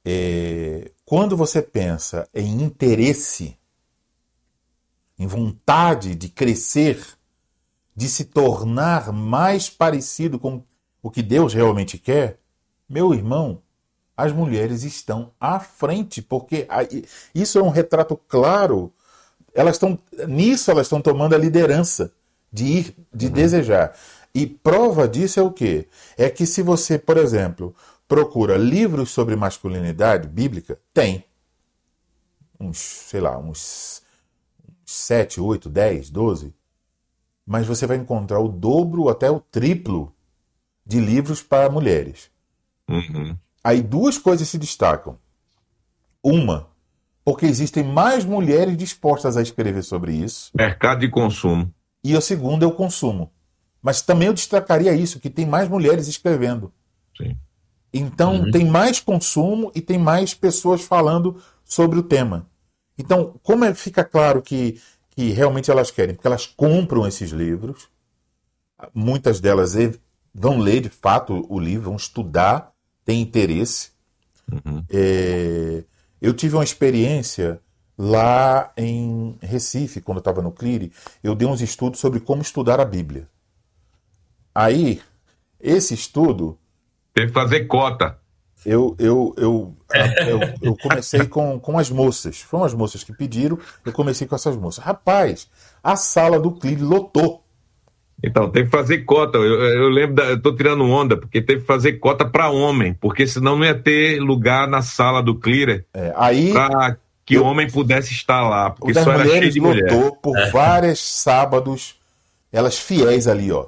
é, 0.04 0.92
quando 1.06 1.38
você 1.38 1.62
pensa 1.62 2.28
em 2.34 2.62
interesse, 2.62 3.58
em 5.18 5.26
vontade 5.26 6.16
de 6.16 6.28
crescer, 6.28 7.02
de 7.96 8.10
se 8.10 8.26
tornar 8.26 9.14
mais 9.14 9.70
parecido 9.70 10.38
com 10.38 10.64
o 11.02 11.10
que 11.10 11.22
Deus 11.22 11.54
realmente 11.54 11.98
quer, 11.98 12.40
meu 12.90 13.14
irmão, 13.14 13.62
as 14.22 14.32
mulheres 14.32 14.84
estão 14.84 15.32
à 15.40 15.60
frente, 15.60 16.22
porque 16.22 16.68
isso 17.34 17.58
é 17.58 17.64
um 17.64 17.70
retrato 17.70 18.16
claro. 18.16 18.94
Elas 19.54 19.76
estão 19.76 20.00
nisso, 20.28 20.72
elas 20.72 20.88
estão 20.88 21.02
tomando 21.02 21.36
a 21.36 21.38
liderança 21.38 22.12
de 22.52 22.66
ir, 22.66 22.96
de 23.14 23.28
uhum. 23.28 23.32
desejar. 23.32 23.96
E 24.34 24.48
prova 24.48 25.08
disso 25.08 25.40
é 25.40 25.44
o 25.44 25.52
quê? 25.52 25.88
É 26.18 26.30
que 26.30 26.46
se 26.46 26.62
você, 26.62 26.98
por 26.98 27.18
exemplo, 27.18 27.76
procura 28.08 28.58
livros 28.58 29.12
sobre 29.12 29.36
masculinidade 29.36 30.28
bíblica, 30.28 30.80
tem 30.94 31.26
uns, 32.60 32.78
sei 32.78 33.20
lá, 33.20 33.38
uns 33.38 34.02
7, 34.86 35.42
8, 35.42 35.70
10, 35.70 36.10
12, 36.10 36.54
mas 37.46 37.66
você 37.66 37.86
vai 37.86 37.98
encontrar 37.98 38.40
o 38.40 38.48
dobro 38.48 39.10
até 39.10 39.30
o 39.30 39.40
triplo 39.40 40.14
de 40.86 41.00
livros 41.00 41.42
para 41.42 41.70
mulheres. 41.70 42.30
Uhum. 42.90 43.36
Aí 43.64 43.82
duas 43.82 44.18
coisas 44.18 44.48
se 44.48 44.58
destacam. 44.58 45.18
Uma, 46.24 46.68
porque 47.24 47.46
existem 47.46 47.84
mais 47.84 48.26
mulheres 48.26 48.76
dispostas 48.78 49.38
a 49.38 49.42
escrever 49.42 49.84
sobre 49.84 50.14
isso. 50.14 50.52
Mercado 50.56 51.02
de 51.02 51.10
consumo. 51.10 51.74
E 52.04 52.16
a 52.16 52.22
segunda 52.22 52.66
é 52.66 52.68
o 52.68 52.74
consumo. 52.74 53.32
Mas 53.82 54.02
também 54.02 54.28
eu 54.28 54.34
destacaria 54.34 54.94
isso, 54.94 55.20
que 55.20 55.30
tem 55.30 55.46
mais 55.46 55.68
mulheres 55.70 56.08
escrevendo. 56.08 56.74
Sim. 57.18 57.38
Então 57.94 58.42
uhum. 58.42 58.52
tem 58.52 58.66
mais 58.66 59.00
consumo 59.00 59.72
e 59.76 59.82
tem 59.82 59.98
mais 59.98 60.34
pessoas 60.34 60.82
falando 60.82 61.42
sobre 61.64 62.00
o 62.00 62.04
tema. 62.04 62.48
Então, 62.98 63.40
como 63.44 63.66
é, 63.66 63.74
fica 63.74 64.04
claro 64.04 64.42
que, 64.42 64.80
que 65.16 65.32
realmente 65.32 65.72
elas 65.72 65.92
querem? 65.92 66.16
Porque 66.16 66.28
elas 66.28 66.46
compram 66.46 67.08
esses 67.08 67.32
livros, 67.32 67.90
muitas 68.94 69.40
delas 69.40 69.74
vão 70.34 70.60
ler 70.60 70.82
de 70.82 70.90
fato 70.90 71.46
o 71.50 71.60
livro, 71.60 71.86
vão 71.86 71.96
estudar 71.96 72.72
tem 73.04 73.22
interesse. 73.22 73.92
Uhum. 74.52 74.84
É, 74.90 75.84
eu 76.22 76.34
tive 76.34 76.56
uma 76.56 76.64
experiência 76.64 77.60
lá 77.98 78.72
em 78.78 79.38
Recife, 79.42 80.02
quando 80.02 80.18
eu 80.18 80.22
estava 80.22 80.42
no 80.42 80.52
CLIRE, 80.52 80.92
eu 81.24 81.36
dei 81.36 81.48
uns 81.48 81.62
estudos 81.62 82.00
sobre 82.00 82.20
como 82.20 82.42
estudar 82.42 82.80
a 82.80 82.86
Bíblia. 82.86 83.28
Aí, 84.54 85.02
esse 85.60 85.94
estudo. 85.94 86.58
Teve 87.14 87.28
que 87.28 87.34
fazer 87.34 87.66
cota. 87.66 88.20
Eu, 88.64 88.96
eu, 89.00 89.34
eu, 89.38 89.76
eu, 90.28 90.40
eu 90.62 90.78
comecei 90.78 91.26
com, 91.26 91.60
com 91.60 91.80
as 91.80 91.90
moças. 91.90 92.42
Foram 92.42 92.66
as 92.66 92.74
moças 92.74 93.04
que 93.04 93.12
pediram, 93.12 93.58
eu 93.84 93.92
comecei 93.92 94.28
com 94.28 94.36
essas 94.36 94.56
moças. 94.56 94.84
Rapaz, 94.84 95.50
a 95.84 95.96
sala 95.96 96.40
do 96.40 96.52
CLIRE 96.52 96.82
lotou. 96.82 97.44
Então, 98.24 98.50
teve 98.50 98.70
que 98.70 98.78
fazer 98.78 99.00
cota. 99.00 99.38
Eu, 99.38 99.62
eu 99.62 99.90
lembro, 99.90 100.16
da, 100.16 100.24
eu 100.26 100.42
tô 100.42 100.56
tirando 100.56 100.84
onda, 100.84 101.18
porque 101.18 101.42
teve 101.42 101.62
que 101.62 101.68
fazer 101.68 101.94
cota 101.94 102.24
para 102.24 102.50
homem, 102.50 102.94
porque 102.94 103.26
senão 103.26 103.58
não 103.58 103.66
ia 103.66 103.76
ter 103.76 104.20
lugar 104.20 104.68
na 104.68 104.82
sala 104.82 105.22
do 105.22 105.36
Clearer 105.36 105.86
é, 105.94 106.14
aí 106.16 106.52
para 106.52 106.98
que 107.26 107.36
eu, 107.36 107.46
homem 107.46 107.70
pudesse 107.70 108.14
estar 108.14 108.42
lá, 108.48 108.72
porque 108.72 108.94
só 108.94 109.12
era 109.12 109.26
cheio 109.26 109.52
de 109.52 109.60
mulher. 109.60 109.90
por 110.22 110.38
é. 110.38 110.50
vários 110.52 111.00
sábados, 111.00 111.96
elas 112.52 112.78
fiéis 112.78 113.28
ali, 113.28 113.52
ó. 113.52 113.68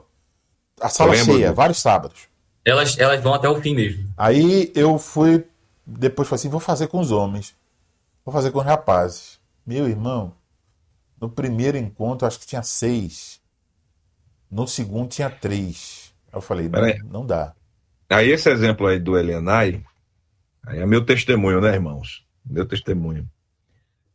A 0.82 0.90
sala 0.90 1.16
cheia, 1.16 1.54
vários 1.54 1.80
sábados. 1.80 2.28
Elas, 2.66 2.98
elas 2.98 3.22
vão 3.22 3.34
até 3.34 3.50
o 3.50 3.62
fim 3.62 3.76
mesmo. 3.76 4.06
Aí 4.18 4.72
eu 4.76 4.98
fui, 4.98 5.46
depois 5.86 6.28
falei 6.28 6.40
assim, 6.40 6.50
vou 6.50 6.60
fazer 6.60 6.88
com 6.88 7.00
os 7.00 7.12
homens, 7.12 7.56
vou 8.26 8.34
fazer 8.34 8.52
com 8.52 8.60
os 8.60 8.66
rapazes. 8.66 9.40
Meu 9.66 9.88
irmão, 9.88 10.34
no 11.20 11.30
primeiro 11.30 11.78
encontro, 11.78 12.28
acho 12.28 12.40
que 12.40 12.48
tinha 12.48 12.64
seis. 12.64 13.40
No 14.54 14.68
segundo 14.68 15.10
tinha 15.10 15.32
três. 15.32 16.14
Eu 16.32 16.40
falei, 16.40 16.70
não, 16.70 17.10
não 17.12 17.26
dá. 17.26 17.56
Aí 18.08 18.30
esse 18.30 18.52
exemplo 18.52 18.86
aí 18.86 19.00
do 19.00 19.18
Elenai, 19.18 19.84
aí 20.64 20.80
é 20.80 20.86
meu 20.86 21.04
testemunho, 21.04 21.60
né, 21.60 21.74
irmãos? 21.74 22.24
Meu 22.46 22.64
testemunho. 22.64 23.28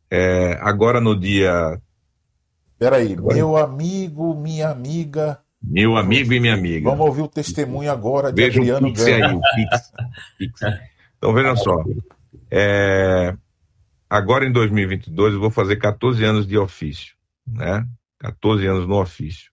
É, 0.09 0.57
agora 0.61 1.01
no 1.01 1.13
dia. 1.13 1.81
Peraí, 2.77 3.13
agora... 3.13 3.35
meu 3.35 3.57
amigo, 3.57 4.33
minha 4.33 4.69
amiga. 4.69 5.39
Meu 5.61 5.97
amigo 5.97 6.31
e 6.31 6.39
minha 6.39 6.53
amiga. 6.53 6.89
Vamos 6.89 7.05
ouvir 7.05 7.23
o 7.23 7.27
testemunho 7.27 7.91
agora 7.91 8.31
de 8.31 8.41
Veja 8.41 8.61
Adriano 8.61 8.87
o 8.87 8.93
Pix 8.93 9.05
aí, 9.05 9.21
o 9.21 9.41
Pix. 9.55 9.91
Pix. 10.37 10.61
Então 11.17 11.33
veja 11.33 11.53
só. 11.57 11.83
É, 12.49 13.35
agora 14.09 14.45
em 14.45 14.53
2022 14.53 15.33
eu 15.33 15.39
vou 15.41 15.51
fazer 15.51 15.75
14 15.75 16.23
anos 16.23 16.47
de 16.47 16.57
ofício, 16.57 17.13
né? 17.45 17.85
14 18.19 18.65
anos 18.65 18.87
no 18.87 19.01
ofício 19.01 19.49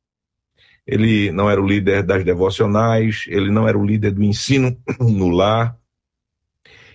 ele 0.88 1.32
não 1.34 1.50
era 1.50 1.62
o 1.62 1.68
líder 1.68 2.02
das 2.02 2.24
devocionais, 2.24 3.26
ele 3.28 3.52
não 3.52 3.68
era 3.68 3.78
o 3.78 3.86
líder 3.86 4.12
do 4.12 4.24
ensino 4.24 4.76
no 5.00 5.28
lar, 5.28 5.78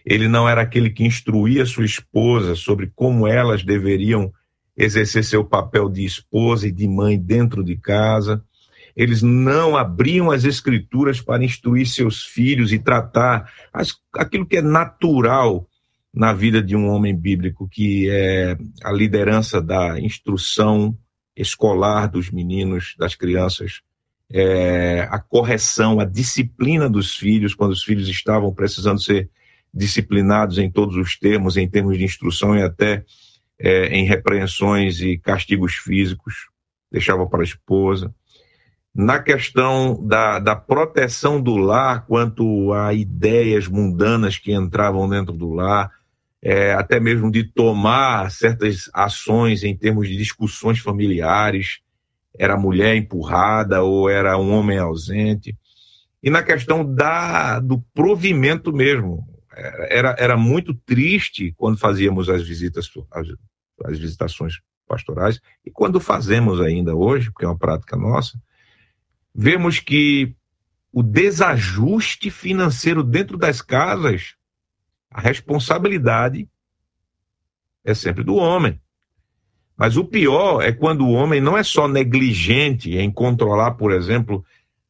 ele 0.04 0.26
não 0.26 0.48
era 0.48 0.62
aquele 0.62 0.88
que 0.88 1.04
instruía 1.04 1.66
sua 1.66 1.84
esposa 1.84 2.56
sobre 2.56 2.90
como 2.94 3.28
elas 3.28 3.62
deveriam 3.62 4.32
exercer 4.76 5.22
seu 5.22 5.44
papel 5.44 5.88
de 5.88 6.04
esposa 6.04 6.66
e 6.66 6.72
de 6.72 6.88
mãe 6.88 7.18
dentro 7.18 7.62
de 7.62 7.76
casa. 7.76 8.42
Eles 8.96 9.22
não 9.22 9.76
abriam 9.76 10.30
as 10.30 10.44
escrituras 10.44 11.20
para 11.20 11.44
instruir 11.44 11.86
seus 11.86 12.24
filhos 12.24 12.72
e 12.72 12.78
tratar 12.78 13.50
as, 13.72 13.94
aquilo 14.16 14.46
que 14.46 14.56
é 14.56 14.62
natural 14.62 15.68
na 16.12 16.32
vida 16.32 16.62
de 16.62 16.74
um 16.74 16.88
homem 16.88 17.14
bíblico, 17.14 17.68
que 17.68 18.08
é 18.10 18.56
a 18.82 18.90
liderança 18.90 19.62
da 19.62 20.00
instrução 20.00 20.96
escolar 21.36 22.06
dos 22.08 22.30
meninos, 22.30 22.94
das 22.98 23.14
crianças, 23.14 23.80
é, 24.30 25.06
a 25.10 25.18
correção, 25.18 26.00
a 26.00 26.04
disciplina 26.04 26.88
dos 26.88 27.16
filhos, 27.16 27.54
quando 27.54 27.72
os 27.72 27.84
filhos 27.84 28.08
estavam 28.08 28.52
precisando 28.52 29.00
ser 29.00 29.28
disciplinados 29.72 30.58
em 30.58 30.70
todos 30.70 30.96
os 30.96 31.18
termos, 31.18 31.56
em 31.56 31.68
termos 31.68 31.98
de 31.98 32.04
instrução 32.04 32.56
e 32.56 32.62
até 32.62 33.04
é, 33.58 33.86
em 33.88 34.04
repreensões 34.04 35.00
e 35.00 35.18
castigos 35.18 35.74
físicos, 35.74 36.48
deixava 36.90 37.26
para 37.26 37.40
a 37.40 37.44
esposa. 37.44 38.14
Na 38.94 39.18
questão 39.18 40.04
da, 40.06 40.38
da 40.38 40.54
proteção 40.54 41.40
do 41.40 41.56
lar, 41.56 42.04
quanto 42.06 42.72
a 42.74 42.92
ideias 42.92 43.66
mundanas 43.66 44.36
que 44.36 44.52
entravam 44.52 45.08
dentro 45.08 45.32
do 45.32 45.50
lar, 45.50 45.90
é, 46.42 46.72
até 46.72 46.98
mesmo 46.98 47.30
de 47.30 47.44
tomar 47.44 48.30
certas 48.30 48.90
ações 48.92 49.62
em 49.62 49.76
termos 49.76 50.08
de 50.08 50.16
discussões 50.16 50.80
familiares, 50.80 51.80
era 52.36 52.58
mulher 52.58 52.96
empurrada 52.96 53.82
ou 53.82 54.08
era 54.10 54.36
um 54.36 54.52
homem 54.52 54.78
ausente. 54.78 55.56
E 56.22 56.30
na 56.30 56.42
questão 56.42 56.84
da, 56.84 57.60
do 57.60 57.80
provimento 57.94 58.72
mesmo, 58.72 59.26
era, 59.88 60.16
era 60.18 60.36
muito 60.36 60.74
triste 60.74 61.52
quando 61.56 61.78
fazíamos 61.78 62.28
as 62.28 62.42
visitas, 62.42 62.90
as, 63.12 63.28
as 63.84 63.98
visitações 63.98 64.54
pastorais, 64.86 65.40
e 65.64 65.70
quando 65.70 66.00
fazemos 66.00 66.60
ainda 66.60 66.94
hoje, 66.94 67.30
porque 67.30 67.44
é 67.44 67.48
uma 67.48 67.58
prática 67.58 67.96
nossa, 67.96 68.40
vemos 69.34 69.78
que 69.78 70.34
o 70.92 71.02
desajuste 71.02 72.30
financeiro 72.30 73.02
dentro 73.02 73.38
das 73.38 73.62
casas, 73.62 74.34
a 75.12 75.20
responsabilidade 75.20 76.48
é 77.84 77.94
sempre 77.94 78.22
do 78.22 78.36
homem. 78.36 78.80
Mas 79.76 79.96
o 79.96 80.04
pior 80.04 80.62
é 80.62 80.72
quando 80.72 81.04
o 81.04 81.12
homem 81.12 81.40
não 81.40 81.56
é 81.56 81.62
só 81.62 81.88
negligente 81.88 82.96
em 82.96 83.10
controlar, 83.10 83.72
por 83.72 83.92
exemplo, 83.92 84.44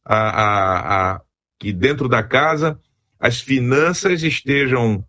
a, 0.05 0.17
a, 0.17 1.13
a 1.15 1.21
que 1.59 1.73
dentro 1.73 2.09
da 2.09 2.23
casa 2.23 2.79
as 3.19 3.41
finanças 3.41 4.23
estejam 4.23 5.05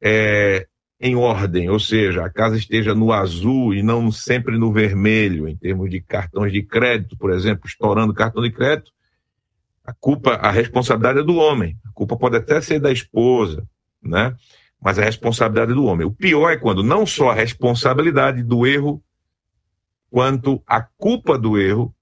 é, 0.00 0.66
em 1.00 1.16
ordem, 1.16 1.68
ou 1.70 1.80
seja, 1.80 2.24
a 2.24 2.30
casa 2.30 2.56
esteja 2.56 2.94
no 2.94 3.12
azul 3.12 3.74
e 3.74 3.82
não 3.82 4.12
sempre 4.12 4.58
no 4.58 4.72
vermelho, 4.72 5.48
em 5.48 5.56
termos 5.56 5.90
de 5.90 6.00
cartões 6.00 6.52
de 6.52 6.62
crédito, 6.62 7.16
por 7.16 7.32
exemplo, 7.32 7.66
estourando 7.66 8.14
cartão 8.14 8.42
de 8.42 8.50
crédito, 8.50 8.92
a 9.84 9.92
culpa, 9.92 10.34
a 10.34 10.50
responsabilidade 10.50 11.20
é 11.20 11.22
do 11.22 11.36
homem. 11.36 11.76
A 11.84 11.92
culpa 11.92 12.16
pode 12.16 12.36
até 12.36 12.60
ser 12.60 12.80
da 12.80 12.92
esposa, 12.92 13.66
né? 14.04 14.34
Mas 14.80 14.98
a 14.98 15.04
responsabilidade 15.04 15.72
é 15.72 15.74
do 15.74 15.84
homem. 15.84 16.06
O 16.06 16.12
pior 16.12 16.50
é 16.50 16.56
quando 16.56 16.82
não 16.82 17.06
só 17.06 17.30
a 17.30 17.34
responsabilidade 17.34 18.42
do 18.42 18.66
erro, 18.66 19.02
quanto 20.10 20.62
a 20.66 20.82
culpa 20.82 21.38
do 21.38 21.58
erro 21.58 21.94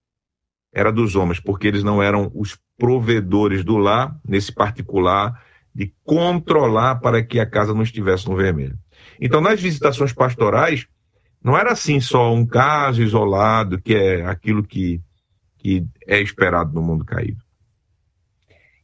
era 0.72 0.90
dos 0.90 1.14
homens, 1.14 1.38
porque 1.38 1.66
eles 1.66 1.84
não 1.84 2.02
eram 2.02 2.30
os 2.34 2.58
provedores 2.76 3.62
do 3.64 3.76
lar, 3.76 4.18
nesse 4.26 4.52
particular, 4.52 5.42
de 5.74 5.94
controlar 6.02 6.96
para 6.96 7.22
que 7.22 7.38
a 7.38 7.46
casa 7.46 7.72
não 7.74 7.82
estivesse 7.82 8.28
no 8.28 8.36
vermelho. 8.36 8.78
Então, 9.20 9.40
nas 9.40 9.60
visitações 9.60 10.12
pastorais, 10.12 10.86
não 11.42 11.56
era 11.56 11.72
assim 11.72 12.00
só 12.00 12.32
um 12.32 12.46
caso 12.46 13.02
isolado, 13.02 13.80
que 13.80 13.94
é 13.94 14.24
aquilo 14.26 14.62
que, 14.62 15.00
que 15.58 15.86
é 16.06 16.20
esperado 16.20 16.72
no 16.72 16.82
mundo 16.82 17.04
caído. 17.04 17.42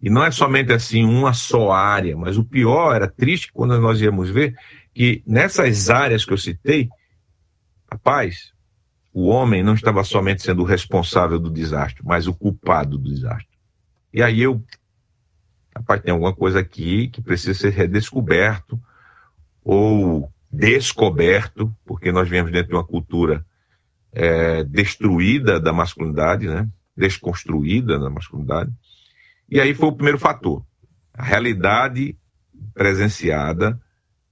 E 0.01 0.09
não 0.09 0.25
é 0.25 0.31
somente 0.31 0.73
assim 0.73 1.05
uma 1.05 1.33
só 1.33 1.73
área, 1.73 2.17
mas 2.17 2.39
o 2.39 2.45
pior 2.45 2.95
era 2.95 3.09
triste 3.09 3.53
quando 3.53 3.79
nós 3.81 4.01
íamos 4.01 4.31
ver 4.31 4.57
que 4.95 5.23
nessas 5.27 5.91
áreas 5.91 6.25
que 6.25 6.33
eu 6.33 6.39
citei, 6.39 6.89
rapaz, 7.91 8.53
o 9.13 9.27
homem 9.27 9.63
não 9.63 9.75
estava 9.75 10.05
somente 10.05 10.43
sendo 10.43 10.63
o 10.63 10.67
responsável 10.67 11.39
do 11.39 11.51
desastre, 11.51 12.03
mas 12.05 12.27
o 12.29 12.35
culpado 12.35 12.97
do 12.97 13.13
desastre. 13.13 13.59
E 14.13 14.23
aí 14.23 14.41
eu, 14.41 14.63
rapaz, 15.75 16.01
tem 16.01 16.13
alguma 16.13 16.35
coisa 16.35 16.61
aqui 16.61 17.09
que 17.09 17.21
precisa 17.21 17.59
ser 17.59 17.71
redescoberto 17.71 18.81
ou 19.65 20.33
descoberto, 20.51 21.75
porque 21.85 22.13
nós 22.13 22.29
vivemos 22.29 22.53
dentro 22.53 22.69
de 22.69 22.75
uma 22.75 22.85
cultura 22.85 23.45
é, 24.13 24.65
destruída 24.65 25.61
da 25.61 25.73
masculinidade, 25.73 26.47
né? 26.47 26.69
desconstruída 26.97 27.99
da 27.99 28.11
masculinidade. 28.11 28.73
E 29.49 29.61
aí 29.61 29.75
foi 29.75 29.89
o 29.89 29.93
primeiro 29.93 30.19
fator, 30.19 30.65
a 31.15 31.23
realidade 31.23 32.17
presenciada 32.75 33.81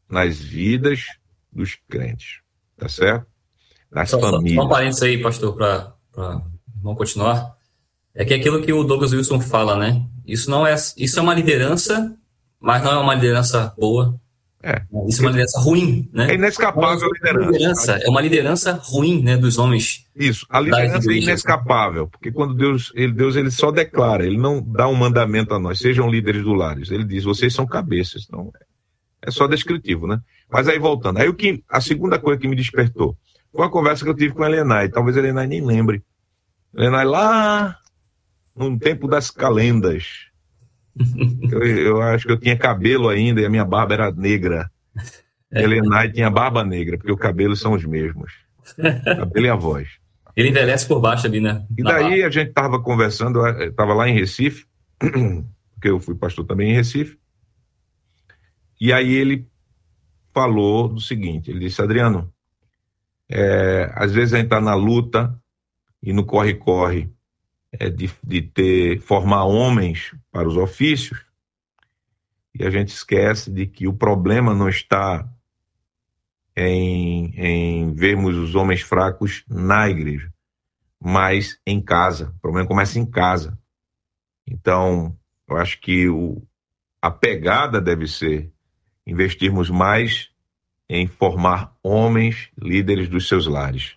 nas 0.08 0.38
vidas 0.38 1.04
dos 1.52 1.76
crentes, 1.88 2.40
tá 2.76 2.88
certo? 2.88 3.26
nas 3.90 4.10
só, 4.10 4.20
famílias. 4.20 4.54
Só 4.54 4.66
um 4.66 4.68
parênteses 4.68 5.02
aí, 5.02 5.22
pastor, 5.22 5.54
para 5.54 5.94
vamos 6.82 6.98
continuar. 6.98 7.56
É 8.14 8.24
que 8.24 8.34
é 8.34 8.36
aquilo 8.36 8.62
que 8.62 8.72
o 8.72 8.84
Douglas 8.84 9.12
Wilson 9.12 9.40
fala, 9.40 9.76
né? 9.76 10.02
Isso 10.26 10.50
não 10.50 10.66
é, 10.66 10.74
isso 10.74 11.18
é 11.18 11.22
uma 11.22 11.34
liderança, 11.34 12.16
mas 12.60 12.82
não 12.82 12.92
é 12.92 12.98
uma 12.98 13.14
liderança 13.14 13.74
boa. 13.78 14.18
É. 14.66 14.82
Isso 15.08 15.20
é 15.20 15.22
uma 15.22 15.30
liderança 15.30 15.60
ruim, 15.60 16.10
né? 16.12 16.32
É 16.32 16.34
inescapável 16.34 17.08
a 17.08 17.12
liderança. 17.12 17.50
liderança. 17.52 17.92
É 18.02 18.10
uma 18.10 18.20
liderança 18.20 18.72
ruim, 18.72 19.22
né, 19.22 19.36
dos 19.36 19.58
homens. 19.58 20.04
Isso, 20.16 20.44
a 20.50 20.58
liderança 20.58 21.08
é 21.08 21.14
inescapável, 21.14 22.08
porque 22.08 22.32
quando 22.32 22.52
Deus 22.52 22.90
ele, 22.96 23.12
Deus 23.12 23.36
ele 23.36 23.52
só 23.52 23.70
declara, 23.70 24.26
ele 24.26 24.36
não 24.36 24.60
dá 24.60 24.88
um 24.88 24.94
mandamento 24.94 25.54
a 25.54 25.58
nós, 25.60 25.78
sejam 25.78 26.10
líderes 26.10 26.42
do 26.42 26.52
lar. 26.52 26.76
Ele 26.76 27.04
diz, 27.04 27.22
vocês 27.22 27.54
são 27.54 27.64
cabeças, 27.64 28.24
então 28.26 28.52
é 29.22 29.30
só 29.30 29.46
descritivo, 29.46 30.08
né? 30.08 30.20
Mas 30.50 30.66
aí 30.66 30.80
voltando, 30.80 31.18
aí 31.18 31.28
o 31.28 31.34
que 31.34 31.62
a 31.70 31.80
segunda 31.80 32.18
coisa 32.18 32.40
que 32.40 32.48
me 32.48 32.56
despertou, 32.56 33.16
foi 33.52 33.64
uma 33.64 33.70
conversa 33.70 34.04
que 34.04 34.10
eu 34.10 34.16
tive 34.16 34.34
com 34.34 34.42
a 34.42 34.48
Elenay. 34.48 34.88
Talvez 34.88 35.16
a 35.16 35.20
Elenay 35.20 35.46
nem 35.46 35.64
lembre. 35.64 36.02
Elenay 36.74 37.04
lá 37.04 37.78
no 38.56 38.76
tempo 38.78 39.06
das 39.06 39.30
calendas. 39.30 40.26
Eu, 41.50 41.62
eu, 41.62 42.02
acho 42.02 42.26
que 42.26 42.32
eu 42.32 42.38
tinha 42.38 42.56
cabelo 42.56 43.08
ainda 43.08 43.40
e 43.40 43.44
a 43.44 43.50
minha 43.50 43.64
barba 43.64 43.94
era 43.94 44.10
negra. 44.10 44.70
É. 45.50 46.08
Tinha 46.08 46.30
barba 46.30 46.64
negra, 46.64 46.96
porque 46.96 47.12
os 47.12 47.18
cabelos 47.18 47.60
são 47.60 47.72
os 47.72 47.84
mesmos. 47.84 48.32
O 48.78 49.16
cabelo 49.16 49.46
e 49.46 49.48
a 49.48 49.54
voz. 49.56 49.88
Ele 50.34 50.50
envelhece 50.50 50.86
por 50.86 51.00
baixo 51.00 51.26
ali, 51.26 51.40
né? 51.40 51.64
E 51.78 51.82
daí 51.82 52.22
a 52.22 52.28
gente 52.28 52.48
estava 52.48 52.78
conversando, 52.80 53.46
estava 53.46 53.94
lá 53.94 54.08
em 54.08 54.14
Recife, 54.14 54.66
porque 54.98 55.88
eu 55.88 55.98
fui 55.98 56.14
pastor 56.14 56.44
também 56.44 56.70
em 56.70 56.74
Recife. 56.74 57.18
E 58.78 58.92
aí 58.92 59.14
ele 59.14 59.48
falou 60.34 60.88
do 60.88 61.00
seguinte: 61.00 61.50
ele 61.50 61.60
disse, 61.60 61.80
Adriano, 61.80 62.30
é, 63.30 63.90
às 63.94 64.12
vezes 64.12 64.34
a 64.34 64.36
gente 64.36 64.46
está 64.46 64.60
na 64.60 64.74
luta 64.74 65.34
e 66.02 66.12
no 66.12 66.24
corre-corre 66.24 67.10
é, 67.72 67.90
de, 67.90 68.10
de 68.22 68.42
ter 68.42 69.00
formar 69.00 69.44
homens 69.44 70.14
para 70.30 70.48
os 70.48 70.56
ofícios 70.56 71.26
e 72.58 72.64
a 72.64 72.70
gente 72.70 72.88
esquece 72.88 73.50
de 73.50 73.66
que 73.66 73.86
o 73.86 73.92
problema 73.92 74.54
não 74.54 74.68
está 74.68 75.28
em, 76.56 77.34
em 77.36 77.94
vermos 77.94 78.34
os 78.34 78.54
homens 78.54 78.80
fracos 78.80 79.44
na 79.46 79.90
igreja, 79.90 80.32
mas 80.98 81.60
em 81.66 81.82
casa. 81.82 82.32
O 82.36 82.40
problema 82.40 82.66
começa 82.66 82.98
em 82.98 83.04
casa. 83.04 83.58
Então, 84.46 85.14
eu 85.46 85.58
acho 85.58 85.78
que 85.80 86.08
o, 86.08 86.42
a 87.02 87.10
pegada 87.10 87.78
deve 87.78 88.06
ser 88.06 88.50
investirmos 89.06 89.68
mais 89.68 90.30
em 90.88 91.06
formar 91.06 91.76
homens 91.82 92.48
líderes 92.56 93.06
dos 93.06 93.28
seus 93.28 93.46
lares. 93.46 93.96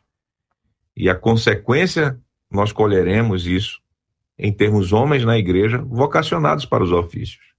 E 0.97 1.09
a 1.09 1.15
consequência, 1.15 2.19
nós 2.51 2.71
colheremos 2.71 3.45
isso 3.45 3.79
em 4.37 4.51
termos 4.51 4.93
homens 4.93 5.25
na 5.25 5.37
igreja 5.37 5.77
vocacionados 5.79 6.65
para 6.65 6.83
os 6.83 6.91
ofícios. 6.91 7.49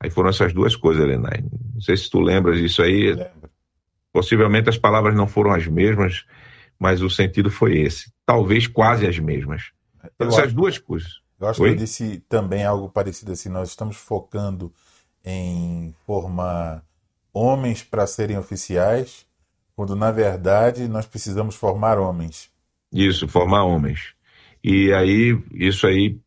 Aí 0.00 0.10
foram 0.10 0.30
essas 0.30 0.52
duas 0.52 0.74
coisas, 0.76 1.02
Helena. 1.02 1.30
Não 1.74 1.80
sei 1.80 1.96
se 1.96 2.08
tu 2.08 2.20
lembras 2.20 2.58
disso 2.58 2.82
aí. 2.82 3.14
Possivelmente 4.12 4.68
as 4.68 4.78
palavras 4.78 5.14
não 5.14 5.26
foram 5.26 5.52
as 5.52 5.66
mesmas, 5.66 6.24
mas 6.78 7.02
o 7.02 7.10
sentido 7.10 7.50
foi 7.50 7.78
esse. 7.78 8.12
Talvez 8.24 8.66
quase 8.66 9.06
as 9.06 9.18
mesmas. 9.18 9.70
Essas 10.18 10.38
acho, 10.38 10.54
duas 10.54 10.78
coisas. 10.78 11.20
Eu 11.38 11.48
acho 11.48 11.62
Oi? 11.62 11.70
que 11.70 11.74
eu 11.74 11.78
disse 11.78 12.24
também 12.28 12.64
algo 12.64 12.88
parecido 12.88 13.32
assim. 13.32 13.48
Nós 13.48 13.68
estamos 13.68 13.96
focando 13.96 14.72
em 15.24 15.94
formar 16.06 16.82
homens 17.32 17.82
para 17.82 18.06
serem 18.06 18.38
oficiais, 18.38 19.26
quando 19.76 19.94
na 19.94 20.10
verdade 20.10 20.88
nós 20.88 21.06
precisamos 21.06 21.54
formar 21.54 21.98
homens. 21.98 22.50
Isso, 22.92 23.28
formar 23.28 23.64
homens. 23.64 24.14
E 24.62 24.92
aí, 24.92 25.38
isso 25.52 25.86
aí, 25.86 26.18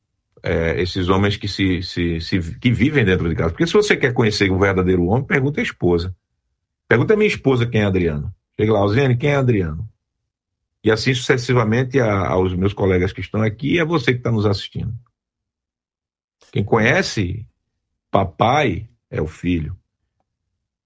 é, 0.44 0.82
esses 0.82 1.10
homens 1.10 1.38
que 1.38 1.48
se, 1.48 1.82
se, 1.84 2.22
se, 2.22 2.60
que 2.60 2.72
vivem 2.72 3.06
dentro 3.06 3.28
de 3.28 3.36
casa. 3.36 3.50
Porque 3.50 3.68
se 3.68 3.74
você 3.74 3.96
quer 3.96 4.14
conhecer 4.14 4.52
um 4.52 4.60
verdadeiro 4.60 5.06
homem, 5.06 5.26
pergunta 5.26 5.60
a 5.60 5.64
esposa. 5.64 6.16
Pergunta 6.88 7.14
a 7.14 7.18
minha 7.18 7.28
esposa 7.28 7.66
quem 7.66 7.82
é 7.82 7.86
Adriano. 7.86 8.34
Chega 8.60 8.74
lá, 8.74 8.80
Alzene, 8.80 9.18
quem 9.18 9.32
é 9.32 9.36
Adriano? 9.36 9.88
E 10.84 10.92
assim 10.92 11.14
sucessivamente 11.14 12.00
a, 12.00 12.28
aos 12.28 12.54
meus 12.56 12.74
colegas 12.74 13.14
que 13.14 13.22
estão 13.22 13.42
aqui 13.42 13.76
e 13.76 13.80
a 13.80 13.86
você 13.86 14.12
que 14.12 14.20
está 14.20 14.32
nos 14.32 14.46
assistindo. 14.46 14.94
Quem 16.52 16.64
conhece 16.64 17.48
papai 18.10 18.90
é 19.10 19.22
o 19.22 19.28
filho. 19.28 19.78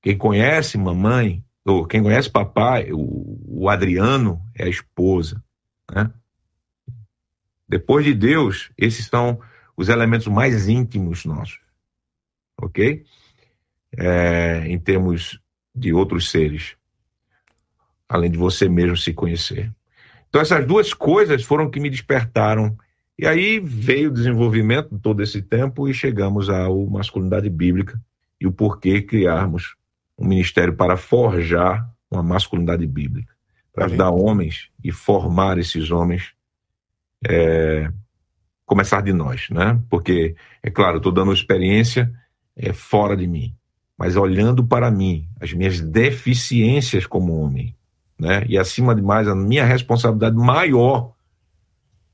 Quem 0.02 0.18
conhece 0.18 0.78
mamãe, 0.78 1.44
ou 1.66 1.86
quem 1.86 2.04
conhece 2.04 2.30
papai, 2.30 2.92
o, 2.92 3.40
o 3.64 3.70
Adriano 3.70 4.40
é 4.54 4.66
a 4.66 4.70
esposa. 4.70 5.44
Né? 5.94 6.12
Depois 7.68 8.06
de 8.06 8.14
Deus, 8.14 8.72
esses 8.78 9.08
são 9.08 9.40
os 9.76 9.90
elementos 9.90 10.28
mais 10.28 10.68
íntimos 10.68 11.26
nossos. 11.26 11.60
Ok? 12.58 13.06
É, 13.98 14.68
em 14.68 14.80
termos 14.80 15.40
de 15.74 15.94
outros 15.94 16.30
seres. 16.30 16.76
Além 18.08 18.32
de 18.32 18.38
você 18.38 18.70
mesmo 18.70 18.96
se 18.96 19.14
conhecer. 19.14 19.74
Então, 20.30 20.42
essas 20.42 20.66
duas 20.66 20.94
coisas 20.94 21.44
foram 21.44 21.70
que 21.70 21.80
me 21.80 21.90
despertaram. 21.90 22.78
E 23.18 23.26
aí 23.26 23.60
veio 23.60 24.10
o 24.10 24.14
desenvolvimento 24.14 25.00
todo 25.00 25.24
esse 25.24 25.42
tempo 25.42 25.88
e 25.88 25.94
chegamos 25.94 26.50
à 26.50 26.68
masculinidade 26.70 27.50
bíblica 27.50 28.00
e 28.40 28.46
o 28.46 28.52
porquê 28.52 29.02
criarmos 29.02 29.76
um 30.18 30.28
ministério 30.28 30.76
para 30.76 30.98
forjar 30.98 31.90
uma 32.10 32.24
masculinidade 32.24 32.86
bíblica, 32.86 33.35
para 33.76 33.86
ajudar 33.86 34.10
homens 34.10 34.70
e 34.82 34.92
formar 34.92 35.58
esses 35.58 35.92
homens, 35.92 36.34
é, 37.28 37.92
começar 38.66 39.02
de 39.02 39.12
nós, 39.12 39.50
né? 39.50 39.80
Porque, 39.90 40.34
é 40.64 40.72
claro, 40.72 40.98
estou 40.98 41.12
dando 41.12 41.34
experiência 41.34 42.10
é, 42.56 42.72
fora 42.72 43.18
de 43.18 43.28
mim, 43.28 43.54
mas 43.98 44.16
olhando 44.16 44.66
para 44.66 44.90
mim, 44.90 45.28
as 45.42 45.52
minhas 45.52 45.82
deficiências 45.82 47.06
como 47.06 47.38
homem, 47.38 47.76
né? 48.18 48.46
E 48.48 48.58
acima 48.58 48.96
de 48.96 49.02
mais, 49.02 49.28
a 49.28 49.36
minha 49.36 49.66
responsabilidade 49.66 50.38
maior, 50.38 51.14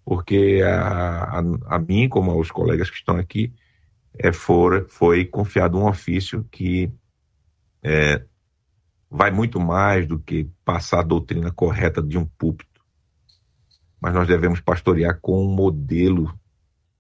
porque 0.04 0.62
a, 0.66 1.40
a, 1.40 1.76
a 1.76 1.80
mim, 1.80 2.10
como 2.10 2.32
aos 2.32 2.50
colegas 2.50 2.90
que 2.90 2.98
estão 2.98 3.18
aqui, 3.18 3.54
é, 4.18 4.32
for, 4.32 4.88
foi 4.90 5.26
confiado 5.26 5.78
um 5.78 5.88
ofício 5.88 6.44
que 6.52 6.92
é, 7.84 8.24
vai 9.12 9.30
muito 9.30 9.60
mais 9.60 10.08
do 10.08 10.18
que 10.18 10.50
passar 10.64 11.02
a 11.02 11.04
doutrina 11.04 11.52
correta 11.52 12.02
de 12.02 12.18
um 12.18 12.26
púlpito. 12.26 12.82
Mas 14.00 14.14
nós 14.14 14.26
devemos 14.26 14.62
pastorear 14.62 15.20
com 15.22 15.46
um 15.46 15.54
modelo 15.54 16.34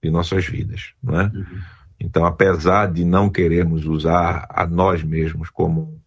de 0.03 0.11
nossas 0.11 0.45
vidas, 0.45 0.93
não 1.01 1.21
é? 1.21 1.23
Uhum. 1.27 1.61
Então, 1.99 2.25
apesar 2.25 2.91
de 2.91 3.05
não 3.05 3.29
querermos 3.29 3.85
usar 3.85 4.45
a 4.49 4.67
nós 4.67 5.03
mesmos 5.03 5.49
como 5.49 6.01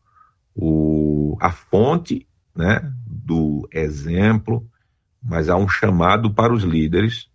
o, 0.54 1.38
a 1.40 1.50
fonte 1.50 2.28
né, 2.54 2.92
do 3.06 3.66
exemplo, 3.72 4.68
mas 5.22 5.48
há 5.48 5.56
um 5.56 5.68
chamado 5.68 6.34
para 6.34 6.52
os 6.52 6.64
líderes 6.64 7.30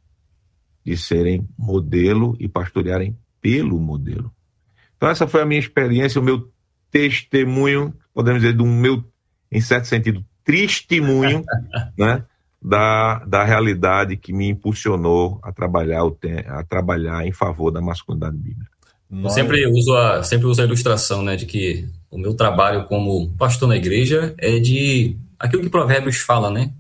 de 0.85 0.95
serem 0.95 1.47
modelo 1.57 2.35
e 2.39 2.47
pastorearem 2.47 3.17
pelo 3.41 3.79
modelo. 3.79 4.31
Então, 4.95 5.09
essa 5.09 5.27
foi 5.27 5.41
a 5.41 5.45
minha 5.45 5.59
experiência, 5.59 6.21
o 6.21 6.23
meu 6.23 6.51
testemunho, 6.91 7.93
podemos 8.19 8.41
dizer, 8.41 8.53
do 8.53 8.65
meu, 8.65 9.01
em 9.49 9.61
certo 9.61 9.87
sentido, 9.87 10.23
testemunho, 10.43 11.45
né, 11.97 12.25
da, 12.61 13.19
da 13.19 13.45
realidade 13.45 14.17
que 14.17 14.33
me 14.33 14.49
impulsionou 14.49 15.39
a 15.41 15.53
trabalhar, 15.53 16.01
a 16.47 16.63
trabalhar 16.65 17.25
em 17.25 17.31
favor 17.31 17.71
da 17.71 17.79
masculinidade 17.79 18.35
bíblica. 18.35 18.69
Eu 19.09 19.29
sempre 19.29 19.65
uso 19.65 19.95
a, 19.95 20.21
sempre 20.21 20.47
uso 20.47 20.61
a 20.61 20.65
ilustração, 20.65 21.23
né, 21.23 21.37
de 21.37 21.45
que 21.45 21.87
o 22.11 22.17
meu 22.17 22.33
trabalho 22.33 22.83
como 22.83 23.29
pastor 23.37 23.69
na 23.69 23.77
igreja 23.77 24.35
é 24.37 24.59
de 24.59 25.17
aquilo 25.39 25.63
que 25.63 25.69
Provérbios 25.69 26.17
fala, 26.17 26.51
né? 26.51 26.73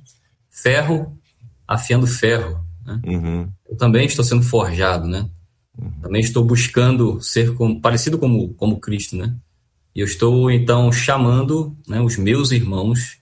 Ferro 0.49 1.17
afiando 1.65 2.05
ferro. 2.05 2.59
Né? 2.85 3.01
Uhum. 3.05 3.49
Eu 3.69 3.77
também 3.77 4.05
estou 4.05 4.25
sendo 4.25 4.43
forjado, 4.43 5.07
né? 5.07 5.29
Uhum. 5.77 5.91
Também 6.01 6.21
estou 6.21 6.43
buscando 6.43 7.21
ser 7.21 7.53
como, 7.53 7.79
parecido 7.79 8.17
como, 8.17 8.53
como 8.55 8.79
Cristo, 8.79 9.15
né? 9.15 9.33
E 9.95 10.01
eu 10.01 10.05
estou 10.05 10.49
então 10.51 10.91
chamando 10.91 11.75
né, 11.87 11.99
os 12.01 12.17
meus 12.17 12.51
irmãos 12.51 13.17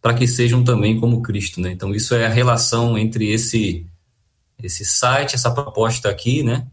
para 0.00 0.14
que 0.14 0.26
sejam 0.26 0.62
também 0.62 0.98
como 0.98 1.22
Cristo, 1.22 1.60
né? 1.60 1.72
Então 1.72 1.94
isso 1.94 2.14
é 2.14 2.26
a 2.26 2.30
relação 2.30 2.96
entre 2.96 3.30
esse 3.30 3.86
esse 4.62 4.84
site, 4.84 5.36
essa 5.36 5.52
proposta 5.52 6.08
aqui, 6.08 6.42
né? 6.42 6.66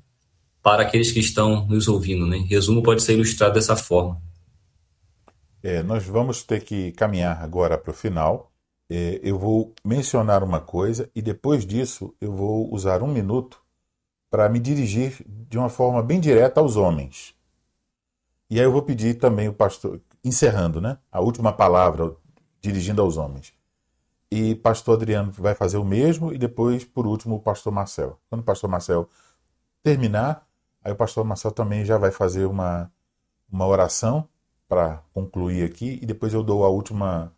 para 0.65 0.81
aqueles 0.81 1.11
que 1.11 1.19
estão 1.19 1.67
nos 1.67 1.88
ouvindo. 1.88 2.26
Né? 2.26 2.38
Resumo 2.39 2.81
pode 2.81 3.03
ser 3.03 3.13
ilustrado 3.13 3.53
dessa 3.53 3.76
forma. 3.76 4.19
É, 5.61 5.84
nós 5.84 6.03
vamos 6.05 6.41
ter 6.41 6.63
que 6.63 6.91
caminhar 6.93 7.43
agora 7.43 7.77
para 7.77 7.91
o 7.91 7.93
final. 7.93 8.51
É, 8.89 9.19
eu 9.22 9.38
vou 9.38 9.76
mencionar 9.85 10.43
uma 10.43 10.59
coisa 10.59 11.07
e 11.13 11.22
depois 11.22 11.67
disso 11.67 12.15
eu 12.19 12.31
vou 12.31 12.73
usar 12.73 13.03
um 13.03 13.07
minuto 13.07 13.61
para 14.27 14.49
me 14.49 14.59
dirigir 14.59 15.23
de 15.27 15.55
uma 15.55 15.69
forma 15.69 16.01
bem 16.01 16.19
direta 16.19 16.59
aos 16.59 16.76
homens. 16.77 17.35
E 18.49 18.59
aí 18.59 18.65
eu 18.65 18.72
vou 18.72 18.81
pedir 18.81 19.15
também 19.15 19.47
o 19.47 19.53
pastor, 19.53 20.01
encerrando, 20.23 20.80
né? 20.80 20.97
A 21.11 21.19
última 21.19 21.51
palavra, 21.51 22.15
dirigindo 22.61 23.01
aos 23.01 23.17
homens. 23.17 23.53
E 24.31 24.55
pastor 24.55 24.95
Adriano 24.95 25.31
vai 25.31 25.55
fazer 25.55 25.77
o 25.77 25.85
mesmo 25.85 26.34
e 26.34 26.38
depois, 26.38 26.84
por 26.84 27.07
último, 27.07 27.35
o 27.35 27.39
pastor 27.39 27.72
Marcel. 27.72 28.19
Quando 28.30 28.41
o 28.41 28.43
pastor 28.43 28.69
Marcel 28.69 29.09
terminar, 29.84 30.45
Aí 30.85 30.91
o 30.91 30.95
pastor 30.95 31.26
Marcel 31.26 31.51
também 31.51 31.84
já 31.84 31.97
vai 31.97 32.11
fazer 32.11 32.45
uma, 32.45 32.91
uma 33.51 33.65
oração 33.65 34.30
para 34.67 35.01
concluir 35.11 35.63
aqui 35.63 35.97
e 35.99 36.05
depois 36.05 36.31
eu 36.31 36.43
dou 36.43 36.63
a 36.63 36.69
última 36.69 37.34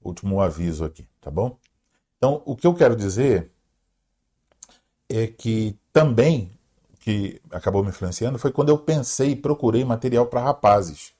último 0.00 0.40
aviso 0.40 0.84
aqui, 0.84 1.08
tá 1.20 1.28
bom? 1.28 1.58
Então, 2.16 2.40
o 2.44 2.54
que 2.54 2.66
eu 2.66 2.74
quero 2.74 2.94
dizer 2.94 3.50
é 5.08 5.26
que 5.26 5.76
também 5.92 6.53
que 7.04 7.38
acabou 7.50 7.82
me 7.82 7.90
influenciando 7.90 8.38
foi 8.38 8.50
quando 8.50 8.70
eu 8.70 8.78
pensei 8.78 9.32
e 9.32 9.36
procurei 9.36 9.84
material 9.84 10.24
para 10.24 10.40
rapazes. 10.40 11.12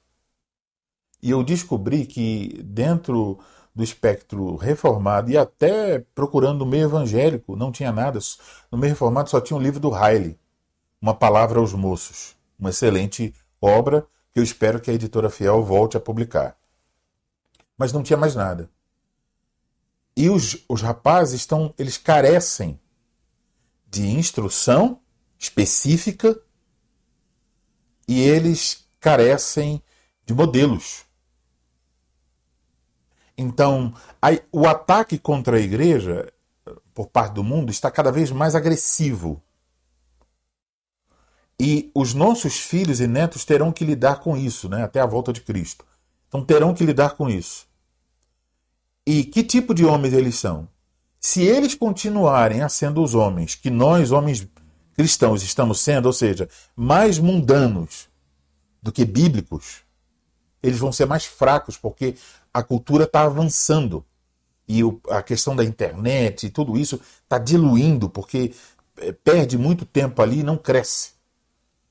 E 1.23 1.31
eu 1.31 1.45
descobri 1.45 2.07
que 2.07 2.59
dentro 2.65 3.39
do 3.75 3.85
espectro 3.85 4.57
reformado 4.57 5.31
e 5.31 5.37
até 5.37 5.99
procurando 6.15 6.61
no 6.61 6.67
meio 6.67 6.85
evangélico, 6.85 7.55
não 7.55 7.71
tinha 7.71 7.93
nada. 7.93 8.19
No 8.73 8.79
meio 8.79 8.95
reformado 8.95 9.29
só 9.29 9.43
tinha 9.43 9.59
um 9.59 9.61
livro 9.61 9.79
do 9.79 9.91
Riley, 9.91 10.39
uma 11.03 11.13
Palavra 11.13 11.61
aos 11.61 11.75
Moços, 11.75 12.35
uma 12.59 12.71
excelente 12.71 13.35
obra 13.61 14.07
que 14.33 14.41
eu 14.41 14.43
espero 14.43 14.81
que 14.81 14.91
a 14.91 14.95
editora 14.95 15.29
Fiel 15.29 15.63
volte 15.63 15.99
a 15.99 16.01
publicar. 16.01 16.57
Mas 17.77 17.93
não 17.93 18.03
tinha 18.03 18.17
mais 18.17 18.35
nada. 18.35 18.71
E 20.17 20.31
os, 20.31 20.65
os 20.67 20.81
rapazes 20.81 21.41
estão, 21.41 21.75
eles 21.77 21.99
carecem 21.99 22.81
de 23.87 24.07
instrução 24.07 24.99
específica 25.45 26.39
e 28.09 28.21
eles 28.21 28.87
carecem 29.01 29.83
de 30.27 30.35
modelos. 30.35 31.05
Então, 33.37 33.93
o 34.53 34.67
ataque 34.67 35.19
contra 35.19 35.57
a 35.57 35.61
igreja 35.61 36.33
por 36.95 37.09
parte 37.09 37.35
do 37.35 37.45
mundo 37.45 37.71
está 37.71 37.91
cada 37.91 38.11
vez 38.11 38.31
mais 38.31 38.55
agressivo. 38.55 39.43
E 41.61 41.91
os 41.95 42.15
nossos 42.15 42.59
filhos 42.59 43.01
e 43.01 43.07
netos 43.07 43.45
terão 43.45 43.73
que 43.73 43.85
lidar 43.85 44.21
com 44.21 44.37
isso, 44.37 44.69
né? 44.69 44.83
até 44.83 45.01
a 45.01 45.07
volta 45.07 45.33
de 45.33 45.41
Cristo. 45.41 45.85
Então 46.29 46.45
terão 46.45 46.75
que 46.75 46.85
lidar 46.85 47.17
com 47.17 47.29
isso. 47.29 47.67
E 49.07 49.25
que 49.25 49.43
tipo 49.43 49.75
de 49.75 49.85
homens 49.85 50.15
eles 50.15 50.37
são? 50.37 50.69
Se 51.21 51.43
eles 51.43 51.75
continuarem 51.75 52.63
a 52.63 52.69
sendo 52.69 53.03
os 53.03 53.15
homens 53.15 53.55
que 53.55 53.71
nós, 53.71 54.11
homens 54.11 54.47
cristãos, 54.95 55.43
estamos 55.43 55.81
sendo, 55.81 56.07
ou 56.07 56.13
seja, 56.13 56.49
mais 56.75 57.19
mundanos 57.19 58.09
do 58.83 58.93
que 58.93 59.05
bíblicos, 59.05 59.83
eles 60.63 60.79
vão 60.79 60.93
ser 60.93 61.07
mais 61.07 61.25
fracos, 61.25 61.77
porque 61.77 62.15
a 62.53 62.63
cultura 62.63 63.05
está 63.05 63.23
avançando. 63.23 64.05
E 64.67 64.83
o, 64.83 64.99
a 65.11 65.23
questão 65.23 65.55
da 65.55 65.63
internet 65.63 66.47
e 66.47 66.51
tudo 66.51 66.79
isso 66.79 66.99
está 67.23 67.37
diluindo, 67.37 68.09
porque 68.09 68.55
eh, 68.97 69.13
perde 69.13 69.59
muito 69.59 69.85
tempo 69.85 70.23
ali 70.23 70.41
e 70.41 70.43
não 70.43 70.57
cresce. 70.57 71.13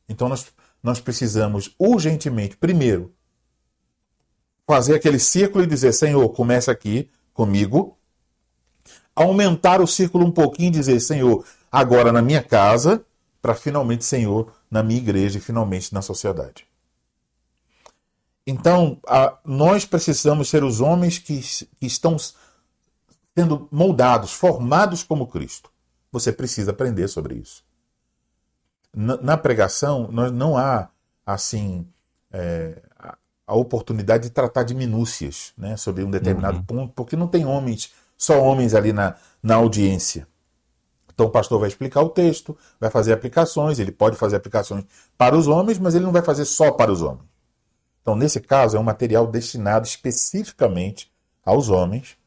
Então 0.10 0.28
nós, 0.28 0.48
nós 0.82 1.00
precisamos 1.00 1.76
urgentemente, 1.78 2.58
primeiro, 2.58 3.14
fazer 4.66 4.96
aquele 4.96 5.20
círculo 5.20 5.64
e 5.64 5.68
dizer: 5.68 5.94
Senhor, 5.94 6.28
começa 6.30 6.72
aqui 6.72 7.10
comigo. 7.34 7.98
Aumentar 9.16 9.80
o 9.80 9.86
círculo 9.86 10.26
um 10.26 10.32
pouquinho 10.32 10.70
e 10.70 10.72
dizer: 10.72 11.00
Senhor, 11.00 11.46
agora 11.74 12.12
na 12.12 12.22
minha 12.22 12.42
casa, 12.42 13.04
para 13.42 13.56
finalmente, 13.56 14.06
Senhor, 14.06 14.54
na 14.70 14.84
minha 14.84 15.00
igreja 15.00 15.40
e 15.40 15.42
finalmente 15.42 15.94
na 15.94 16.02
sociedade. 16.02 16.66
Então, 18.48 19.00
a, 19.08 19.38
nós 19.44 19.86
precisamos 19.86 20.50
ser 20.50 20.64
os 20.64 20.80
homens 20.80 21.18
que, 21.18 21.42
que 21.42 21.86
estão 21.86 22.16
sendo 23.36 23.68
moldados, 23.72 24.32
formados 24.32 25.04
como 25.04 25.28
Cristo. 25.28 25.70
Você 26.12 26.32
precisa 26.32 26.72
aprender 26.72 27.08
sobre 27.08 27.36
isso 27.36 27.64
na, 28.96 29.18
na 29.18 29.38
pregação 29.38 30.08
nós, 30.12 30.32
não 30.32 30.56
há 30.56 30.90
assim 31.26 31.88
é, 32.32 32.82
a, 33.48 33.56
oportunidade 33.56 34.24
de 34.24 34.30
tratar 34.30 34.64
de 34.64 34.74
minúcias 34.74 35.54
né, 35.58 35.76
sobre 35.78 36.04
um 36.04 36.12
determinado 36.12 36.58
uhum. 36.58 36.64
ponto, 36.64 36.94
porque 36.94 37.16
não 37.16 37.28
tem 37.28 37.46
homens, 37.46 37.92
só 38.18 38.42
homens 38.42 38.74
ali 38.74 38.94
na, 38.94 39.16
na 39.42 39.56
audiência. 39.56 40.28
Então 41.14 41.28
o 41.28 41.30
pastor 41.30 41.60
vai 41.60 41.70
explicar 41.70 42.02
o 42.02 42.10
texto, 42.10 42.58
vai 42.80 42.90
fazer 42.90 43.14
aplicações, 43.14 43.80
ele 43.80 43.92
pode 43.92 44.16
fazer 44.16 44.36
aplicações 44.36 44.84
para 45.18 45.36
os 45.36 45.48
homens, 45.48 45.78
mas 45.78 45.96
ele 45.96 46.06
não 46.06 46.12
vai 46.12 46.22
fazer 46.22 46.46
só 46.46 46.72
para 46.72 46.92
os 46.92 47.02
homens. 47.02 47.34
Então, 48.02 48.16
nesse 48.16 48.42
caso, 48.42 48.76
é 48.76 48.80
um 48.80 48.84
material 48.84 49.26
destinado 49.28 49.88
especificamente 49.88 51.10
aos 51.46 51.70
homens, 51.70 52.18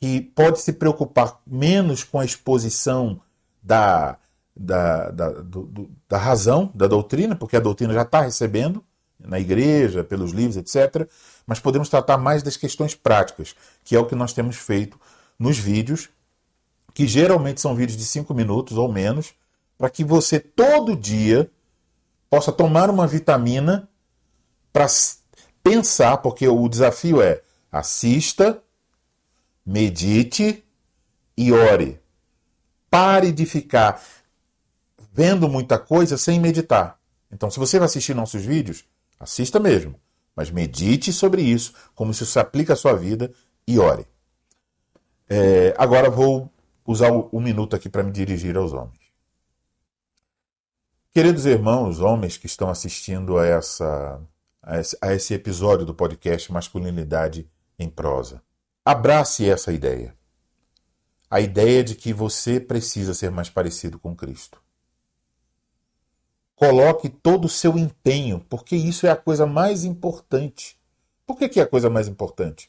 que 0.00 0.20
pode 0.20 0.60
se 0.60 0.72
preocupar 0.72 1.40
menos 1.46 2.04
com 2.04 2.20
a 2.20 2.24
exposição 2.24 3.20
da, 3.62 4.16
da, 4.56 5.10
da, 5.10 5.28
do, 5.30 5.90
da 6.08 6.16
razão 6.16 6.70
da 6.74 6.86
doutrina, 6.86 7.34
porque 7.34 7.56
a 7.56 7.60
doutrina 7.60 7.92
já 7.92 8.02
está 8.02 8.22
recebendo 8.22 8.82
na 9.18 9.38
igreja, 9.38 10.02
pelos 10.02 10.32
livros, 10.32 10.56
etc. 10.56 11.08
Mas 11.46 11.60
podemos 11.60 11.88
tratar 11.88 12.16
mais 12.16 12.42
das 12.42 12.56
questões 12.56 12.94
práticas, 12.94 13.54
que 13.84 13.94
é 13.94 13.98
o 13.98 14.06
que 14.06 14.14
nós 14.14 14.32
temos 14.32 14.56
feito 14.56 14.98
nos 15.38 15.58
vídeos, 15.58 16.08
que 16.90 17.06
geralmente 17.06 17.60
são 17.60 17.74
vídeos 17.74 17.98
de 17.98 18.04
cinco 18.04 18.34
minutos 18.34 18.76
ou 18.76 18.90
menos, 18.90 19.32
para 19.78 19.90
que 19.90 20.04
você 20.04 20.38
todo 20.38 20.96
dia 20.96 21.50
possa 22.28 22.52
tomar 22.52 22.90
uma 22.90 23.06
vitamina 23.06 23.88
para 24.72 24.86
pensar, 25.62 26.18
porque 26.18 26.46
o 26.46 26.68
desafio 26.68 27.20
é 27.20 27.42
assista, 27.70 28.62
medite 29.64 30.64
e 31.36 31.52
ore. 31.52 32.00
Pare 32.90 33.32
de 33.32 33.46
ficar 33.46 34.02
vendo 35.12 35.48
muita 35.48 35.78
coisa 35.78 36.16
sem 36.16 36.38
meditar. 36.40 36.98
Então, 37.32 37.50
se 37.50 37.58
você 37.58 37.78
vai 37.78 37.86
assistir 37.86 38.14
nossos 38.14 38.44
vídeos, 38.44 38.84
assista 39.18 39.58
mesmo, 39.60 39.94
mas 40.34 40.50
medite 40.50 41.12
sobre 41.12 41.42
isso, 41.42 41.72
como 41.94 42.10
isso 42.10 42.26
se 42.26 42.38
aplica 42.38 42.72
à 42.72 42.76
sua 42.76 42.94
vida 42.94 43.32
e 43.66 43.78
ore. 43.78 44.06
É, 45.28 45.74
agora 45.78 46.10
vou 46.10 46.50
usar 46.90 47.12
um 47.12 47.40
minuto 47.40 47.76
aqui 47.76 47.88
para 47.88 48.02
me 48.02 48.10
dirigir 48.10 48.56
aos 48.56 48.72
homens. 48.72 48.98
Queridos 51.12 51.46
irmãos, 51.46 52.00
homens 52.00 52.36
que 52.36 52.46
estão 52.46 52.68
assistindo 52.68 53.38
a, 53.38 53.46
essa, 53.46 54.20
a 55.00 55.14
esse 55.14 55.32
episódio 55.32 55.86
do 55.86 55.94
podcast 55.94 56.52
Masculinidade 56.52 57.48
em 57.78 57.88
Prosa, 57.88 58.42
abrace 58.84 59.48
essa 59.48 59.72
ideia. 59.72 60.16
A 61.30 61.40
ideia 61.40 61.84
de 61.84 61.94
que 61.94 62.12
você 62.12 62.58
precisa 62.58 63.14
ser 63.14 63.30
mais 63.30 63.48
parecido 63.48 63.96
com 63.96 64.16
Cristo. 64.16 64.60
Coloque 66.56 67.08
todo 67.08 67.44
o 67.44 67.48
seu 67.48 67.78
empenho, 67.78 68.44
porque 68.50 68.74
isso 68.74 69.06
é 69.06 69.10
a 69.10 69.16
coisa 69.16 69.46
mais 69.46 69.84
importante. 69.84 70.76
Por 71.24 71.38
que, 71.38 71.48
que 71.48 71.60
é 71.60 71.62
a 71.62 71.68
coisa 71.68 71.88
mais 71.88 72.08
importante? 72.08 72.68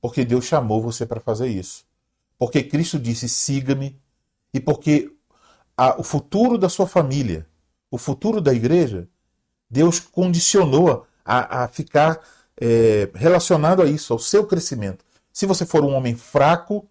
Porque 0.00 0.24
Deus 0.24 0.44
chamou 0.44 0.80
você 0.80 1.04
para 1.04 1.20
fazer 1.20 1.48
isso 1.48 1.87
porque 2.38 2.62
Cristo 2.62 2.98
disse: 2.98 3.28
siga-me, 3.28 4.00
e 4.54 4.60
porque 4.60 5.12
a, 5.76 6.00
o 6.00 6.02
futuro 6.02 6.56
da 6.56 6.68
sua 6.68 6.86
família, 6.86 7.46
o 7.90 7.98
futuro 7.98 8.40
da 8.40 8.54
igreja, 8.54 9.08
Deus 9.68 10.00
condicionou 10.00 11.06
a, 11.24 11.64
a 11.64 11.68
ficar 11.68 12.20
é, 12.60 13.10
relacionado 13.14 13.82
a 13.82 13.86
isso, 13.86 14.12
ao 14.12 14.18
seu 14.18 14.46
crescimento. 14.46 15.04
Se 15.32 15.46
você 15.46 15.66
for 15.66 15.84
um 15.84 15.94
homem 15.94 16.16
fraco, 16.16 16.88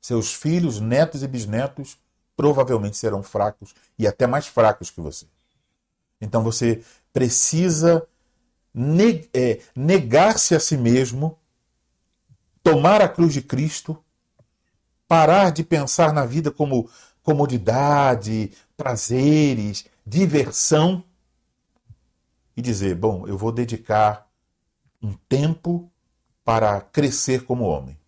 seus 0.00 0.34
filhos, 0.34 0.80
netos 0.80 1.22
e 1.22 1.28
bisnetos 1.28 1.98
provavelmente 2.36 2.96
serão 2.96 3.22
fracos 3.22 3.74
e 3.98 4.06
até 4.06 4.26
mais 4.26 4.46
fracos 4.46 4.90
que 4.90 5.00
você. 5.00 5.26
Então 6.20 6.42
você 6.42 6.82
precisa 7.12 8.06
é, 9.34 9.60
negar-se 9.76 10.54
a 10.54 10.60
si 10.60 10.76
mesmo, 10.76 11.38
tomar 12.62 13.00
a 13.02 13.08
cruz 13.08 13.32
de 13.32 13.42
Cristo 13.42 14.02
parar 15.12 15.52
de 15.52 15.62
pensar 15.62 16.10
na 16.10 16.24
vida 16.24 16.50
como 16.50 16.88
comodidade, 17.22 18.50
prazeres, 18.74 19.84
diversão 20.06 21.04
e 22.56 22.62
dizer: 22.62 22.94
bom, 22.94 23.28
eu 23.28 23.36
vou 23.36 23.52
dedicar 23.52 24.26
um 25.02 25.12
tempo 25.28 25.92
para 26.42 26.80
crescer 26.80 27.44
como 27.44 27.64
homem. 27.64 27.98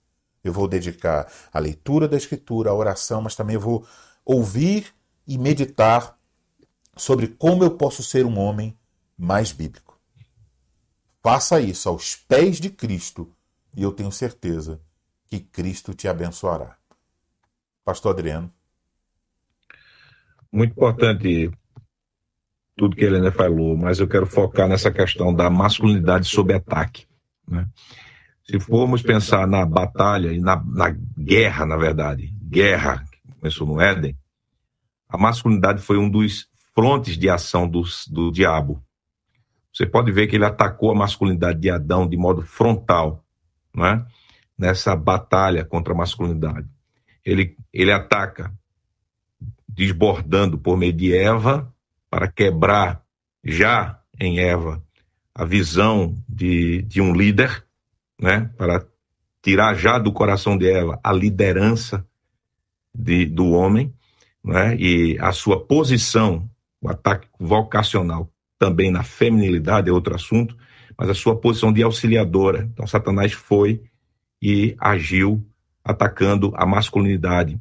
Eu 0.42 0.50
vou 0.50 0.66
dedicar 0.66 1.30
a 1.52 1.58
leitura 1.58 2.08
da 2.08 2.16
Escritura, 2.16 2.70
a 2.70 2.74
oração, 2.74 3.20
mas 3.20 3.36
também 3.36 3.58
vou 3.58 3.86
ouvir 4.24 4.94
e 5.26 5.36
meditar 5.36 6.18
sobre 6.96 7.28
como 7.28 7.64
eu 7.64 7.72
posso 7.72 8.02
ser 8.02 8.24
um 8.24 8.38
homem 8.38 8.74
mais 9.14 9.52
bíblico. 9.52 10.00
Faça 11.22 11.60
isso 11.60 11.86
aos 11.86 12.16
pés 12.16 12.58
de 12.58 12.70
Cristo 12.70 13.30
e 13.76 13.82
eu 13.82 13.92
tenho 13.92 14.10
certeza 14.10 14.80
que 15.26 15.38
Cristo 15.38 15.92
te 15.92 16.08
abençoará. 16.08 16.78
Pastor 17.84 18.12
Adriano. 18.12 18.50
Muito 20.50 20.72
importante 20.72 21.50
tudo 22.76 22.96
que 22.96 23.04
a 23.04 23.08
Helena 23.08 23.30
falou, 23.30 23.76
mas 23.76 24.00
eu 24.00 24.08
quero 24.08 24.26
focar 24.26 24.66
nessa 24.66 24.90
questão 24.90 25.34
da 25.34 25.50
masculinidade 25.50 26.26
sob 26.26 26.54
ataque. 26.54 27.06
Né? 27.46 27.68
Se 28.44 28.58
formos 28.58 29.02
pensar 29.02 29.46
na 29.46 29.64
batalha 29.66 30.32
e 30.32 30.40
na, 30.40 30.56
na 30.64 30.90
guerra, 31.18 31.66
na 31.66 31.76
verdade, 31.76 32.34
guerra 32.42 33.04
que 33.10 33.32
começou 33.38 33.66
no 33.66 33.80
Éden, 33.80 34.16
a 35.08 35.18
masculinidade 35.18 35.82
foi 35.82 35.98
um 35.98 36.08
dos 36.08 36.48
frontes 36.74 37.18
de 37.18 37.28
ação 37.28 37.68
do, 37.68 37.82
do 38.10 38.32
diabo. 38.32 38.82
Você 39.72 39.86
pode 39.86 40.10
ver 40.10 40.26
que 40.26 40.36
ele 40.36 40.44
atacou 40.44 40.90
a 40.90 40.94
masculinidade 40.94 41.60
de 41.60 41.70
Adão 41.70 42.08
de 42.08 42.16
modo 42.16 42.42
frontal, 42.42 43.24
né? 43.74 44.04
nessa 44.56 44.96
batalha 44.96 45.64
contra 45.64 45.92
a 45.92 45.96
masculinidade 45.96 46.68
ele, 47.24 47.56
ele 47.72 47.92
ataca 47.92 48.52
desbordando 49.68 50.58
por 50.58 50.76
meio 50.76 50.92
de 50.92 51.16
Eva 51.16 51.72
para 52.10 52.30
quebrar 52.30 53.02
já 53.42 54.00
em 54.20 54.38
Eva 54.38 54.82
a 55.34 55.44
visão 55.44 56.16
de, 56.28 56.82
de 56.82 57.00
um 57.00 57.12
líder, 57.12 57.64
né? 58.20 58.50
para 58.56 58.86
tirar 59.42 59.74
já 59.74 59.98
do 59.98 60.12
coração 60.12 60.56
de 60.56 60.70
Eva 60.70 61.00
a 61.02 61.12
liderança 61.12 62.06
de, 62.94 63.26
do 63.26 63.50
homem 63.50 63.92
né? 64.44 64.76
e 64.76 65.18
a 65.18 65.32
sua 65.32 65.64
posição, 65.64 66.48
o 66.80 66.88
ataque 66.88 67.26
vocacional 67.38 68.30
também 68.58 68.90
na 68.90 69.02
feminilidade 69.02 69.88
é 69.88 69.92
outro 69.92 70.14
assunto, 70.14 70.56
mas 70.96 71.10
a 71.10 71.14
sua 71.14 71.36
posição 71.36 71.72
de 71.72 71.82
auxiliadora. 71.82 72.68
Então, 72.72 72.86
Satanás 72.86 73.32
foi 73.32 73.82
e 74.40 74.76
agiu 74.78 75.44
atacando 75.84 76.52
a 76.56 76.64
masculinidade, 76.64 77.60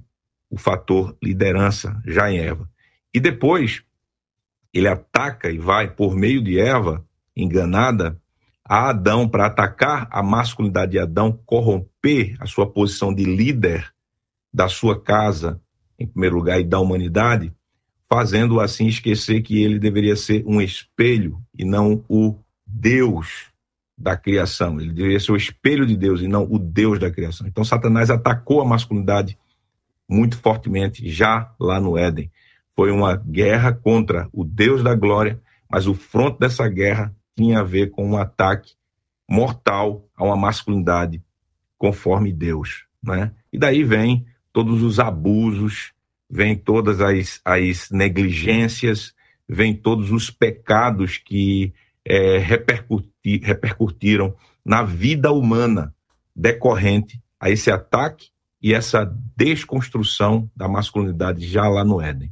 o 0.49 0.57
fator 0.57 1.17
liderança, 1.21 2.01
já 2.05 2.31
em 2.31 2.39
Eva. 2.39 2.69
E 3.13 3.19
depois, 3.19 3.83
ele 4.73 4.87
ataca 4.87 5.51
e 5.51 5.57
vai, 5.57 5.91
por 5.91 6.15
meio 6.15 6.41
de 6.41 6.59
Eva, 6.59 7.05
enganada, 7.35 8.19
a 8.65 8.89
Adão 8.89 9.27
para 9.27 9.47
atacar 9.47 10.07
a 10.09 10.23
masculinidade 10.23 10.93
de 10.93 10.99
Adão, 10.99 11.37
corromper 11.45 12.35
a 12.39 12.45
sua 12.45 12.65
posição 12.65 13.13
de 13.13 13.25
líder 13.25 13.93
da 14.53 14.69
sua 14.69 14.99
casa, 14.99 15.61
em 15.99 16.07
primeiro 16.07 16.37
lugar, 16.37 16.59
e 16.59 16.63
da 16.63 16.79
humanidade, 16.79 17.53
fazendo 18.09 18.59
assim 18.59 18.87
esquecer 18.87 19.41
que 19.41 19.61
ele 19.61 19.79
deveria 19.79 20.15
ser 20.15 20.43
um 20.45 20.61
espelho 20.61 21.41
e 21.57 21.65
não 21.65 22.05
o 22.07 22.37
Deus 22.65 23.52
da 23.97 24.17
criação. 24.17 24.79
Ele 24.79 24.91
deveria 24.91 25.19
ser 25.19 25.31
o 25.31 25.37
espelho 25.37 25.85
de 25.85 25.95
Deus 25.95 26.21
e 26.21 26.27
não 26.27 26.43
o 26.49 26.57
Deus 26.57 26.99
da 26.99 27.11
criação. 27.11 27.47
Então, 27.47 27.63
Satanás 27.63 28.09
atacou 28.09 28.61
a 28.61 28.65
masculinidade 28.65 29.37
muito 30.09 30.37
fortemente 30.37 31.09
já 31.09 31.53
lá 31.59 31.79
no 31.79 31.97
Éden. 31.97 32.31
Foi 32.75 32.91
uma 32.91 33.15
guerra 33.15 33.71
contra 33.71 34.27
o 34.33 34.43
Deus 34.43 34.83
da 34.83 34.95
glória, 34.95 35.39
mas 35.69 35.87
o 35.87 35.93
fronte 35.93 36.39
dessa 36.39 36.67
guerra 36.67 37.15
tinha 37.35 37.59
a 37.59 37.63
ver 37.63 37.91
com 37.91 38.07
um 38.07 38.17
ataque 38.17 38.73
mortal 39.29 40.07
a 40.15 40.23
uma 40.23 40.35
masculinidade 40.35 41.23
conforme 41.77 42.31
Deus, 42.31 42.85
né? 43.01 43.31
E 43.51 43.57
daí 43.57 43.83
vem 43.83 44.25
todos 44.51 44.81
os 44.81 44.99
abusos, 44.99 45.91
vem 46.29 46.55
todas 46.55 47.01
as, 47.01 47.41
as 47.43 47.89
negligências, 47.91 49.13
vem 49.47 49.75
todos 49.75 50.11
os 50.11 50.29
pecados 50.29 51.17
que 51.17 51.73
é, 52.05 52.37
repercuti, 52.37 53.39
repercutiram 53.43 54.35
na 54.65 54.83
vida 54.83 55.31
humana 55.31 55.93
decorrente 56.35 57.21
a 57.39 57.49
esse 57.49 57.69
ataque 57.69 58.29
e 58.61 58.73
essa 58.73 59.05
desconstrução 59.35 60.49
da 60.55 60.67
masculinidade 60.67 61.45
já 61.45 61.67
lá 61.67 61.83
no 61.83 62.01
Éden. 62.01 62.31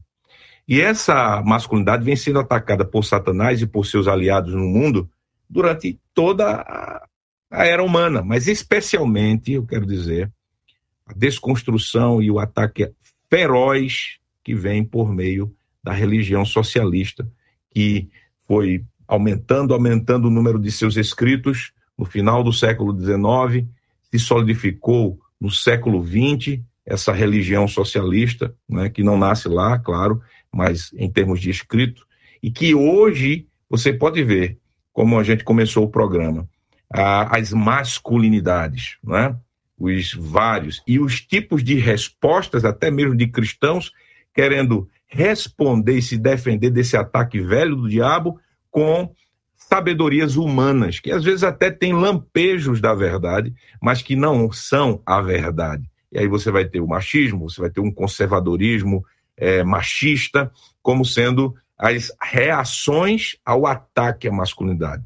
E 0.68 0.80
essa 0.80 1.42
masculinidade 1.42 2.04
vem 2.04 2.16
sendo 2.16 2.40
atacada 2.40 2.86
por 2.86 3.04
Satanás 3.04 3.62
e 3.62 3.68
por 3.68 3.86
seus 3.86 4.08
aliados 4.08 4.54
no 4.54 4.66
mundo 4.66 5.10
durante 5.50 6.00
toda 6.14 6.62
a, 6.62 7.06
a 7.52 7.66
era 7.66 7.84
humana, 7.84 8.24
mas 8.24 8.48
especialmente, 8.48 9.52
eu 9.52 9.66
quero 9.66 9.86
dizer, 9.86 10.32
a 11.06 11.14
desconstrução 11.14 12.22
e 12.22 12.32
o 12.32 12.40
ataque 12.40 12.90
feroz 13.30 14.18
que 14.44 14.56
vem 14.56 14.84
por 14.84 15.14
meio 15.14 15.54
da 15.84 15.92
religião 15.92 16.46
socialista, 16.46 17.28
que 17.70 18.10
foi 18.46 18.86
aumentando, 19.12 19.74
aumentando 19.74 20.30
o 20.30 20.32
número 20.32 20.58
de 20.58 20.72
seus 20.72 20.96
escritos 20.96 21.74
no 21.98 22.06
final 22.06 22.42
do 22.42 22.54
século 22.54 22.98
XIX, 22.98 23.68
se 24.10 24.18
solidificou 24.18 25.20
no 25.40 25.52
século 25.52 26.02
XX, 26.02 26.62
essa 26.86 27.12
religião 27.12 27.68
socialista, 27.68 28.56
né, 28.70 28.90
que 28.90 29.04
não 29.04 29.18
nasce 29.18 29.50
lá, 29.50 29.78
claro, 29.78 30.22
mas 30.50 30.92
em 30.94 31.12
termos 31.12 31.42
de 31.42 31.50
escrito, 31.50 32.08
e 32.42 32.50
que 32.50 32.74
hoje 32.74 33.48
você 33.70 33.92
pode 33.92 34.24
ver, 34.24 34.58
como 34.94 35.20
a 35.20 35.24
gente 35.24 35.44
começou 35.44 35.84
o 35.84 35.90
programa, 35.90 36.48
as 36.90 37.52
masculinidades, 37.52 38.96
né, 39.04 39.36
os 39.78 40.14
vários, 40.14 40.82
e 40.88 41.00
os 41.00 41.20
tipos 41.20 41.62
de 41.62 41.76
respostas, 41.76 42.64
até 42.64 42.90
mesmo 42.90 43.16
de 43.16 43.28
cristãos, 43.28 43.92
querendo 44.34 44.90
responder 45.06 45.98
e 45.98 46.02
se 46.02 46.18
defender 46.18 46.70
desse 46.70 46.96
ataque 46.96 47.42
velho 47.42 47.76
do 47.76 47.90
diabo, 47.90 48.40
com 48.72 49.14
sabedorias 49.56 50.36
humanas, 50.36 51.00
que 51.00 51.12
às 51.12 51.24
vezes 51.24 51.44
até 51.44 51.70
têm 51.70 51.94
lampejos 51.94 52.82
da 52.82 52.96
verdade, 52.96 53.54
mas 53.82 54.02
que 54.02 54.16
não 54.16 54.52
são 54.52 55.02
a 55.06 55.22
verdade. 55.22 55.90
E 56.12 56.18
aí 56.18 56.28
você 56.28 56.52
vai 56.52 56.66
ter 56.66 56.82
o 56.82 56.88
machismo, 56.88 57.50
você 57.50 57.62
vai 57.62 57.70
ter 57.70 57.80
um 57.80 57.92
conservadorismo 57.92 59.06
é, 59.38 59.64
machista, 59.64 60.52
como 60.82 61.06
sendo 61.06 61.56
as 61.78 62.12
reações 62.22 63.38
ao 63.46 63.66
ataque 63.66 64.28
à 64.28 64.32
masculinidade. 64.32 65.04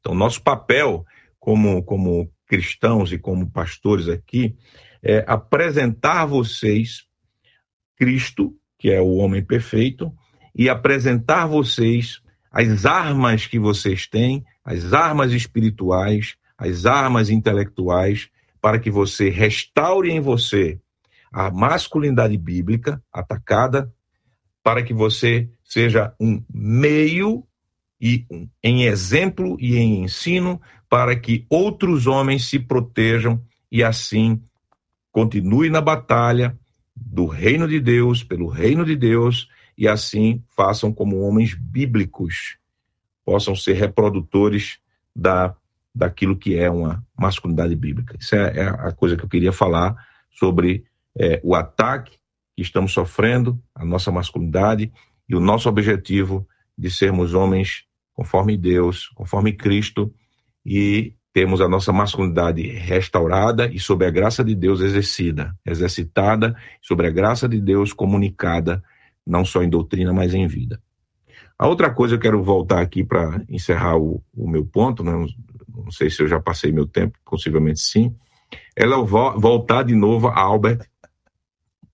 Então, 0.00 0.14
nosso 0.14 0.42
papel 0.42 1.04
como, 1.38 1.82
como 1.82 2.30
cristãos 2.46 3.12
e 3.12 3.18
como 3.18 3.50
pastores 3.50 4.08
aqui 4.08 4.56
é 5.02 5.24
apresentar 5.26 6.22
a 6.22 6.26
vocês 6.26 7.04
Cristo, 7.96 8.56
que 8.78 8.90
é 8.90 9.00
o 9.00 9.16
homem 9.16 9.44
perfeito, 9.44 10.12
e 10.54 10.68
apresentar 10.68 11.46
vocês 11.46 12.22
as 12.54 12.86
armas 12.86 13.48
que 13.48 13.58
vocês 13.58 14.06
têm, 14.06 14.44
as 14.64 14.92
armas 14.92 15.32
espirituais, 15.32 16.36
as 16.56 16.86
armas 16.86 17.28
intelectuais, 17.28 18.30
para 18.60 18.78
que 18.78 18.92
você 18.92 19.28
restaure 19.28 20.08
em 20.08 20.20
você 20.20 20.78
a 21.32 21.50
masculinidade 21.50 22.38
bíblica 22.38 23.02
atacada, 23.12 23.92
para 24.62 24.84
que 24.84 24.94
você 24.94 25.50
seja 25.64 26.14
um 26.20 26.40
meio 26.48 27.44
e 28.00 28.24
um, 28.30 28.48
em 28.62 28.84
exemplo 28.84 29.56
e 29.58 29.76
em 29.76 30.04
ensino 30.04 30.60
para 30.88 31.16
que 31.16 31.44
outros 31.50 32.06
homens 32.06 32.48
se 32.48 32.60
protejam 32.60 33.42
e 33.70 33.82
assim 33.82 34.40
continue 35.10 35.68
na 35.68 35.80
batalha 35.80 36.56
do 36.94 37.26
reino 37.26 37.66
de 37.66 37.80
Deus, 37.80 38.22
pelo 38.22 38.46
reino 38.46 38.84
de 38.84 38.94
Deus, 38.94 39.48
e 39.76 39.88
assim 39.88 40.42
façam 40.56 40.92
como 40.92 41.20
homens 41.20 41.54
bíblicos, 41.54 42.56
possam 43.24 43.54
ser 43.56 43.74
reprodutores 43.74 44.78
da, 45.14 45.54
daquilo 45.94 46.36
que 46.36 46.58
é 46.58 46.70
uma 46.70 47.04
masculinidade 47.18 47.74
bíblica. 47.74 48.16
Isso 48.18 48.34
é, 48.34 48.58
é 48.58 48.68
a 48.68 48.92
coisa 48.92 49.16
que 49.16 49.24
eu 49.24 49.28
queria 49.28 49.52
falar 49.52 49.96
sobre 50.30 50.84
é, 51.18 51.40
o 51.42 51.54
ataque 51.54 52.18
que 52.56 52.62
estamos 52.62 52.92
sofrendo, 52.92 53.60
a 53.74 53.84
nossa 53.84 54.10
masculinidade 54.10 54.92
e 55.28 55.34
o 55.34 55.40
nosso 55.40 55.68
objetivo 55.68 56.46
de 56.76 56.90
sermos 56.90 57.34
homens 57.34 57.84
conforme 58.12 58.56
Deus, 58.56 59.08
conforme 59.08 59.52
Cristo 59.52 60.12
e 60.64 61.14
temos 61.32 61.60
a 61.60 61.68
nossa 61.68 61.92
masculinidade 61.92 62.62
restaurada 62.62 63.66
e 63.66 63.80
sob 63.80 64.06
a 64.06 64.10
graça 64.10 64.44
de 64.44 64.54
Deus 64.54 64.80
exercida, 64.80 65.52
exercitada, 65.66 66.56
sob 66.80 67.04
a 67.04 67.10
graça 67.10 67.48
de 67.48 67.60
Deus 67.60 67.92
comunicada, 67.92 68.82
não 69.26 69.44
só 69.44 69.62
em 69.62 69.68
doutrina, 69.68 70.12
mas 70.12 70.34
em 70.34 70.46
vida. 70.46 70.80
A 71.58 71.68
outra 71.68 71.90
coisa, 71.90 72.14
eu 72.14 72.18
quero 72.18 72.42
voltar 72.42 72.80
aqui 72.80 73.04
para 73.04 73.42
encerrar 73.48 73.96
o, 73.96 74.22
o, 74.34 74.48
meu 74.48 74.64
ponto, 74.66 75.04
né? 75.04 75.12
não 75.68 75.90
sei 75.90 76.10
se 76.10 76.22
eu 76.22 76.28
já 76.28 76.40
passei 76.40 76.72
meu 76.72 76.86
tempo, 76.86 77.18
possivelmente 77.24 77.80
sim, 77.80 78.14
ela 78.76 78.96
voltar 79.02 79.84
de 79.84 79.94
novo 79.94 80.28
a 80.28 80.40
Albert 80.40 80.88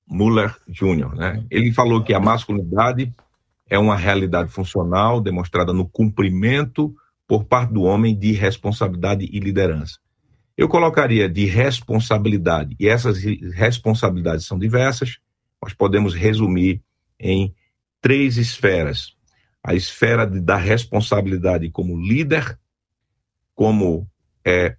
Muller 0.08 0.54
Jr. 0.68 1.14
Né? 1.14 1.44
Ele 1.50 1.72
falou 1.72 2.02
que 2.02 2.14
a 2.14 2.20
masculinidade 2.20 3.14
é 3.68 3.78
uma 3.78 3.96
realidade 3.96 4.50
funcional 4.50 5.20
demonstrada 5.20 5.72
no 5.72 5.88
cumprimento 5.88 6.94
por 7.28 7.44
parte 7.44 7.72
do 7.72 7.82
homem 7.82 8.18
de 8.18 8.32
responsabilidade 8.32 9.28
e 9.30 9.38
liderança. 9.38 9.98
Eu 10.56 10.68
colocaria 10.68 11.28
de 11.28 11.46
responsabilidade, 11.46 12.74
e 12.78 12.88
essas 12.88 13.22
responsabilidades 13.54 14.46
são 14.46 14.58
diversas, 14.58 15.18
nós 15.62 15.72
podemos 15.72 16.12
resumir 16.12 16.82
em 17.20 17.54
três 18.00 18.36
esferas. 18.36 19.14
A 19.62 19.74
esfera 19.74 20.26
de, 20.26 20.40
da 20.40 20.56
responsabilidade 20.56 21.70
como 21.70 22.00
líder, 22.00 22.58
como 23.54 24.08
é, 24.44 24.76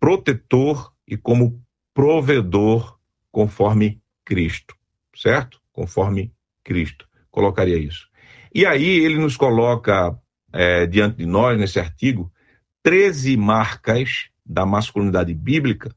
protetor 0.00 0.92
e 1.06 1.16
como 1.16 1.62
provedor, 1.92 2.98
conforme 3.30 4.00
Cristo, 4.24 4.74
certo? 5.14 5.60
Conforme 5.70 6.32
Cristo. 6.64 7.06
Colocaria 7.30 7.76
isso. 7.76 8.08
E 8.54 8.64
aí 8.66 9.04
ele 9.04 9.18
nos 9.18 9.36
coloca 9.36 10.18
é, 10.52 10.86
diante 10.86 11.18
de 11.18 11.26
nós, 11.26 11.58
nesse 11.58 11.78
artigo, 11.78 12.32
13 12.82 13.36
marcas 13.36 14.28
da 14.44 14.66
masculinidade 14.66 15.32
bíblica 15.32 15.94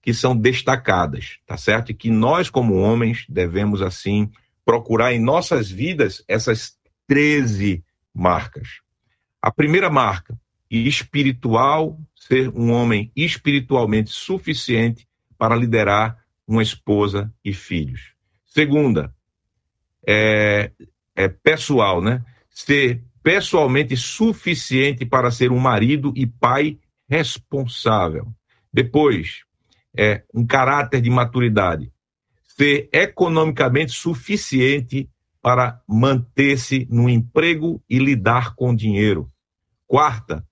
que 0.00 0.12
são 0.12 0.36
destacadas, 0.36 1.38
tá 1.46 1.56
certo? 1.56 1.90
E 1.90 1.94
que 1.94 2.10
nós, 2.10 2.50
como 2.50 2.74
homens, 2.74 3.24
devemos, 3.28 3.80
assim, 3.80 4.30
procurar 4.64 5.12
em 5.12 5.20
nossas 5.20 5.70
vidas 5.70 6.22
essas 6.28 6.76
13 7.06 7.84
marcas. 8.14 8.80
A 9.40 9.50
primeira 9.50 9.90
marca, 9.90 10.38
espiritual, 10.70 11.98
ser 12.14 12.48
um 12.48 12.70
homem 12.70 13.10
espiritualmente 13.14 14.10
suficiente 14.10 15.06
para 15.36 15.56
liderar 15.56 16.18
uma 16.46 16.62
esposa 16.62 17.32
e 17.44 17.52
filhos. 17.52 18.14
Segunda, 18.44 19.14
é, 20.06 20.70
é 21.14 21.28
pessoal, 21.28 22.00
né? 22.00 22.24
Ser 22.50 23.02
pessoalmente 23.22 23.96
suficiente 23.96 25.04
para 25.04 25.30
ser 25.30 25.50
um 25.52 25.58
marido 25.58 26.12
e 26.16 26.26
pai 26.26 26.78
responsável. 27.08 28.28
Depois, 28.72 29.42
é 29.96 30.22
um 30.34 30.46
caráter 30.46 31.00
de 31.00 31.10
maturidade. 31.10 31.91
Ser 32.62 32.88
economicamente 32.92 33.90
suficiente 33.90 35.10
para 35.40 35.82
manter-se 35.84 36.86
no 36.88 37.08
emprego 37.08 37.82
e 37.90 37.98
lidar 37.98 38.54
com 38.54 38.72
dinheiro. 38.72 39.28
Quarta, 39.84 40.46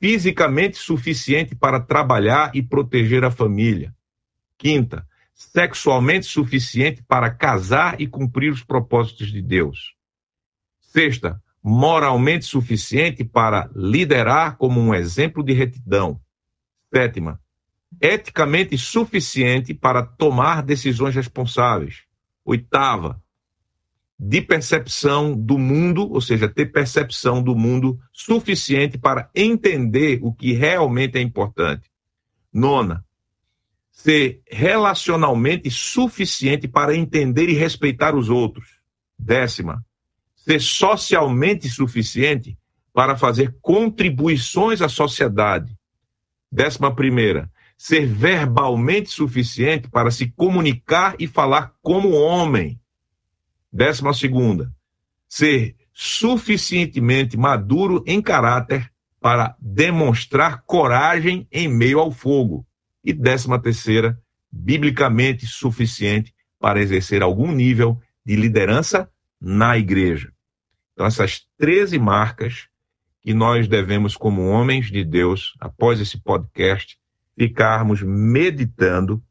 fisicamente 0.00 0.78
suficiente 0.78 1.54
para 1.54 1.78
trabalhar 1.78 2.50
e 2.54 2.62
proteger 2.62 3.24
a 3.24 3.30
família. 3.30 3.94
Quinta, 4.56 5.06
sexualmente 5.34 6.24
suficiente 6.24 7.02
para 7.02 7.28
casar 7.28 8.00
e 8.00 8.06
cumprir 8.06 8.50
os 8.50 8.64
propósitos 8.64 9.30
de 9.30 9.42
Deus. 9.42 9.94
Sexta, 10.80 11.42
moralmente 11.62 12.46
suficiente 12.46 13.22
para 13.22 13.68
liderar 13.76 14.56
como 14.56 14.80
um 14.80 14.94
exemplo 14.94 15.44
de 15.44 15.52
retidão. 15.52 16.18
Sétima, 16.90 17.38
eticamente 18.00 18.76
suficiente 18.76 19.72
para 19.72 20.02
tomar 20.02 20.62
decisões 20.62 21.14
responsáveis. 21.14 22.02
Oitava, 22.44 23.22
de 24.22 24.42
percepção 24.42 25.34
do 25.34 25.56
mundo, 25.58 26.10
ou 26.12 26.20
seja, 26.20 26.46
ter 26.46 26.66
percepção 26.66 27.42
do 27.42 27.56
mundo 27.56 27.98
suficiente 28.12 28.98
para 28.98 29.30
entender 29.34 30.18
o 30.22 30.30
que 30.30 30.52
realmente 30.52 31.16
é 31.16 31.22
importante. 31.22 31.90
Nona, 32.52 33.02
ser 33.90 34.42
relacionalmente 34.46 35.70
suficiente 35.70 36.68
para 36.68 36.94
entender 36.94 37.48
e 37.48 37.54
respeitar 37.54 38.14
os 38.14 38.28
outros. 38.28 38.80
Décima, 39.18 39.82
ser 40.36 40.60
socialmente 40.60 41.68
suficiente 41.70 42.58
para 42.92 43.16
fazer 43.16 43.56
contribuições 43.62 44.82
à 44.82 44.88
sociedade. 44.88 45.74
Décima 46.52 46.94
primeira, 46.94 47.50
ser 47.80 48.04
verbalmente 48.04 49.08
suficiente 49.08 49.88
para 49.88 50.10
se 50.10 50.30
comunicar 50.32 51.16
e 51.18 51.26
falar 51.26 51.72
como 51.80 52.10
homem. 52.10 52.78
Décima 53.72 54.12
segunda, 54.12 54.70
ser 55.26 55.76
suficientemente 55.90 57.38
maduro 57.38 58.04
em 58.06 58.20
caráter 58.20 58.92
para 59.18 59.56
demonstrar 59.58 60.62
coragem 60.66 61.48
em 61.50 61.68
meio 61.68 62.00
ao 62.00 62.12
fogo. 62.12 62.66
E 63.02 63.14
décima 63.14 63.58
terceira, 63.58 64.20
biblicamente 64.52 65.46
suficiente 65.46 66.34
para 66.58 66.82
exercer 66.82 67.22
algum 67.22 67.50
nível 67.50 67.98
de 68.22 68.36
liderança 68.36 69.10
na 69.40 69.78
igreja. 69.78 70.30
Então, 70.92 71.06
essas 71.06 71.46
13 71.56 71.98
marcas 71.98 72.68
que 73.22 73.32
nós 73.32 73.66
devemos, 73.66 74.18
como 74.18 74.50
homens 74.50 74.90
de 74.90 75.02
Deus, 75.02 75.54
após 75.58 75.98
esse 75.98 76.20
podcast, 76.20 76.99
ficarmos 77.36 78.02
meditando, 78.02 79.22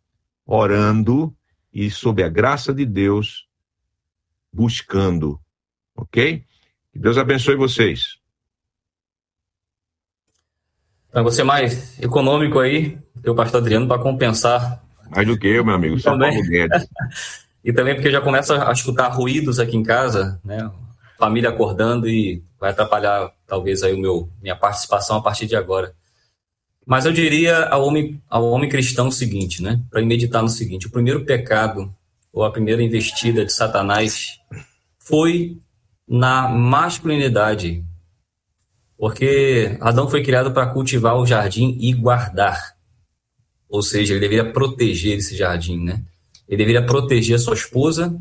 orando 0.45 1.35
e, 1.73 1.89
sob 1.89 2.23
a 2.23 2.29
graça 2.29 2.73
de 2.73 2.85
Deus, 2.85 3.47
buscando. 4.51 5.39
Ok? 5.95 6.43
Que 6.91 6.99
Deus 6.99 7.17
abençoe 7.17 7.55
vocês. 7.55 8.17
Para 11.11 11.23
você 11.23 11.43
mais 11.43 11.99
econômico 11.99 12.59
aí, 12.59 12.97
o 13.25 13.35
pastor 13.35 13.61
Adriano, 13.61 13.87
para 13.87 14.01
compensar. 14.01 14.83
Mais 15.09 15.27
do 15.27 15.37
que 15.37 15.47
eu, 15.47 15.65
meu 15.65 15.75
amigo, 15.75 16.01
Paulo 16.01 16.19
Guedes. 16.19 16.87
E 17.61 17.73
também 17.73 17.93
porque 17.93 18.09
já 18.09 18.21
começa 18.21 18.69
a 18.69 18.71
escutar 18.71 19.09
ruídos 19.09 19.59
aqui 19.59 19.75
em 19.75 19.83
casa, 19.83 20.39
né? 20.45 20.71
Família 21.17 21.49
acordando 21.49 22.07
e 22.07 22.41
vai 22.57 22.71
atrapalhar 22.71 23.31
talvez 23.45 23.83
aí 23.83 23.93
o 23.93 23.99
meu 23.99 24.29
minha 24.41 24.55
participação 24.55 25.17
a 25.17 25.21
partir 25.21 25.45
de 25.45 25.57
agora. 25.57 25.93
Mas 26.85 27.05
eu 27.05 27.11
diria 27.11 27.65
ao 27.65 27.85
homem 27.85 28.21
ao 28.29 28.45
homem 28.49 28.69
cristão 28.69 29.07
o 29.07 29.11
seguinte, 29.11 29.61
né? 29.61 29.81
Para 29.89 30.01
meditar 30.03 30.41
no 30.41 30.49
seguinte: 30.49 30.87
o 30.87 30.91
primeiro 30.91 31.23
pecado 31.25 31.93
ou 32.33 32.43
a 32.43 32.51
primeira 32.51 32.81
investida 32.81 33.45
de 33.45 33.53
Satanás 33.53 34.39
foi 34.97 35.57
na 36.07 36.47
masculinidade, 36.47 37.83
porque 38.97 39.77
Adão 39.79 40.09
foi 40.09 40.23
criado 40.23 40.51
para 40.51 40.67
cultivar 40.67 41.15
o 41.17 41.25
jardim 41.25 41.77
e 41.79 41.93
guardar, 41.93 42.75
ou 43.67 43.81
seja, 43.81 44.13
ele 44.13 44.19
deveria 44.19 44.51
proteger 44.51 45.17
esse 45.19 45.35
jardim, 45.35 45.83
né? 45.83 46.03
Ele 46.47 46.57
deveria 46.57 46.85
proteger 46.85 47.35
a 47.35 47.39
sua 47.39 47.53
esposa, 47.53 48.19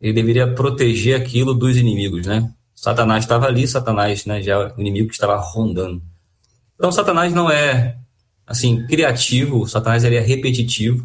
ele 0.00 0.12
deveria 0.12 0.52
proteger 0.54 1.18
aquilo 1.18 1.54
dos 1.54 1.76
inimigos, 1.76 2.26
né? 2.26 2.52
Satanás 2.74 3.24
estava 3.24 3.46
ali, 3.46 3.66
Satanás, 3.66 4.24
né, 4.24 4.40
já 4.40 4.52
é 4.52 4.72
o 4.76 4.80
inimigo 4.80 5.08
que 5.08 5.14
estava 5.14 5.36
rondando. 5.36 6.00
Então, 6.78 6.92
Satanás 6.92 7.34
não 7.34 7.50
é, 7.50 7.96
assim, 8.46 8.86
criativo, 8.86 9.66
Satanás 9.66 10.04
ele 10.04 10.14
é 10.14 10.20
repetitivo, 10.20 11.04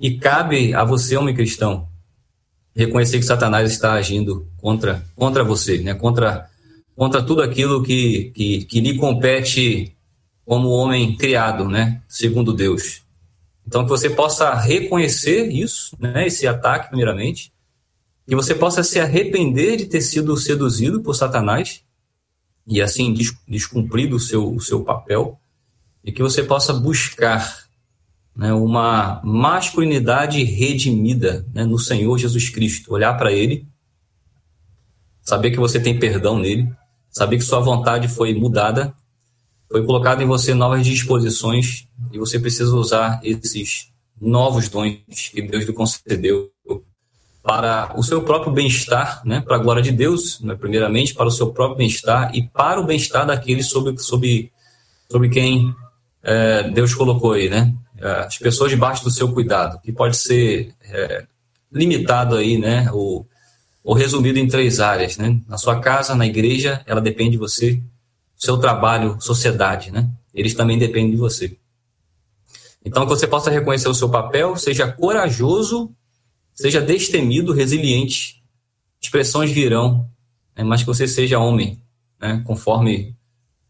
e 0.00 0.16
cabe 0.16 0.74
a 0.74 0.82
você, 0.82 1.14
homem 1.14 1.34
cristão, 1.34 1.86
reconhecer 2.74 3.18
que 3.18 3.24
Satanás 3.24 3.70
está 3.70 3.92
agindo 3.92 4.48
contra, 4.56 5.04
contra 5.14 5.44
você, 5.44 5.78
né? 5.78 5.92
contra, 5.92 6.48
contra 6.96 7.22
tudo 7.22 7.42
aquilo 7.42 7.82
que, 7.82 8.32
que, 8.34 8.64
que 8.64 8.80
lhe 8.80 8.96
compete 8.96 9.94
como 10.44 10.70
homem 10.70 11.16
criado, 11.16 11.68
né? 11.68 12.02
segundo 12.08 12.52
Deus. 12.52 13.02
Então, 13.66 13.84
que 13.84 13.90
você 13.90 14.08
possa 14.08 14.54
reconhecer 14.54 15.50
isso, 15.50 15.96
né, 15.98 16.26
esse 16.26 16.46
ataque, 16.46 16.88
primeiramente, 16.88 17.52
que 18.26 18.34
você 18.34 18.54
possa 18.54 18.82
se 18.82 18.98
arrepender 18.98 19.76
de 19.76 19.86
ter 19.86 20.00
sido 20.00 20.36
seduzido 20.36 21.02
por 21.02 21.14
Satanás 21.14 21.82
e, 22.66 22.80
assim, 22.80 23.14
descumprido 23.46 24.16
o 24.16 24.20
seu, 24.20 24.54
o 24.54 24.60
seu 24.60 24.82
papel, 24.82 25.38
e 26.02 26.12
que 26.12 26.22
você 26.22 26.42
possa 26.42 26.72
buscar 26.72 27.64
né, 28.34 28.52
uma 28.52 29.20
masculinidade 29.24 30.42
redimida 30.42 31.46
né, 31.52 31.64
no 31.64 31.78
Senhor 31.78 32.18
Jesus 32.18 32.50
Cristo, 32.50 32.92
olhar 32.92 33.14
para 33.14 33.32
Ele, 33.32 33.66
saber 35.22 35.50
que 35.50 35.58
você 35.58 35.80
tem 35.80 35.98
perdão 35.98 36.38
nele, 36.38 36.70
saber 37.10 37.38
que 37.38 37.44
sua 37.44 37.60
vontade 37.60 38.08
foi 38.08 38.34
mudada 38.34 38.94
foi 39.74 39.84
colocado 39.84 40.22
em 40.22 40.26
você 40.26 40.54
novas 40.54 40.86
disposições 40.86 41.88
e 42.12 42.18
você 42.18 42.38
precisa 42.38 42.72
usar 42.76 43.20
esses 43.24 43.92
novos 44.20 44.68
dons 44.68 45.00
que 45.32 45.42
Deus 45.42 45.64
lhe 45.64 45.72
concedeu 45.72 46.53
para 47.44 47.92
o 47.94 48.02
seu 48.02 48.22
próprio 48.22 48.50
bem-estar, 48.50 49.20
né, 49.22 49.42
para 49.42 49.56
a 49.56 49.58
glória 49.58 49.82
de 49.82 49.92
Deus, 49.92 50.40
né, 50.40 50.54
primeiramente 50.54 51.12
para 51.12 51.26
o 51.26 51.30
seu 51.30 51.52
próprio 51.52 51.76
bem-estar 51.76 52.34
e 52.34 52.48
para 52.48 52.80
o 52.80 52.86
bem-estar 52.86 53.26
daqueles 53.26 53.66
sobre, 53.66 53.98
sobre, 53.98 54.50
sobre 55.10 55.28
quem 55.28 55.74
é, 56.22 56.70
Deus 56.70 56.94
colocou 56.94 57.32
aí, 57.32 57.50
né, 57.50 57.74
as 58.00 58.38
pessoas 58.38 58.70
debaixo 58.70 59.04
do 59.04 59.10
seu 59.10 59.30
cuidado, 59.30 59.78
que 59.82 59.92
pode 59.92 60.16
ser 60.16 60.74
é, 60.90 61.26
limitado 61.70 62.36
aí, 62.36 62.56
né, 62.56 62.90
ou, 62.90 63.26
ou 63.84 63.94
resumido 63.94 64.38
em 64.38 64.48
três 64.48 64.80
áreas, 64.80 65.18
né, 65.18 65.38
na 65.46 65.58
sua 65.58 65.78
casa, 65.80 66.14
na 66.14 66.26
igreja, 66.26 66.82
ela 66.86 67.00
depende 67.00 67.32
de 67.32 67.38
você, 67.38 67.78
seu 68.34 68.56
trabalho, 68.56 69.18
sociedade, 69.20 69.90
né? 69.90 70.08
Eles 70.34 70.54
também 70.54 70.76
dependem 70.76 71.12
de 71.12 71.16
você. 71.16 71.56
Então, 72.84 73.04
que 73.04 73.08
você 73.08 73.26
possa 73.26 73.50
reconhecer 73.50 73.88
o 73.88 73.94
seu 73.94 74.08
papel, 74.08 74.56
seja 74.56 74.90
corajoso, 74.90 75.94
seja 76.54 76.80
destemido, 76.80 77.52
resiliente. 77.52 78.42
Expressões 79.00 79.50
virão, 79.50 80.08
né? 80.56 80.64
mas 80.64 80.80
que 80.80 80.86
você 80.86 81.06
seja 81.06 81.38
homem, 81.38 81.82
né? 82.20 82.42
conforme 82.46 83.14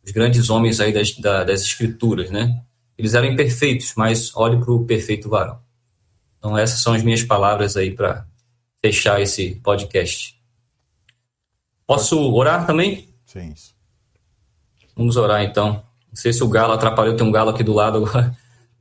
os 0.04 0.12
grandes 0.12 0.50
homens 0.50 0.80
aí 0.80 0.92
das, 0.92 1.12
das 1.12 1.62
escrituras, 1.62 2.30
né? 2.30 2.62
Eles 2.96 3.14
eram 3.14 3.26
imperfeitos, 3.26 3.94
mas 3.96 4.36
olhe 4.36 4.58
para 4.58 4.70
o 4.70 4.84
perfeito 4.84 5.28
varão. 5.28 5.58
Então, 6.38 6.56
essas 6.56 6.80
são 6.80 6.92
as 6.92 7.02
minhas 7.02 7.22
palavras 7.24 7.76
aí 7.76 7.90
para 7.90 8.26
fechar 8.82 9.20
esse 9.20 9.56
podcast. 9.56 10.38
Posso 11.86 12.20
orar 12.32 12.66
também? 12.66 13.08
Sim. 13.24 13.52
Isso. 13.52 13.74
Vamos 14.94 15.16
orar 15.16 15.42
então. 15.42 15.82
Não 16.08 16.16
sei 16.16 16.32
se 16.32 16.44
o 16.44 16.48
galo 16.48 16.74
atrapalhou, 16.74 17.16
tem 17.16 17.26
um 17.26 17.32
galo 17.32 17.50
aqui 17.50 17.64
do 17.64 17.72
lado 17.72 17.98
agora. 17.98 18.36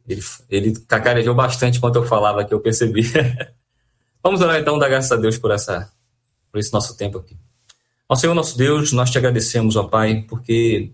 Ele, 0.08 0.22
ele 0.50 0.80
cacarejou 0.82 1.34
bastante 1.34 1.78
enquanto 1.78 1.96
eu 1.96 2.06
falava 2.06 2.44
que 2.44 2.54
eu 2.54 2.60
percebi. 2.60 3.04
Vamos 4.24 4.40
orar 4.40 4.58
então, 4.58 4.80
dar 4.80 4.88
graças 4.88 5.12
a 5.12 5.18
Deus 5.18 5.38
por, 5.38 5.52
essa, 5.52 5.92
por 6.50 6.58
esse 6.58 6.72
nosso 6.72 6.96
tempo 6.96 7.18
aqui. 7.18 7.38
Ó 8.08 8.16
Senhor 8.16 8.34
nosso 8.34 8.58
Deus, 8.58 8.94
nós 8.94 9.10
te 9.10 9.18
agradecemos, 9.18 9.76
ó 9.76 9.84
Pai, 9.84 10.26
porque 10.30 10.92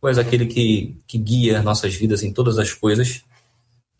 tu 0.00 0.08
és 0.08 0.18
aquele 0.18 0.46
que, 0.46 0.98
que 1.06 1.16
guia 1.16 1.62
nossas 1.62 1.94
vidas 1.94 2.24
em 2.24 2.32
todas 2.32 2.58
as 2.58 2.72
coisas, 2.72 3.22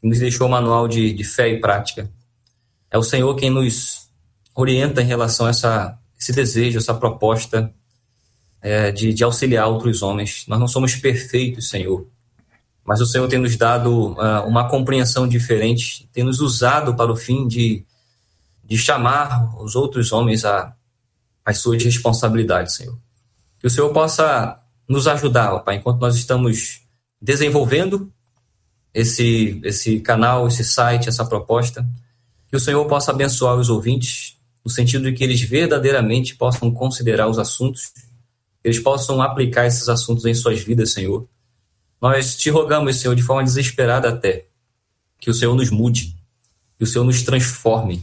que 0.01 0.09
nos 0.09 0.19
deixou 0.19 0.49
um 0.49 0.51
manual 0.51 0.89
de, 0.89 1.13
de 1.13 1.23
fé 1.23 1.49
e 1.49 1.61
prática. 1.61 2.11
É 2.91 2.99
o 2.99 3.03
Senhor 3.03 3.33
quem 3.37 3.49
nos 3.49 4.09
orienta 4.57 5.03
em 5.03 5.07
relação 5.07 5.47
a 5.47 5.51
essa, 5.51 5.99
esse 6.19 6.33
desejo, 6.33 6.79
essa 6.79 6.95
proposta 6.95 7.73
é, 8.61 8.91
de, 8.91 9.13
de, 9.13 9.23
auxiliar 9.23 9.69
outros 9.69 10.03
homens. 10.03 10.47
Nós 10.49 10.59
não 10.59 10.67
somos 10.67 10.97
perfeitos, 10.97 11.69
Senhor, 11.69 12.07
mas 12.85 13.01
o 13.01 13.07
Senhor 13.07 13.29
tem 13.29 13.39
nos 13.39 13.57
dado 13.57 14.13
uh, 14.13 14.47
uma 14.47 14.69
compreensão 14.69 15.29
diferente, 15.29 16.09
tem 16.13 16.25
nos 16.25 16.41
usado 16.41 16.95
para 16.95 17.13
o 17.13 17.17
fim 17.17 17.47
de, 17.47 17.85
de 18.65 18.79
chamar 18.79 19.55
os 19.63 19.75
outros 19.75 20.13
homens 20.13 20.45
a 20.45 20.75
as 21.45 21.59
suas 21.59 21.83
responsabilidades, 21.85 22.75
Senhor. 22.75 22.99
Que 23.59 23.67
o 23.67 23.71
Senhor 23.71 23.93
possa 23.93 24.59
nos 24.89 25.07
ajudar, 25.07 25.59
Pai, 25.61 25.77
enquanto 25.77 26.01
nós 26.01 26.17
estamos 26.17 26.81
desenvolvendo 27.21 28.11
esse, 28.95 29.61
esse 29.63 30.01
canal, 30.01 30.49
esse 30.49 30.65
site, 30.65 31.07
essa 31.07 31.25
proposta. 31.27 31.87
Que 32.49 32.57
o 32.57 32.61
Senhor 32.61 32.83
possa 32.87 33.11
abençoar 33.11 33.57
os 33.57 33.69
ouvintes, 33.69 34.39
no 34.65 34.71
sentido 34.71 35.05
de 35.05 35.13
que 35.13 35.23
eles 35.23 35.43
verdadeiramente 35.43 36.35
possam 36.35 36.71
considerar 36.71 37.29
os 37.29 37.39
assuntos 37.39 37.93
eles 38.65 38.81
possam 38.81 39.21
aplicar 39.21 39.67
esses 39.67 39.91
assuntos 39.91 40.25
em 40.25 40.33
suas 40.33 40.61
vidas, 40.61 40.93
Senhor. 40.93 41.29
Nós 42.01 42.35
te 42.35 42.49
rogamos, 42.49 42.97
Senhor, 42.97 43.15
de 43.15 43.23
forma 43.23 43.45
desesperada 43.45 44.09
até, 44.09 44.47
que 45.21 45.29
o 45.29 45.35
Senhor 45.35 45.55
nos 45.55 45.71
mude, 45.71 46.17
que 46.79 46.85
o 46.85 46.87
Senhor 46.87 47.05
nos 47.05 47.23
transforme, 47.23 48.03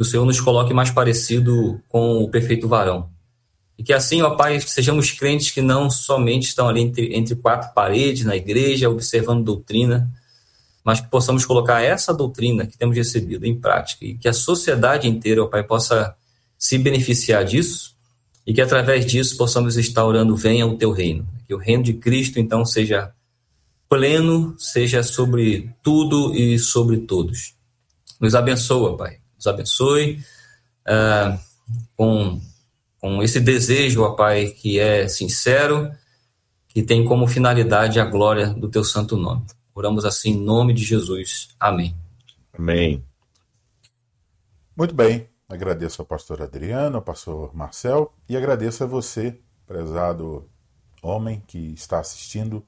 que 0.00 0.02
o 0.02 0.06
Senhor 0.06 0.24
nos 0.24 0.40
coloque 0.40 0.72
mais 0.72 0.90
parecido 0.90 1.78
com 1.86 2.22
o 2.22 2.30
perfeito 2.30 2.66
varão. 2.66 3.10
E 3.76 3.84
que 3.84 3.92
assim, 3.92 4.22
ó 4.22 4.30
Pai, 4.30 4.58
sejamos 4.58 5.10
crentes 5.10 5.50
que 5.50 5.60
não 5.60 5.90
somente 5.90 6.44
estão 6.44 6.70
ali 6.70 6.80
entre, 6.80 7.14
entre 7.14 7.36
quatro 7.36 7.74
paredes 7.74 8.24
na 8.24 8.34
igreja, 8.34 8.88
observando 8.88 9.44
doutrina, 9.44 10.10
mas 10.82 11.02
que 11.02 11.10
possamos 11.10 11.44
colocar 11.44 11.82
essa 11.82 12.14
doutrina 12.14 12.66
que 12.66 12.78
temos 12.78 12.96
recebido 12.96 13.44
em 13.44 13.54
prática 13.54 14.06
e 14.06 14.14
que 14.14 14.26
a 14.26 14.32
sociedade 14.32 15.06
inteira, 15.06 15.42
ó 15.42 15.46
Pai, 15.46 15.64
possa 15.64 16.16
se 16.58 16.78
beneficiar 16.78 17.44
disso 17.44 17.94
e 18.46 18.54
que 18.54 18.62
através 18.62 19.04
disso 19.04 19.36
possamos 19.36 19.76
estar 19.76 20.06
orando, 20.06 20.34
venha 20.34 20.66
o 20.66 20.78
teu 20.78 20.92
reino. 20.92 21.28
Que 21.46 21.52
o 21.52 21.58
reino 21.58 21.82
de 21.82 21.92
Cristo, 21.92 22.40
então, 22.40 22.64
seja 22.64 23.12
pleno, 23.86 24.54
seja 24.58 25.02
sobre 25.02 25.70
tudo 25.82 26.34
e 26.34 26.58
sobre 26.58 26.96
todos. 26.96 27.52
Nos 28.18 28.34
abençoa, 28.34 28.96
Pai. 28.96 29.19
Nos 29.40 29.46
abençoe 29.46 30.22
uh, 30.86 31.40
com, 31.96 32.38
com 33.00 33.22
esse 33.22 33.40
desejo, 33.40 34.02
ó 34.02 34.10
Pai, 34.10 34.48
que 34.48 34.78
é 34.78 35.08
sincero, 35.08 35.90
que 36.68 36.82
tem 36.82 37.06
como 37.06 37.26
finalidade 37.26 37.98
a 37.98 38.04
glória 38.04 38.48
do 38.52 38.68
teu 38.68 38.84
santo 38.84 39.16
nome. 39.16 39.46
Oramos 39.74 40.04
assim 40.04 40.32
em 40.32 40.44
nome 40.44 40.74
de 40.74 40.84
Jesus. 40.84 41.54
Amém. 41.58 41.96
Amém. 42.52 43.02
Muito 44.76 44.94
bem. 44.94 45.26
Agradeço 45.48 46.02
ao 46.02 46.06
pastor 46.06 46.42
Adriano, 46.42 46.96
ao 46.96 47.02
pastor 47.02 47.56
Marcel 47.56 48.12
e 48.28 48.36
agradeço 48.36 48.84
a 48.84 48.86
você, 48.86 49.40
prezado 49.66 50.46
homem 51.02 51.42
que 51.46 51.72
está 51.72 51.98
assistindo 51.98 52.62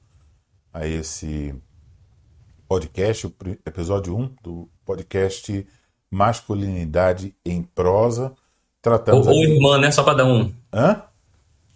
a 0.73 0.87
esse 0.87 1.53
podcast, 2.67 3.27
o 3.27 3.35
episódio 3.63 4.17
1 4.17 4.35
do 4.41 4.67
podcast 4.83 5.67
Masculinidade 6.13 7.33
em 7.45 7.63
Prosa. 7.63 8.33
Tratamos 8.81 9.27
ou, 9.27 9.33
ou 9.33 9.43
irmã, 9.43 9.77
né? 9.77 9.91
Só 9.91 10.03
para 10.03 10.15
dar 10.15 10.25
um. 10.25 10.51
Hã? 10.71 11.01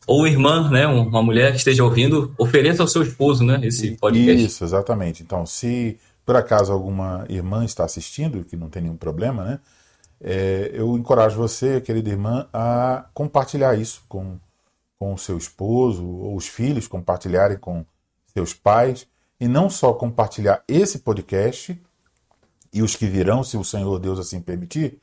Ou 0.05 0.25
irmã, 0.25 0.69
né? 0.69 0.87
Uma 0.87 1.21
mulher 1.21 1.51
que 1.51 1.57
esteja 1.57 1.83
ouvindo, 1.83 2.33
ofereça 2.37 2.81
ao 2.81 2.87
seu 2.87 3.01
esposo, 3.01 3.43
né? 3.43 3.59
Esse 3.63 3.91
podcast. 3.97 4.45
Isso, 4.45 4.63
exatamente. 4.63 5.23
Então, 5.23 5.45
se 5.45 5.97
por 6.25 6.35
acaso 6.35 6.71
alguma 6.71 7.25
irmã 7.29 7.65
está 7.65 7.83
assistindo, 7.83 8.43
que 8.43 8.55
não 8.55 8.69
tem 8.69 8.83
nenhum 8.83 8.97
problema, 8.97 9.43
né? 9.43 9.59
é, 10.21 10.71
eu 10.73 10.97
encorajo 10.97 11.37
você, 11.37 11.79
querida 11.81 12.09
irmã, 12.09 12.47
a 12.51 13.05
compartilhar 13.13 13.77
isso 13.77 14.03
com, 14.07 14.37
com 14.97 15.13
o 15.13 15.17
seu 15.17 15.37
esposo 15.37 16.05
ou 16.05 16.35
os 16.35 16.47
filhos 16.47 16.87
compartilharem 16.87 17.57
com 17.57 17.85
seus 18.33 18.53
pais 18.53 19.07
e 19.39 19.47
não 19.47 19.69
só 19.69 19.93
compartilhar 19.93 20.63
esse 20.67 20.99
podcast 20.99 21.79
e 22.73 22.81
os 22.81 22.95
que 22.95 23.05
virão, 23.05 23.43
se 23.43 23.57
o 23.57 23.63
Senhor 23.63 23.99
Deus 23.99 24.19
assim 24.19 24.41
permitir, 24.41 24.99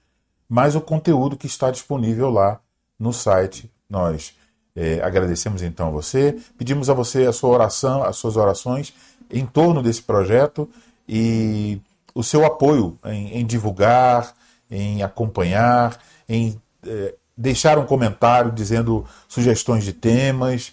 mas 0.49 0.75
o 0.75 0.81
conteúdo 0.81 1.37
que 1.37 1.47
está 1.47 1.71
disponível 1.71 2.31
lá 2.31 2.61
no 2.99 3.13
site. 3.13 3.71
Nós 3.89 4.35
é, 4.77 5.01
agradecemos 5.03 5.63
então 5.63 5.89
a 5.89 5.91
você, 5.91 6.39
pedimos 6.59 6.91
a 6.91 6.95
você 6.95 7.27
a 7.27 7.33
sua 7.33 7.51
oração, 7.51 8.03
as 8.03 8.17
suas 8.17 8.37
orações 8.37 8.93
em 9.31 9.47
torno 9.47 9.83
desse 9.83 10.03
projeto 10.03 10.69
e 11.09 11.81
o 12.15 12.23
seu 12.23 12.45
apoio 12.45 12.99
em, 13.05 13.39
em 13.39 13.47
divulgar, 13.47 14.35
em 14.71 15.03
acompanhar, 15.03 16.01
em 16.29 16.61
é, 16.87 17.15
deixar 17.37 17.79
um 17.79 17.87
comentário 17.87 18.53
dizendo 18.53 19.05
sugestões 19.29 19.85
de 19.85 19.93
temas, 19.93 20.73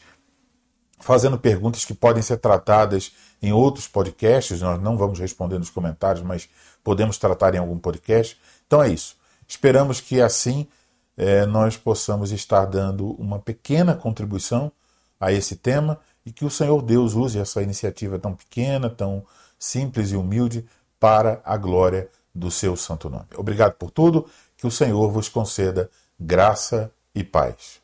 fazendo 1.00 1.38
perguntas 1.38 1.84
que 1.84 1.94
podem 1.94 2.22
ser 2.22 2.38
tratadas 2.38 3.12
em 3.42 3.52
outros 3.52 3.88
podcasts. 3.88 4.62
Nós 4.62 4.82
não 4.82 4.98
vamos 4.98 5.20
responder 5.20 5.58
nos 5.58 5.70
comentários, 5.70 6.24
mas 6.24 6.48
podemos 6.84 7.18
tratar 7.18 7.56
em 7.56 7.60
algum 7.60 7.78
podcast. 7.78 8.40
Então 8.68 8.82
é 8.82 8.90
isso. 8.90 9.16
Esperamos 9.48 10.00
que 10.00 10.22
assim 10.22 10.68
é, 11.18 11.46
nós 11.46 11.78
possamos 11.78 12.32
estar 12.32 12.66
dando 12.66 13.12
uma 13.14 13.40
pequena 13.40 13.96
contribuição 13.96 14.72
a 15.20 15.32
esse 15.32 15.56
tema 15.56 16.00
e 16.26 16.32
que 16.32 16.46
o 16.46 16.50
Senhor 16.50 16.82
Deus 16.82 17.14
use 17.14 17.38
essa 17.38 17.62
iniciativa 17.62 18.18
tão 18.18 18.34
pequena, 18.34 18.90
tão 18.90 19.24
simples 19.60 20.12
e 20.12 20.16
humilde 20.16 20.66
para 21.00 21.42
a 21.44 21.58
glória 21.58 22.10
do 22.34 22.50
seu 22.50 22.76
santo 22.76 23.10
nome. 23.10 23.28
Obrigado 23.36 23.74
por 23.74 23.92
tudo, 23.92 24.28
que 24.56 24.66
o 24.66 24.72
Senhor 24.72 25.12
vos 25.12 25.28
conceda 25.28 25.90
graça 26.20 26.92
e 27.14 27.24
paz. 27.24 27.81